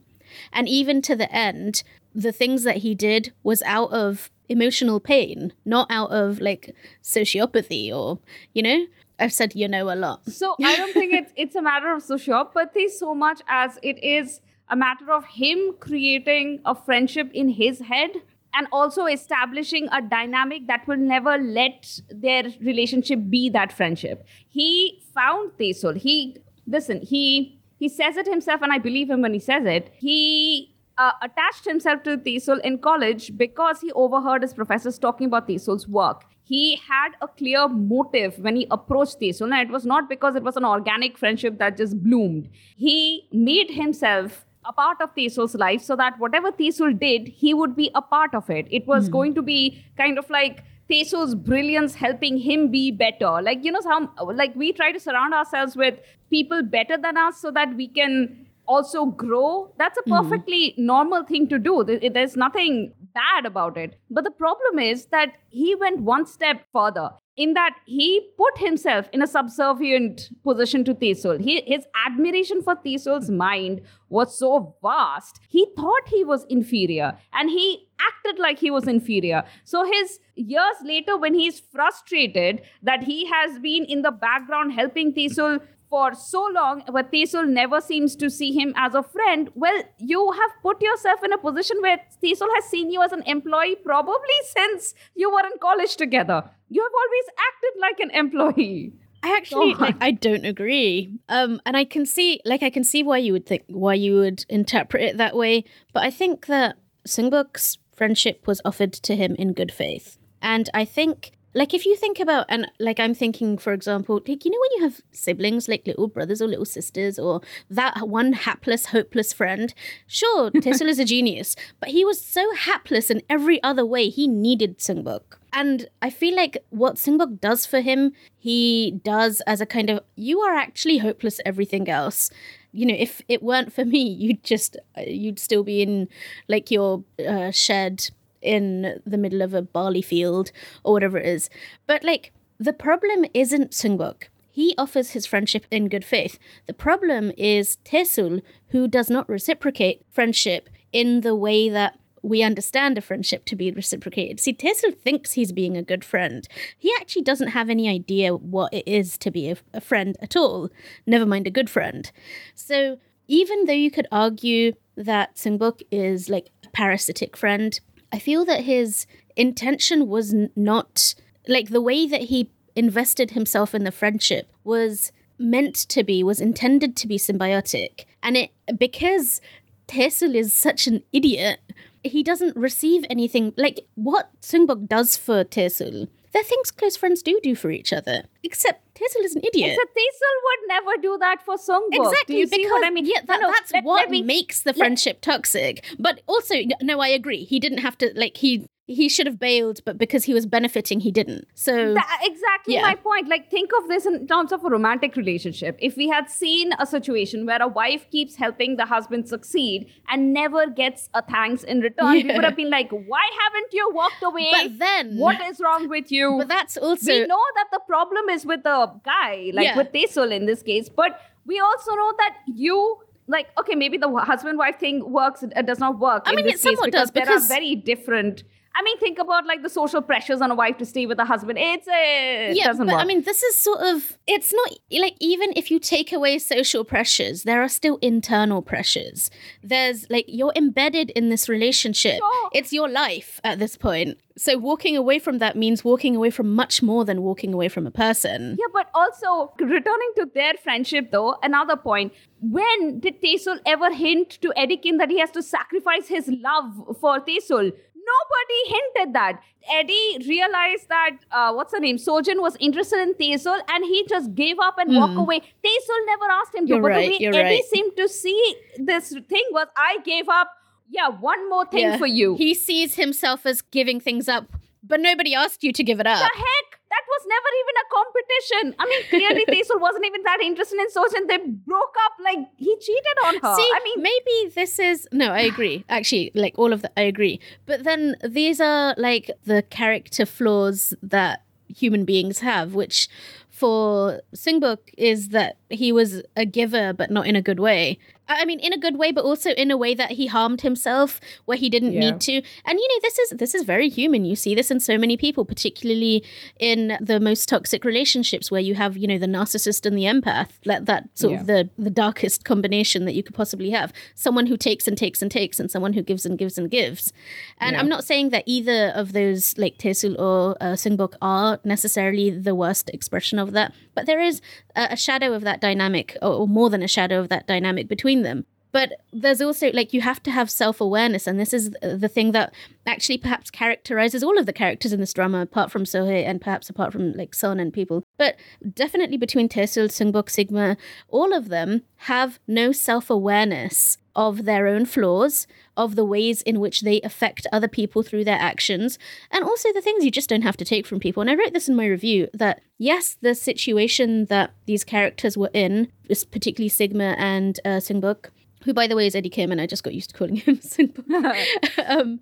And 0.50 0.66
even 0.66 1.02
to 1.02 1.14
the 1.14 1.30
end, 1.30 1.82
the 2.14 2.32
things 2.32 2.62
that 2.62 2.78
he 2.78 2.94
did 2.94 3.34
was 3.42 3.62
out 3.62 3.92
of 3.92 4.30
emotional 4.48 4.98
pain, 4.98 5.52
not 5.66 5.90
out 5.90 6.10
of 6.10 6.40
like 6.40 6.74
sociopathy 7.02 7.92
or, 7.92 8.20
you 8.54 8.62
know, 8.62 8.86
I've 9.24 9.32
said 9.32 9.54
you 9.56 9.68
know 9.68 9.90
a 9.90 9.96
lot. 9.96 10.30
So 10.30 10.54
I 10.62 10.76
don't 10.76 10.92
think 10.92 11.14
it's 11.14 11.32
it's 11.44 11.56
a 11.56 11.62
matter 11.62 11.92
of 11.94 12.02
sociopathy 12.02 12.90
so 12.90 13.14
much 13.14 13.40
as 13.48 13.78
it 13.82 14.02
is 14.04 14.40
a 14.68 14.76
matter 14.76 15.10
of 15.10 15.24
him 15.24 15.74
creating 15.80 16.60
a 16.64 16.74
friendship 16.74 17.30
in 17.32 17.48
his 17.48 17.80
head 17.80 18.10
and 18.52 18.68
also 18.70 19.06
establishing 19.06 19.88
a 19.92 20.02
dynamic 20.02 20.66
that 20.66 20.86
will 20.86 20.98
never 20.98 21.38
let 21.38 22.00
their 22.08 22.44
relationship 22.60 23.18
be 23.30 23.48
that 23.48 23.72
friendship. 23.72 24.26
He 24.48 25.02
found 25.14 25.52
Tae-sul. 25.58 25.94
He 25.94 26.36
listen, 26.66 27.00
he 27.00 27.58
he 27.78 27.88
says 27.88 28.18
it 28.18 28.26
himself 28.26 28.60
and 28.60 28.72
I 28.72 28.78
believe 28.78 29.08
him 29.08 29.22
when 29.22 29.32
he 29.32 29.40
says 29.40 29.64
it. 29.64 29.90
He 29.96 30.74
uh, 30.98 31.12
attached 31.22 31.64
himself 31.64 32.02
to 32.02 32.18
Tae-sul 32.18 32.58
in 32.60 32.78
college 32.78 33.36
because 33.38 33.80
he 33.80 33.90
overheard 33.92 34.42
his 34.42 34.52
professors 34.52 34.98
talking 34.98 35.28
about 35.28 35.48
Tae-sul's 35.48 35.88
work. 35.88 36.24
He 36.46 36.76
had 36.88 37.12
a 37.22 37.28
clear 37.28 37.68
motive 37.68 38.38
when 38.38 38.56
he 38.56 38.66
approached 38.70 39.18
Tae-sul, 39.18 39.52
and 39.52 39.68
it 39.68 39.72
was 39.72 39.86
not 39.86 40.08
because 40.10 40.36
it 40.36 40.42
was 40.42 40.56
an 40.56 40.64
organic 40.64 41.16
friendship 41.16 41.58
that 41.58 41.78
just 41.78 42.02
bloomed. 42.02 42.50
He 42.76 43.28
made 43.32 43.70
himself 43.70 44.44
a 44.66 44.72
part 44.72 45.00
of 45.00 45.14
Tae-sul's 45.14 45.54
life 45.54 45.82
so 45.82 45.96
that 45.96 46.18
whatever 46.18 46.50
Tae-sul 46.50 46.92
did, 46.92 47.28
he 47.28 47.54
would 47.54 47.74
be 47.74 47.90
a 47.94 48.02
part 48.02 48.34
of 48.34 48.50
it. 48.50 48.66
It 48.70 48.86
was 48.86 49.06
hmm. 49.06 49.12
going 49.12 49.34
to 49.34 49.42
be 49.42 49.84
kind 49.96 50.18
of 50.18 50.28
like 50.28 50.64
Tae-sul's 50.90 51.34
brilliance 51.34 51.94
helping 51.94 52.36
him 52.38 52.70
be 52.70 52.90
better. 52.90 53.40
Like, 53.40 53.64
you 53.64 53.72
know, 53.72 53.80
some 53.80 54.10
like 54.22 54.54
we 54.54 54.72
try 54.72 54.92
to 54.92 55.00
surround 55.00 55.32
ourselves 55.32 55.76
with 55.76 55.98
people 56.30 56.62
better 56.62 56.98
than 56.98 57.16
us 57.16 57.40
so 57.40 57.50
that 57.52 57.74
we 57.74 57.88
can 57.88 58.46
also 58.66 59.06
grow. 59.06 59.72
That's 59.78 59.98
a 59.98 60.02
hmm. 60.02 60.12
perfectly 60.12 60.74
normal 60.76 61.24
thing 61.24 61.48
to 61.48 61.58
do. 61.58 61.84
There's 61.84 62.36
nothing 62.36 62.92
bad 63.14 63.46
about 63.46 63.76
it. 63.76 63.98
But 64.10 64.24
the 64.24 64.30
problem 64.30 64.78
is 64.78 65.06
that 65.06 65.32
he 65.48 65.74
went 65.74 66.00
one 66.00 66.26
step 66.26 66.64
further 66.72 67.10
in 67.36 67.54
that 67.54 67.74
he 67.86 68.28
put 68.36 68.58
himself 68.58 69.08
in 69.12 69.22
a 69.22 69.26
subservient 69.26 70.30
position 70.44 70.84
to 70.84 70.94
Tae-sul. 70.94 71.38
He, 71.38 71.62
his 71.66 71.84
admiration 72.06 72.62
for 72.62 72.76
Tae-sul's 72.76 73.30
mind 73.30 73.80
was 74.08 74.38
so 74.38 74.76
vast. 74.82 75.40
He 75.48 75.66
thought 75.76 76.08
he 76.08 76.24
was 76.24 76.44
inferior 76.48 77.18
and 77.32 77.50
he 77.50 77.88
acted 78.00 78.40
like 78.40 78.58
he 78.58 78.70
was 78.70 78.86
inferior. 78.86 79.42
So 79.64 79.84
his 79.84 80.20
years 80.36 80.76
later, 80.84 81.16
when 81.16 81.34
he's 81.34 81.60
frustrated 81.60 82.62
that 82.82 83.02
he 83.02 83.26
has 83.26 83.58
been 83.58 83.84
in 83.84 84.02
the 84.02 84.12
background 84.12 84.72
helping 84.72 85.12
Tae-sul 85.12 85.58
for 85.94 86.12
so 86.12 86.44
long, 86.52 86.82
but 86.92 87.12
Tae-sul 87.12 87.46
never 87.46 87.80
seems 87.80 88.16
to 88.16 88.28
see 88.28 88.52
him 88.52 88.72
as 88.76 88.96
a 88.96 89.02
friend. 89.04 89.48
Well, 89.54 89.80
you 89.98 90.32
have 90.32 90.50
put 90.60 90.82
yourself 90.82 91.22
in 91.22 91.32
a 91.32 91.38
position 91.38 91.76
where 91.82 91.98
Tae-sul 92.20 92.48
has 92.56 92.64
seen 92.64 92.90
you 92.90 93.00
as 93.00 93.12
an 93.12 93.22
employee 93.26 93.76
probably 93.76 94.38
since 94.56 94.94
you 95.14 95.30
were 95.30 95.46
in 95.52 95.56
college 95.60 95.94
together. 95.94 96.42
You 96.68 96.82
have 96.82 96.96
always 97.02 97.26
acted 97.48 97.80
like 97.80 98.00
an 98.00 98.10
employee. 98.22 98.92
I 99.22 99.36
actually 99.36 99.74
like. 99.74 99.94
I 100.00 100.10
don't 100.10 100.44
agree. 100.44 101.12
Um 101.28 101.60
and 101.64 101.76
I 101.76 101.84
can 101.84 102.04
see 102.04 102.40
like 102.44 102.64
I 102.64 102.70
can 102.70 102.84
see 102.84 103.02
why 103.02 103.18
you 103.18 103.32
would 103.32 103.46
think 103.46 103.62
why 103.68 103.94
you 103.94 104.16
would 104.16 104.44
interpret 104.48 105.02
it 105.02 105.16
that 105.16 105.36
way, 105.36 105.64
but 105.94 106.02
I 106.02 106.10
think 106.10 106.46
that 106.46 106.76
Singbok's 107.06 107.78
friendship 107.94 108.46
was 108.46 108.60
offered 108.64 108.92
to 109.08 109.16
him 109.16 109.34
in 109.38 109.54
good 109.54 109.72
faith. 109.72 110.18
And 110.42 110.68
I 110.74 110.84
think 110.84 111.32
like 111.54 111.72
if 111.72 111.86
you 111.86 111.96
think 111.96 112.20
about 112.20 112.46
and 112.48 112.70
like 112.78 113.00
i'm 113.00 113.14
thinking 113.14 113.56
for 113.56 113.72
example 113.72 114.20
like 114.26 114.44
you 114.44 114.50
know 114.50 114.58
when 114.60 114.70
you 114.76 114.82
have 114.82 115.00
siblings 115.12 115.68
like 115.68 115.86
little 115.86 116.08
brothers 116.08 116.42
or 116.42 116.46
little 116.46 116.64
sisters 116.64 117.18
or 117.18 117.40
that 117.70 118.08
one 118.08 118.32
hapless 118.32 118.86
hopeless 118.86 119.32
friend? 119.32 119.74
Sure 120.06 120.50
Tae-sul 120.60 120.88
is 120.88 120.98
a 120.98 121.04
genius 121.04 121.56
but 121.80 121.90
he 121.90 122.04
was 122.04 122.20
so 122.20 122.54
hapless 122.54 123.10
in 123.10 123.22
every 123.30 123.62
other 123.62 123.86
way 123.86 124.08
he 124.08 124.26
needed 124.28 124.78
singbok 124.78 125.38
and 125.52 125.88
i 126.02 126.10
feel 126.10 126.34
like 126.34 126.58
what 126.70 126.96
singbok 126.96 127.40
does 127.40 127.64
for 127.66 127.80
him 127.80 128.12
he 128.44 129.00
does 129.04 129.40
as 129.46 129.62
a 129.62 129.66
kind 129.66 129.88
of 129.88 130.00
you 130.16 130.40
are 130.40 130.54
actually 130.54 130.98
hopeless 130.98 131.40
everything 131.46 131.88
else. 131.88 132.30
You 132.72 132.84
know 132.84 132.94
if 132.98 133.22
it 133.26 133.42
weren't 133.42 133.72
for 133.72 133.86
me 133.86 134.02
you'd 134.02 134.44
just 134.44 134.76
uh, 134.98 135.02
you'd 135.06 135.38
still 135.38 135.62
be 135.62 135.80
in 135.80 136.08
like 136.46 136.70
your 136.70 137.04
uh, 137.26 137.52
shed 137.52 138.10
in 138.44 139.00
the 139.06 139.18
middle 139.18 139.42
of 139.42 139.54
a 139.54 139.62
barley 139.62 140.02
field 140.02 140.52
or 140.82 140.92
whatever 140.92 141.18
it 141.18 141.26
is. 141.26 141.50
But 141.86 142.04
like 142.04 142.32
the 142.58 142.72
problem 142.72 143.24
isn't 143.34 143.72
Singbok. 143.72 144.24
He 144.50 144.74
offers 144.78 145.10
his 145.10 145.26
friendship 145.26 145.66
in 145.70 145.88
good 145.88 146.04
faith. 146.04 146.38
The 146.66 146.74
problem 146.74 147.32
is 147.36 147.76
Tae-sul, 147.82 148.40
who 148.68 148.86
does 148.86 149.10
not 149.10 149.28
reciprocate 149.28 150.06
friendship 150.12 150.70
in 150.92 151.22
the 151.22 151.34
way 151.34 151.68
that 151.68 151.98
we 152.22 152.42
understand 152.42 152.96
a 152.96 153.02
friendship 153.02 153.44
to 153.46 153.56
be 153.56 153.70
reciprocated. 153.72 154.38
See, 154.40 154.52
Tae-sul 154.52 154.92
thinks 154.92 155.32
he's 155.32 155.52
being 155.52 155.76
a 155.76 155.82
good 155.82 156.04
friend. 156.04 156.46
He 156.78 156.92
actually 157.00 157.22
doesn't 157.22 157.48
have 157.48 157.68
any 157.68 157.88
idea 157.88 158.34
what 158.34 158.72
it 158.72 158.86
is 158.86 159.18
to 159.18 159.30
be 159.30 159.50
a, 159.50 159.56
a 159.74 159.80
friend 159.80 160.16
at 160.22 160.36
all, 160.36 160.70
never 161.06 161.26
mind 161.26 161.46
a 161.46 161.50
good 161.50 161.68
friend. 161.68 162.10
So, 162.54 162.98
even 163.26 163.64
though 163.64 163.72
you 163.72 163.90
could 163.90 164.06
argue 164.12 164.74
that 164.96 165.36
Singbok 165.36 165.82
is 165.90 166.30
like 166.30 166.50
a 166.64 166.68
parasitic 166.70 167.36
friend, 167.36 167.78
I 168.14 168.20
feel 168.20 168.44
that 168.44 168.60
his 168.60 169.08
intention 169.34 170.06
was 170.06 170.32
not 170.54 171.16
like 171.48 171.70
the 171.70 171.80
way 171.80 172.06
that 172.06 172.20
he 172.22 172.48
invested 172.76 173.32
himself 173.32 173.74
in 173.74 173.82
the 173.82 173.90
friendship 173.90 174.52
was 174.62 175.10
meant 175.36 175.74
to 175.74 176.04
be, 176.04 176.22
was 176.22 176.40
intended 176.40 176.94
to 176.98 177.08
be 177.08 177.18
symbiotic. 177.18 178.04
And 178.22 178.36
it 178.36 178.50
because 178.78 179.40
Tae-sul 179.88 180.36
is 180.36 180.52
such 180.52 180.86
an 180.86 181.02
idiot, 181.12 181.58
he 182.04 182.22
doesn't 182.22 182.56
receive 182.56 183.04
anything 183.10 183.52
like 183.56 183.80
what 183.96 184.30
Singbok 184.40 184.86
does 184.86 185.16
for 185.16 185.42
Tae-sul. 185.42 186.06
They're 186.34 186.42
things 186.42 186.70
close 186.70 186.96
friends 186.96 187.22
do 187.22 187.40
do 187.42 187.54
for 187.54 187.70
each 187.70 187.92
other. 187.92 188.24
Except 188.42 188.94
Tae-sul 188.96 189.22
is 189.22 189.34
an 189.36 189.42
idiot. 189.44 189.70
Except 189.72 189.94
Tae-sul 189.94 190.36
would 190.44 190.68
never 190.68 191.00
do 191.00 191.16
that 191.20 191.40
for 191.44 191.54
Singbok. 191.56 191.88
Exactly. 192.10 192.34
Do 192.34 192.38
you 192.40 192.46
see 192.48 192.56
because, 192.58 192.72
what 192.72 192.84
I 192.86 192.90
mean? 192.90 193.06
Yeah, 193.06 193.20
that, 193.26 193.40
No, 193.40 193.50
that's 193.50 193.72
let- 193.72 193.84
what 193.84 194.00
let 194.02 194.10
me- 194.10 194.22
makes 194.22 194.60
the 194.62 194.74
friendship 194.74 195.20
toxic. 195.22 195.84
But 195.98 196.20
also, 196.26 196.56
no, 196.82 197.00
I 197.00 197.08
agree. 197.08 197.44
He 197.44 197.58
didn't 197.60 197.78
have 197.78 197.96
to 197.98 198.12
like 198.16 198.36
he 198.36 198.66
he 198.86 199.08
should 199.08 199.26
have 199.26 199.38
bailed, 199.38 199.80
but 199.86 199.96
because 199.96 200.24
he 200.24 200.34
was 200.34 200.44
benefiting, 200.44 201.00
he 201.00 201.10
didn't. 201.10 201.46
So 201.54 201.94
That, 201.94 202.20
exactly 202.22 202.74
Yeah. 202.74 202.82
my 202.82 202.94
point. 202.94 203.28
Like, 203.28 203.50
think 203.50 203.70
of 203.78 203.88
this 203.88 204.04
in 204.04 204.26
terms 204.26 204.52
of 204.52 204.62
a 204.64 204.68
romantic 204.68 205.16
relationship. 205.16 205.78
If 205.80 205.96
we 205.96 206.08
had 206.08 206.28
seen 206.28 206.72
a 206.78 206.84
situation 206.84 207.46
where 207.46 207.62
a 207.62 207.68
wife 207.68 208.06
keeps 208.10 208.36
helping 208.36 208.76
the 208.76 208.84
husband 208.84 209.26
succeed 209.26 209.90
and 210.08 210.34
never 210.34 210.68
gets 210.68 211.08
a 211.14 211.22
thanks 211.22 211.62
in 211.64 211.80
return, 211.80 212.12
we 212.12 212.24
would 212.24 212.44
have 212.44 212.56
been 212.56 212.68
like, 212.68 212.90
why 212.90 213.26
haven't 213.42 213.72
you 213.72 213.90
walked 213.94 214.22
away? 214.22 214.50
But 214.52 214.78
then- 214.78 215.16
what 215.16 215.40
is 215.40 215.60
wrong 215.60 215.88
with 215.88 216.12
you? 216.12 216.36
but 216.38 216.48
that's 216.48 216.76
also 216.76 217.10
we 217.12 217.26
know 217.26 217.44
that 217.56 217.68
the 217.72 217.80
problem 217.86 218.28
is 218.28 218.44
with 218.44 218.64
the 218.64 218.92
guy, 219.04 219.50
like 219.54 219.64
Yeah. 219.64 219.76
with 219.78 219.92
Tae-sul 219.92 220.30
in 220.30 220.44
this 220.44 220.62
case, 220.62 220.90
but 220.90 221.18
we 221.46 221.58
also 221.58 221.94
know 221.94 222.12
that 222.18 222.36
you. 222.46 222.98
Like 223.26 223.46
okay, 223.58 223.74
maybe 223.74 223.96
the 223.96 224.08
husband 224.18 224.58
wife 224.58 224.78
thing 224.78 225.10
works. 225.10 225.42
It 225.42 225.64
does 225.64 225.78
not 225.78 225.98
work. 225.98 226.24
I 226.26 226.34
mean, 226.34 226.46
it 226.46 226.58
somewhat 226.60 226.90
because 226.90 227.10
does, 227.10 227.24
there 227.26 227.34
are 227.34 227.40
very 227.40 227.74
different. 227.74 228.42
I 228.76 228.82
mean, 228.82 228.98
think 228.98 229.18
about 229.18 229.46
like 229.46 229.62
the 229.62 229.68
social 229.68 230.02
pressures 230.02 230.40
on 230.40 230.50
a 230.50 230.54
wife 230.54 230.78
to 230.78 230.86
stay 230.86 231.06
with 231.06 231.18
a 231.18 231.24
husband. 231.24 231.58
It's 231.60 231.86
a 231.86 232.50
it 232.50 232.56
yeah, 232.56 232.64
doesn't 232.64 232.86
but 232.86 232.94
work. 232.94 233.02
I 233.02 233.06
mean, 233.06 233.22
this 233.22 233.42
is 233.42 233.56
sort 233.56 233.80
of 233.80 234.18
it's 234.26 234.52
not 234.52 234.72
like 234.90 235.14
even 235.20 235.52
if 235.54 235.70
you 235.70 235.78
take 235.78 236.12
away 236.12 236.38
social 236.38 236.84
pressures, 236.84 237.44
there 237.44 237.62
are 237.62 237.68
still 237.68 237.98
internal 238.02 238.62
pressures. 238.62 239.30
There's 239.62 240.10
like 240.10 240.24
you're 240.26 240.52
embedded 240.56 241.10
in 241.10 241.28
this 241.28 241.48
relationship. 241.48 242.18
Sure. 242.18 242.50
It's 242.52 242.72
your 242.72 242.88
life 242.88 243.40
at 243.44 243.58
this 243.58 243.76
point. 243.76 244.18
So 244.36 244.58
walking 244.58 244.96
away 244.96 245.20
from 245.20 245.38
that 245.38 245.56
means 245.56 245.84
walking 245.84 246.16
away 246.16 246.30
from 246.30 246.52
much 246.54 246.82
more 246.82 247.04
than 247.04 247.22
walking 247.22 247.54
away 247.54 247.68
from 247.68 247.86
a 247.86 247.92
person. 247.92 248.56
Yeah, 248.58 248.66
but 248.72 248.88
also 248.92 249.52
returning 249.60 250.12
to 250.16 250.28
their 250.34 250.54
friendship, 250.54 251.12
though, 251.12 251.36
another 251.42 251.76
point. 251.76 252.12
When 252.40 252.98
did 252.98 253.22
Tae-sul 253.22 253.60
ever 253.64 253.92
hint 253.94 254.42
to 254.42 254.52
Eddie 254.56 254.78
Kim 254.78 254.98
that 254.98 255.08
he 255.08 255.20
has 255.20 255.30
to 255.32 255.42
sacrifice 255.42 256.08
his 256.08 256.28
love 256.28 256.98
for 257.00 257.20
Tae-sul? 257.20 257.70
Nobody 258.12 258.76
hinted 258.76 259.14
that. 259.14 259.40
Eddie 259.70 260.18
realized 260.28 260.88
that, 260.90 261.10
uh, 261.30 261.52
what's 261.52 261.72
her 261.72 261.80
name? 261.80 261.96
Sojin 261.96 262.40
was 262.40 262.56
interested 262.60 262.98
in 263.00 263.14
Tae-sul 263.14 263.60
and 263.68 263.84
he 263.84 264.04
just 264.08 264.34
gave 264.34 264.58
up 264.58 264.76
and 264.78 264.94
walked 264.94 265.16
away. 265.16 265.40
Tae-sul 265.40 266.06
never 266.06 266.24
asked 266.30 266.54
him 266.54 266.66
to. 266.66 266.74
Hmm. 266.74 266.74
You're 266.74 266.82
but 266.82 266.88
right, 266.88 267.06
the 267.06 267.12
way 267.12 267.16
you're 267.20 267.34
Eddie 267.34 267.54
right. 267.56 267.64
seemed 267.64 267.96
to 267.96 268.08
see 268.08 268.56
this 268.76 269.10
thing 269.28 269.44
was, 269.52 269.68
I 269.76 269.98
gave 270.04 270.28
up. 270.28 270.50
Yeah, 270.90 271.08
one 271.08 271.48
more 271.48 271.64
thing 271.66 271.80
Yeah. 271.80 271.96
for 271.96 272.06
you. 272.06 272.36
He 272.36 272.52
sees 272.54 272.96
himself 272.96 273.46
as 273.46 273.62
giving 273.62 274.00
things 274.00 274.28
up, 274.28 274.46
but 274.82 275.00
nobody 275.00 275.34
asked 275.34 275.64
you 275.64 275.72
to 275.72 275.82
give 275.82 275.98
it 275.98 276.06
up. 276.06 276.18
the 276.18 276.38
heck? 276.38 276.73
That 276.94 277.04
was 277.12 277.22
never 277.34 277.50
even 277.60 277.74
a 277.82 277.86
competition. 277.98 278.64
I 278.78 278.84
mean, 278.86 279.02
clearly 279.10 279.44
Tae-sul 279.52 279.80
wasn't 279.80 280.06
even 280.06 280.22
that 280.22 280.40
interested 280.40 280.78
in 280.78 280.88
Sojin. 280.94 281.26
They 281.26 281.38
broke 281.38 281.96
up. 282.06 282.12
Like 282.22 282.38
he 282.56 282.76
cheated 282.78 283.18
on 283.26 283.34
her. 283.42 283.56
See, 283.56 283.70
I 283.74 283.80
mean, 283.82 284.02
maybe 284.02 284.54
this 284.54 284.78
is 284.78 285.08
no. 285.10 285.32
I 285.32 285.40
agree. 285.40 285.84
Actually, 285.88 286.30
like 286.34 286.54
all 286.56 286.72
of 286.72 286.82
that, 286.82 286.92
I 286.96 287.02
agree. 287.02 287.40
But 287.66 287.82
then 287.82 288.16
these 288.22 288.60
are 288.60 288.94
like 288.96 289.30
the 289.44 289.62
character 289.62 290.24
flaws 290.24 290.94
that 291.02 291.42
human 291.68 292.04
beings 292.04 292.38
have, 292.40 292.74
which 292.74 293.08
for 293.50 294.20
Singbok 294.34 294.78
is 294.96 295.28
that 295.28 295.56
he 295.70 295.92
was 295.92 296.22
a 296.36 296.44
giver, 296.44 296.92
but 296.92 297.10
not 297.10 297.26
in 297.26 297.36
a 297.36 297.42
good 297.42 297.60
way. 297.60 297.98
I 298.28 298.44
mean, 298.44 298.58
in 298.60 298.72
a 298.72 298.78
good 298.78 298.96
way, 298.96 299.12
but 299.12 299.24
also 299.24 299.50
in 299.50 299.70
a 299.70 299.76
way 299.76 299.94
that 299.94 300.12
he 300.12 300.26
harmed 300.26 300.62
himself, 300.62 301.20
where 301.44 301.58
he 301.58 301.68
didn't 301.68 301.92
Yeah. 301.92 302.00
need 302.00 302.20
to. 302.22 302.32
And 302.64 302.78
you 302.78 302.88
know, 302.88 302.98
this 303.02 303.18
is 303.18 303.30
this 303.30 303.54
is 303.54 303.64
very 303.64 303.88
human. 303.88 304.24
You 304.24 304.34
see 304.36 304.54
this 304.54 304.70
in 304.70 304.80
so 304.80 304.96
many 304.98 305.16
people, 305.16 305.44
particularly 305.44 306.24
in 306.58 306.96
the 307.00 307.20
most 307.20 307.48
toxic 307.48 307.84
relationships, 307.84 308.50
where 308.50 308.60
you 308.60 308.74
have 308.76 308.96
you 308.96 309.06
know 309.06 309.18
the 309.18 309.26
narcissist 309.26 309.84
and 309.86 309.96
the 309.96 310.04
empath. 310.04 310.50
That 310.64 310.86
that 310.86 311.08
sort 311.14 311.34
of 311.40 311.46
the 311.46 311.68
the 311.78 311.90
darkest 311.90 312.44
combination 312.44 313.04
that 313.04 313.14
you 313.14 313.22
could 313.22 313.34
possibly 313.34 313.70
have. 313.70 313.92
Someone 314.14 314.46
who 314.46 314.56
takes 314.56 314.88
and 314.88 314.96
takes 314.96 315.20
and 315.22 315.30
takes, 315.30 315.60
and 315.60 315.70
someone 315.70 315.92
who 315.92 316.02
gives 316.02 316.24
and 316.24 316.38
gives 316.38 316.56
and 316.56 316.70
gives. 316.70 317.12
And 317.60 317.72
Yeah. 317.74 317.80
I'm 317.80 317.88
not 317.88 318.04
saying 318.04 318.30
that 318.30 318.44
either 318.46 318.92
of 318.94 319.12
those, 319.12 319.54
like 319.58 319.76
Tae-sul 319.78 320.18
or 320.20 320.56
uh, 320.60 320.74
Singbok, 320.82 321.14
are 321.20 321.58
necessarily 321.64 322.30
the 322.30 322.54
worst 322.54 322.88
expression 322.90 323.38
of 323.38 323.52
that, 323.52 323.72
but 323.94 324.06
there 324.06 324.20
is 324.20 324.40
a, 324.76 324.88
a 324.92 324.96
shadow 324.96 325.32
of 325.34 325.42
that 325.42 325.60
dynamic, 325.60 326.16
or, 326.22 326.32
or 326.32 326.48
more 326.48 326.70
than 326.70 326.82
a 326.82 326.88
shadow 326.88 327.20
of 327.20 327.28
that 327.28 327.46
dynamic 327.46 327.86
between 327.88 328.13
them. 328.22 328.46
But 328.72 328.94
there's 329.12 329.40
also 329.40 329.70
like 329.72 329.92
you 329.92 330.00
have 330.00 330.20
to 330.24 330.32
have 330.32 330.50
self 330.50 330.80
awareness, 330.80 331.28
and 331.28 331.38
this 331.38 331.54
is 331.54 331.70
the 331.80 332.08
thing 332.08 332.32
that 332.32 332.52
actually 332.84 333.18
perhaps 333.18 333.48
characterizes 333.48 334.24
all 334.24 334.36
of 334.36 334.46
the 334.46 334.52
characters 334.52 334.92
in 334.92 334.98
this 334.98 335.12
drama, 335.12 335.42
apart 335.42 335.70
from 335.70 335.84
Seo-hae 335.84 336.24
and 336.24 336.40
perhaps 336.40 336.68
apart 336.68 336.92
from 336.92 337.12
like 337.12 337.34
Son 337.34 337.60
and 337.60 337.72
people. 337.72 338.02
But 338.18 338.34
definitely 338.74 339.16
between 339.16 339.48
Tae-sul, 339.48 339.88
Singbok, 339.88 340.28
Sigma, 340.28 340.76
all 341.08 341.32
of 341.32 341.50
them 341.50 341.82
have 341.98 342.40
no 342.48 342.72
self 342.72 343.10
awareness 343.10 343.98
of 344.16 344.44
their 344.44 344.66
own 344.66 344.84
flaws, 344.84 345.46
of 345.76 345.96
the 345.96 346.04
ways 346.04 346.42
in 346.42 346.60
which 346.60 346.82
they 346.82 347.00
affect 347.00 347.46
other 347.52 347.68
people 347.68 348.02
through 348.02 348.24
their 348.24 348.38
actions, 348.38 348.98
and 349.30 349.44
also 349.44 349.72
the 349.72 349.80
things 349.80 350.04
you 350.04 350.10
just 350.10 350.28
don't 350.28 350.42
have 350.42 350.56
to 350.56 350.64
take 350.64 350.86
from 350.86 351.00
people. 351.00 351.20
And 351.20 351.30
I 351.30 351.34
wrote 351.34 351.52
this 351.52 351.68
in 351.68 351.76
my 351.76 351.86
review 351.86 352.28
that 352.32 352.62
yes, 352.78 353.16
the 353.20 353.34
situation 353.34 354.26
that 354.26 354.52
these 354.66 354.84
characters 354.84 355.36
were 355.36 355.50
in, 355.52 355.90
is 356.08 356.24
particularly 356.24 356.68
Sigma 356.68 357.14
and 357.18 357.58
uh, 357.64 357.80
Singbok, 357.80 358.26
who 358.64 358.72
by 358.72 358.86
the 358.86 358.96
way 358.96 359.06
is 359.06 359.14
Eddie 359.14 359.30
Kim, 359.30 359.52
and 359.52 359.60
I 359.60 359.66
just 359.66 359.82
got 359.82 359.94
used 359.94 360.10
to 360.10 360.16
calling 360.16 360.36
him 360.36 360.56
Singbok, 360.58 361.46
um, 361.86 362.20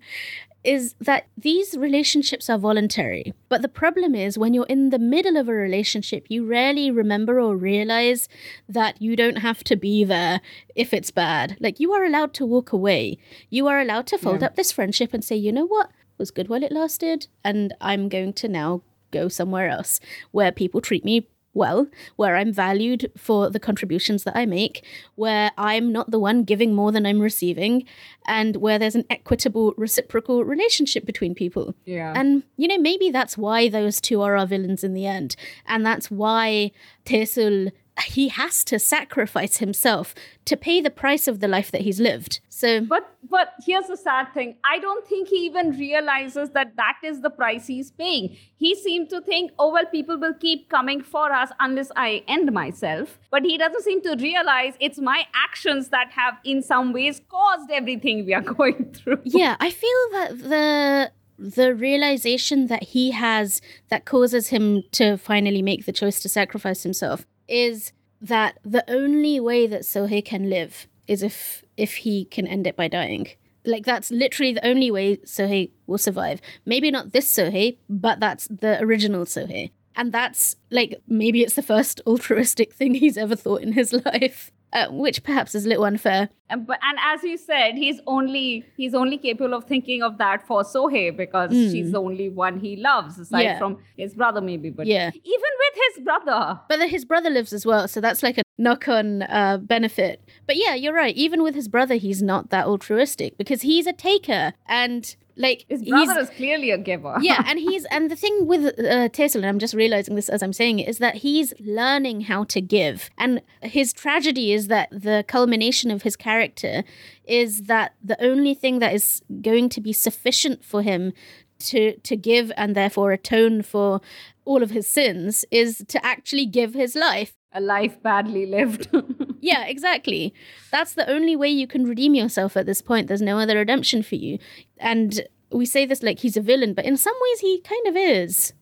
is 0.63 0.95
that 0.99 1.25
these 1.37 1.75
relationships 1.77 2.49
are 2.49 2.57
voluntary. 2.57 3.33
But 3.49 3.61
the 3.61 3.67
problem 3.67 4.15
is 4.15 4.37
when 4.37 4.53
you're 4.53 4.65
in 4.67 4.89
the 4.89 4.99
middle 4.99 5.37
of 5.37 5.49
a 5.49 5.53
relationship, 5.53 6.25
you 6.29 6.45
rarely 6.45 6.89
remember 6.89 7.39
or 7.39 7.55
realize 7.57 8.29
that 8.69 9.01
you 9.01 9.15
don't 9.15 9.37
have 9.37 9.63
to 9.65 9.75
be 9.75 10.03
there 10.03 10.41
if 10.75 10.93
it's 10.93 11.11
bad. 11.11 11.57
Like 11.59 11.79
you 11.79 11.91
are 11.93 12.05
allowed 12.05 12.33
to 12.35 12.45
walk 12.45 12.71
away. 12.71 13.17
You 13.49 13.67
are 13.67 13.79
allowed 13.79 14.07
to 14.07 14.17
fold 14.17 14.41
Yeah. 14.41 14.47
up 14.47 14.55
this 14.55 14.71
friendship 14.71 15.13
and 15.13 15.23
say, 15.23 15.35
you 15.35 15.51
know 15.51 15.65
what? 15.67 15.87
It 15.87 16.19
was 16.19 16.31
good 16.31 16.47
while 16.47 16.63
it 16.63 16.71
lasted, 16.71 17.27
and 17.43 17.73
I'm 17.81 18.07
going 18.07 18.33
to 18.33 18.47
now 18.47 18.83
go 19.11 19.27
somewhere 19.27 19.67
else 19.69 19.99
where 20.31 20.51
people 20.51 20.79
treat 20.81 21.03
me 21.03 21.27
well, 21.53 21.87
where 22.15 22.35
I'm 22.35 22.51
valued 22.51 23.11
for 23.17 23.49
the 23.49 23.59
contributions 23.59 24.23
that 24.23 24.35
I 24.35 24.45
make, 24.45 24.83
where 25.15 25.51
I'm 25.57 25.91
not 25.91 26.11
the 26.11 26.19
one 26.19 26.43
giving 26.43 26.73
more 26.73 26.91
than 26.91 27.05
I'm 27.05 27.19
receiving, 27.19 27.85
and 28.27 28.57
where 28.57 28.79
there's 28.79 28.95
an 28.95 29.05
equitable, 29.09 29.73
reciprocal 29.77 30.43
relationship 30.43 31.05
between 31.05 31.35
people. 31.35 31.75
yeah. 31.85 32.13
And, 32.15 32.43
you 32.57 32.67
know, 32.67 32.77
maybe 32.77 33.11
that's 33.11 33.37
why 33.37 33.69
those 33.69 34.01
two 34.01 34.21
are 34.21 34.37
our 34.37 34.47
villains 34.47 34.83
in 34.83 34.93
the 34.93 35.05
end. 35.05 35.35
And 35.65 35.85
that's 35.85 36.09
why 36.09 36.71
Tae-sul 37.05 37.69
he 38.01 38.29
has 38.29 38.63
to 38.65 38.79
sacrifice 38.79 39.57
himself 39.57 40.15
to 40.45 40.57
pay 40.57 40.81
the 40.81 40.89
price 40.89 41.27
of 41.27 41.39
the 41.39 41.47
life 41.47 41.71
that 41.71 41.81
he's 41.81 41.99
lived. 41.99 42.39
So, 42.49 42.81
But 42.81 43.09
but 43.29 43.53
here's 43.65 43.87
the 43.87 43.97
sad 43.97 44.33
thing. 44.33 44.55
I 44.63 44.79
don't 44.79 45.07
think 45.07 45.27
he 45.27 45.37
even 45.45 45.71
realizes 45.71 46.49
that 46.51 46.75
that 46.75 46.97
is 47.03 47.21
the 47.21 47.29
price 47.29 47.67
he's 47.67 47.91
paying. 47.91 48.35
He 48.57 48.75
seemed 48.75 49.09
to 49.09 49.21
think, 49.21 49.51
oh 49.59 49.71
well, 49.71 49.85
people 49.85 50.19
will 50.19 50.33
keep 50.33 50.69
coming 50.69 51.01
for 51.01 51.31
us 51.31 51.49
unless 51.59 51.91
I 51.95 52.23
end 52.27 52.51
myself. 52.51 53.19
But 53.31 53.43
he 53.43 53.57
doesn't 53.57 53.83
seem 53.83 54.01
to 54.01 54.15
realize 54.19 54.73
it's 54.79 54.99
my 54.99 55.25
actions 55.33 55.89
that 55.89 56.11
have, 56.11 56.35
in 56.43 56.61
some 56.61 56.93
ways, 56.93 57.21
caused 57.29 57.69
everything 57.71 58.25
we 58.25 58.33
are 58.33 58.41
going 58.57 58.91
through. 58.93 59.21
yeah, 59.25 59.55
I 59.59 59.69
feel 59.69 60.09
that 60.13 60.39
the 60.39 61.11
the 61.39 61.73
realization 61.73 62.67
that 62.67 62.83
he 62.83 63.11
has 63.11 63.59
that 63.89 64.05
causes 64.05 64.49
him 64.49 64.83
to 64.91 65.17
finally 65.17 65.61
make 65.61 65.85
the 65.85 65.91
choice 65.91 66.19
to 66.21 66.29
sacrifice 66.29 66.83
himself 66.83 67.25
is 67.47 67.91
that 68.21 68.57
the 68.63 68.83
only 68.89 69.39
way 69.39 69.67
that 69.67 69.81
Seo-hae 69.81 70.21
can 70.21 70.49
live 70.49 70.87
is 71.07 71.21
if 71.21 71.63
if 71.75 71.95
he 71.95 72.25
can 72.25 72.47
end 72.47 72.65
it 72.65 72.75
by 72.75 72.87
dying. 72.87 73.27
Like 73.65 73.85
that's 73.85 74.11
literally 74.11 74.53
the 74.53 74.65
only 74.65 74.91
way 74.91 75.17
Seo-hae 75.17 75.71
will 75.87 75.97
survive. 75.97 76.41
Maybe 76.65 76.91
not 76.91 77.11
this 77.11 77.31
Seo-hae, 77.31 77.77
but 77.89 78.19
that's 78.19 78.47
the 78.47 78.81
original 78.81 79.25
Seo-hae. 79.25 79.71
And 79.95 80.11
that's 80.11 80.55
like 80.71 81.01
maybe 81.07 81.41
it's 81.41 81.55
the 81.55 81.61
first 81.61 82.01
altruistic 82.07 82.73
thing 82.73 82.95
he's 82.95 83.17
ever 83.17 83.35
thought 83.35 83.61
in 83.61 83.73
his 83.73 83.93
life. 84.05 84.51
Uh, 84.73 84.87
which 84.89 85.21
perhaps 85.23 85.53
is 85.53 85.65
a 85.67 85.69
little 85.69 85.83
unfair. 85.85 86.29
And, 86.49 86.65
but, 86.65 86.79
and 86.81 86.97
as 87.03 87.21
you 87.23 87.37
said, 87.37 87.75
he's 87.75 87.99
only 88.07 88.65
he's 88.75 88.95
only 88.95 89.17
capable 89.19 89.53
of 89.53 89.65
thinking 89.65 90.01
of 90.01 90.17
that 90.17 90.47
for 90.47 90.63
Seo-hae 90.63 91.11
because 91.11 91.51
she's 91.51 91.91
the 91.91 91.99
only 92.01 92.29
one 92.29 92.59
he 92.59 92.75
loves, 92.77 93.19
aside 93.19 93.41
Yeah. 93.43 93.59
from 93.59 93.77
his 93.97 94.15
brother, 94.15 94.41
maybe. 94.41 94.71
But 94.71 94.87
Yeah. 94.87 95.09
even 95.13 95.51
with 95.63 95.75
his 95.95 96.03
brother, 96.03 96.59
But 96.69 96.89
his 96.89 97.05
brother 97.05 97.29
lives 97.29 97.53
as 97.53 97.65
well, 97.67 97.87
so 97.87 98.01
that's 98.01 98.23
like 98.23 98.37
a 98.39 98.41
knock 98.57 98.87
on 98.87 99.21
uh, 99.23 99.57
benefit. 99.61 100.27
But 100.47 100.55
yeah, 100.57 100.73
you're 100.73 100.93
right. 100.93 101.15
Even 101.15 101.43
with 101.43 101.53
his 101.53 101.67
brother, 101.67 101.95
he's 101.95 102.23
not 102.23 102.49
that 102.49 102.65
altruistic 102.65 103.37
because 103.37 103.61
he's 103.61 103.85
a 103.85 103.93
taker. 103.93 104.53
And 104.67 105.15
like, 105.35 105.65
his 105.67 105.81
he's- 105.81 106.05
brother 106.05 106.21
is 106.21 106.29
clearly 106.29 106.71
a 106.71 106.77
giver. 106.77 107.17
yeah, 107.21 107.43
and 107.45 107.59
he's 107.59 107.85
and 107.91 108.09
the 108.11 108.15
thing 108.15 108.45
with 108.47 108.77
uh, 108.79 109.09
Tae-sul, 109.09 109.41
and 109.41 109.49
I'm 109.49 109.59
just 109.59 109.73
realizing 109.73 110.15
this 110.15 110.29
as 110.29 110.41
I'm 110.43 110.53
saying 110.53 110.79
it, 110.79 110.87
is 110.87 110.97
that 110.99 111.15
he's 111.15 111.53
learning 111.59 112.21
how 112.21 112.43
to 112.45 112.61
give, 112.61 113.09
and 113.17 113.41
his 113.61 113.93
tragedy 113.93 114.53
is 114.53 114.67
that 114.67 114.89
the 114.91 115.23
culmination 115.27 115.91
of 115.91 116.03
his 116.03 116.15
character 116.15 116.83
is 117.25 117.63
that 117.63 117.95
the 118.03 118.21
only 118.23 118.53
thing 118.53 118.79
that 118.79 118.93
is 118.93 119.21
going 119.41 119.69
to 119.69 119.81
be 119.81 119.93
sufficient 119.93 120.63
for 120.63 120.81
him 120.81 121.13
to 121.59 121.95
to 121.97 122.15
give 122.17 122.51
and 122.57 122.75
therefore 122.75 123.11
atone 123.11 123.61
for 123.61 124.01
all 124.45 124.61
of 124.61 124.71
his 124.71 124.87
sins 124.87 125.45
is 125.51 125.83
to 125.87 126.05
actually 126.05 126.45
give 126.45 126.73
his 126.73 126.95
life. 126.95 127.33
a 127.53 127.61
life 127.61 128.01
badly 128.01 128.45
lived. 128.45 128.89
Yeah, 129.43 129.65
exactly. 129.65 130.33
That's 130.71 130.93
the 130.93 131.09
only 131.09 131.35
way 131.35 131.49
you 131.49 131.67
can 131.67 131.83
redeem 131.85 132.15
yourself 132.15 132.55
at 132.55 132.65
this 132.65 132.81
point. 132.81 133.09
There's 133.09 133.21
no 133.21 133.37
other 133.37 133.57
redemption 133.57 134.01
for 134.01 134.15
you. 134.15 134.39
And 134.77 135.27
we 135.51 135.65
say 135.65 135.85
this 135.85 136.01
like 136.01 136.19
he's 136.19 136.37
a 136.37 136.41
villain, 136.41 136.73
but 136.73 136.85
in 136.85 136.95
some 136.95 137.13
ways 137.21 137.39
he 137.41 137.59
kind 137.59 137.85
of 137.87 137.97
is. 137.97 138.53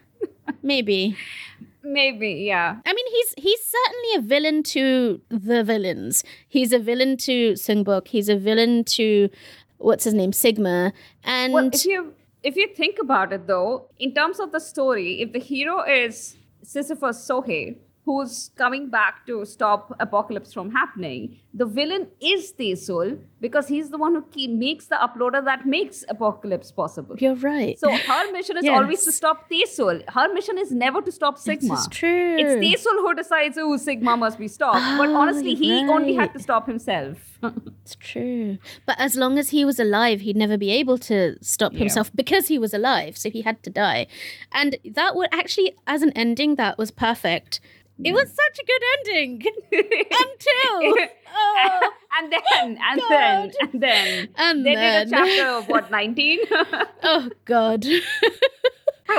Maybe. 0.62 1.18
Maybe, 1.82 2.30
yeah. 2.48 2.76
I 2.86 2.94
mean, 2.94 3.06
he's 3.10 3.34
he's 3.36 3.60
certainly 3.76 4.16
a 4.16 4.22
villain 4.22 4.62
to 4.62 5.20
the 5.28 5.62
villains. 5.62 6.24
He's 6.48 6.72
a 6.72 6.78
villain 6.78 7.18
to 7.18 7.52
Sungbok. 7.52 8.08
He's 8.08 8.30
a 8.30 8.38
villain 8.38 8.84
to 8.96 9.28
what's 9.76 10.04
his 10.04 10.14
name, 10.14 10.32
Sigma. 10.32 10.94
And 11.24 11.52
Well, 11.52 11.68
if 11.70 11.84
you 11.84 12.14
if 12.42 12.56
you 12.56 12.68
think 12.74 12.98
about 12.98 13.34
it 13.34 13.46
though, 13.46 13.90
in 13.98 14.14
terms 14.14 14.40
of 14.40 14.50
the 14.50 14.60
story, 14.60 15.20
if 15.20 15.34
the 15.34 15.40
hero 15.40 15.82
is 15.82 16.36
Sisyphus 16.62 17.18
Seo-hae, 17.28 17.76
who's 18.06 18.50
coming 18.56 18.88
back 18.88 19.26
to 19.26 19.44
stop 19.44 19.94
apocalypse 20.00 20.52
from 20.54 20.70
happening, 20.70 21.38
the 21.60 21.64
villain 21.76 22.06
is 22.20 22.52
Tae-sul 22.52 23.12
because 23.40 23.66
he's 23.68 23.88
the 23.92 23.98
one 24.00 24.14
who 24.16 24.22
ke- 24.34 24.50
makes 24.64 24.86
the 24.92 24.96
uploader 25.06 25.40
that 25.44 25.64
makes 25.74 26.04
apocalypse 26.14 26.70
possible. 26.80 27.16
you're 27.18 27.34
right. 27.36 27.78
So 27.78 27.90
her 27.90 28.32
mission 28.32 28.58
is 28.58 28.64
Yes. 28.70 28.76
always 28.78 29.04
to 29.04 29.12
stop 29.12 29.48
Tae-sul. 29.48 30.00
Her 30.16 30.26
mission 30.34 30.58
is 30.58 30.70
never 30.70 31.00
to 31.06 31.12
stop 31.18 31.38
Sigma. 31.38 31.70
This 31.76 31.80
is 31.80 31.88
true. 32.00 32.36
It's 32.42 32.54
Tae-sul 32.64 32.98
who 33.04 33.14
decides 33.14 33.56
who 33.56 33.78
Sigma 33.78 34.16
must 34.18 34.38
be 34.38 34.48
stopped. 34.48 34.84
but 34.98 35.08
Oh, 35.08 35.16
honestly, 35.22 35.54
he 35.54 35.80
you're 35.80 35.92
only 35.98 36.14
had 36.14 36.34
to 36.34 36.40
stop 36.48 36.66
himself. 36.66 37.16
It's 37.82 37.96
true. 38.12 38.58
But 38.84 38.96
as 38.98 39.16
long 39.16 39.38
as 39.38 39.50
he 39.50 39.64
was 39.64 39.78
alive, 39.78 40.20
he'd 40.22 40.36
never 40.44 40.58
be 40.58 40.70
able 40.72 40.98
to 41.10 41.18
stop 41.40 41.72
Yeah. 41.72 41.78
himself 41.84 42.10
because 42.14 42.48
he 42.48 42.58
was 42.58 42.74
alive. 42.74 43.16
So 43.16 43.30
he 43.30 43.42
had 43.42 43.62
to 43.62 43.70
die. 43.70 44.08
And 44.52 44.76
that 45.00 45.14
would 45.16 45.28
actually, 45.32 45.74
as 45.86 46.02
an 46.02 46.12
ending, 46.26 46.56
that 46.56 46.76
was 46.78 46.90
perfect. 46.90 47.60
It 48.08 48.12
was 48.12 48.28
such 48.42 48.58
a 48.62 48.64
good 48.72 48.82
ending 48.94 49.42
until. 49.72 51.06
Oh, 51.34 51.90
and 52.22 52.32
then, 52.32 52.78
and 52.82 53.00
God. 53.00 53.08
then, 53.10 53.52
and 53.60 53.80
then, 53.82 54.28
and 54.36 54.66
they 54.66 54.74
then. 54.74 55.06
did 55.08 55.14
a 55.14 55.16
chapter 55.16 55.48
of 55.48 55.68
what, 55.68 55.90
19? 55.90 56.38
oh, 57.02 57.30
God. 57.44 57.84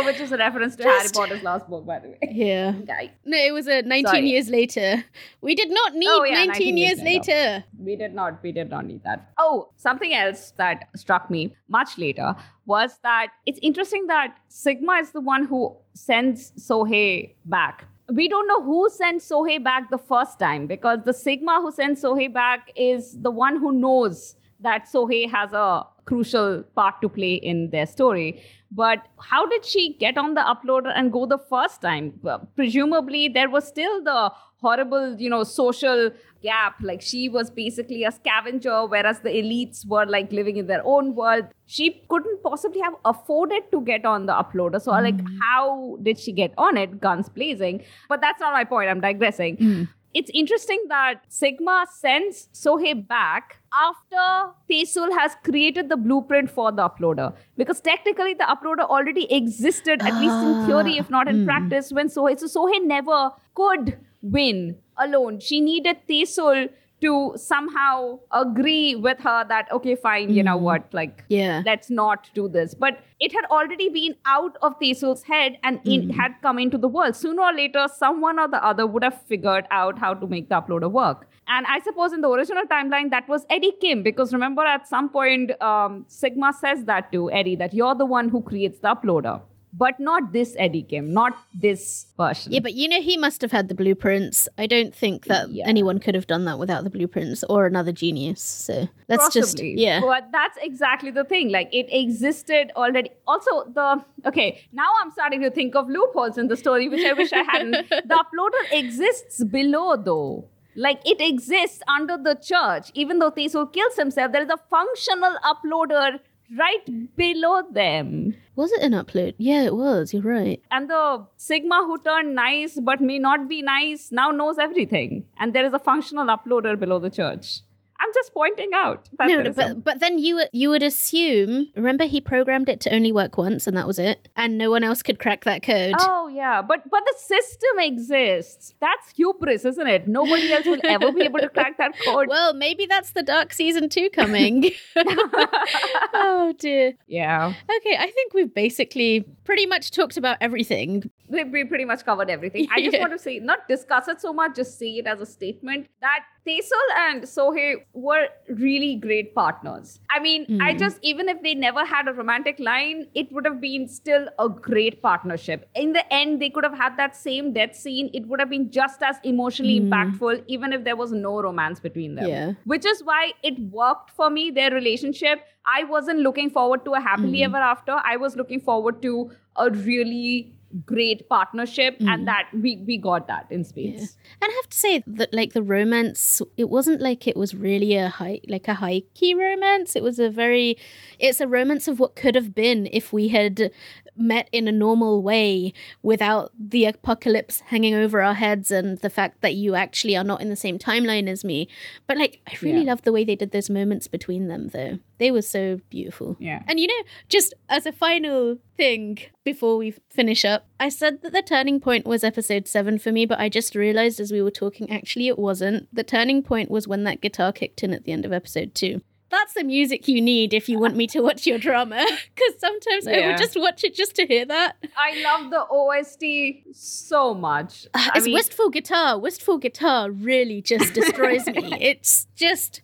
Which 0.06 0.20
is 0.20 0.32
a 0.32 0.38
reference 0.38 0.76
to 0.76 0.84
Harry 0.84 1.02
Just- 1.02 1.16
Potter's 1.16 1.42
last 1.44 1.68
book, 1.68 1.86
by 1.86 2.00
the 2.00 2.10
way. 2.10 2.18
yeah. 2.30 2.72
Guy. 2.72 3.12
No, 3.26 3.38
it 3.38 3.52
was 3.52 3.68
a 3.68 3.82
19 3.82 4.06
Sorry. 4.06 4.30
years 4.30 4.48
later. 4.50 5.04
We 5.42 5.56
did 5.56 5.70
not 5.72 5.96
need 5.96 6.08
Oh, 6.10 6.24
yeah, 6.24 6.46
19, 6.46 6.78
years, 6.78 7.02
later. 7.02 7.64
We 7.80 7.96
did 7.96 8.14
not, 8.14 8.44
we 8.44 8.52
did 8.52 8.70
not 8.70 8.86
need 8.86 9.04
that. 9.06 9.32
Oh, 9.40 9.70
something 9.78 10.14
else 10.14 10.52
that 10.58 10.90
struck 10.96 11.32
me 11.32 11.56
much 11.68 11.98
later 11.98 12.36
was 12.66 13.00
that 13.04 13.28
it's 13.46 13.60
interesting 13.64 14.08
that 14.08 14.38
Sigma 14.50 14.94
is 14.96 15.12
the 15.12 15.22
one 15.22 15.46
who 15.46 15.76
sends 15.94 16.52
Seo-hae 16.52 17.34
back. 17.46 17.86
We 18.14 18.30
don't 18.30 18.48
know 18.48 18.64
who 18.64 18.90
sent 18.90 19.22
Seo-hae 19.22 19.58
back 19.58 19.90
the 19.90 19.98
first 19.98 20.40
time 20.40 20.66
because 20.66 21.00
the 21.04 21.14
Sigma 21.14 21.60
who 21.62 21.72
sent 21.72 21.98
Seo-hae 21.98 22.30
back 22.30 22.72
is 22.76 23.22
the 23.22 23.32
one 23.32 23.58
who 23.58 23.72
knows 23.74 24.36
that 24.62 24.88
Seo-hae 24.88 25.28
has 25.28 25.52
a 25.52 25.86
crucial 26.06 26.64
part 26.76 27.02
to 27.02 27.10
play 27.10 27.34
in 27.34 27.70
their 27.70 27.86
story. 27.86 28.42
But 28.72 29.00
how 29.20 29.46
did 29.46 29.66
she 29.66 29.98
get 30.00 30.18
on 30.18 30.36
the 30.36 30.42
uploader 30.42 30.92
and 30.96 31.12
go 31.12 31.26
the 31.26 31.38
first 31.38 31.82
time? 31.82 32.20
Presumably, 32.56 33.28
there 33.28 33.50
was 33.50 33.68
still 33.68 34.02
the 34.04 34.32
horrible, 34.62 35.16
you 35.20 35.30
know, 35.30 35.44
social 35.44 36.12
gap. 36.42 36.76
Like 36.82 37.02
she 37.02 37.30
was 37.30 37.50
basically 37.50 38.04
a 38.04 38.12
scavenger, 38.12 38.86
whereas 38.86 39.20
the 39.22 39.30
elites 39.30 39.86
were 39.88 40.06
like 40.06 40.32
living 40.32 40.58
in 40.58 40.68
their 40.68 40.82
own 40.86 41.16
world. 41.16 41.46
She 41.66 42.02
couldn't 42.10 42.44
possibly 42.44 42.82
have 42.82 42.96
afforded 43.06 43.72
to 43.72 43.82
get 43.82 44.06
on 44.06 44.26
the 44.26 44.34
uploader. 44.34 44.82
So, 44.82 44.92
like, 44.92 45.18
mm. 45.18 45.38
how 45.42 45.98
did 46.02 46.20
she 46.20 46.32
get 46.32 46.54
on 46.58 46.78
it? 46.78 47.00
Guns 47.02 47.30
blazing. 47.30 47.84
But 48.10 48.22
that's 48.22 48.40
not 48.40 48.54
my 48.54 48.64
point. 48.64 48.90
I'm 48.90 49.02
digressing. 49.02 49.58
Mm. 49.58 49.88
It's 50.14 50.32
interesting 50.34 50.84
that 50.88 51.22
Sigma 51.28 51.86
sends 51.94 52.48
Seo-hae 52.52 52.94
back 53.08 53.58
after 53.72 54.54
Tae-sul 54.68 55.14
has 55.14 55.36
created 55.44 55.90
the 55.90 55.98
blueprint 55.98 56.50
for 56.50 56.72
the 56.72 56.90
uploader. 56.90 57.36
Because 57.56 57.82
technically, 57.82 58.34
the 58.34 58.46
uploader 58.46 58.86
already 58.86 59.32
existed, 59.32 60.02
at 60.02 60.16
least 60.16 60.34
in 60.34 60.54
ah, 60.56 60.66
theory, 60.66 60.98
if 60.98 61.12
not 61.12 61.28
in 61.28 61.44
mm. 61.44 61.46
practice, 61.46 61.92
when 61.92 62.08
Seo-hae. 62.08 62.38
So 62.38 62.48
Seo-hae 62.48 62.80
never 62.80 63.32
could 63.54 63.98
win 64.22 64.78
alone. 64.98 65.40
She 65.40 65.62
needed 65.62 65.98
Tae-sul 66.08 66.68
to 67.00 67.34
somehow 67.36 68.18
agree 68.32 68.96
with 68.96 69.20
her 69.20 69.46
that, 69.48 69.72
okay, 69.72 69.94
fine, 69.96 70.34
you 70.34 70.42
know 70.42 70.58
what, 70.58 70.92
like, 70.92 71.24
Yeah. 71.30 71.62
let's 71.64 71.92
not 71.92 72.28
do 72.34 72.48
this. 72.48 72.74
But 72.74 72.98
it 73.20 73.32
had 73.32 73.46
already 73.52 73.90
been 73.90 74.16
out 74.26 74.58
of 74.64 74.80
Tae-sul's 74.80 75.22
head 75.22 75.60
and 75.64 75.80
it 75.86 76.12
had 76.16 76.34
come 76.42 76.58
into 76.58 76.76
the 76.78 76.88
world. 76.88 77.16
Sooner 77.16 77.44
or 77.44 77.54
later, 77.54 77.86
someone 77.96 78.40
or 78.40 78.48
the 78.48 78.64
other 78.66 78.88
would 78.88 79.04
have 79.04 79.22
figured 79.24 79.68
out 79.70 80.00
how 80.00 80.16
to 80.16 80.26
make 80.26 80.50
the 80.50 80.56
uploader 80.56 80.90
work. 80.90 81.30
And 81.48 81.68
I 81.68 81.80
suppose 81.82 82.14
in 82.14 82.22
the 82.22 82.30
original 82.30 82.64
timeline, 82.66 83.12
that 83.12 83.30
was 83.30 83.46
Eddie 83.50 83.74
Kim, 83.80 84.02
because 84.02 84.34
remember 84.34 84.64
at 84.64 84.88
some 84.88 85.10
point, 85.10 85.52
um, 85.62 86.04
Sigma 86.08 86.52
says 86.60 86.86
that 86.86 87.12
to 87.12 87.32
Eddie, 87.32 87.56
that 87.58 87.76
you're 87.76 87.94
the 87.94 88.06
one 88.08 88.30
who 88.30 88.42
creates 88.42 88.80
the 88.80 88.88
uploader. 88.96 89.40
But 89.74 90.00
not 90.00 90.32
this 90.34 90.56
Eddie 90.58 90.82
Kim, 90.84 91.14
not 91.14 91.38
this 91.54 92.08
version. 92.18 92.52
Yeah, 92.52 92.62
but 92.62 92.74
you 92.74 92.88
know, 92.88 93.02
he 93.02 93.16
must 93.18 93.42
have 93.42 93.52
had 93.52 93.68
the 93.68 93.76
blueprints. 93.76 94.48
I 94.58 94.66
don't 94.66 94.96
think 94.96 95.26
that 95.26 95.50
Yeah. 95.50 95.66
anyone 95.68 96.00
could 96.00 96.16
have 96.16 96.26
done 96.26 96.46
that 96.46 96.58
without 96.58 96.84
the 96.84 96.90
blueprints 96.90 97.44
or 97.44 97.66
another 97.68 97.92
genius. 97.92 98.42
So 98.42 98.88
that's 99.08 99.32
just, 99.34 99.62
yeah. 99.62 100.00
But 100.00 100.30
that's 100.32 100.58
exactly 100.62 101.12
the 101.12 101.26
thing. 101.26 101.50
Like 101.50 101.70
it 101.74 101.88
existed 101.92 102.72
already. 102.76 103.12
Also, 103.28 103.66
the 103.66 104.04
okay, 104.26 104.62
now 104.72 104.88
I'm 105.04 105.12
starting 105.12 105.42
to 105.42 105.52
think 105.52 105.76
of 105.76 105.88
loopholes 105.90 106.38
in 106.38 106.48
the 106.48 106.58
story, 106.58 106.90
which 106.90 107.06
I 107.06 107.14
wish 107.14 107.32
I 107.34 107.44
hadn't. 107.44 107.90
the 107.90 108.24
uploader 108.24 108.80
exists 108.80 109.44
below 109.44 109.96
though. 109.98 110.46
Like 110.76 111.02
it 111.06 111.20
exists 111.22 111.82
under 111.88 112.18
the 112.18 112.36
church. 112.36 112.92
Even 112.94 113.20
though 113.20 113.32
Tae-sul 113.32 113.66
kills 113.68 113.96
himself, 113.96 114.32
there 114.32 114.44
is 114.44 114.50
a 114.50 114.58
functional 114.70 115.36
uploader 115.44 116.20
right 116.56 117.16
below 117.16 117.64
them. 117.72 118.36
Was 118.56 118.72
it 118.72 118.82
an 118.82 118.94
upload? 118.94 119.36
Yeah, 119.38 119.64
it 119.64 119.76
was. 119.76 120.14
You're 120.14 120.24
right. 120.24 120.62
And 120.72 120.90
the 120.90 121.26
Sigma 121.38 121.84
who 121.86 122.00
turned 122.00 122.36
nice 122.36 122.80
but 122.82 123.02
may 123.02 123.20
not 123.20 123.48
be 123.48 123.62
nice 123.62 124.12
now 124.12 124.32
knows 124.32 124.58
everything. 124.58 125.26
And 125.40 125.54
there 125.54 125.66
is 125.66 125.74
a 125.74 125.80
functional 125.80 126.28
uploader 126.28 126.80
below 126.80 127.00
the 127.00 127.10
church. 127.10 127.62
I'm 128.00 128.10
just 128.14 128.34
pointing 128.34 128.70
out. 128.74 129.10
That 129.18 129.28
no, 129.28 129.52
but 129.52 129.84
but 129.84 130.00
then 130.00 130.20
you 130.20 130.44
you 130.54 130.70
would 130.70 130.84
assume. 130.84 131.68
Remember, 131.76 132.06
he 132.06 132.22
programmed 132.22 132.70
it 132.70 132.80
to 132.82 132.94
only 132.94 133.12
work 133.12 133.38
once, 133.38 133.66
and 133.68 133.76
that 133.76 133.88
was 133.88 133.98
it, 134.00 134.28
and 134.36 134.58
no 134.58 134.70
one 134.70 134.84
else 134.84 135.02
could 135.02 135.20
crack 135.20 135.44
that 135.46 135.64
code. 135.64 135.96
Oh 136.00 136.28
yeah, 136.28 136.62
but 136.62 136.84
but 136.90 137.04
the 137.06 137.16
system 137.18 137.80
exists. 137.80 138.74
That's 138.80 139.12
hubris, 139.16 139.66
isn't 139.66 139.88
it? 139.88 140.08
Nobody 140.08 140.54
else 140.54 140.66
will 140.66 140.80
ever 140.84 141.12
be 141.12 141.24
able 141.24 141.40
to 141.40 141.50
crack 141.50 141.78
that 141.78 141.94
code. 142.06 142.28
Well, 142.28 142.54
maybe 142.54 142.86
that's 142.86 143.12
the 143.12 143.24
dark 143.24 143.54
season 143.54 143.90
two 143.90 144.10
coming. 144.12 144.72
oh 144.96 146.54
dear. 146.60 146.94
yeah, 147.08 147.48
Okay, 147.78 147.96
I 147.98 148.12
think 148.12 148.34
we've 148.34 148.54
basically 148.54 149.26
pretty 149.44 149.66
much 149.66 149.92
talked 149.92 150.18
about 150.18 150.38
everything. 150.42 151.10
we, 151.30 151.44
we 151.46 151.64
pretty 151.64 151.86
much 151.86 152.06
covered 152.06 152.30
everything. 152.30 152.68
I 152.72 152.82
just 152.82 152.94
Yeah. 152.94 153.02
want 153.02 153.14
to 153.14 153.20
say, 153.20 153.40
not 153.40 153.68
discuss 153.68 154.08
it 154.08 154.22
so 154.22 154.34
much, 154.34 154.56
just 154.56 154.78
see 154.78 155.00
it 155.00 155.08
as 155.08 155.22
a 155.22 155.26
statement 155.26 155.88
that 156.02 156.20
Tae-sul 156.46 156.80
and 156.98 157.24
Seo-hae 157.24 157.86
were 158.06 158.28
really 158.64 158.96
great 158.96 159.34
partners. 159.36 160.00
I 160.16 160.20
mean, 160.26 160.44
I 160.62 160.74
Mm. 160.74 160.80
just 160.82 161.00
even 161.12 161.30
if 161.34 161.42
they 161.46 161.54
never 161.62 161.84
had 161.92 162.08
a 162.12 162.14
romantic 162.18 162.60
line, 162.68 163.00
it 163.22 163.32
would 163.32 163.46
have 163.50 163.60
been 163.62 163.88
still 163.94 164.28
a 164.46 164.48
great 164.68 165.02
partnership. 165.02 165.68
In 165.84 165.94
the 165.98 166.04
end, 166.20 166.42
they 166.42 166.50
could 166.58 166.64
have 166.70 166.78
had 166.82 166.98
that 166.98 167.16
same 167.22 167.52
death 167.54 167.76
scene. 167.76 168.12
It 168.22 168.28
would 168.28 168.40
have 168.40 168.52
been 168.56 168.70
just 168.80 169.02
as 169.12 169.22
emotionally 169.34 169.80
Mm. 169.80 169.88
impactful, 169.90 170.44
even 170.58 170.74
if 170.80 170.84
there 170.90 170.96
was 171.04 171.12
no 171.24 171.34
romance 171.48 171.80
between 171.88 172.16
them. 172.22 172.30
Yeah. 172.34 172.54
Which 172.76 172.86
is 172.86 173.04
why 173.12 173.22
it 173.52 173.60
worked 173.80 174.12
for 174.22 174.30
me, 174.30 174.46
their 174.60 174.72
relationship. 174.72 175.42
I 175.66 175.84
wasn't 175.96 176.20
looking 176.20 176.50
forward 176.60 176.86
to 176.86 176.94
a 176.94 177.00
happily 177.10 177.40
Mm. 177.40 177.46
ever 177.50 177.58
after. 177.72 178.00
I 178.14 178.18
was 178.28 178.36
looking 178.44 178.60
forward 178.70 179.02
to 179.08 179.16
a 179.56 179.70
really 179.72 180.54
great 180.86 181.28
partnership, 181.30 181.98
Mm. 182.00 182.08
and 182.14 182.28
that 182.28 182.48
we 182.54 182.78
we 182.86 182.98
got 182.98 183.28
that 183.28 183.48
in 183.50 183.64
spades. 183.64 184.18
And 184.42 184.52
I 184.52 184.56
have 184.62 184.70
to 184.70 184.78
say 184.78 185.04
that 185.08 185.34
like 185.34 185.54
the 185.54 185.64
romance, 185.64 186.42
it 186.58 186.70
wasn't 186.70 187.02
like 187.02 187.28
it 187.28 187.38
was 187.38 187.56
really 187.56 187.96
a 187.96 188.10
high 188.10 188.42
like 188.48 188.68
a 188.68 188.76
high 188.76 189.04
key 189.14 189.34
romance. 189.34 189.96
It 189.96 190.04
was 190.04 190.20
a 190.20 190.30
very 190.30 190.78
it's 191.20 191.40
a 191.42 191.48
romance 191.48 191.88
of 191.88 192.00
what 192.00 192.16
could 192.16 192.36
have 192.36 192.54
been 192.54 192.88
if 192.92 193.14
we 193.14 193.30
had 193.30 193.72
met 194.20 194.50
in 194.52 194.68
a 194.68 194.72
normal 194.72 195.22
way 195.22 195.72
without 196.02 196.52
the 196.60 196.86
apocalypse 196.86 197.60
hanging 197.68 197.94
over 197.94 198.22
our 198.24 198.34
heads 198.34 198.72
and 198.72 198.98
the 199.00 199.12
fact 199.12 199.42
that 199.42 199.54
you 199.54 199.76
actually 199.76 200.18
are 200.18 200.24
not 200.24 200.42
in 200.42 200.50
the 200.50 200.56
same 200.56 200.80
timeline 200.80 201.28
as 201.30 201.44
me. 201.46 201.68
But 202.08 202.18
like 202.18 202.42
I 202.48 202.54
really 202.62 202.80
Yeah. 202.84 202.92
love 202.92 203.04
the 203.04 203.12
way 203.12 203.24
they 203.24 203.36
did 203.36 203.52
those 203.52 203.70
moments 203.70 204.08
between 204.08 204.48
them 204.48 204.70
though. 204.70 204.98
They 205.20 205.32
were 205.32 205.42
so 205.42 205.80
beautiful. 205.90 206.36
Yeah. 206.40 206.64
And 206.68 206.80
you 206.80 206.88
know, 206.88 207.08
just 207.30 207.54
as 207.70 207.86
a 207.86 207.92
final 207.92 208.58
thing 208.76 209.20
before 209.44 209.78
we 209.78 209.96
finish 210.10 210.46
up, 210.46 210.68
I 210.80 210.90
said 210.90 211.22
that 211.24 211.34
the 211.34 211.42
turning 211.42 211.80
point 211.80 212.06
was 212.06 212.24
episode 212.24 212.68
seven 212.68 213.00
for 213.00 213.12
me, 213.12 213.26
but 213.26 213.40
I 213.40 213.50
just 213.50 213.76
realized 213.76 214.20
as 214.20 214.32
we 214.32 214.42
were 214.42 214.52
talking, 214.52 214.92
actually, 214.92 215.28
it 215.28 215.40
wasn't. 215.40 215.94
The 215.94 216.04
turning 216.04 216.44
point 216.44 216.70
was 216.70 216.88
when 216.88 217.04
that 217.06 217.22
guitar 217.22 217.52
kicked 217.52 217.84
in 217.84 217.94
at 217.94 218.04
the 218.04 218.12
end 218.12 218.26
of 218.26 218.34
episode 218.34 218.76
two. 218.76 219.02
That's 219.30 219.54
the 219.54 219.64
music 219.64 220.08
you 220.08 220.22
need 220.22 220.54
if 220.54 220.70
you 220.70 220.80
want 220.80 220.96
me 220.96 221.06
to 221.08 221.22
watch 221.22 221.46
your 221.46 221.58
drama. 221.58 222.06
Because 222.36 222.60
sometimes 222.60 223.08
I 223.08 223.28
would 223.28 223.38
just 223.38 223.60
watch 223.60 223.84
it 223.84 223.96
just 223.96 224.16
to 224.16 224.26
hear 224.28 224.46
that. 224.46 224.78
I 224.96 225.22
love 225.22 225.50
the 225.50 225.66
OST 225.70 226.76
so 226.76 227.34
much. 227.34 227.88
I 227.94 228.12
it's 228.16 228.26
mean, 228.26 228.36
wistful 228.36 228.70
guitar. 228.70 229.18
Wistful 229.18 229.58
guitar 229.58 230.12
really 230.12 230.62
just 230.62 230.94
destroys 230.94 231.48
me. 231.48 231.78
It's 231.88 232.28
just 232.36 232.82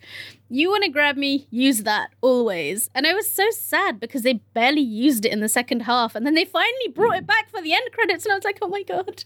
you 0.49 0.69
want 0.69 0.83
to 0.83 0.89
grab 0.89 1.17
me, 1.17 1.47
use 1.49 1.81
that 1.83 2.11
always. 2.21 2.89
And 2.93 3.07
I 3.07 3.13
was 3.13 3.31
so 3.31 3.49
sad 3.49 3.99
because 3.99 4.21
they 4.21 4.33
barely 4.53 4.81
used 4.81 5.25
it 5.25 5.31
in 5.31 5.39
the 5.39 5.49
second 5.49 5.81
half, 5.81 6.13
and 6.15 6.27
then 6.27 6.35
they 6.35 6.45
finally 6.45 6.89
brought 6.93 7.17
it 7.17 7.25
back 7.25 7.49
for 7.49 7.59
the 7.59 7.73
end 7.73 7.89
credits, 7.91 8.23
and 8.25 8.33
I 8.33 8.35
was 8.35 8.43
like, 8.43 8.59
oh 8.61 8.67
my 8.67 8.83
god. 8.83 9.23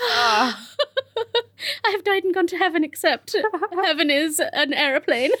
Ah. 0.00 0.68
I 1.84 1.90
have 1.90 2.04
died 2.04 2.24
and 2.24 2.32
gone 2.32 2.46
to 2.46 2.56
heaven, 2.56 2.82
except 2.82 3.36
heaven 3.72 4.10
is 4.10 4.40
an 4.52 4.72
aeroplane. 4.72 5.32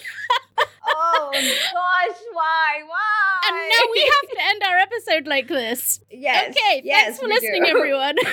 Oh 0.90 1.30
gosh, 1.32 2.18
why, 2.32 2.82
why? 2.86 3.40
And 3.46 3.56
now 3.68 3.92
we 3.92 4.00
have 4.00 4.30
to 4.30 4.36
end 4.40 4.62
our 4.64 4.78
episode 4.78 5.26
like 5.26 5.48
this. 5.48 6.00
Yes. 6.10 6.50
okay, 6.50 6.82
yes, 6.84 7.04
thanks 7.04 7.20
for 7.20 7.28
listening, 7.28 7.64
do. 7.64 7.70
everyone. 7.70 8.16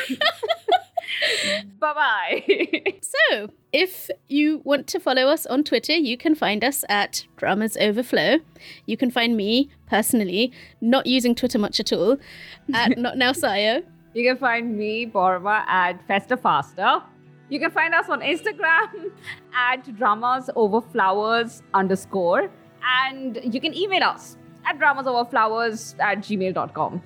bye 1.80 1.94
bye. 1.94 2.44
So, 3.02 3.50
if 3.72 4.10
you 4.28 4.62
want 4.64 4.88
to 4.88 5.00
follow 5.00 5.28
us 5.28 5.46
on 5.46 5.64
Twitter, 5.64 5.94
you 5.94 6.18
can 6.18 6.36
find 6.36 6.64
us 6.64 6.84
at 6.90 7.26
Dramas 7.38 7.78
Overflow. 7.78 8.40
You 8.86 8.98
can 8.98 9.12
find 9.12 9.38
me 9.38 9.70
personally, 9.88 10.52
not 10.82 11.06
using 11.06 11.36
Twitter 11.36 11.60
much 11.60 11.80
at 11.80 11.94
all, 11.94 12.18
at 12.74 12.98
Not 12.98 13.18
Now 13.18 13.32
Sayo. 13.32 13.84
You 14.14 14.30
can 14.30 14.38
find 14.38 14.78
me, 14.78 15.06
Paroma, 15.08 15.66
at 15.68 16.06
Festa 16.08 16.38
Faster. 16.38 17.02
You 17.50 17.60
can 17.60 17.72
find 17.72 17.94
us 17.94 18.10
on 18.10 18.22
Instagram 18.22 19.12
at 19.54 19.96
dramas 19.96 20.50
over 20.56 20.82
flowers 20.82 21.62
underscore. 21.74 22.50
And 23.04 23.40
you 23.44 23.60
can 23.60 23.74
email 23.76 24.04
us 24.04 24.38
at 24.66 24.80
dramasoverflowers 24.80 25.96
at 26.00 26.20
gmail.com. 26.20 27.02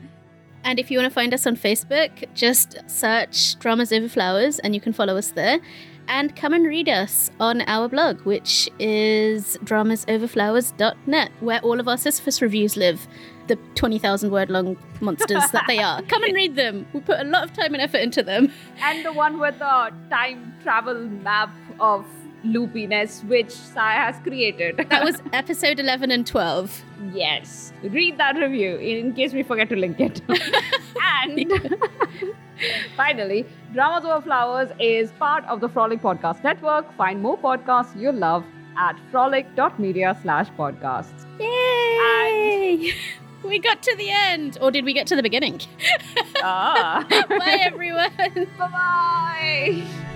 And 0.64 0.80
if 0.80 0.92
you 0.92 0.98
want 0.98 1.10
to 1.10 1.14
find 1.14 1.34
us 1.34 1.48
on 1.48 1.56
Facebook, 1.56 2.34
just 2.34 2.78
search 2.88 3.58
Dramas 3.60 3.94
Over 3.94 4.10
Flowers 4.10 4.60
and 4.60 4.76
you 4.76 4.82
can 4.82 4.92
follow 4.92 5.18
us 5.18 5.32
there. 5.32 5.60
And 6.08 6.36
come 6.36 6.54
and 6.54 6.66
read 6.66 6.90
us 6.90 7.30
on 7.40 7.62
our 7.62 7.88
blog, 7.88 8.22
which 8.22 8.68
is 8.80 9.58
dramasoverflowers.net, 9.64 11.32
where 11.40 11.60
all 11.62 11.80
of 11.80 11.88
our 11.88 11.98
Sisyphus 11.98 12.42
reviews 12.42 12.76
live. 12.76 13.08
The 13.50 13.56
20,000 13.76 14.30
word 14.32 14.50
long 14.52 14.78
monsters 15.02 15.44
that 15.52 15.66
they 15.68 15.80
are. 15.80 16.02
Come 16.04 16.24
and 16.24 16.34
read 16.42 16.56
them. 16.56 16.86
We 16.94 17.00
put 17.02 17.20
a 17.20 17.24
lot 17.24 17.44
of 17.44 17.52
time 17.54 17.74
and 17.74 17.82
effort 17.82 17.98
into 17.98 18.22
them. 18.24 18.52
And 18.82 19.04
the 19.04 19.12
one 19.12 19.40
with 19.40 19.58
the 19.60 19.92
time 20.12 20.54
travel 20.64 20.94
map 21.28 21.50
of 21.80 22.06
loopiness, 22.46 23.24
which 23.28 23.50
Sai 23.52 23.94
has 23.94 24.16
created. 24.22 24.78
That 24.78 25.04
was 25.04 25.22
episode 25.34 25.80
11 25.80 26.12
and 26.12 26.28
12. 26.28 26.84
yes. 27.14 27.74
Read 27.84 28.18
that 28.20 28.36
review 28.38 28.76
in 28.76 29.14
case 29.14 29.34
we 29.34 29.42
forget 29.44 29.68
to 29.70 29.76
link 29.76 30.00
it. 30.00 30.22
and 30.30 31.76
finally, 32.96 33.46
Dramas 33.74 34.06
Over 34.06 34.22
Flowers 34.22 34.70
is 34.80 35.12
part 35.14 35.44
of 35.46 35.60
the 35.60 35.70
Frolic 35.70 36.02
Podcast 36.02 36.44
Network. 36.44 36.94
Find 36.96 37.22
more 37.22 37.38
podcasts 37.38 38.00
you'll 38.00 38.14
love 38.14 38.46
at 38.78 38.96
frolic.media 39.12 40.18
slash 40.22 40.48
podcasts. 40.52 41.26
Yay! 41.40 42.94
We 43.44 43.60
got 43.60 43.82
to 43.84 43.96
the 43.96 44.10
end. 44.10 44.58
Or 44.62 44.72
did 44.72 44.86
we 44.86 44.94
get 44.94 45.08
to 45.08 45.16
the 45.16 45.24
beginning? 45.24 45.62
Ah. 46.44 47.06
Bye, 47.30 47.58
everyone. 47.62 48.12
Bye 48.58 49.84
bye. 49.84 50.16